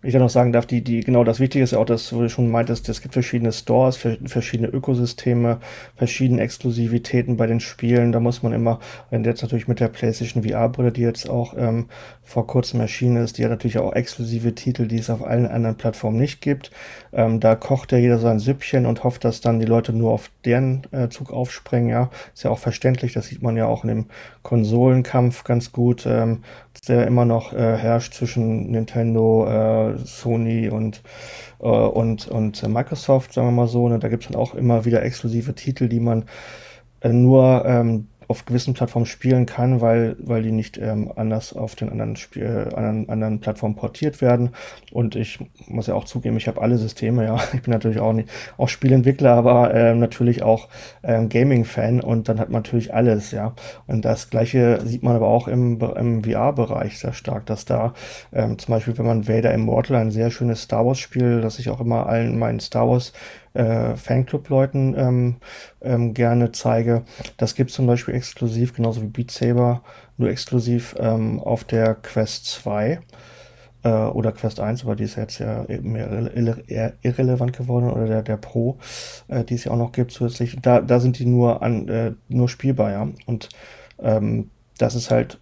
ich 0.02 0.12
dann 0.12 0.22
noch 0.22 0.30
sagen 0.30 0.52
darf, 0.52 0.64
die, 0.64 0.82
die, 0.82 1.00
genau 1.00 1.24
das 1.24 1.40
Wichtige 1.40 1.64
ist 1.64 1.72
ja 1.72 1.78
auch, 1.78 1.84
dass 1.84 2.08
du 2.08 2.28
schon 2.28 2.50
meintest, 2.50 2.88
es 2.88 3.02
gibt 3.02 3.14
verschiedene 3.14 3.52
Stores, 3.52 3.96
verschiedene 3.96 4.68
Ökosysteme, 4.68 5.58
verschiedene 5.96 6.40
Exklusivitäten 6.40 7.36
bei 7.36 7.48
den 7.48 7.58
Spielen. 7.58 8.12
Da 8.12 8.20
muss 8.20 8.44
man 8.44 8.52
immer, 8.52 8.78
wenn 9.10 9.24
jetzt 9.24 9.42
natürlich 9.42 9.66
mit 9.66 9.80
der 9.80 9.88
PlayStation 9.88 10.44
VR-Brille, 10.44 10.92
die 10.92 11.00
jetzt 11.00 11.28
auch 11.28 11.54
ähm, 11.58 11.86
vor 12.22 12.46
kurzem 12.46 12.80
erschienen 12.80 13.16
ist, 13.24 13.38
die 13.38 13.44
hat 13.44 13.50
natürlich 13.50 13.78
auch 13.78 13.92
exklusive 13.92 14.54
Titel, 14.54 14.86
die 14.86 14.98
es 14.98 15.10
auf 15.10 15.24
allen 15.24 15.46
anderen 15.46 15.76
Plattformen 15.76 16.18
nicht 16.18 16.42
gibt. 16.42 16.70
Ähm, 17.12 17.40
da 17.40 17.56
kocht 17.56 17.90
ja 17.90 17.98
jeder 17.98 18.18
sein 18.18 18.38
Süppchen 18.38 18.86
und 18.86 19.02
hofft, 19.02 19.24
dass 19.24 19.40
dann 19.40 19.58
die 19.58 19.66
Leute 19.66 19.92
nur 19.92 20.12
auf 20.12 20.30
deren 20.44 20.82
äh, 20.92 21.08
Zug 21.08 21.32
aufspringen. 21.32 21.88
Ja, 21.88 22.10
ist 22.34 22.44
ja 22.44 22.50
auch 22.50 22.58
verständlich. 22.58 23.14
Das 23.14 23.26
sieht 23.26 23.42
man 23.42 23.56
ja 23.56 23.66
auch 23.66 23.82
in 23.82 23.88
dem 23.88 24.06
Konsolenkampf 24.42 25.42
ganz 25.42 25.72
gut. 25.72 26.06
Ähm, 26.06 26.42
der 26.86 27.06
immer 27.06 27.24
noch 27.24 27.52
äh, 27.52 27.76
herrscht 27.76 28.14
zwischen 28.14 28.70
Nintendo, 28.70 29.46
äh, 29.46 29.87
Sony 29.96 30.68
und, 30.68 31.02
äh, 31.60 31.66
und, 31.66 32.28
und 32.28 32.62
Microsoft, 32.68 33.32
sagen 33.32 33.48
wir 33.48 33.52
mal 33.52 33.68
so. 33.68 33.88
Ne? 33.88 33.98
Da 33.98 34.08
gibt 34.08 34.24
es 34.24 34.30
dann 34.30 34.40
auch 34.40 34.54
immer 34.54 34.84
wieder 34.84 35.02
exklusive 35.02 35.54
Titel, 35.54 35.88
die 35.88 36.00
man 36.00 36.24
äh, 37.00 37.10
nur 37.10 37.64
ähm, 37.66 38.08
auf 38.28 38.44
gewissen 38.44 38.74
Plattformen 38.74 39.06
spielen 39.06 39.46
kann, 39.46 39.80
weil, 39.80 40.16
weil 40.20 40.42
die 40.42 40.52
nicht 40.52 40.76
ähm, 40.76 41.10
anders 41.16 41.54
auf 41.54 41.74
den 41.74 41.88
anderen, 41.88 42.14
Spiel, 42.16 42.42
äh, 42.44 42.74
anderen, 42.74 43.08
anderen 43.08 43.40
Plattformen 43.40 43.74
portiert 43.74 44.20
werden. 44.20 44.50
Und 44.92 45.16
ich 45.16 45.38
muss 45.66 45.86
ja 45.86 45.94
auch 45.94 46.04
zugeben, 46.04 46.36
ich 46.36 46.46
habe 46.46 46.60
alle 46.60 46.76
Systeme, 46.76 47.24
ja. 47.24 47.38
Ich 47.58 47.62
bin 47.62 47.72
natürlich 47.72 47.98
auch 47.98 48.12
nicht 48.12 48.28
auch 48.58 48.68
Spielentwickler, 48.68 49.32
aber 49.32 49.72
äh, 49.72 49.94
natürlich 49.94 50.42
auch 50.42 50.68
ähm, 51.02 51.30
Gaming-Fan 51.30 52.00
und 52.00 52.28
dann 52.28 52.38
hat 52.38 52.50
man 52.50 52.62
natürlich 52.62 52.92
alles, 52.92 53.30
ja. 53.30 53.54
Und 53.86 54.04
das 54.04 54.28
gleiche 54.28 54.80
sieht 54.84 55.02
man 55.02 55.16
aber 55.16 55.28
auch 55.28 55.48
im, 55.48 55.80
im 55.96 56.22
VR-Bereich 56.22 56.98
sehr 56.98 57.14
stark, 57.14 57.46
dass 57.46 57.64
da 57.64 57.94
ähm, 58.32 58.58
zum 58.58 58.74
Beispiel, 58.74 58.98
wenn 58.98 59.06
man 59.06 59.26
Vader 59.26 59.54
Immortal, 59.54 59.96
ein 59.96 60.10
sehr 60.10 60.30
schönes 60.30 60.62
Star 60.62 60.84
Wars-Spiel, 60.84 61.40
das 61.40 61.58
ich 61.58 61.70
auch 61.70 61.80
immer 61.80 62.06
allen 62.06 62.38
meinen 62.38 62.60
Star 62.60 62.88
Wars 62.88 63.14
äh, 63.58 63.96
Fanclub-Leuten 63.96 64.94
ähm, 64.96 65.36
ähm, 65.82 66.14
gerne 66.14 66.52
zeige. 66.52 67.02
Das 67.36 67.54
gibt 67.54 67.70
es 67.70 67.76
zum 67.76 67.86
Beispiel 67.86 68.14
exklusiv, 68.14 68.74
genauso 68.74 69.02
wie 69.02 69.08
Beat 69.08 69.32
Saber, 69.32 69.82
nur 70.16 70.30
exklusiv 70.30 70.94
ähm, 70.98 71.40
auf 71.40 71.64
der 71.64 71.96
Quest 71.96 72.46
2 72.46 73.00
äh, 73.82 73.88
oder 73.88 74.30
Quest 74.32 74.60
1, 74.60 74.84
aber 74.84 74.94
die 74.94 75.04
ist 75.04 75.16
jetzt 75.16 75.40
ja 75.40 75.66
mehr 75.82 76.30
irre 76.34 76.94
irrelevant 77.02 77.56
geworden, 77.56 77.90
oder 77.90 78.06
der, 78.06 78.22
der 78.22 78.36
Pro, 78.36 78.78
äh, 79.26 79.42
die 79.42 79.54
es 79.54 79.64
ja 79.64 79.72
auch 79.72 79.76
noch 79.76 79.92
gibt 79.92 80.12
zusätzlich. 80.12 80.56
Da, 80.62 80.80
da 80.80 81.00
sind 81.00 81.18
die 81.18 81.26
nur, 81.26 81.60
an, 81.60 81.88
äh, 81.88 82.12
nur 82.28 82.48
spielbar, 82.48 82.92
ja. 82.92 83.08
Und 83.26 83.48
ähm, 84.00 84.50
das 84.78 84.94
ist 84.94 85.10
halt 85.10 85.40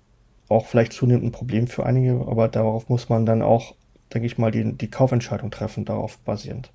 auch 0.49 0.67
vielleicht 0.67 0.95
zunehmend 0.95 1.25
ein 1.25 1.33
Problem 1.33 1.67
für 1.67 1.85
einige, 1.85 2.13
aber 2.27 2.49
darauf 2.49 2.89
muss 2.89 3.11
man 3.11 3.27
dann 3.27 3.43
auch, 3.43 3.75
denke 4.15 4.27
ich 4.27 4.39
mal, 4.39 4.51
die, 4.51 4.73
die 4.73 4.91
Kaufentscheidung 4.91 5.51
treffen, 5.51 5.85
darauf 5.85 6.19
basierend. 6.19 6.71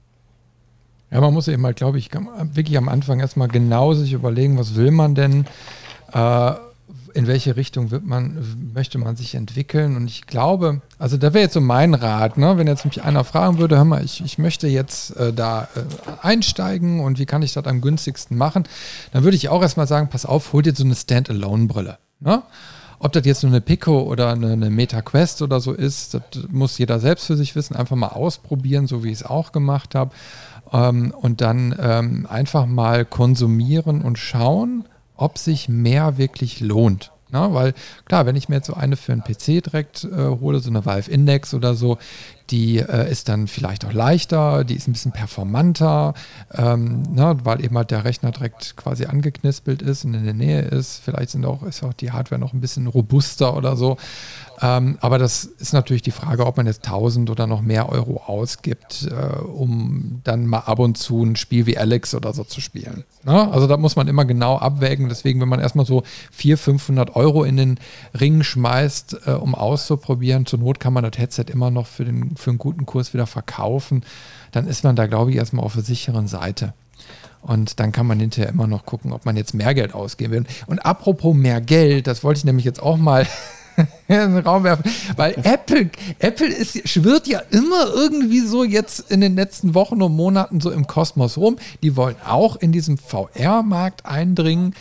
Ja, 1.11 1.19
man 1.19 1.33
muss 1.33 1.49
eben 1.49 1.65
halt, 1.65 1.75
glaube 1.75 1.97
ich, 1.97 2.09
wirklich 2.53 2.77
am 2.77 2.87
Anfang 2.87 3.19
erstmal 3.19 3.49
genau 3.49 3.93
sich 3.93 4.13
überlegen, 4.13 4.57
was 4.57 4.75
will 4.75 4.91
man 4.91 5.13
denn, 5.13 5.45
äh, 6.13 6.51
in 7.13 7.27
welche 7.27 7.57
Richtung 7.57 7.91
wird 7.91 8.05
man, 8.05 8.71
möchte 8.73 8.97
man 8.97 9.17
sich 9.17 9.35
entwickeln. 9.35 9.97
Und 9.97 10.07
ich 10.07 10.25
glaube, 10.25 10.79
also 10.97 11.17
da 11.17 11.33
wäre 11.33 11.43
jetzt 11.43 11.53
so 11.53 11.59
mein 11.59 11.93
Rat, 11.93 12.37
ne? 12.37 12.57
wenn 12.57 12.67
jetzt 12.67 12.85
mich 12.85 13.03
einer 13.03 13.25
fragen 13.25 13.57
würde, 13.57 13.75
hör 13.75 13.83
mal, 13.83 14.05
ich, 14.05 14.23
ich 14.23 14.37
möchte 14.37 14.67
jetzt 14.67 15.17
äh, 15.17 15.33
da 15.33 15.67
äh, 15.75 15.81
einsteigen 16.21 17.01
und 17.01 17.19
wie 17.19 17.25
kann 17.25 17.41
ich 17.41 17.51
das 17.51 17.65
am 17.65 17.81
günstigsten 17.81 18.37
machen, 18.37 18.63
dann 19.11 19.25
würde 19.25 19.35
ich 19.35 19.49
auch 19.49 19.61
erstmal 19.61 19.87
sagen, 19.87 20.07
pass 20.09 20.25
auf, 20.25 20.53
hol 20.53 20.61
dir 20.61 20.73
so 20.73 20.85
eine 20.85 20.95
Standalone-Brille. 20.95 21.97
Ne? 22.21 22.43
Ob 22.99 23.11
das 23.11 23.25
jetzt 23.25 23.43
nur 23.43 23.51
eine 23.51 23.61
Pico 23.61 24.01
oder 24.01 24.31
eine, 24.31 24.53
eine 24.53 24.69
Meta 24.69 25.01
Quest 25.01 25.41
oder 25.41 25.59
so 25.59 25.73
ist, 25.73 26.13
das 26.13 26.21
muss 26.49 26.77
jeder 26.77 26.99
selbst 26.99 27.25
für 27.25 27.35
sich 27.35 27.55
wissen. 27.55 27.75
Einfach 27.75 27.95
mal 27.95 28.09
ausprobieren, 28.09 28.87
so 28.87 29.03
wie 29.03 29.07
ich 29.07 29.19
es 29.21 29.25
auch 29.25 29.51
gemacht 29.51 29.95
habe 29.95 30.11
ähm, 30.71 31.13
und 31.15 31.41
dann 31.41 31.75
ähm, 31.79 32.27
einfach 32.29 32.65
mal 32.65 33.05
konsumieren 33.05 34.01
und 34.01 34.17
schauen, 34.17 34.85
ob 35.15 35.37
sich 35.37 35.69
mehr 35.69 36.17
wirklich 36.17 36.59
lohnt. 36.59 37.11
Na, 37.33 37.53
weil 37.53 37.73
klar, 38.03 38.25
wenn 38.25 38.35
ich 38.35 38.49
mir 38.49 38.55
jetzt 38.55 38.67
so 38.67 38.73
eine 38.73 38.97
für 38.97 39.13
einen 39.13 39.23
PC 39.23 39.63
direkt 39.63 40.03
äh, 40.03 40.27
hole, 40.27 40.59
so 40.59 40.69
eine 40.69 40.85
Valve 40.85 41.09
Index 41.09 41.53
oder 41.53 41.75
so, 41.75 41.97
die 42.49 42.79
äh, 42.79 43.09
ist 43.09 43.29
dann 43.29 43.47
vielleicht 43.47 43.85
auch 43.85 43.93
leichter, 43.93 44.65
die 44.65 44.75
ist 44.75 44.89
ein 44.89 44.91
bisschen 44.91 45.13
performanter, 45.13 46.13
ähm, 46.53 47.03
na, 47.13 47.37
weil 47.45 47.63
eben 47.63 47.77
halt 47.77 47.91
der 47.91 48.03
Rechner 48.03 48.31
direkt 48.31 48.75
quasi 48.75 49.05
angeknispelt 49.05 49.81
ist 49.81 50.03
und 50.03 50.13
in 50.13 50.25
der 50.25 50.33
Nähe 50.33 50.61
ist. 50.61 51.01
Vielleicht 51.03 51.29
sind 51.29 51.45
auch, 51.45 51.63
ist 51.63 51.83
auch 51.83 51.93
die 51.93 52.11
Hardware 52.11 52.39
noch 52.39 52.51
ein 52.51 52.59
bisschen 52.59 52.87
robuster 52.87 53.55
oder 53.55 53.77
so. 53.77 53.95
Ähm, 54.63 54.99
aber 55.01 55.17
das 55.17 55.43
ist 55.43 55.73
natürlich 55.73 56.03
die 56.03 56.11
Frage, 56.11 56.45
ob 56.45 56.57
man 56.57 56.67
jetzt 56.67 56.85
1000 56.85 57.31
oder 57.31 57.47
noch 57.47 57.61
mehr 57.61 57.89
Euro 57.89 58.21
ausgibt, 58.27 59.09
äh, 59.09 59.39
um 59.39 60.21
dann 60.23 60.45
mal 60.45 60.59
ab 60.59 60.77
und 60.77 60.99
zu 60.99 61.23
ein 61.23 61.35
Spiel 61.35 61.65
wie 61.65 61.79
Alex 61.79 62.13
oder 62.13 62.31
so 62.31 62.43
zu 62.43 62.61
spielen. 62.61 63.03
Ne? 63.23 63.51
Also 63.51 63.65
da 63.65 63.77
muss 63.77 63.95
man 63.95 64.07
immer 64.07 64.23
genau 64.23 64.57
abwägen. 64.57 65.09
Deswegen, 65.09 65.41
wenn 65.41 65.49
man 65.49 65.59
erstmal 65.59 65.87
so 65.87 66.03
400, 66.31 66.61
500 66.61 67.15
Euro 67.15 67.43
in 67.43 67.57
den 67.57 67.79
Ring 68.19 68.43
schmeißt, 68.43 69.21
äh, 69.25 69.31
um 69.31 69.55
auszuprobieren, 69.55 70.45
zur 70.45 70.59
Not 70.59 70.79
kann 70.79 70.93
man 70.93 71.09
das 71.09 71.19
Headset 71.19 71.45
immer 71.51 71.71
noch 71.71 71.87
für, 71.87 72.05
den, 72.05 72.35
für 72.35 72.51
einen 72.51 72.59
guten 72.59 72.85
Kurs 72.85 73.15
wieder 73.15 73.25
verkaufen. 73.25 74.03
Dann 74.51 74.67
ist 74.67 74.83
man 74.83 74.95
da, 74.95 75.07
glaube 75.07 75.31
ich, 75.31 75.37
erstmal 75.37 75.65
auf 75.65 75.73
der 75.73 75.83
sicheren 75.83 76.27
Seite. 76.27 76.73
Und 77.41 77.79
dann 77.79 77.91
kann 77.91 78.05
man 78.05 78.19
hinterher 78.19 78.49
immer 78.49 78.67
noch 78.67 78.85
gucken, 78.85 79.11
ob 79.11 79.25
man 79.25 79.35
jetzt 79.35 79.55
mehr 79.55 79.73
Geld 79.73 79.95
ausgeben 79.95 80.33
will. 80.33 80.43
Und 80.67 80.85
apropos 80.85 81.35
mehr 81.35 81.61
Geld, 81.61 82.05
das 82.05 82.23
wollte 82.23 82.37
ich 82.37 82.45
nämlich 82.45 82.65
jetzt 82.65 82.83
auch 82.83 82.97
mal 82.97 83.25
in 84.07 84.15
den 84.15 84.37
Raum 84.37 84.63
werfen. 84.63 84.83
Weil 85.15 85.35
Apple, 85.43 85.89
Apple 86.19 86.47
ist, 86.47 86.87
schwirrt 86.87 87.27
ja 87.27 87.41
immer 87.51 87.87
irgendwie 87.93 88.41
so 88.41 88.63
jetzt 88.63 89.11
in 89.11 89.21
den 89.21 89.35
letzten 89.35 89.73
Wochen 89.73 90.01
und 90.01 90.15
Monaten 90.15 90.59
so 90.61 90.71
im 90.71 90.87
Kosmos 90.87 91.37
rum. 91.37 91.57
Die 91.83 91.95
wollen 91.95 92.15
auch 92.25 92.55
in 92.55 92.71
diesem 92.71 92.97
VR-Markt 92.97 94.05
eindringen. 94.05 94.75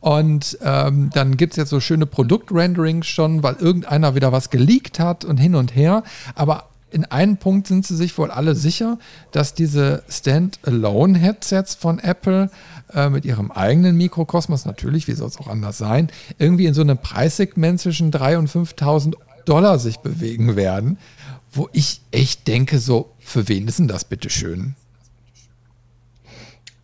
Und 0.00 0.58
ähm, 0.62 1.10
dann 1.14 1.36
gibt 1.36 1.52
es 1.52 1.56
jetzt 1.56 1.70
so 1.70 1.78
schöne 1.78 2.06
Produktrenderings 2.06 3.06
schon, 3.06 3.44
weil 3.44 3.54
irgendeiner 3.54 4.16
wieder 4.16 4.32
was 4.32 4.50
geleakt 4.50 4.98
hat 4.98 5.24
und 5.24 5.36
hin 5.36 5.54
und 5.54 5.76
her. 5.76 6.02
Aber 6.34 6.64
in 6.92 7.04
einem 7.06 7.36
Punkt 7.36 7.66
sind 7.68 7.86
sie 7.86 7.96
sich 7.96 8.16
wohl 8.18 8.30
alle 8.30 8.54
sicher, 8.54 8.98
dass 9.30 9.54
diese 9.54 10.02
Standalone-Headsets 10.08 11.74
von 11.74 11.98
Apple 11.98 12.50
äh, 12.94 13.08
mit 13.08 13.24
ihrem 13.24 13.50
eigenen 13.50 13.96
Mikrokosmos, 13.96 14.64
natürlich, 14.64 15.08
wie 15.08 15.12
soll 15.12 15.28
es 15.28 15.38
auch 15.38 15.48
anders 15.48 15.78
sein, 15.78 16.08
irgendwie 16.38 16.66
in 16.66 16.74
so 16.74 16.82
einem 16.82 16.98
Preissegment 16.98 17.80
zwischen 17.80 18.10
3.000 18.10 18.36
und 18.38 18.50
5.000 18.50 19.14
Dollar 19.44 19.78
sich 19.78 19.98
bewegen 19.98 20.56
werden, 20.56 20.98
wo 21.52 21.68
ich 21.72 22.00
echt 22.10 22.48
denke, 22.48 22.78
so, 22.78 23.12
für 23.18 23.48
wen 23.48 23.68
ist 23.68 23.78
denn 23.78 23.88
das 23.88 24.04
bitte 24.04 24.30
schön? 24.30 24.74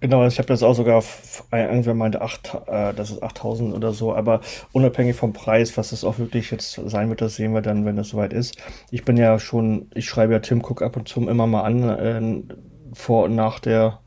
Genau, 0.00 0.24
ich 0.24 0.38
habe 0.38 0.46
das 0.46 0.62
auch 0.62 0.74
sogar, 0.74 1.02
irgendwer 1.50 1.94
meinte, 1.94 2.22
8, 2.22 2.54
äh, 2.66 2.94
das 2.94 3.10
ist 3.10 3.20
8000 3.20 3.74
oder 3.74 3.92
so, 3.92 4.14
aber 4.14 4.40
unabhängig 4.72 5.16
vom 5.16 5.32
Preis, 5.32 5.76
was 5.76 5.90
das 5.90 6.04
auch 6.04 6.18
wirklich 6.18 6.52
jetzt 6.52 6.80
sein 6.86 7.08
wird, 7.08 7.20
das 7.20 7.34
sehen 7.34 7.52
wir 7.52 7.62
dann, 7.62 7.84
wenn 7.84 7.96
das 7.96 8.10
soweit 8.10 8.32
ist. 8.32 8.56
Ich 8.92 9.04
bin 9.04 9.16
ja 9.16 9.40
schon, 9.40 9.90
ich 9.94 10.06
schreibe 10.08 10.34
ja 10.34 10.38
Tim 10.38 10.60
Cook 10.60 10.82
ab 10.82 10.96
und 10.96 11.08
zu 11.08 11.28
immer 11.28 11.48
mal 11.48 11.62
an, 11.62 11.88
äh, 11.88 12.54
vor 12.92 13.24
und 13.24 13.34
nach 13.34 13.58
der 13.58 13.98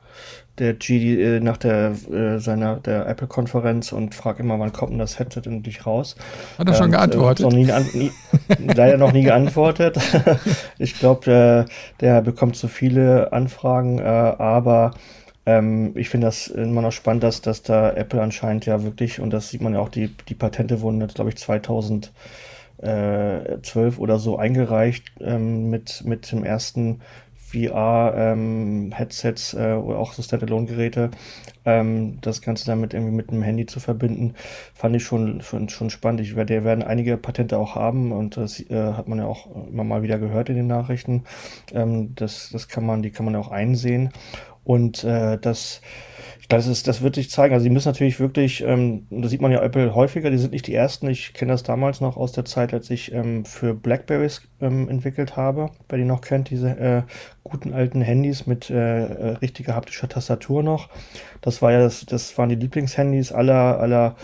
der 0.62 0.76
GD 0.76 1.22
äh, 1.22 1.40
nach 1.40 1.58
der 1.58 1.96
äh, 2.12 2.38
seiner 2.38 2.76
der 2.76 3.08
Apple 3.08 3.26
Konferenz 3.26 3.92
und 3.92 4.14
frage 4.14 4.44
immer, 4.44 4.60
wann 4.60 4.72
kommt 4.72 4.92
denn 4.92 5.00
das 5.00 5.18
Headset 5.18 5.42
endlich 5.46 5.88
raus? 5.88 6.16
Hat 6.60 6.68
er 6.68 6.76
schon 6.76 6.86
ähm, 6.86 6.92
geantwortet? 6.92 7.44
Noch 7.44 7.52
nie, 7.52 7.66
nie, 7.94 8.12
leider 8.74 8.98
noch 8.98 9.12
nie 9.12 9.24
geantwortet. 9.24 9.98
ich 10.78 11.00
glaube, 11.00 11.26
der, 11.26 11.66
der 12.00 12.22
bekommt 12.22 12.56
so 12.56 12.68
viele 12.68 13.34
Anfragen, 13.34 13.98
äh, 13.98 14.04
aber 14.04 14.92
ähm, 15.48 15.94
ich 15.96 16.10
finde 16.10 16.28
das 16.28 16.46
immer 16.48 16.84
noch 16.84 16.92
spannend, 16.92 17.24
dass, 17.24 17.42
dass 17.42 17.64
da 17.64 17.92
Apple 17.94 18.22
anscheinend 18.22 18.68
ja 18.68 18.84
wirklich, 18.84 19.20
und 19.20 19.32
das 19.32 19.50
sieht 19.50 19.62
man 19.62 19.74
ja 19.74 19.80
auch, 19.80 19.90
die, 19.90 20.16
die 20.30 20.36
Patente 20.36 20.82
wurden 20.82 21.02
jetzt, 21.02 21.16
glaube 21.16 21.32
ich, 21.32 21.38
2012 21.38 22.12
oder 23.98 24.20
so 24.20 24.38
eingereicht 24.38 25.06
ähm, 25.22 25.72
mit, 25.72 26.04
mit 26.06 26.32
dem 26.32 26.44
ersten 26.44 27.02
VR-Headsets 27.52 29.54
ähm, 29.54 29.60
äh, 29.60 29.74
oder 29.74 30.00
auch 30.00 30.14
so 30.14 30.22
Standalone-Geräte, 30.22 31.12
ähm, 31.66 32.20
das 32.22 32.42
Ganze 32.42 32.66
damit 32.66 32.94
irgendwie 32.94 33.14
mit 33.14 33.30
einem 33.30 33.42
Handy 33.42 33.66
zu 33.66 33.80
verbinden, 33.80 34.36
fand 34.74 34.96
ich 34.96 35.04
schon, 35.04 35.42
schon, 35.42 35.70
schon 35.70 35.90
spannend. 35.90 36.22
Ich 36.22 36.36
werde, 36.36 36.64
werden 36.64 36.84
einige 36.84 37.18
Patente 37.18 37.58
auch 37.58 37.76
haben 37.76 38.12
und 38.12 38.38
das 38.38 38.60
äh, 38.70 38.94
hat 38.94 39.08
man 39.08 39.20
ja 39.20 39.26
auch 39.26 39.48
immer 39.68 39.84
mal 39.84 40.04
wieder 40.04 40.20
gehört 40.20 40.50
in 40.50 40.56
den 40.56 40.68
Nachrichten. 40.68 41.24
Ähm, 41.74 42.14
das, 42.16 42.50
das 42.52 42.68
kann 42.68 42.86
man, 42.86 43.02
die 43.02 43.12
kann 43.12 43.26
man 43.26 43.36
auch 43.36 43.52
einsehen. 43.52 44.12
Und 44.64 45.04
äh, 45.04 45.40
das, 45.40 45.82
das, 46.52 46.68
ist, 46.68 46.88
das 46.88 47.02
wird 47.02 47.16
sich 47.16 47.30
zeigen. 47.30 47.54
Also, 47.54 47.64
sie 47.64 47.70
müssen 47.70 47.88
natürlich 47.88 48.20
wirklich, 48.20 48.62
ähm, 48.62 49.08
das 49.10 49.32
sieht 49.32 49.42
man 49.42 49.52
ja 49.52 49.62
Apple 49.62 49.96
häufiger, 49.96 50.30
die 50.30 50.38
sind 50.38 50.52
nicht 50.52 50.68
die 50.68 50.74
ersten. 50.74 51.10
Ich 51.10 51.34
kenne 51.34 51.54
das 51.54 51.64
damals 51.64 52.02
noch 52.02 52.18
aus 52.18 52.34
der 52.34 52.44
Zeit, 52.44 52.74
als 52.74 52.90
ich 52.90 53.14
ähm, 53.14 53.46
für 53.46 53.74
Blackberries 53.74 54.42
ähm, 54.60 54.90
entwickelt 54.90 55.38
habe. 55.38 55.70
Wer 55.88 55.98
die 55.98 56.04
noch 56.04 56.20
kennt, 56.20 56.50
diese 56.50 56.70
äh, 56.70 57.04
guten 57.44 57.74
alten 57.74 58.02
Handys 58.02 58.48
mit 58.48 58.70
äh, 58.70 58.76
äh 58.76 59.30
richtiger 59.38 59.76
haptischer 59.76 60.10
Tastatur 60.10 60.62
noch. 60.62 60.90
Das 61.40 61.62
war 61.62 61.72
ja 61.72 61.80
das, 61.80 62.06
das 62.06 62.38
waren 62.38 62.50
die 62.50 62.56
Lieblingshandys 62.56 63.32
aller, 63.32 63.80
aller, 63.80 64.16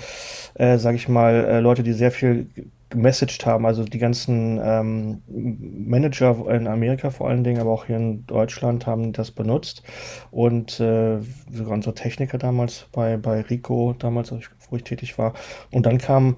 äh, 0.56 0.78
sag 0.78 0.95
ich 0.95 1.08
mal, 1.08 1.34
äh, 1.34 1.60
Leute, 1.62 1.84
die 1.84 1.94
sehr 1.94 2.12
viel 2.12 2.48
gemessaged 2.90 3.46
haben. 3.46 3.66
Also 3.66 3.84
die 3.84 3.98
ganzen 3.98 4.60
ähm, 4.64 5.22
Manager 5.28 6.50
in 6.50 6.68
Amerika 6.68 7.10
vor 7.10 7.30
allen 7.30 7.44
Dingen, 7.44 7.60
aber 7.60 7.72
auch 7.72 7.86
hier 7.86 7.98
in 7.98 8.26
Deutschland 8.28 8.88
haben 8.88 9.14
das 9.14 9.32
benutzt. 9.32 9.84
Und 10.32 10.80
äh, 10.80 11.20
sogar 11.52 11.74
unsere 11.74 11.96
Techniker 11.96 12.38
damals 12.38 12.88
bei, 12.92 13.18
bei 13.18 13.42
Rico, 13.42 13.94
damals, 13.98 14.34
wo 14.70 14.76
ich 14.76 14.84
tätig 14.84 15.18
war. 15.18 15.34
Und 15.72 15.86
dann 15.86 15.98
kam 15.98 16.38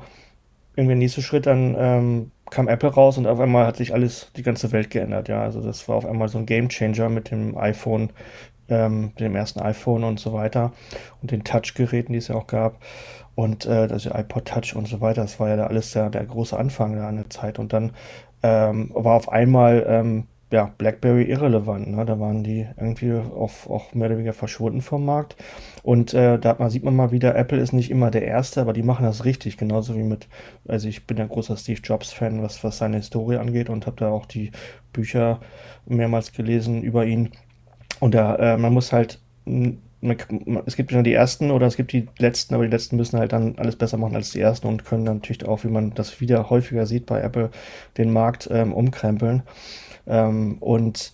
irgendwie 0.76 0.94
der 0.94 1.00
nächste 1.00 1.22
Schritt, 1.22 1.46
dann 1.46 1.76
ähm, 1.78 2.32
kam 2.50 2.68
Apple 2.68 2.90
raus 2.90 3.18
und 3.18 3.28
auf 3.28 3.40
einmal 3.40 3.66
hat 3.66 3.78
sich 3.78 3.94
alles, 3.94 4.32
die 4.36 4.44
ganze 4.44 4.72
Welt 4.72 4.90
geändert. 4.90 5.28
Ja, 5.28 5.42
also 5.42 5.62
das 5.62 5.88
war 5.88 5.98
auf 5.98 6.06
einmal 6.06 6.30
so 6.30 6.38
ein 6.38 6.46
Game 6.46 6.70
Changer 6.70 7.10
mit 7.10 7.32
dem 7.32 7.58
iPhone, 7.58 8.12
ähm, 8.70 9.12
dem 9.20 9.36
ersten 9.36 9.60
iPhone 9.60 10.04
und 10.04 10.20
so 10.20 10.34
weiter 10.34 10.72
und 11.22 11.32
den 11.32 11.44
Touch-Geräten, 11.44 12.14
die 12.14 12.20
es 12.20 12.30
ja 12.30 12.36
auch 12.36 12.48
gab. 12.48 12.80
Und 13.40 13.66
äh, 13.66 13.88
das 13.88 14.06
iPod 14.06 14.44
Touch 14.44 14.76
und 14.76 14.86
so 14.90 15.00
weiter, 15.00 15.22
das 15.22 15.40
war 15.40 15.48
ja 15.48 15.56
da 15.56 15.68
alles 15.68 15.92
der, 15.94 16.10
der 16.10 16.26
große 16.26 16.60
Anfang 16.60 16.98
da 16.98 17.08
an 17.08 17.16
der 17.16 17.30
Zeit. 17.30 17.58
Und 17.58 17.72
dann 17.72 17.92
ähm, 18.44 18.92
war 18.94 19.16
auf 19.16 19.30
einmal 19.30 19.86
ähm, 19.88 20.26
ja, 20.52 20.74
BlackBerry 20.78 21.24
irrelevant. 21.24 21.88
Ne? 21.88 22.04
Da 22.04 22.20
waren 22.20 22.44
die 22.44 22.68
irgendwie 22.76 23.14
auf, 23.14 23.70
auch 23.70 23.94
mehr 23.94 24.08
oder 24.08 24.18
weniger 24.18 24.34
verschwunden 24.34 24.82
vom 24.82 25.06
Markt. 25.06 25.38
Und 25.84 26.14
äh, 26.14 26.38
da 26.38 26.70
sieht 26.70 26.84
man 26.84 26.98
mal 26.98 27.12
wieder, 27.12 27.34
Apple 27.34 27.60
ist 27.60 27.72
nicht 27.72 27.92
immer 27.92 28.12
der 28.12 28.26
Erste, 28.26 28.60
aber 28.60 28.74
die 28.74 28.84
machen 28.84 29.06
das 29.06 29.24
richtig. 29.24 29.56
Genauso 29.56 29.96
wie 29.96 30.04
mit, 30.04 30.28
also 30.68 30.90
ich 30.90 31.08
bin 31.08 31.18
ein 31.22 31.30
großer 31.30 31.56
Steve 31.56 31.80
Jobs-Fan, 31.82 32.44
was, 32.44 32.62
was 32.66 32.80
seine 32.80 32.98
Historie 32.98 33.38
angeht 33.38 33.70
und 33.70 33.86
habe 33.86 33.96
da 33.96 34.10
auch 34.10 34.26
die 34.26 34.52
Bücher 34.92 35.40
mehrmals 35.86 36.34
gelesen 36.34 36.84
über 36.84 37.06
ihn. 37.06 37.30
Und 38.02 38.16
da, 38.16 38.36
äh, 38.36 38.58
man 38.58 38.74
muss 38.74 38.92
halt 38.92 39.22
es 40.02 40.76
gibt 40.76 40.92
ja 40.92 41.02
die 41.02 41.14
ersten 41.14 41.52
oder 41.52 41.68
es 41.68 41.76
gibt 41.76 41.92
die 41.92 42.08
letzten, 42.20 42.54
aber 42.54 42.64
die 42.64 42.72
letzten 42.72 42.96
müssen 42.96 43.20
halt 43.20 43.34
dann 43.34 43.56
alles 43.58 43.76
besser 43.76 43.98
machen 43.98 44.16
als 44.16 44.32
die 44.32 44.40
ersten 44.40 44.68
und 44.68 44.86
können 44.86 45.06
dann 45.06 45.18
natürlich 45.18 45.46
auch, 45.46 45.64
wie 45.64 45.70
man 45.70 45.94
das 45.94 46.22
wieder 46.22 46.50
häufiger 46.50 46.86
sieht 46.86 47.06
bei 47.06 47.22
Apple, 47.22 47.50
den 47.98 48.14
Markt 48.14 48.48
ähm, 48.52 48.74
umkrempeln. 48.74 49.44
Ähm, 50.08 50.58
und 50.60 51.12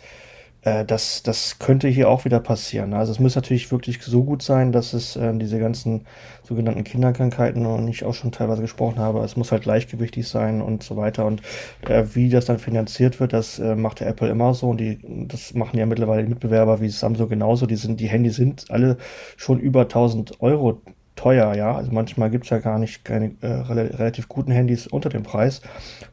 äh, 0.65 0.83
das, 0.83 1.23
das 1.23 1.59
könnte 1.59 1.87
hier 1.87 2.09
auch 2.09 2.25
wieder 2.25 2.39
passieren. 2.39 2.93
Also 2.93 3.11
es 3.11 3.19
muss 3.19 3.35
natürlich 3.35 3.71
wirklich 3.71 4.01
so 4.01 4.23
gut 4.23 4.41
sein, 4.41 4.71
dass 4.71 4.93
es 4.93 5.15
äh, 5.15 5.33
diese 5.37 5.59
ganzen 5.59 6.05
sogenannten 6.43 6.83
Kinderkrankheiten, 6.83 7.65
und 7.65 7.87
ich 7.87 8.03
auch 8.03 8.13
schon 8.13 8.31
teilweise 8.31 8.61
gesprochen 8.61 8.99
habe, 8.99 9.19
es 9.23 9.37
muss 9.37 9.51
halt 9.51 9.63
gleichgewichtig 9.63 10.27
sein 10.27 10.61
und 10.61 10.83
so 10.83 10.97
weiter. 10.97 11.25
Und 11.25 11.41
äh, 11.87 12.03
wie 12.13 12.29
das 12.29 12.45
dann 12.45 12.59
finanziert 12.59 13.19
wird, 13.19 13.33
das 13.33 13.59
äh, 13.59 13.75
macht 13.75 13.99
der 13.99 14.07
Apple 14.07 14.29
immer 14.29 14.53
so. 14.53 14.69
Und 14.69 14.79
die, 14.79 14.99
das 15.27 15.53
machen 15.53 15.77
ja 15.77 15.85
mittlerweile 15.85 16.23
die 16.23 16.29
Mitbewerber 16.29 16.81
wie 16.81 16.89
Samsung 16.89 17.29
genauso. 17.29 17.67
Die 17.67 17.75
sind, 17.75 17.99
die 17.99 18.07
Handys 18.07 18.35
sind 18.35 18.65
alle 18.69 18.97
schon 19.37 19.59
über 19.59 19.81
1000 19.81 20.41
Euro 20.41 20.81
teuer, 21.15 21.55
ja. 21.55 21.75
Also 21.75 21.91
manchmal 21.91 22.29
gibt 22.29 22.45
es 22.45 22.49
ja 22.49 22.59
gar 22.59 22.77
nicht 22.79 23.05
keine 23.05 23.35
äh, 23.41 23.47
relativ 23.47 24.27
guten 24.27 24.51
Handys 24.51 24.87
unter 24.87 25.09
dem 25.09 25.23
Preis. 25.23 25.61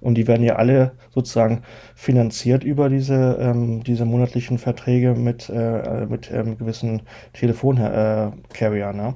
Und 0.01 0.15
die 0.15 0.27
werden 0.27 0.45
ja 0.45 0.57
alle 0.57 0.93
sozusagen 1.11 1.63
finanziert 1.95 2.65
über 2.65 2.89
diese, 2.89 3.39
ähm, 3.41 3.83
diese 3.85 4.05
monatlichen 4.05 4.59
Verträge 4.59 5.15
mit, 5.15 5.49
äh, 5.49 6.07
mit 6.07 6.31
ähm, 6.31 6.59
gewissen 6.59 7.03
Telefoncarrier. 7.33 8.93
Ne? 8.93 9.15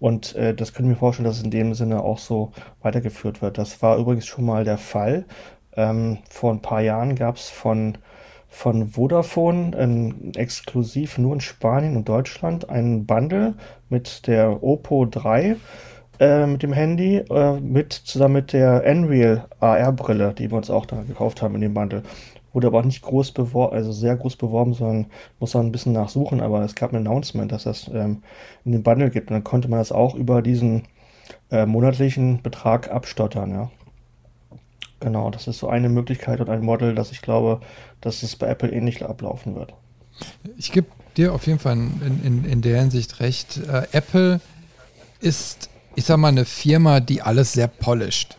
Und 0.00 0.34
äh, 0.36 0.54
das 0.54 0.72
können 0.72 0.88
wir 0.88 0.96
vorstellen, 0.96 1.26
dass 1.26 1.38
es 1.38 1.44
in 1.44 1.50
dem 1.50 1.74
Sinne 1.74 2.02
auch 2.02 2.18
so 2.18 2.52
weitergeführt 2.82 3.42
wird. 3.42 3.58
Das 3.58 3.82
war 3.82 3.98
übrigens 3.98 4.26
schon 4.26 4.44
mal 4.44 4.64
der 4.64 4.78
Fall. 4.78 5.24
Ähm, 5.76 6.18
vor 6.30 6.52
ein 6.52 6.62
paar 6.62 6.80
Jahren 6.80 7.14
gab 7.14 7.36
es 7.36 7.50
von 7.50 7.98
von 8.48 8.88
Vodafone, 8.88 9.76
ähm, 9.76 10.32
exklusiv 10.34 11.18
nur 11.18 11.34
in 11.34 11.40
Spanien 11.40 11.96
und 11.96 12.08
Deutschland, 12.08 12.68
einen 12.70 13.06
Bundle 13.06 13.54
mit 13.88 14.26
der 14.26 14.62
Oppo 14.62 15.04
3 15.04 15.56
äh, 16.18 16.46
mit 16.46 16.62
dem 16.62 16.72
Handy, 16.72 17.18
äh, 17.18 17.60
mit 17.60 17.92
zusammen 17.92 18.34
mit 18.34 18.52
der 18.52 18.84
Unreal 18.86 19.46
AR-Brille, 19.60 20.32
die 20.32 20.50
wir 20.50 20.56
uns 20.56 20.70
auch 20.70 20.86
da 20.86 21.02
gekauft 21.02 21.42
haben 21.42 21.54
in 21.56 21.60
dem 21.60 21.74
Bundle. 21.74 22.02
Wurde 22.52 22.68
aber 22.68 22.78
auch 22.78 22.84
nicht 22.84 23.02
groß 23.02 23.32
beworben, 23.32 23.76
also 23.76 23.92
sehr 23.92 24.16
groß 24.16 24.36
beworben, 24.36 24.72
sondern 24.72 25.06
muss 25.40 25.52
man 25.52 25.66
ein 25.66 25.72
bisschen 25.72 25.92
nachsuchen, 25.92 26.40
aber 26.40 26.62
es 26.62 26.74
gab 26.74 26.92
ein 26.92 26.96
Announcement, 26.96 27.52
dass 27.52 27.64
das 27.64 27.90
ähm, 27.92 28.22
in 28.64 28.72
dem 28.72 28.82
Bundle 28.82 29.10
gibt. 29.10 29.30
Und 29.30 29.34
dann 29.34 29.44
konnte 29.44 29.68
man 29.68 29.78
das 29.78 29.92
auch 29.92 30.14
über 30.14 30.40
diesen 30.40 30.84
äh, 31.50 31.66
monatlichen 31.66 32.40
Betrag 32.42 32.90
abstottern, 32.90 33.50
ja. 33.50 33.70
Genau, 35.00 35.30
das 35.30 35.46
ist 35.46 35.58
so 35.58 35.68
eine 35.68 35.88
Möglichkeit 35.88 36.40
und 36.40 36.48
ein 36.48 36.62
Model, 36.62 36.94
dass 36.94 37.12
ich 37.12 37.20
glaube, 37.20 37.60
dass 38.00 38.22
es 38.22 38.36
bei 38.36 38.46
Apple 38.48 38.70
ähnlich 38.70 39.04
ablaufen 39.04 39.54
wird. 39.54 39.74
Ich 40.56 40.72
gebe 40.72 40.88
dir 41.16 41.34
auf 41.34 41.46
jeden 41.46 41.58
Fall 41.58 41.74
in, 41.74 42.20
in, 42.24 42.44
in 42.44 42.62
der 42.62 42.80
Hinsicht 42.80 43.20
recht. 43.20 43.58
Äh, 43.58 43.86
Apple 43.92 44.40
ist, 45.20 45.68
ich 45.94 46.04
sag 46.04 46.16
mal, 46.16 46.28
eine 46.28 46.44
Firma, 46.44 47.00
die 47.00 47.20
alles 47.20 47.52
sehr 47.52 47.68
polished. 47.68 48.38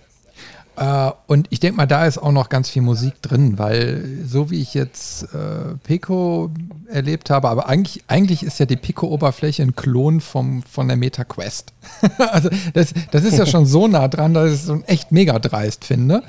Äh, 0.78 1.12
und 1.26 1.48
ich 1.50 1.60
denke 1.60 1.78
mal, 1.78 1.88
da 1.88 2.06
ist 2.06 2.20
auch 2.20 2.32
noch 2.32 2.50
ganz 2.50 2.70
viel 2.70 2.84
Musik 2.84 3.22
drin, 3.22 3.58
weil 3.58 4.22
so 4.26 4.52
wie 4.52 4.62
ich 4.62 4.76
jetzt 4.76 5.24
äh, 5.34 5.76
Pico 5.84 6.52
erlebt 6.88 7.32
habe, 7.32 7.50
aber 7.50 7.68
eigentlich, 7.68 8.04
eigentlich 8.08 8.44
ist 8.44 8.60
ja 8.60 8.68
die 8.68 8.76
Pico-Oberfläche 8.76 9.64
ein 9.64 9.76
Klon 9.76 10.22
vom, 10.22 10.62
von 10.62 10.88
der 10.88 10.96
Meta 10.96 11.24
Quest. 11.24 11.74
also 12.32 12.50
das, 12.74 12.94
das 13.12 13.24
ist 13.24 13.40
ja 13.40 13.48
schon 13.48 13.66
so 13.66 13.88
nah 13.88 14.08
dran, 14.08 14.36
dass 14.36 14.52
ich 14.52 14.60
es 14.60 14.66
so 14.66 14.82
echt 14.86 15.12
mega 15.12 15.40
dreist 15.40 15.84
finde. 15.84 16.22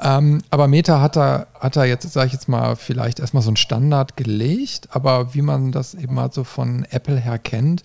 Ähm, 0.00 0.40
aber 0.48 0.66
Meta 0.66 1.02
hat 1.02 1.16
da, 1.16 1.46
hat 1.58 1.76
da 1.76 1.84
jetzt, 1.84 2.10
sage 2.10 2.28
ich 2.28 2.32
jetzt 2.32 2.48
mal, 2.48 2.74
vielleicht 2.74 3.20
erstmal 3.20 3.42
so 3.42 3.50
einen 3.50 3.56
Standard 3.56 4.16
gelegt, 4.16 4.88
aber 4.92 5.34
wie 5.34 5.42
man 5.42 5.72
das 5.72 5.94
eben 5.94 6.14
mal 6.14 6.32
so 6.32 6.44
von 6.44 6.86
Apple 6.90 7.16
her 7.16 7.38
kennt 7.38 7.82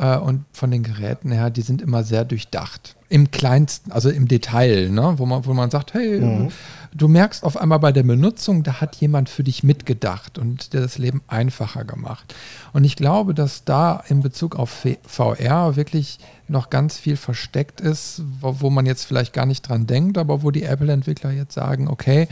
äh, 0.00 0.16
und 0.16 0.44
von 0.52 0.70
den 0.70 0.82
Geräten 0.82 1.30
her, 1.30 1.50
die 1.50 1.60
sind 1.60 1.82
immer 1.82 2.02
sehr 2.02 2.24
durchdacht. 2.24 2.96
Im 3.10 3.30
kleinsten, 3.30 3.92
also 3.92 4.08
im 4.08 4.28
Detail, 4.28 4.88
ne? 4.88 5.14
wo, 5.16 5.26
man, 5.26 5.44
wo 5.44 5.52
man 5.52 5.70
sagt, 5.70 5.94
hey, 5.94 6.20
mhm. 6.20 6.48
du 6.94 7.08
merkst 7.08 7.44
auf 7.44 7.56
einmal 7.56 7.80
bei 7.80 7.92
der 7.92 8.04
Benutzung, 8.04 8.62
da 8.62 8.80
hat 8.80 8.96
jemand 8.96 9.28
für 9.28 9.44
dich 9.44 9.62
mitgedacht 9.62 10.38
und 10.38 10.72
dir 10.72 10.80
das 10.80 10.96
Leben 10.96 11.20
einfacher 11.28 11.84
gemacht. 11.84 12.34
Und 12.72 12.84
ich 12.84 12.96
glaube, 12.96 13.34
dass 13.34 13.64
da 13.64 14.02
in 14.08 14.22
Bezug 14.22 14.56
auf 14.56 14.86
VR 15.04 15.76
wirklich 15.76 16.18
noch 16.48 16.70
ganz 16.70 16.96
viel 16.96 17.16
versteckt 17.16 17.80
ist, 17.80 18.22
wo, 18.40 18.60
wo 18.60 18.70
man 18.70 18.86
jetzt 18.86 19.04
vielleicht 19.04 19.34
gar 19.34 19.46
nicht 19.46 19.68
dran 19.68 19.86
denkt, 19.86 20.16
aber 20.16 20.42
wo 20.42 20.50
die 20.50 20.62
Apple-Entwickler 20.62 21.30
jetzt 21.30 21.54
sagen, 21.54 21.88
okay, 21.88 22.26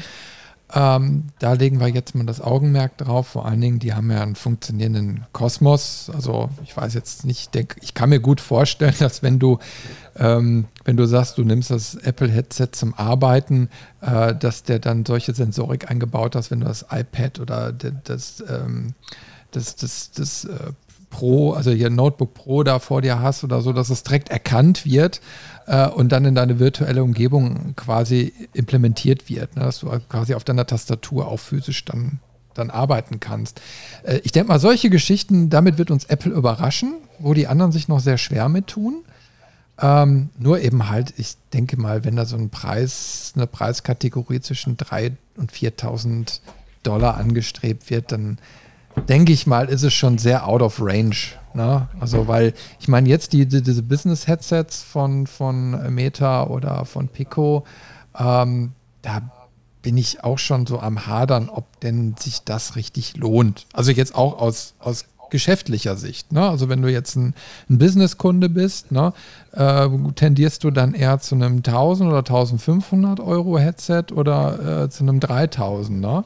ähm, 0.75 1.25
da 1.39 1.55
legen 1.55 1.81
wir 1.81 1.89
jetzt 1.89 2.15
mal 2.15 2.27
das 2.27 2.43
Augenmerk 2.43 2.99
drauf. 2.99 3.29
Vor 3.29 3.47
allen 3.47 3.61
Dingen, 3.61 3.79
die 3.79 3.95
haben 3.95 4.11
ja 4.11 4.23
einen 4.23 4.35
funktionierenden 4.35 5.25
Kosmos. 5.33 6.11
Also 6.15 6.51
ich 6.63 6.77
weiß 6.77 6.93
jetzt 6.93 7.25
nicht, 7.25 7.41
ich 7.41 7.49
denke, 7.49 7.77
ich 7.81 7.95
kann 7.95 8.11
mir 8.11 8.21
gut 8.21 8.41
vorstellen, 8.41 8.95
dass 8.99 9.23
wenn 9.23 9.39
du, 9.39 9.59
ähm, 10.17 10.67
wenn 10.85 10.99
du 10.99 11.07
sagst, 11.07 11.39
du 11.39 11.45
nimmst 11.45 11.71
das 11.71 11.95
Apple-Headset 11.95 12.69
zum 12.73 12.93
Arbeiten, 12.95 13.71
äh, 14.03 14.35
dass 14.35 14.63
der 14.63 14.79
dann 14.79 15.07
solche 15.07 15.33
Sensorik 15.35 15.91
eingebaut 15.91 16.37
hast, 16.37 16.51
wenn 16.51 16.61
du 16.61 16.67
das 16.67 16.85
iPad 16.91 17.41
oder 17.41 17.73
das, 17.73 18.45
ähm, 18.47 18.95
das, 19.53 19.77
das, 19.77 20.11
das 20.11 20.45
äh, 20.45 20.73
Pro, 21.11 21.53
also 21.53 21.71
hier 21.71 21.89
Notebook 21.89 22.35
Pro 22.35 22.63
da 22.63 22.79
vor 22.79 23.01
dir 23.01 23.21
hast 23.21 23.43
oder 23.43 23.63
so, 23.63 23.73
dass 23.73 23.89
es 23.89 24.03
direkt 24.03 24.29
erkannt 24.29 24.85
wird 24.85 25.23
äh, 25.69 25.87
und 25.89 26.11
dann 26.11 26.25
in 26.25 26.35
deine 26.35 26.59
virtuelle 26.59 27.05
Umgebung 27.05 27.75
quasi 27.77 28.33
implementiert 28.55 29.29
wird, 29.29 29.55
ne? 29.57 29.63
dass 29.63 29.81
du 29.81 29.91
quasi 30.09 30.35
auf 30.35 30.43
deiner 30.43 30.67
Tastatur 30.67 31.29
auch 31.29 31.39
physisch 31.39 31.85
dann, 31.85 32.21
dann 32.55 32.71
arbeiten 32.71 33.21
kannst. 33.21 33.61
Äh, 34.03 34.21
ich 34.25 34.33
denke 34.33 34.49
mal, 34.49 34.59
solche 34.59 34.89
Geschichten, 34.91 35.51
damit 35.51 35.79
wird 35.79 35.91
uns 35.91 36.05
Apple 36.07 36.33
überraschen, 36.33 36.95
wo 37.19 37.35
die 37.35 37.47
anderen 37.47 37.71
sich 37.71 37.87
noch 37.87 38.01
sehr 38.01 38.19
schwer 38.19 38.49
mit 38.49 38.67
tun. 38.67 39.05
Ähm, 39.81 40.31
nur 40.39 40.61
eben 40.61 40.89
halt, 40.89 41.13
ich 41.19 41.37
denke 41.53 41.79
mal, 41.79 42.05
wenn 42.05 42.17
da 42.17 42.25
so 42.25 42.37
ein 42.37 42.51
Preis, 42.51 43.33
eine 43.37 43.47
Preiskategorie 43.47 44.41
zwischen 44.41 44.77
3.000 44.77 45.13
und 45.37 45.53
4.000 45.53 46.41
Dollar 46.83 47.17
angestrebt 47.19 47.91
wird, 47.91 48.11
dann 48.11 48.39
denke 49.09 49.33
ich 49.33 49.47
mal, 49.47 49.69
ist 49.69 49.83
es 49.83 49.95
schon 49.95 50.19
sehr 50.19 50.47
out 50.47 50.63
of 50.63 50.81
range. 50.81 51.17
Ne? 51.55 51.89
Also, 52.01 52.29
weil 52.29 52.55
ich 52.81 52.89
meine, 52.89 53.09
jetzt 53.09 53.33
die, 53.33 53.47
die, 53.47 53.63
diese 53.63 53.83
Business-Headsets 53.83 54.83
von, 54.83 55.27
von 55.27 55.95
Meta 55.95 56.45
oder 56.45 56.85
von 56.85 57.09
Pico, 57.09 57.65
ähm, 58.19 58.73
da 59.03 59.23
bin 59.83 59.97
ich 59.97 60.25
auch 60.25 60.39
schon 60.39 60.67
so 60.67 60.81
am 60.81 61.07
Hadern, 61.07 61.49
ob 61.49 61.81
denn 61.81 62.15
sich 62.19 62.43
das 62.43 62.77
richtig 62.77 63.17
lohnt. 63.17 63.67
Also 63.73 63.93
jetzt 63.93 64.15
auch 64.15 64.39
aus, 64.39 64.75
aus 64.81 65.07
geschäftlicher 65.31 65.97
Sicht. 65.97 66.33
Ne? 66.33 66.49
Also 66.49 66.69
wenn 66.69 66.83
du 66.83 66.91
jetzt 66.91 67.17
ein, 67.17 67.35
ein 67.69 67.79
Businesskunde 67.79 68.49
bist, 68.49 68.93
ne, 68.93 69.13
äh, 69.53 69.89
tendierst 70.15 70.65
du 70.65 70.71
dann 70.71 70.95
eher 70.95 71.21
zu 71.21 71.35
einem 71.35 71.59
1000 71.59 72.09
oder 72.09 72.19
1500 72.19 73.21
Euro 73.21 73.59
Headset 73.59 74.07
oder 74.13 74.85
äh, 74.85 74.91
zu 74.91 75.05
einem 75.05 75.21
3000. 75.21 76.01
Ne? 76.01 76.25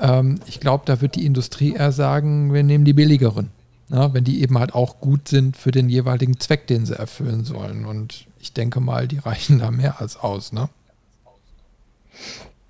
Ähm, 0.00 0.40
ich 0.46 0.60
glaube, 0.60 0.84
da 0.86 1.00
wird 1.00 1.16
die 1.16 1.26
Industrie 1.26 1.74
eher 1.74 1.92
sagen, 1.92 2.52
wir 2.52 2.62
nehmen 2.62 2.84
die 2.84 2.92
billigeren. 2.92 3.50
Na, 3.88 4.14
wenn 4.14 4.22
die 4.22 4.40
eben 4.42 4.56
halt 4.58 4.72
auch 4.72 5.00
gut 5.00 5.26
sind 5.26 5.56
für 5.56 5.72
den 5.72 5.88
jeweiligen 5.88 6.38
Zweck, 6.38 6.68
den 6.68 6.86
sie 6.86 6.96
erfüllen 6.96 7.44
sollen. 7.44 7.84
Und 7.84 8.26
ich 8.38 8.52
denke 8.52 8.80
mal, 8.80 9.08
die 9.08 9.18
reichen 9.18 9.58
da 9.58 9.70
mehr 9.70 10.00
als 10.00 10.16
aus, 10.16 10.52
ne? 10.52 10.68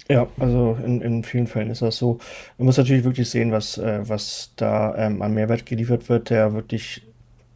Ja, 0.09 0.27
also 0.39 0.77
in, 0.85 1.03
in 1.03 1.23
vielen 1.23 1.47
Fällen 1.47 1.71
ist 1.71 1.83
das 1.83 1.99
so. 1.99 2.19
Man 2.59 2.67
muss 2.67 2.79
natürlich 2.79 3.05
wirklich 3.05 3.31
sehen, 3.31 3.53
was, 3.53 3.79
äh, 3.79 4.01
was 4.09 4.51
da 4.57 4.97
ähm, 4.97 5.23
an 5.23 5.35
Mehrwert 5.35 5.67
geliefert 5.67 6.09
wird, 6.09 6.31
der 6.31 6.53
wirklich, 6.53 7.03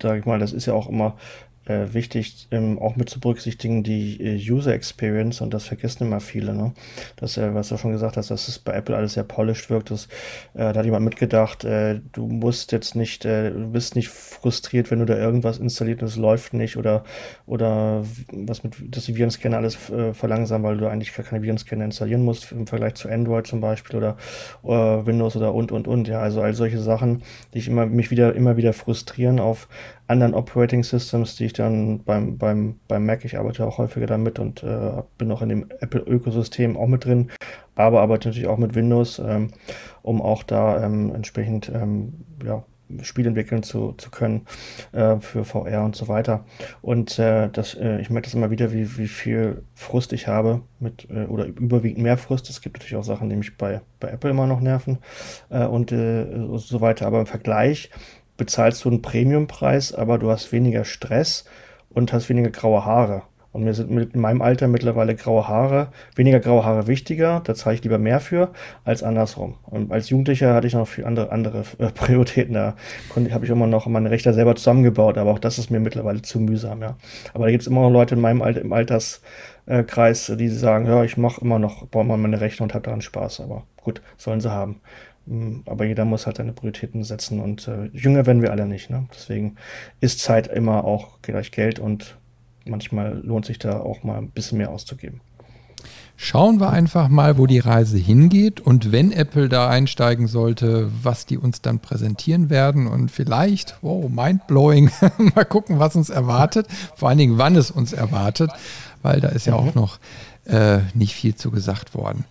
sage 0.01 0.21
ich 0.21 0.25
mal, 0.25 0.39
das 0.39 0.53
ist 0.53 0.67
ja 0.67 0.75
auch 0.75 0.89
immer 0.89 1.17
äh, 1.67 1.95
wichtig, 1.95 2.49
ähm, 2.51 2.79
auch 2.79 2.97
mit 2.97 3.09
zu 3.09 3.21
berücksichtigen, 3.21 3.83
die 3.83 4.21
äh, 4.21 4.51
User 4.51 4.75
Experience 4.75 5.41
und 5.41 5.55
das 5.55 5.65
vergessen 5.65 6.05
immer 6.05 6.21
viele. 6.21 6.55
Ne? 6.55 6.75
Das, 7.17 7.37
äh, 7.37 7.55
was 7.55 7.69
du 7.69 7.77
schon 7.79 7.93
gesagt 7.93 8.17
hast, 8.17 8.31
dass 8.31 8.49
es 8.49 8.59
bei 8.59 8.73
Apple 8.73 8.97
alles 8.97 9.15
sehr 9.15 9.25
polished 9.25 9.71
wirkt, 9.71 9.91
das, 9.91 10.07
äh, 10.55 10.73
da 10.73 10.75
hat 10.75 10.85
jemand 10.85 11.05
mitgedacht, 11.05 11.65
äh, 11.65 12.01
du 12.13 12.27
musst 12.27 12.73
jetzt 12.73 12.95
nicht, 12.95 13.25
du 13.25 13.71
bist 13.73 13.97
nicht 13.97 14.09
frustriert, 14.09 14.91
wenn 14.91 14.99
du 14.99 15.07
da 15.07 15.17
irgendwas 15.17 15.59
installiert 15.59 16.03
und 16.03 16.09
es 16.09 16.17
läuft 16.17 16.53
nicht 16.53 16.77
oder, 16.77 17.05
oder 17.47 18.05
was 18.33 18.63
mit, 18.63 18.75
dass 18.95 19.07
die 19.07 19.17
Virenscanner 19.17 19.57
alles 19.57 19.77
verlangsamen, 20.13 20.67
weil 20.67 20.77
du 20.77 20.87
eigentlich 20.87 21.15
gar 21.15 21.25
keine 21.25 21.43
Virenscanner 21.43 21.85
installieren 21.85 22.25
musst 22.25 22.53
im 22.53 22.67
Vergleich 22.67 22.95
zu 22.95 23.09
Android 23.09 23.47
zum 23.47 23.61
Beispiel 23.61 23.97
oder 23.97 24.17
Windows 24.63 25.37
oder 25.37 25.55
und 25.55 25.73
und 25.73 25.89
und. 25.89 26.09
Ja, 26.09 26.21
also 26.21 26.43
all 26.43 26.55
solche 26.55 26.79
Sachen, 26.79 27.23
die 27.53 27.59
ich 27.59 27.69
immer, 27.69 27.87
mich 27.87 28.11
wieder, 28.11 28.35
immer 28.35 28.57
wieder 28.57 28.73
frustrieren 28.73 29.41
auf 29.41 29.69
anderen 30.07 30.35
Operating 30.35 30.85
Systems, 30.85 31.37
die 31.37 31.47
ich 31.47 31.53
dann 31.53 32.03
beim, 32.05 32.37
beim, 32.37 32.79
beim 32.89 33.07
Mac, 33.07 33.25
ich 33.25 33.39
arbeite 33.39 33.67
auch 33.67 33.79
häufiger 33.79 34.07
damit 34.07 34.39
und 34.39 34.63
äh, 34.63 35.03
bin 35.19 35.33
auch 35.33 35.43
in 35.43 35.49
dem 35.49 35.67
Apple-Ökosystem 35.81 36.77
auch 36.77 36.87
mit 36.87 37.05
drin, 37.05 37.31
aber 37.75 38.03
arbeite 38.03 38.29
natürlich 38.29 38.49
auch 38.49 38.59
mit 38.59 38.75
Windows, 38.75 39.19
ähm, 39.19 39.51
um 40.03 40.21
auch 40.21 40.43
da 40.43 40.85
ähm, 40.85 41.15
entsprechend 41.15 41.71
ähm, 41.75 42.13
ja, 42.45 42.65
Spiel 43.03 43.27
entwickeln 43.27 43.63
zu, 43.63 43.93
zu 43.93 44.11
können 44.11 44.47
äh, 44.93 45.17
für 45.17 45.45
VR 45.45 45.85
und 45.85 45.97
so 45.97 46.09
weiter. 46.09 46.45
Und 46.83 47.19
äh, 47.19 47.49
das, 47.49 47.75
äh, 47.75 48.01
ich 48.01 48.11
merke 48.11 48.27
das 48.27 48.35
immer 48.35 48.51
wieder, 48.51 48.73
wie, 48.73 48.99
wie 48.99 49.09
viel 49.09 49.63
Frust 49.75 50.13
ich 50.13 50.29
habe 50.29 50.61
mit 50.81 51.09
äh, 51.11 51.25
oder 51.25 51.47
überwiegend 51.47 52.03
mehr 52.03 52.19
Frust. 52.19 52.51
Es 52.51 52.61
gibt 52.61 52.77
natürlich 52.77 52.97
auch 52.97 53.05
Sachen, 53.05 53.31
die 53.31 53.37
mich 53.37 53.57
bei, 53.57 53.81
bei 54.01 54.09
Apple 54.09 54.31
immer 54.31 54.47
noch 54.47 54.61
nerven 54.61 54.99
äh, 55.49 55.65
und 55.65 55.93
äh, 55.93 56.27
so 56.57 56.81
weiter. 56.81 57.07
Aber 57.07 57.21
im 57.21 57.27
Vergleich 57.27 57.91
bezahlst 58.37 58.85
du 58.85 58.91
einen 58.91 59.03
Premiumpreis, 59.03 59.95
aber 59.95 60.19
du 60.19 60.31
hast 60.31 60.53
weniger 60.53 60.85
Stress 60.85 61.45
und 61.91 62.13
hast 62.13 62.29
weniger 62.29 62.51
graue 62.51 62.85
Haare. 62.85 63.23
Und 63.55 63.63
mir 63.63 63.73
sind 63.73 63.93
mit 63.93 64.15
in 64.15 64.21
meinem 64.21 64.43
Alter 64.43 64.67
mittlerweile 64.67 65.15
graue 65.15 65.47
Haare, 65.47 65.93
weniger 66.17 66.41
graue 66.41 66.65
Haare 66.65 66.89
wichtiger, 66.89 67.41
da 67.45 67.55
zahle 67.55 67.77
ich 67.77 67.85
lieber 67.85 67.99
mehr 67.99 68.19
für, 68.19 68.51
als 68.83 69.05
andersrum. 69.05 69.55
Und 69.63 69.93
als 69.93 70.11
Jugendlicher 70.11 70.53
hatte 70.53 70.67
ich 70.67 70.75
noch 70.75 70.89
viel 70.89 71.05
andere, 71.05 71.31
andere 71.31 71.63
äh, 71.79 71.87
Prioritäten. 71.95 72.55
Da 72.55 72.75
habe 73.15 73.45
ich 73.45 73.51
immer 73.53 73.69
noch 73.69 73.87
meine 73.87 74.11
Rechte 74.11 74.35
selber 74.35 74.57
zusammengebaut, 74.57 75.19
aber 75.19 75.31
auch 75.31 75.39
das 75.39 75.59
ist 75.59 75.71
mir 75.71 75.79
mittlerweile 75.79 76.21
zu 76.21 76.41
mühsam, 76.41 76.83
ja. 76.83 76.97
Aber 77.33 77.45
da 77.45 77.53
gibt 77.53 77.63
es 77.63 77.69
immer 77.69 77.83
noch 77.83 77.91
Leute 77.91 78.17
in 78.17 78.21
meinem 78.21 78.43
Alter, 78.43 78.61
im 78.61 78.73
Alterskreis, 78.73 80.33
die 80.37 80.49
sagen, 80.49 80.87
ja, 80.87 81.05
ich 81.05 81.17
mache 81.17 81.41
immer 81.41 81.61
noch, 81.61 81.87
baue 81.87 82.05
mal 82.05 82.17
meine 82.17 82.41
Rechte 82.41 82.65
und 82.65 82.75
habe 82.75 82.83
daran 82.83 83.03
Spaß. 83.03 83.39
Aber 83.39 83.63
gut, 83.85 84.03
sollen 84.17 84.41
sie 84.41 84.51
haben. 84.51 84.81
Hm, 85.27 85.63
aber 85.67 85.85
jeder 85.87 86.05
muss 86.05 86.27
halt 86.27 86.37
seine 86.37 86.53
Prioritäten 86.53 87.03
setzen 87.03 87.41
und 87.41 87.67
äh, 87.69 87.87
jünger 87.93 88.27
werden 88.27 88.43
wir 88.43 88.51
alle 88.51 88.67
nicht. 88.67 88.91
Ne? 88.91 89.07
Deswegen 89.15 89.57
ist 90.01 90.21
Zeit 90.21 90.47
immer 90.49 90.85
auch 90.85 91.23
gleich 91.23 91.51
Geld 91.51 91.79
und 91.79 92.19
manchmal 92.67 93.21
lohnt 93.25 93.47
sich 93.47 93.59
da 93.59 93.81
auch 93.81 94.03
mal 94.03 94.19
ein 94.19 94.31
bisschen 94.31 94.59
mehr 94.59 94.71
auszugeben. 94.71 95.21
Schauen 96.17 96.61
wir 96.61 96.71
einfach 96.71 97.09
mal, 97.09 97.39
wo 97.39 97.47
die 97.47 97.59
Reise 97.59 97.99
hingeht 97.99 98.61
und 98.61 98.93
wenn 98.93 99.11
Apple 99.11 99.49
da 99.49 99.69
einsteigen 99.69 100.29
sollte, 100.29 100.89
was 101.03 101.27
die 101.27 101.37
uns 101.37 101.61
dann 101.61 101.81
präsentieren 101.81 102.51
werden 102.51 102.87
und 102.87 103.11
vielleicht, 103.11 103.79
wow, 103.83 104.09
mindblowing, 104.09 104.91
mal 105.35 105.45
gucken, 105.45 105.81
was 105.81 105.97
uns 105.97 106.11
erwartet, 106.11 106.69
vor 106.95 107.09
allen 107.09 107.19
Dingen, 107.19 107.39
wann 107.39 107.57
es 107.57 107.73
uns 107.73 107.93
erwartet, 107.93 108.51
weil 109.03 109.21
da 109.21 109.29
ist 109.29 109.47
ja 109.47 109.61
mhm. 109.61 109.69
auch 109.69 109.75
noch 109.75 109.99
äh, 110.45 110.79
nicht 110.95 111.15
viel 111.15 111.35
zu 111.35 111.51
gesagt 111.51 111.95
worden. 111.95 112.25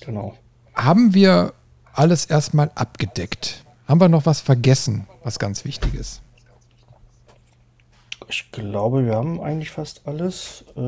Genau 0.00 0.34
haben 0.76 1.14
wir 1.14 1.54
alles 1.92 2.26
erstmal 2.26 2.70
abgedeckt? 2.74 3.64
Haben 3.88 4.00
wir 4.00 4.08
noch 4.08 4.26
was 4.26 4.40
vergessen, 4.40 5.06
was 5.24 5.38
ganz 5.38 5.64
wichtig 5.64 5.94
ist? 5.94 6.20
Ich 8.28 8.50
glaube, 8.50 9.06
wir 9.06 9.14
haben 9.14 9.40
eigentlich 9.40 9.70
fast 9.70 10.06
alles 10.06 10.64
äh, 10.76 10.80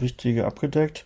Wichtige 0.00 0.46
abgedeckt. 0.46 1.04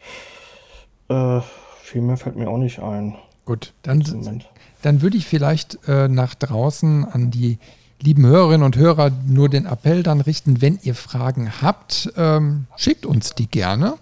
Äh, 1.08 1.40
viel 1.82 2.02
mehr 2.02 2.16
fällt 2.16 2.36
mir 2.36 2.48
auch 2.48 2.58
nicht 2.58 2.78
ein. 2.80 3.16
Gut, 3.44 3.72
dann, 3.82 4.44
dann 4.82 5.02
würde 5.02 5.16
ich 5.16 5.26
vielleicht 5.26 5.78
äh, 5.88 6.06
nach 6.06 6.34
draußen 6.34 7.04
an 7.04 7.30
die 7.30 7.58
lieben 8.00 8.24
Hörerinnen 8.24 8.64
und 8.64 8.76
Hörer 8.76 9.10
nur 9.26 9.48
den 9.48 9.66
Appell 9.66 10.02
dann 10.02 10.20
richten, 10.20 10.62
wenn 10.62 10.78
ihr 10.82 10.94
Fragen 10.94 11.60
habt, 11.60 12.12
ähm, 12.16 12.66
schickt 12.76 13.04
uns 13.04 13.34
die 13.34 13.48
gerne. 13.48 13.98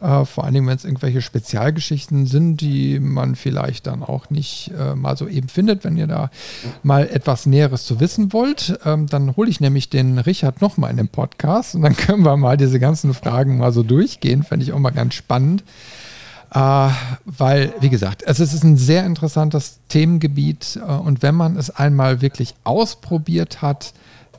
Äh, 0.00 0.24
vor 0.24 0.44
allen 0.44 0.54
Dingen, 0.54 0.66
wenn 0.66 0.76
es 0.76 0.84
irgendwelche 0.84 1.22
Spezialgeschichten 1.22 2.26
sind, 2.26 2.60
die 2.60 3.00
man 3.00 3.34
vielleicht 3.34 3.86
dann 3.86 4.02
auch 4.02 4.30
nicht 4.30 4.70
äh, 4.78 4.94
mal 4.94 5.16
so 5.16 5.26
eben 5.26 5.48
findet. 5.48 5.84
Wenn 5.84 5.96
ihr 5.96 6.06
da 6.06 6.30
mal 6.82 7.08
etwas 7.08 7.46
Näheres 7.46 7.84
zu 7.84 7.98
wissen 7.98 8.32
wollt, 8.32 8.78
ähm, 8.84 9.06
dann 9.06 9.36
hole 9.36 9.50
ich 9.50 9.60
nämlich 9.60 9.90
den 9.90 10.18
Richard 10.18 10.60
nochmal 10.60 10.90
in 10.90 10.96
den 10.96 11.08
Podcast 11.08 11.74
und 11.74 11.82
dann 11.82 11.96
können 11.96 12.24
wir 12.24 12.36
mal 12.36 12.56
diese 12.56 12.78
ganzen 12.78 13.12
Fragen 13.12 13.58
mal 13.58 13.72
so 13.72 13.82
durchgehen. 13.82 14.44
Fände 14.44 14.64
ich 14.64 14.72
auch 14.72 14.78
mal 14.78 14.90
ganz 14.90 15.14
spannend. 15.14 15.64
Äh, 16.54 16.88
weil, 17.24 17.74
wie 17.80 17.90
gesagt, 17.90 18.22
es 18.24 18.40
ist 18.40 18.62
ein 18.62 18.76
sehr 18.76 19.04
interessantes 19.04 19.80
Themengebiet 19.88 20.78
äh, 20.82 20.92
und 20.92 21.22
wenn 21.22 21.34
man 21.34 21.56
es 21.56 21.70
einmal 21.70 22.22
wirklich 22.22 22.54
ausprobiert 22.64 23.60
hat, 23.60 23.92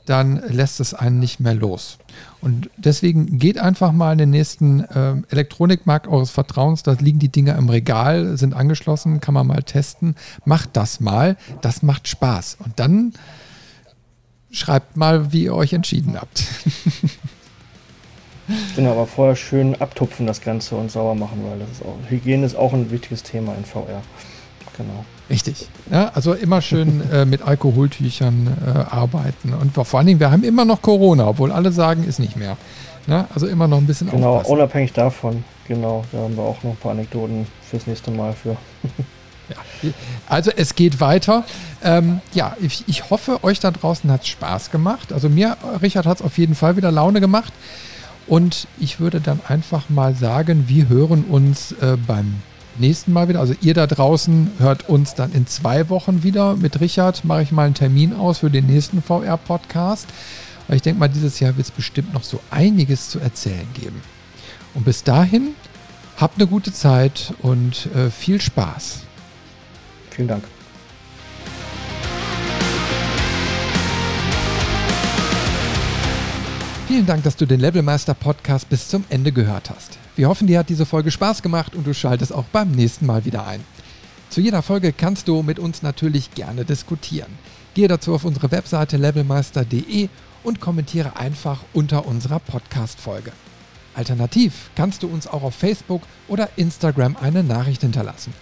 dann 0.09 0.41
lässt 0.47 0.79
es 0.79 0.93
einen 0.93 1.19
nicht 1.19 1.39
mehr 1.39 1.53
los. 1.53 1.99
Und 2.41 2.69
deswegen 2.77 3.37
geht 3.37 3.59
einfach 3.59 3.91
mal 3.91 4.13
in 4.13 4.17
den 4.17 4.29
nächsten 4.31 4.81
äh, 4.81 5.15
Elektronikmarkt 5.29 6.07
eures 6.07 6.31
Vertrauens. 6.31 6.81
Da 6.81 6.93
liegen 6.93 7.19
die 7.19 7.29
Dinger 7.29 7.55
im 7.57 7.69
Regal, 7.69 8.35
sind 8.37 8.55
angeschlossen, 8.55 9.21
kann 9.21 9.35
man 9.35 9.45
mal 9.45 9.61
testen. 9.61 10.15
Macht 10.45 10.71
das 10.73 10.99
mal, 10.99 11.37
das 11.61 11.83
macht 11.83 12.07
Spaß. 12.07 12.57
Und 12.65 12.79
dann 12.79 13.13
schreibt 14.51 14.97
mal, 14.97 15.31
wie 15.31 15.43
ihr 15.43 15.55
euch 15.55 15.73
entschieden 15.73 16.19
habt. 16.19 16.43
Genau, 18.75 18.93
aber 18.93 19.05
vorher 19.05 19.35
schön 19.35 19.79
abtupfen 19.79 20.25
das 20.25 20.41
Ganze 20.41 20.75
und 20.75 20.89
sauber 20.91 21.13
machen, 21.13 21.43
weil 21.47 21.59
das 21.59 21.69
ist 21.69 21.85
auch, 21.85 21.97
Hygiene 22.09 22.43
ist 22.43 22.55
auch 22.55 22.73
ein 22.73 22.89
wichtiges 22.89 23.21
Thema 23.21 23.53
in 23.53 23.63
VR. 23.63 24.01
Genau. 24.79 25.03
Richtig. 25.29 25.67
Ja, 25.91 26.11
also 26.15 26.33
immer 26.33 26.61
schön 26.61 27.03
äh, 27.11 27.25
mit 27.25 27.41
Alkoholtüchern 27.41 28.47
äh, 28.65 28.79
arbeiten. 28.89 29.53
Und 29.53 29.73
vor 29.73 29.99
allen 29.99 30.07
Dingen, 30.07 30.21
wir 30.21 30.31
haben 30.31 30.43
immer 30.45 30.63
noch 30.63 30.81
Corona, 30.81 31.27
obwohl 31.27 31.51
alle 31.51 31.73
sagen, 31.73 32.05
ist 32.05 32.17
nicht 32.19 32.37
mehr. 32.37 32.55
Ja, 33.05 33.27
also 33.33 33.45
immer 33.45 33.67
noch 33.67 33.77
ein 33.77 33.85
bisschen 33.85 34.09
Genau, 34.09 34.35
aufpassen. 34.35 34.53
unabhängig 34.53 34.93
davon. 34.93 35.43
Genau, 35.67 36.05
da 36.13 36.19
haben 36.19 36.37
wir 36.37 36.43
auch 36.43 36.63
noch 36.63 36.71
ein 36.71 36.77
paar 36.77 36.91
Anekdoten 36.91 37.45
fürs 37.69 37.87
nächste 37.87 38.09
Mal 38.11 38.33
für. 38.33 38.51
ja, 39.49 39.91
also 40.29 40.49
es 40.55 40.75
geht 40.75 41.01
weiter. 41.01 41.43
Ähm, 41.83 42.21
ja, 42.33 42.55
ich, 42.61 42.85
ich, 42.87 43.09
hoffe, 43.09 43.43
euch 43.43 43.59
da 43.59 43.71
draußen 43.71 44.09
hat 44.09 44.21
es 44.21 44.27
Spaß 44.29 44.71
gemacht. 44.71 45.11
Also 45.11 45.27
mir, 45.27 45.57
Richard, 45.81 46.05
hat 46.05 46.19
es 46.19 46.23
auf 46.23 46.37
jeden 46.37 46.55
Fall 46.55 46.77
wieder 46.77 46.91
Laune 46.91 47.19
gemacht. 47.19 47.51
Und 48.27 48.67
ich 48.79 49.01
würde 49.01 49.19
dann 49.19 49.41
einfach 49.47 49.89
mal 49.89 50.15
sagen, 50.15 50.65
wir 50.67 50.87
hören 50.87 51.25
uns 51.25 51.73
äh, 51.73 51.97
beim 51.97 52.41
nächsten 52.79 53.13
Mal 53.13 53.27
wieder. 53.29 53.39
Also 53.39 53.53
ihr 53.61 53.73
da 53.73 53.87
draußen 53.87 54.51
hört 54.59 54.89
uns 54.89 55.13
dann 55.15 55.31
in 55.33 55.47
zwei 55.47 55.89
Wochen 55.89 56.23
wieder. 56.23 56.55
Mit 56.55 56.79
Richard 56.79 57.25
mache 57.25 57.43
ich 57.43 57.51
mal 57.51 57.65
einen 57.65 57.75
Termin 57.75 58.13
aus 58.13 58.39
für 58.39 58.49
den 58.49 58.65
nächsten 58.65 59.01
VR-Podcast. 59.01 60.07
Weil 60.67 60.77
ich 60.77 60.81
denke 60.81 60.99
mal, 60.99 61.07
dieses 61.07 61.39
Jahr 61.39 61.57
wird 61.57 61.67
es 61.67 61.71
bestimmt 61.71 62.13
noch 62.13 62.23
so 62.23 62.39
einiges 62.51 63.09
zu 63.09 63.19
erzählen 63.19 63.67
geben. 63.73 64.01
Und 64.73 64.85
bis 64.85 65.03
dahin, 65.03 65.55
habt 66.17 66.37
eine 66.37 66.47
gute 66.47 66.71
Zeit 66.73 67.33
und 67.41 67.87
äh, 67.95 68.09
viel 68.09 68.41
Spaß. 68.41 69.01
Vielen 70.11 70.27
Dank. 70.27 70.43
Vielen 76.87 77.05
Dank, 77.05 77.23
dass 77.23 77.35
du 77.35 77.45
den 77.45 77.59
Levelmeister 77.59 78.15
Podcast 78.15 78.67
bis 78.67 78.87
zum 78.87 79.05
Ende 79.09 79.31
gehört 79.31 79.69
hast. 79.69 79.97
Wir 80.19 80.27
hoffen, 80.27 80.47
dir 80.47 80.59
hat 80.59 80.67
diese 80.67 80.85
Folge 80.85 81.11
Spaß 81.11 81.41
gemacht 81.41 81.77
und 81.77 81.87
du 81.87 81.93
schaltest 81.93 82.33
auch 82.33 82.43
beim 82.51 82.71
nächsten 82.71 83.05
Mal 83.05 83.23
wieder 83.23 83.47
ein. 83.47 83.63
Zu 84.29 84.41
jeder 84.41 84.61
Folge 84.61 84.91
kannst 84.91 85.29
du 85.29 85.43
mit 85.43 85.59
uns 85.59 85.81
natürlich 85.81 86.31
gerne 86.31 86.65
diskutieren. 86.65 87.31
Gehe 87.73 87.87
dazu 87.87 88.13
auf 88.13 88.25
unsere 88.25 88.51
Webseite 88.51 88.97
levelmeister.de 88.97 90.09
und 90.43 90.59
kommentiere 90.59 91.15
einfach 91.15 91.61
unter 91.71 92.05
unserer 92.05 92.39
Podcast-Folge. 92.39 93.31
Alternativ 93.93 94.71
kannst 94.75 95.03
du 95.03 95.07
uns 95.07 95.25
auch 95.25 95.41
auf 95.41 95.55
Facebook 95.55 96.01
oder 96.27 96.49
Instagram 96.57 97.15
eine 97.15 97.41
Nachricht 97.41 97.79
hinterlassen. 97.79 98.33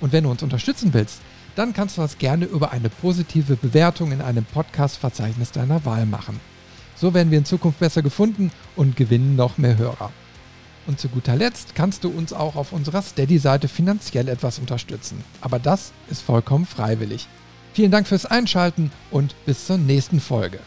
Und 0.00 0.12
wenn 0.12 0.24
du 0.24 0.30
uns 0.30 0.42
unterstützen 0.42 0.94
willst, 0.94 1.20
dann 1.54 1.74
kannst 1.74 1.98
du 1.98 2.00
das 2.00 2.16
gerne 2.16 2.46
über 2.46 2.70
eine 2.72 2.88
positive 2.88 3.56
Bewertung 3.56 4.10
in 4.10 4.22
einem 4.22 4.46
Podcast-Verzeichnis 4.46 5.52
deiner 5.52 5.84
Wahl 5.84 6.06
machen. 6.06 6.40
So 6.94 7.12
werden 7.12 7.30
wir 7.30 7.36
in 7.36 7.44
Zukunft 7.44 7.80
besser 7.80 8.00
gefunden 8.00 8.50
und 8.74 8.96
gewinnen 8.96 9.36
noch 9.36 9.58
mehr 9.58 9.76
Hörer. 9.76 10.10
Und 10.86 11.00
zu 11.00 11.08
guter 11.08 11.34
Letzt 11.34 11.74
kannst 11.74 12.04
du 12.04 12.10
uns 12.10 12.32
auch 12.32 12.56
auf 12.56 12.72
unserer 12.72 13.02
Steady-Seite 13.02 13.68
finanziell 13.68 14.28
etwas 14.28 14.58
unterstützen. 14.58 15.22
Aber 15.40 15.58
das 15.58 15.92
ist 16.10 16.22
vollkommen 16.22 16.66
freiwillig. 16.66 17.26
Vielen 17.72 17.90
Dank 17.90 18.06
fürs 18.06 18.24
Einschalten 18.26 18.90
und 19.10 19.34
bis 19.44 19.66
zur 19.66 19.78
nächsten 19.78 20.20
Folge. 20.20 20.60